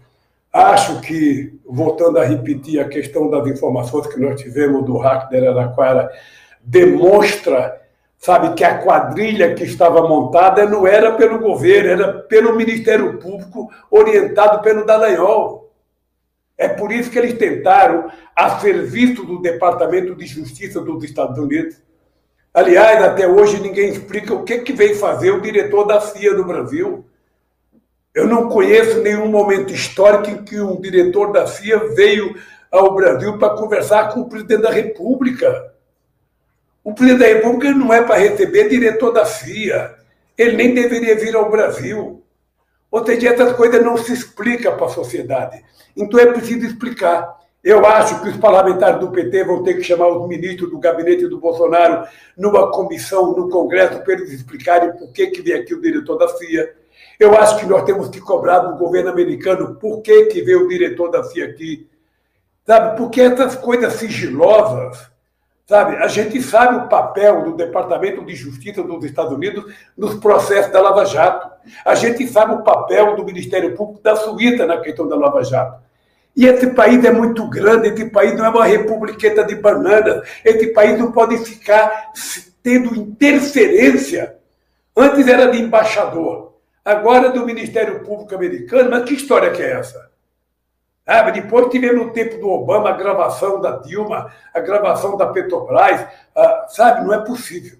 Acho 0.52 1.00
que, 1.00 1.58
voltando 1.64 2.18
a 2.18 2.24
repetir 2.24 2.78
a 2.78 2.88
questão 2.88 3.30
das 3.30 3.46
informações 3.46 4.06
que 4.06 4.20
nós 4.20 4.38
tivemos 4.38 4.84
do 4.84 4.98
hack 4.98 5.30
da 5.30 5.38
Araraquara, 5.38 6.10
demonstra, 6.62 7.80
sabe, 8.18 8.54
que 8.54 8.62
a 8.62 8.78
quadrilha 8.78 9.54
que 9.54 9.64
estava 9.64 10.06
montada 10.06 10.66
não 10.66 10.86
era 10.86 11.12
pelo 11.12 11.38
governo, 11.38 11.90
era 11.90 12.12
pelo 12.24 12.54
Ministério 12.54 13.18
Público, 13.18 13.70
orientado 13.90 14.60
pelo 14.60 14.84
Dallagnol. 14.84 15.72
É 16.58 16.68
por 16.68 16.92
isso 16.92 17.10
que 17.10 17.18
eles 17.18 17.38
tentaram, 17.38 18.10
a 18.36 18.60
serviço 18.60 19.24
do 19.24 19.40
Departamento 19.40 20.14
de 20.14 20.26
Justiça 20.26 20.82
dos 20.82 21.02
Estados 21.02 21.38
Unidos. 21.38 21.80
Aliás, 22.52 23.02
até 23.02 23.26
hoje 23.26 23.58
ninguém 23.58 23.88
explica 23.88 24.34
o 24.34 24.44
que, 24.44 24.58
que 24.58 24.74
veio 24.74 24.96
fazer 24.96 25.30
o 25.30 25.40
diretor 25.40 25.86
da 25.86 25.98
CIA 25.98 26.34
no 26.34 26.44
Brasil. 26.44 27.06
Eu 28.14 28.26
não 28.26 28.48
conheço 28.48 29.00
nenhum 29.00 29.28
momento 29.28 29.72
histórico 29.72 30.28
em 30.28 30.44
que 30.44 30.60
um 30.60 30.78
diretor 30.78 31.32
da 31.32 31.46
CIA 31.46 31.94
veio 31.94 32.36
ao 32.70 32.94
Brasil 32.94 33.38
para 33.38 33.56
conversar 33.56 34.12
com 34.12 34.20
o 34.20 34.28
presidente 34.28 34.62
da 34.62 34.70
República. 34.70 35.72
O 36.84 36.92
presidente 36.92 37.20
da 37.20 37.26
República 37.26 37.74
não 37.74 37.92
é 37.92 38.02
para 38.02 38.18
receber 38.18 38.68
diretor 38.68 39.12
da 39.12 39.24
CIA. 39.24 39.94
Ele 40.36 40.56
nem 40.56 40.74
deveria 40.74 41.16
vir 41.16 41.34
ao 41.34 41.50
Brasil. 41.50 42.22
Ou 42.90 43.06
seja, 43.06 43.30
essas 43.30 43.54
coisas 43.54 43.82
não 43.82 43.96
se 43.96 44.12
explicam 44.12 44.76
para 44.76 44.86
a 44.86 44.90
sociedade. 44.90 45.64
Então 45.96 46.20
é 46.20 46.26
preciso 46.26 46.66
explicar. 46.66 47.40
Eu 47.64 47.86
acho 47.86 48.20
que 48.20 48.28
os 48.28 48.36
parlamentares 48.36 49.00
do 49.00 49.10
PT 49.10 49.44
vão 49.44 49.62
ter 49.62 49.74
que 49.74 49.82
chamar 49.82 50.08
os 50.08 50.28
ministros 50.28 50.70
do 50.70 50.78
gabinete 50.78 51.28
do 51.28 51.38
Bolsonaro 51.38 52.06
numa 52.36 52.70
comissão 52.72 53.34
no 53.34 53.48
Congresso 53.48 54.02
para 54.02 54.14
eles 54.14 54.32
explicarem 54.32 54.92
por 54.92 55.10
que, 55.12 55.28
que 55.28 55.40
vem 55.40 55.54
aqui 55.54 55.72
o 55.72 55.80
diretor 55.80 56.18
da 56.18 56.28
CIA 56.28 56.81
eu 57.18 57.36
acho 57.38 57.58
que 57.58 57.66
nós 57.66 57.84
temos 57.84 58.08
que 58.08 58.20
cobrar 58.20 58.60
do 58.60 58.76
governo 58.76 59.10
americano 59.10 59.74
por 59.76 60.02
que, 60.02 60.26
que 60.26 60.42
veio 60.42 60.64
o 60.64 60.68
diretor 60.68 61.10
da 61.10 61.22
CIA 61.22 61.46
aqui. 61.46 61.88
Sabe? 62.66 62.96
Porque 62.96 63.20
essas 63.20 63.56
coisas 63.56 63.94
sigilosas, 63.94 65.10
sabe? 65.66 65.96
A 65.96 66.06
gente 66.06 66.40
sabe 66.42 66.76
o 66.76 66.88
papel 66.88 67.42
do 67.42 67.56
Departamento 67.56 68.24
de 68.24 68.34
Justiça 68.34 68.82
dos 68.82 69.04
Estados 69.04 69.32
Unidos 69.32 69.72
nos 69.96 70.14
processos 70.14 70.72
da 70.72 70.80
Lava 70.80 71.04
Jato. 71.04 71.50
A 71.84 71.94
gente 71.94 72.26
sabe 72.28 72.54
o 72.54 72.62
papel 72.62 73.16
do 73.16 73.24
Ministério 73.24 73.74
Público 73.74 74.02
da 74.02 74.16
Suíça 74.16 74.66
na 74.66 74.78
questão 74.78 75.08
da 75.08 75.16
Lava 75.16 75.42
Jato. 75.42 75.82
E 76.34 76.46
esse 76.46 76.68
país 76.68 77.04
é 77.04 77.12
muito 77.12 77.46
grande, 77.48 77.88
esse 77.88 78.06
país 78.06 78.34
não 78.36 78.46
é 78.46 78.48
uma 78.48 78.64
republiqueta 78.64 79.44
de 79.44 79.54
bananas, 79.54 80.26
esse 80.44 80.68
país 80.68 80.98
não 80.98 81.12
pode 81.12 81.36
ficar 81.44 82.10
tendo 82.62 82.94
interferência. 82.94 84.36
Antes 84.96 85.26
era 85.26 85.50
de 85.50 85.60
embaixador, 85.60 86.51
agora 86.84 87.30
do 87.30 87.44
Ministério 87.44 88.00
Público 88.00 88.34
americano, 88.34 88.90
mas 88.90 89.04
que 89.04 89.14
história 89.14 89.50
que 89.50 89.62
é 89.62 89.72
essa? 89.72 90.10
Ah, 91.06 91.30
depois 91.30 91.68
tivemos 91.68 92.06
no 92.06 92.12
tempo 92.12 92.38
do 92.38 92.48
Obama 92.48 92.90
a 92.90 92.96
gravação 92.96 93.60
da 93.60 93.78
Dilma, 93.78 94.32
a 94.54 94.60
gravação 94.60 95.16
da 95.16 95.26
Petrobras, 95.26 96.06
ah, 96.34 96.66
sabe? 96.68 97.04
Não 97.04 97.12
é 97.12 97.24
possível. 97.24 97.78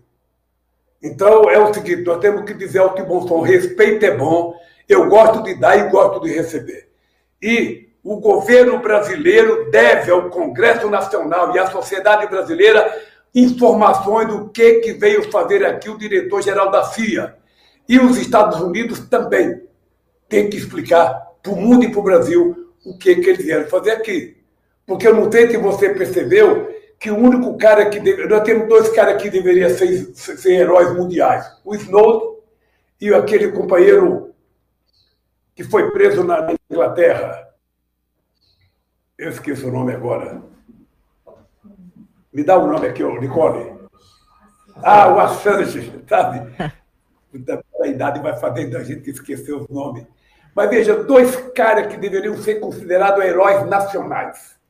Então 1.01 1.49
é 1.49 1.59
o 1.59 1.73
seguinte: 1.73 2.03
nós 2.03 2.21
temos 2.21 2.45
que 2.45 2.55
dizer 2.55 2.81
ao 2.81 2.95
que 2.95 3.03
bom 3.03 3.27
som: 3.27 3.41
respeito 3.41 4.05
é 4.05 4.17
bom, 4.17 4.55
eu 4.89 5.09
gosto 5.09 5.43
de 5.43 5.55
dar 5.55 5.77
e 5.79 5.89
gosto 5.89 6.21
de 6.21 6.33
receber. 6.33 6.89
E 7.41 7.89
o 8.03 8.17
governo 8.17 8.81
brasileiro 8.81 9.71
deve 9.71 10.11
ao 10.11 10.29
Congresso 10.29 10.91
Nacional 10.91 11.55
e 11.55 11.59
à 11.59 11.67
sociedade 11.69 12.27
brasileira 12.27 12.93
informações 13.35 14.29
do 14.29 14.49
que, 14.51 14.81
que 14.81 14.93
veio 14.93 15.31
fazer 15.31 15.65
aqui 15.65 15.89
o 15.89 15.97
diretor-geral 15.97 16.71
da 16.71 16.85
FIA 16.85 17.37
e 17.89 17.99
os 17.99 18.17
Estados 18.17 18.61
Unidos 18.61 19.01
também 19.09 19.63
têm 20.29 20.49
que 20.49 20.57
explicar 20.57 21.33
para 21.43 21.53
o 21.53 21.57
mundo 21.57 21.85
e 21.85 21.91
para 21.91 22.01
o 22.01 22.05
Brasil 22.05 22.73
o 22.85 22.97
que, 22.97 23.17
que 23.17 23.31
eles 23.31 23.45
vieram 23.45 23.69
fazer 23.69 23.93
aqui. 23.93 24.37
Porque 24.87 25.07
eu 25.07 25.15
não 25.15 25.31
sei 25.31 25.51
se 25.51 25.57
você 25.57 25.91
percebeu 25.91 26.75
que 26.99 27.11
o 27.11 27.17
único 27.17 27.57
cara 27.57 27.89
que. 27.91 27.99
Deve... 28.01 28.27
Nós 28.27 28.43
temos 28.43 28.69
dois 28.69 28.89
caras 28.91 29.21
que 29.21 29.31
deveriam 29.31 29.71
ser, 29.71 30.15
ser 30.15 30.53
heróis 30.53 30.95
mundiais: 30.95 31.45
o 31.65 31.75
Snowden 31.75 32.39
e 33.01 33.13
aquele 33.13 33.51
companheiro 33.51 34.33
que 35.55 35.65
foi 35.65 35.91
preso 35.91 36.25
na 36.25 36.55
Inglaterra. 36.71 37.49
Eu 39.19 39.31
esqueço 39.31 39.69
o 39.69 39.73
nome 39.73 39.93
agora. 39.93 40.43
Me 42.33 42.43
dá 42.43 42.57
o 42.57 42.67
nome 42.67 42.87
aqui, 42.87 43.03
Nicole. 43.03 43.73
Ah, 44.77 45.13
o 45.13 45.21
Assange, 45.21 45.93
sabe? 46.09 46.51
da, 47.93 48.11
da 48.11 48.11
idade 48.11 48.21
vai 48.21 48.37
fazendo 48.37 48.77
a 48.77 48.83
gente 48.83 49.11
esquecer 49.11 49.53
os 49.53 49.69
nomes. 49.69 50.05
Mas 50.55 50.69
veja, 50.69 51.03
dois 51.03 51.35
caras 51.55 51.87
que 51.87 51.97
deveriam 51.97 52.37
ser 52.37 52.57
considerados 52.57 53.25
heróis 53.25 53.67
nacionais. 53.67 54.61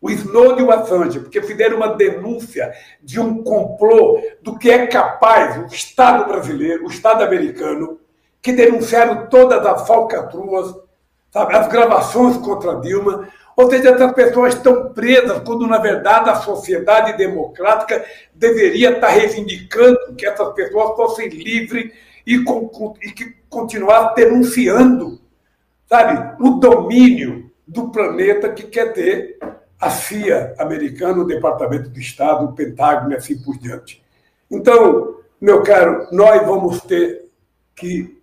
O 0.00 0.10
Snowden 0.10 0.64
e 0.64 0.68
o 0.68 0.70
Assange, 0.70 1.20
porque 1.20 1.40
fizeram 1.40 1.78
uma 1.78 1.96
denúncia 1.96 2.72
de 3.02 3.18
um 3.18 3.42
complô 3.42 4.20
do 4.42 4.58
que 4.58 4.70
é 4.70 4.86
capaz 4.86 5.56
o 5.56 5.66
Estado 5.74 6.26
brasileiro, 6.26 6.84
o 6.84 6.90
Estado 6.90 7.24
americano, 7.24 7.98
que 8.42 8.52
denunciaram 8.52 9.26
todas 9.28 9.64
as 9.64 9.86
falcatruas, 9.86 10.74
sabe, 11.32 11.56
as 11.56 11.68
gravações 11.68 12.36
contra 12.36 12.80
Dilma, 12.80 13.28
ou 13.56 13.70
seja, 13.70 13.90
essas 13.90 14.12
pessoas 14.12 14.54
estão 14.54 14.92
presas 14.92 15.40
quando, 15.40 15.66
na 15.66 15.78
verdade, 15.78 16.28
a 16.28 16.34
sociedade 16.34 17.16
democrática 17.16 18.04
deveria 18.34 18.90
estar 18.90 19.08
reivindicando 19.08 20.14
que 20.16 20.26
essas 20.26 20.52
pessoas 20.52 20.96
fossem 20.96 21.28
livres 21.28 21.92
e, 22.26 22.36
e 22.36 23.12
que 23.12 23.36
continuassem 23.48 24.14
denunciando, 24.14 25.20
sabe, 25.86 26.42
o 26.42 26.52
domínio 26.52 27.50
do 27.66 27.90
planeta 27.90 28.52
que 28.52 28.64
quer 28.64 28.92
ter 28.92 29.38
a 29.80 29.90
CIA 29.90 30.54
americana, 30.58 31.22
o 31.22 31.26
Departamento 31.26 31.90
de 31.90 32.00
Estado, 32.00 32.46
o 32.46 32.52
Pentágono 32.52 33.12
e 33.12 33.16
assim 33.16 33.36
por 33.42 33.58
diante. 33.58 34.02
Então, 34.50 35.16
meu 35.40 35.62
caro, 35.62 36.08
nós 36.12 36.46
vamos 36.46 36.80
ter 36.80 37.28
que 37.74 38.20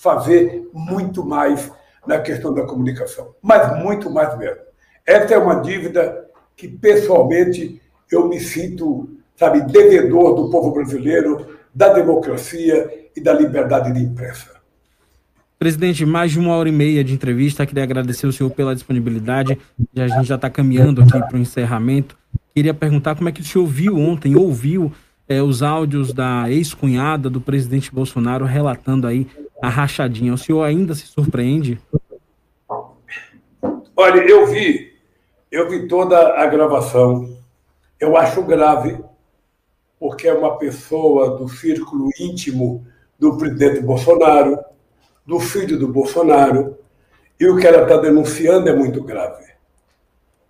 fazer 0.00 0.68
muito 0.72 1.24
mais 1.24 1.70
na 2.06 2.20
questão 2.20 2.54
da 2.54 2.64
comunicação, 2.64 3.34
mas 3.42 3.82
muito 3.82 4.10
mais 4.10 4.36
mesmo. 4.38 4.62
Essa 5.06 5.34
é 5.34 5.38
uma 5.38 5.60
dívida 5.60 6.28
que, 6.56 6.68
pessoalmente, 6.68 7.80
eu 8.10 8.28
me 8.28 8.38
sinto, 8.38 9.08
sabe, 9.36 9.62
devedor 9.62 10.34
do 10.34 10.50
povo 10.50 10.72
brasileiro, 10.72 11.58
da 11.74 11.92
democracia 11.92 12.99
e 13.16 13.20
da 13.20 13.32
liberdade 13.32 13.92
de 13.92 14.00
imprensa. 14.00 14.60
Presidente, 15.58 16.06
mais 16.06 16.32
de 16.32 16.38
uma 16.38 16.54
hora 16.54 16.68
e 16.68 16.72
meia 16.72 17.04
de 17.04 17.12
entrevista. 17.12 17.66
Queria 17.66 17.82
agradecer 17.82 18.26
o 18.26 18.32
senhor 18.32 18.50
pela 18.50 18.74
disponibilidade. 18.74 19.58
A 19.96 20.08
gente 20.08 20.26
já 20.26 20.36
está 20.36 20.48
caminhando 20.48 21.02
aqui 21.02 21.18
para 21.18 21.36
o 21.36 21.38
encerramento. 21.38 22.16
Queria 22.54 22.72
perguntar 22.72 23.14
como 23.14 23.28
é 23.28 23.32
que 23.32 23.42
o 23.42 23.44
senhor 23.44 23.66
viu 23.66 23.98
ontem, 23.98 24.34
ouviu 24.34 24.92
é, 25.28 25.42
os 25.42 25.62
áudios 25.62 26.12
da 26.12 26.50
ex-cunhada 26.50 27.28
do 27.28 27.40
presidente 27.40 27.92
Bolsonaro 27.92 28.44
relatando 28.46 29.06
aí 29.06 29.26
a 29.62 29.68
rachadinha. 29.68 30.32
O 30.32 30.38
senhor 30.38 30.62
ainda 30.62 30.94
se 30.94 31.06
surpreende? 31.06 31.78
Olha, 33.94 34.20
eu 34.20 34.46
vi 34.46 34.90
eu 35.50 35.68
vi 35.68 35.88
toda 35.88 36.40
a 36.40 36.46
gravação. 36.46 37.36
Eu 37.98 38.16
acho 38.16 38.42
grave, 38.44 39.02
porque 39.98 40.28
é 40.28 40.32
uma 40.32 40.56
pessoa 40.56 41.36
do 41.36 41.48
círculo 41.48 42.08
íntimo 42.18 42.86
do 43.20 43.36
presidente 43.36 43.80
Bolsonaro, 43.80 44.58
do 45.26 45.38
filho 45.38 45.78
do 45.78 45.86
Bolsonaro, 45.86 46.78
e 47.38 47.46
o 47.46 47.56
que 47.56 47.66
ela 47.66 47.82
está 47.82 47.98
denunciando 47.98 48.68
é 48.68 48.74
muito 48.74 49.02
grave. 49.02 49.44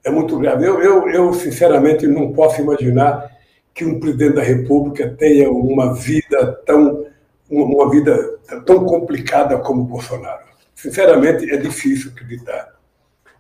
É 0.04 0.10
muito 0.10 0.38
grave. 0.38 0.66
Eu, 0.66 0.80
eu, 0.80 1.08
eu, 1.10 1.32
sinceramente, 1.34 2.06
não 2.06 2.32
posso 2.32 2.60
imaginar 2.60 3.30
que 3.74 3.84
um 3.84 4.00
presidente 4.00 4.34
da 4.36 4.42
República 4.42 5.14
tenha 5.18 5.50
uma 5.50 5.94
vida 5.94 6.60
tão, 6.64 7.06
uma 7.50 7.90
vida 7.90 8.38
tão 8.64 8.84
complicada 8.84 9.58
como 9.58 9.84
Bolsonaro. 9.84 10.44
Sinceramente, 10.74 11.50
é 11.50 11.56
difícil 11.56 12.12
acreditar. 12.12 12.74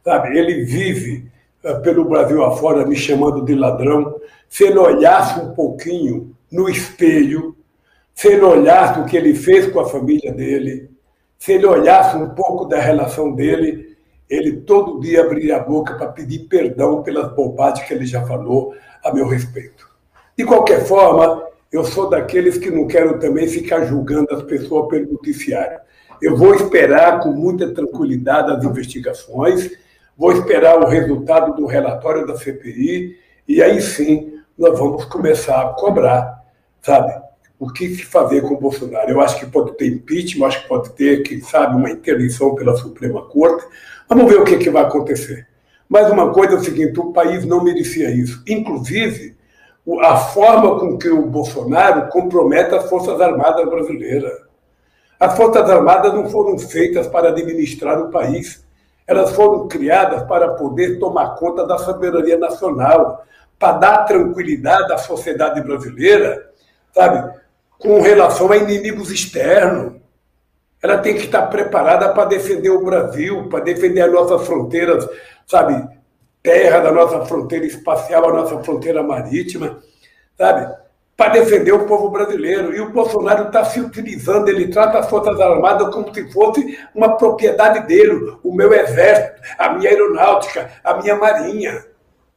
Sabe, 0.04 0.36
ele 0.36 0.64
vive 0.64 1.30
eh, 1.62 1.74
pelo 1.80 2.04
Brasil 2.04 2.44
afora 2.44 2.86
me 2.86 2.96
chamando 2.96 3.44
de 3.44 3.54
ladrão, 3.54 4.18
se 4.48 4.64
ele 4.64 4.78
olhasse 4.78 5.38
um 5.40 5.52
pouquinho 5.52 6.34
no 6.50 6.68
espelho, 6.68 7.56
se 8.20 8.28
ele 8.28 8.42
olhasse 8.42 9.00
o 9.00 9.06
que 9.06 9.16
ele 9.16 9.34
fez 9.34 9.66
com 9.72 9.80
a 9.80 9.88
família 9.88 10.32
dele, 10.32 10.90
se 11.38 11.52
ele 11.52 11.64
olhasse 11.64 12.16
um 12.16 12.30
pouco 12.30 12.66
da 12.66 12.78
relação 12.78 13.32
dele, 13.32 13.96
ele 14.28 14.58
todo 14.58 15.00
dia 15.00 15.22
abriria 15.22 15.56
a 15.56 15.60
boca 15.60 15.94
para 15.94 16.12
pedir 16.12 16.40
perdão 16.40 17.02
pelas 17.02 17.34
bobagens 17.34 17.86
que 17.86 17.94
ele 17.94 18.04
já 18.04 18.26
falou 18.26 18.74
a 19.02 19.12
meu 19.12 19.26
respeito. 19.26 19.88
De 20.36 20.44
qualquer 20.44 20.84
forma, 20.84 21.46
eu 21.72 21.84
sou 21.84 22.10
daqueles 22.10 22.58
que 22.58 22.70
não 22.70 22.86
quero 22.86 23.18
também 23.18 23.48
ficar 23.48 23.86
julgando 23.86 24.34
as 24.34 24.42
pessoas 24.42 24.88
pelo 24.88 25.12
noticiário. 25.12 25.80
Eu 26.20 26.36
vou 26.36 26.54
esperar 26.54 27.20
com 27.20 27.30
muita 27.30 27.72
tranquilidade 27.72 28.52
as 28.52 28.62
investigações 28.62 29.70
Vou 30.20 30.32
esperar 30.32 30.78
o 30.78 30.86
resultado 30.86 31.54
do 31.54 31.64
relatório 31.64 32.26
da 32.26 32.36
CPI 32.36 33.16
e 33.48 33.62
aí 33.62 33.80
sim 33.80 34.38
nós 34.58 34.78
vamos 34.78 35.06
começar 35.06 35.62
a 35.62 35.68
cobrar, 35.70 36.44
sabe? 36.82 37.19
O 37.60 37.70
que 37.70 37.94
se 37.94 38.04
fazer 38.06 38.40
com 38.40 38.54
o 38.54 38.58
Bolsonaro. 38.58 39.10
Eu 39.10 39.20
acho 39.20 39.38
que 39.38 39.44
pode 39.44 39.76
ter 39.76 39.88
impeachment, 39.88 40.46
acho 40.46 40.62
que 40.62 40.68
pode 40.68 40.90
ter, 40.92 41.22
quem 41.22 41.42
sabe, 41.42 41.76
uma 41.76 41.90
interdição 41.90 42.54
pela 42.54 42.74
Suprema 42.74 43.20
Corte. 43.26 43.66
Vamos 44.08 44.32
ver 44.32 44.40
o 44.40 44.44
que, 44.44 44.56
que 44.56 44.70
vai 44.70 44.82
acontecer. 44.82 45.46
Mas 45.86 46.10
uma 46.10 46.32
coisa 46.32 46.54
é 46.54 46.56
o 46.56 46.64
seguinte: 46.64 46.98
o 46.98 47.12
país 47.12 47.44
não 47.44 47.62
merecia 47.62 48.10
isso. 48.10 48.42
Inclusive, 48.48 49.36
a 50.00 50.16
forma 50.16 50.80
com 50.80 50.96
que 50.96 51.10
o 51.10 51.26
Bolsonaro 51.26 52.08
compromete 52.08 52.74
as 52.74 52.88
Forças 52.88 53.20
Armadas 53.20 53.68
brasileiras. 53.68 54.32
As 55.18 55.36
Forças 55.36 55.68
Armadas 55.68 56.14
não 56.14 56.30
foram 56.30 56.58
feitas 56.58 57.06
para 57.08 57.28
administrar 57.28 58.00
o 58.00 58.10
país. 58.10 58.64
Elas 59.06 59.32
foram 59.32 59.68
criadas 59.68 60.22
para 60.22 60.54
poder 60.54 60.98
tomar 60.98 61.34
conta 61.34 61.66
da 61.66 61.76
soberania 61.76 62.38
nacional, 62.38 63.22
para 63.58 63.72
dar 63.72 64.04
tranquilidade 64.04 64.90
à 64.92 64.96
sociedade 64.96 65.60
brasileira, 65.60 66.50
sabe, 66.94 67.38
com 67.80 68.00
relação 68.00 68.52
a 68.52 68.56
inimigos 68.56 69.10
externos. 69.10 69.94
Ela 70.82 70.98
tem 70.98 71.14
que 71.14 71.24
estar 71.24 71.46
preparada 71.48 72.10
para 72.10 72.28
defender 72.28 72.70
o 72.70 72.84
Brasil, 72.84 73.48
para 73.48 73.64
defender 73.64 74.02
as 74.02 74.12
nossas 74.12 74.46
fronteiras, 74.46 75.08
sabe, 75.46 75.86
terra, 76.42 76.80
da 76.80 76.92
nossa 76.92 77.24
fronteira 77.26 77.66
espacial, 77.66 78.28
a 78.28 78.32
nossa 78.32 78.62
fronteira 78.62 79.02
marítima, 79.02 79.78
sabe? 80.38 80.74
Para 81.16 81.32
defender 81.32 81.72
o 81.72 81.86
povo 81.86 82.08
brasileiro. 82.08 82.74
E 82.74 82.80
o 82.80 82.90
Bolsonaro 82.90 83.48
está 83.48 83.64
se 83.64 83.80
utilizando, 83.80 84.48
ele 84.48 84.68
trata 84.68 84.98
as 84.98 85.10
Forças 85.10 85.38
Armadas 85.38 85.92
como 85.92 86.14
se 86.14 86.30
fosse 86.32 86.78
uma 86.94 87.16
propriedade 87.16 87.86
dele, 87.86 88.38
o 88.42 88.54
meu 88.54 88.72
exército, 88.72 89.40
a 89.58 89.70
minha 89.74 89.90
aeronáutica, 89.90 90.70
a 90.82 90.94
minha 90.94 91.16
marinha. 91.16 91.84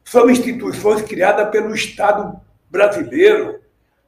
São 0.03 0.30
instituições 0.30 1.02
criadas 1.02 1.49
pelo 1.49 1.74
Estado 1.74 2.38
brasileiro, 2.70 3.62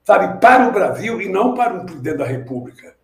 sabe, 0.06 0.40
para 0.40 0.70
o 0.70 0.72
Brasil 0.72 1.20
e 1.20 1.28
não 1.28 1.54
para 1.54 1.74
um 1.74 1.86
presidente 1.86 2.18
da 2.18 2.26
República. 2.26 2.96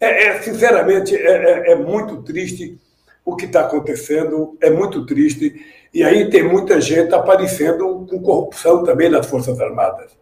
É, 0.00 0.26
é 0.26 0.42
sinceramente, 0.42 1.14
é, 1.14 1.20
é, 1.20 1.72
é 1.72 1.76
muito 1.76 2.22
triste 2.22 2.78
o 3.24 3.36
que 3.36 3.46
está 3.46 3.60
acontecendo, 3.60 4.56
é 4.60 4.68
muito 4.68 5.06
triste. 5.06 5.64
E 5.94 6.02
aí 6.02 6.28
tem 6.28 6.42
muita 6.42 6.80
gente 6.80 7.14
aparecendo 7.14 8.06
com 8.08 8.20
corrupção 8.20 8.82
também 8.82 9.08
nas 9.08 9.26
Forças 9.26 9.58
Armadas. 9.60 10.16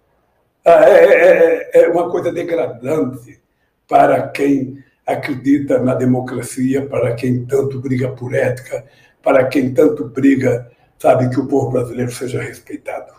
Ah, 0.64 0.84
é, 0.88 1.04
é, 1.04 1.70
é, 1.74 1.84
é 1.84 1.88
uma 1.88 2.10
coisa 2.10 2.32
degradante 2.32 3.40
para 3.88 4.28
quem 4.28 4.84
acredita 5.06 5.78
na 5.78 5.94
democracia, 5.94 6.84
para 6.86 7.14
quem 7.14 7.46
tanto 7.46 7.80
briga 7.80 8.08
por 8.10 8.34
ética, 8.34 8.84
para 9.22 9.46
quem 9.46 9.72
tanto 9.72 10.06
briga, 10.06 10.68
sabe, 10.98 11.30
que 11.30 11.38
o 11.38 11.46
povo 11.46 11.70
brasileiro 11.70 12.10
seja 12.10 12.42
respeitado. 12.42 13.12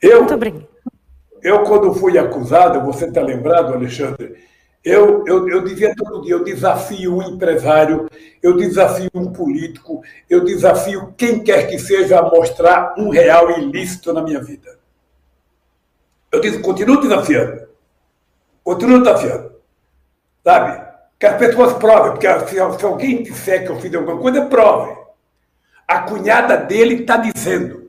Eu, 0.00 0.20
Muito 0.20 0.34
obrigado. 0.34 0.71
Eu, 1.42 1.64
quando 1.64 1.92
fui 1.94 2.16
acusado, 2.16 2.80
você 2.80 3.06
está 3.06 3.20
lembrado, 3.20 3.74
Alexandre, 3.74 4.36
eu, 4.84 5.24
eu, 5.26 5.48
eu 5.48 5.64
dizia 5.64 5.94
todo 5.94 6.22
dia, 6.22 6.34
eu 6.34 6.44
desafio 6.44 7.16
um 7.16 7.22
empresário, 7.22 8.08
eu 8.42 8.56
desafio 8.56 9.10
um 9.14 9.32
político, 9.32 10.02
eu 10.28 10.44
desafio 10.44 11.14
quem 11.16 11.42
quer 11.42 11.68
que 11.68 11.78
seja 11.78 12.18
a 12.18 12.30
mostrar 12.30 12.94
um 12.98 13.08
real 13.08 13.50
ilícito 13.58 14.12
na 14.12 14.22
minha 14.22 14.40
vida. 14.40 14.78
Eu 16.30 16.40
digo, 16.40 16.62
continuo 16.62 17.00
desafiando. 17.00 17.68
Continuo 18.64 19.00
desafiando. 19.00 19.52
Sabe? 20.42 20.84
Que 21.18 21.26
as 21.26 21.38
pessoas 21.38 21.74
provem, 21.74 22.12
porque 22.12 22.40
se, 22.48 22.54
se 22.54 22.84
alguém 22.84 23.22
disser 23.22 23.64
que 23.64 23.70
eu 23.70 23.78
fiz 23.78 23.94
alguma 23.94 24.18
coisa, 24.18 24.46
prove. 24.46 24.96
A 25.86 26.02
cunhada 26.02 26.56
dele 26.56 27.02
está 27.02 27.16
dizendo. 27.16 27.81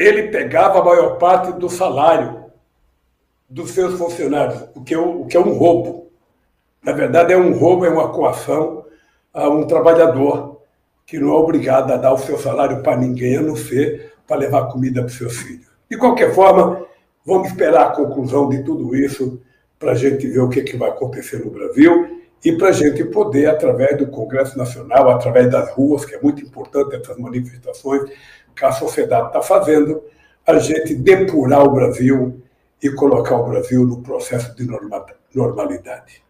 Ele 0.00 0.28
pegava 0.28 0.80
a 0.80 0.84
maior 0.84 1.18
parte 1.18 1.52
do 1.52 1.68
salário 1.68 2.46
dos 3.46 3.72
seus 3.72 3.98
funcionários, 3.98 4.64
o 4.74 4.82
que, 4.82 4.94
é, 4.94 4.98
o 4.98 5.26
que 5.26 5.36
é 5.36 5.40
um 5.40 5.52
roubo. 5.52 6.10
Na 6.82 6.92
verdade, 6.92 7.34
é 7.34 7.36
um 7.36 7.52
roubo, 7.52 7.84
é 7.84 7.90
uma 7.90 8.08
coação 8.08 8.86
a 9.34 9.46
um 9.50 9.66
trabalhador 9.66 10.62
que 11.04 11.18
não 11.18 11.28
é 11.28 11.36
obrigado 11.36 11.92
a 11.92 11.98
dar 11.98 12.14
o 12.14 12.18
seu 12.18 12.38
salário 12.38 12.82
para 12.82 12.96
ninguém, 12.96 13.36
a 13.36 13.42
não 13.42 13.54
ser 13.54 14.14
para 14.26 14.38
levar 14.38 14.68
comida 14.68 15.02
para 15.02 15.10
os 15.10 15.18
seus 15.18 15.36
filhos. 15.36 15.66
De 15.90 15.98
qualquer 15.98 16.34
forma, 16.34 16.82
vamos 17.26 17.48
esperar 17.48 17.88
a 17.88 17.90
conclusão 17.90 18.48
de 18.48 18.62
tudo 18.62 18.96
isso 18.96 19.38
para 19.78 19.92
a 19.92 19.96
gente 19.96 20.26
ver 20.26 20.40
o 20.40 20.48
que, 20.48 20.60
é 20.60 20.64
que 20.64 20.78
vai 20.78 20.88
acontecer 20.88 21.44
no 21.44 21.50
Brasil 21.50 22.22
e 22.42 22.52
para 22.52 22.68
a 22.68 22.72
gente 22.72 23.04
poder, 23.04 23.50
através 23.50 23.98
do 23.98 24.06
Congresso 24.06 24.56
Nacional, 24.56 25.10
através 25.10 25.50
das 25.50 25.70
ruas, 25.72 26.06
que 26.06 26.14
é 26.14 26.20
muito 26.22 26.42
importante 26.42 26.96
essas 26.96 27.18
manifestações 27.18 28.10
que 28.54 28.64
a 28.64 28.72
sociedade 28.72 29.28
está 29.28 29.42
fazendo, 29.42 30.02
a 30.46 30.58
gente 30.58 30.94
depurar 30.94 31.62
o 31.64 31.70
Brasil 31.70 32.42
e 32.82 32.90
colocar 32.90 33.36
o 33.36 33.48
Brasil 33.48 33.84
no 33.86 34.02
processo 34.02 34.54
de 34.56 34.66
normalidade. 35.34 36.22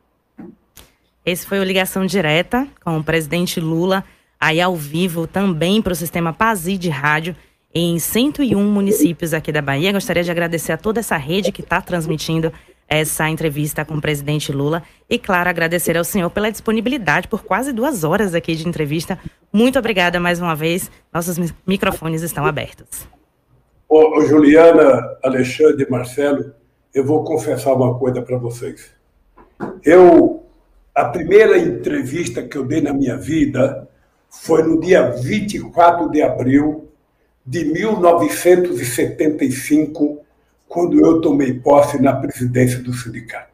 Esse 1.24 1.46
foi 1.46 1.60
o 1.60 1.64
Ligação 1.64 2.06
Direta 2.06 2.66
com 2.84 2.98
o 2.98 3.04
presidente 3.04 3.60
Lula, 3.60 4.04
aí 4.38 4.60
ao 4.60 4.74
vivo 4.74 5.26
também 5.26 5.82
para 5.82 5.92
o 5.92 5.96
sistema 5.96 6.32
Pazi 6.32 6.76
de 6.76 6.88
rádio 6.88 7.36
em 7.72 7.98
101 7.98 8.58
municípios 8.64 9.32
aqui 9.32 9.52
da 9.52 9.62
Bahia. 9.62 9.92
Gostaria 9.92 10.24
de 10.24 10.30
agradecer 10.30 10.72
a 10.72 10.76
toda 10.76 11.00
essa 11.00 11.16
rede 11.16 11.52
que 11.52 11.60
está 11.60 11.80
transmitindo 11.80 12.52
essa 12.90 13.30
entrevista 13.30 13.84
com 13.84 13.94
o 13.94 14.00
presidente 14.00 14.50
Lula. 14.50 14.82
E, 15.08 15.16
claro, 15.16 15.48
agradecer 15.48 15.96
ao 15.96 16.02
senhor 16.02 16.28
pela 16.28 16.50
disponibilidade 16.50 17.28
por 17.28 17.44
quase 17.44 17.72
duas 17.72 18.02
horas 18.02 18.34
aqui 18.34 18.56
de 18.56 18.68
entrevista. 18.68 19.16
Muito 19.52 19.78
obrigada 19.78 20.18
mais 20.18 20.40
uma 20.40 20.56
vez. 20.56 20.90
Nossos 21.14 21.38
microfones 21.64 22.22
estão 22.22 22.44
abertos. 22.44 23.06
Ô, 23.88 24.18
ô, 24.18 24.26
Juliana, 24.26 25.16
Alexandre, 25.22 25.88
Marcelo, 25.88 26.52
eu 26.92 27.04
vou 27.04 27.22
confessar 27.22 27.74
uma 27.74 27.96
coisa 27.96 28.20
para 28.20 28.36
vocês. 28.36 28.90
Eu, 29.84 30.44
a 30.92 31.04
primeira 31.04 31.56
entrevista 31.58 32.42
que 32.42 32.58
eu 32.58 32.64
dei 32.64 32.80
na 32.80 32.92
minha 32.92 33.16
vida 33.16 33.88
foi 34.28 34.64
no 34.64 34.80
dia 34.80 35.10
24 35.10 36.10
de 36.10 36.22
abril 36.22 36.88
de 37.46 37.64
1975, 37.64 40.24
quando 40.70 41.04
eu 41.04 41.20
tomei 41.20 41.52
posse 41.52 42.00
na 42.00 42.12
presidência 42.14 42.78
do 42.78 42.94
sindicato. 42.94 43.50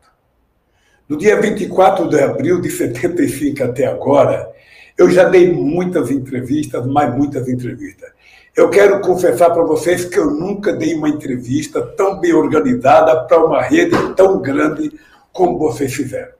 Do 1.09 1.16
dia 1.16 1.40
24 1.40 2.10
de 2.10 2.20
abril 2.20 2.60
de 2.60 2.70
75 2.70 3.64
até 3.64 3.86
agora, 3.86 4.52
eu 4.98 5.10
já 5.10 5.24
dei 5.24 5.51
muitas 5.51 6.10
entrevistas, 6.10 6.86
mais 6.86 7.16
muitas 7.16 7.48
entrevistas. 7.48 8.10
Eu 8.55 8.68
quero 8.68 9.01
confessar 9.01 9.48
para 9.51 9.62
vocês 9.64 10.05
que 10.05 10.18
eu 10.18 10.30
nunca 10.30 10.74
dei 10.74 10.93
uma 10.93 11.09
entrevista 11.09 11.80
tão 11.80 12.20
bem 12.20 12.34
organizada 12.34 13.24
para 13.24 13.43
uma 13.43 13.62
rede 13.62 13.97
tão 14.14 14.43
grande 14.43 14.93
como 15.32 15.59
vocês 15.59 15.94
fizeram. 15.94 16.32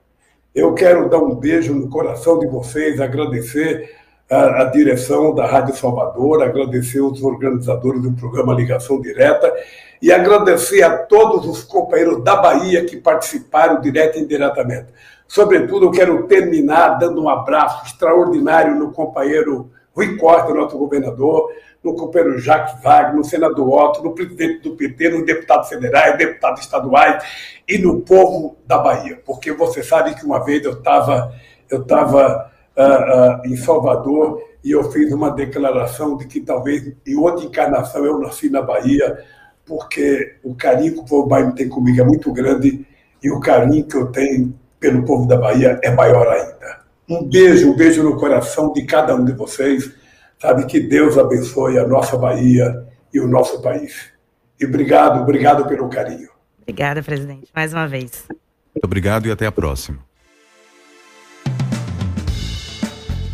Eu 0.53 0.75
quero 0.75 1.09
dar 1.09 1.17
um 1.17 1.33
beijo 1.33 1.73
no 1.73 1.89
coração 1.89 2.37
de 2.37 2.45
vocês, 2.45 3.01
agradecer 3.01 3.96
a, 4.29 4.61
a, 4.61 4.63
direção 4.65 5.33
da 5.33 5.45
Rádio 5.45 5.75
Salvador, 5.75 6.43
agradecer 6.43 7.01
os 7.01 7.21
organizadores 7.23 8.01
do 8.01 8.11
programa 8.11 8.53
Ligação 8.53 8.99
Direta 8.99 9.53
e 10.01 10.11
agradecer 10.11 10.83
a 10.83 10.97
todos 10.97 11.47
os 11.47 11.63
companheiros 11.63 12.23
da 12.23 12.35
Bahia 12.35 12.85
que 12.85 12.97
participaram 12.97 13.81
direto 13.81 14.17
e 14.17 14.21
indiretamente. 14.21 14.87
Sobretudo, 15.27 15.87
eu 15.87 15.91
quero 15.91 16.23
terminar 16.27 16.99
dando 16.99 17.23
um 17.23 17.29
abraço 17.29 17.85
extraordinário 17.85 18.75
no 18.75 18.91
companheiro 18.91 19.71
Rui 19.95 20.15
Costa, 20.17 20.53
nosso 20.53 20.77
governador, 20.77 21.49
no 21.83 21.95
companheiro 21.95 22.37
Jacques 22.37 22.81
Wagner, 22.83 23.15
no 23.15 23.23
senador 23.23 23.67
Otto, 23.69 24.03
no 24.03 24.13
presidente 24.13 24.61
do 24.61 24.75
PT, 24.75 25.09
no 25.09 25.25
deputado 25.25 25.67
federal, 25.67 26.15
deputados 26.15 26.61
estaduais 26.61 27.23
e 27.67 27.77
no 27.77 28.01
povo 28.01 28.57
da 28.65 28.77
Bahia. 28.77 29.19
Porque 29.25 29.51
você 29.51 29.81
sabe 29.81 30.15
que 30.15 30.25
uma 30.25 30.43
vez 30.43 30.63
eu 30.63 30.73
estava 30.73 31.33
eu 31.69 31.83
tava, 31.83 32.51
uh, 32.77 33.41
uh, 33.41 33.45
em 33.45 33.57
Salvador 33.57 34.41
e 34.63 34.71
eu 34.71 34.91
fiz 34.91 35.11
uma 35.11 35.31
declaração 35.31 36.15
de 36.15 36.27
que 36.27 36.41
talvez 36.41 36.93
em 37.05 37.15
outra 37.15 37.45
encarnação 37.45 38.05
eu 38.05 38.19
nasci 38.19 38.49
na 38.49 38.61
Bahia, 38.61 39.17
porque 39.65 40.35
o 40.43 40.53
carinho 40.55 40.93
que 40.93 40.99
o 40.99 41.05
povo 41.05 41.27
baiano 41.27 41.55
tem 41.55 41.67
comigo 41.67 42.01
é 42.01 42.03
muito 42.03 42.31
grande 42.31 42.85
e 43.23 43.31
o 43.31 43.39
carinho 43.39 43.85
que 43.85 43.95
eu 43.95 44.07
tenho 44.11 44.53
pelo 44.79 45.03
povo 45.03 45.27
da 45.27 45.37
Bahia 45.37 45.79
é 45.83 45.91
maior 45.91 46.27
ainda. 46.27 46.81
Um 47.09 47.23
beijo, 47.23 47.71
um 47.71 47.75
beijo 47.75 48.03
no 48.03 48.17
coração 48.17 48.73
de 48.73 48.85
cada 48.85 49.15
um 49.15 49.23
de 49.23 49.31
vocês. 49.33 49.91
Sabe 50.39 50.65
que 50.65 50.79
Deus 50.79 51.17
abençoe 51.17 51.79
a 51.79 51.87
nossa 51.87 52.17
Bahia 52.17 52.85
e 53.13 53.19
o 53.19 53.27
nosso 53.27 53.61
país. 53.61 54.11
E 54.59 54.65
obrigado, 54.65 55.21
obrigado 55.21 55.67
pelo 55.67 55.89
carinho. 55.89 56.29
Obrigada, 56.61 57.01
presidente, 57.01 57.49
mais 57.55 57.73
uma 57.73 57.87
vez. 57.87 58.25
Muito 58.27 58.83
obrigado 58.83 59.27
e 59.27 59.31
até 59.31 59.45
a 59.45 59.51
próxima. 59.51 60.06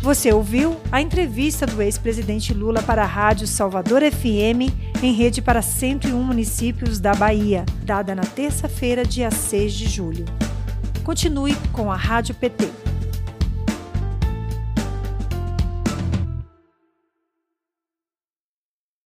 Você 0.04 0.30
ouviu 0.30 0.78
a 0.92 1.00
entrevista 1.00 1.64
do 1.64 1.80
ex-presidente 1.80 2.52
Lula 2.52 2.82
para 2.82 3.02
a 3.02 3.06
Rádio 3.06 3.46
Salvador 3.46 4.02
FM, 4.02 4.68
em 5.02 5.14
rede 5.14 5.40
para 5.40 5.62
101 5.62 6.22
municípios 6.22 7.00
da 7.00 7.14
Bahia, 7.14 7.64
dada 7.86 8.14
na 8.14 8.20
terça-feira, 8.20 9.02
dia 9.02 9.30
6 9.30 9.72
de 9.72 9.88
julho. 9.88 10.26
Continue 11.02 11.56
com 11.72 11.90
a 11.90 11.96
Rádio 11.96 12.34
PT. 12.34 12.93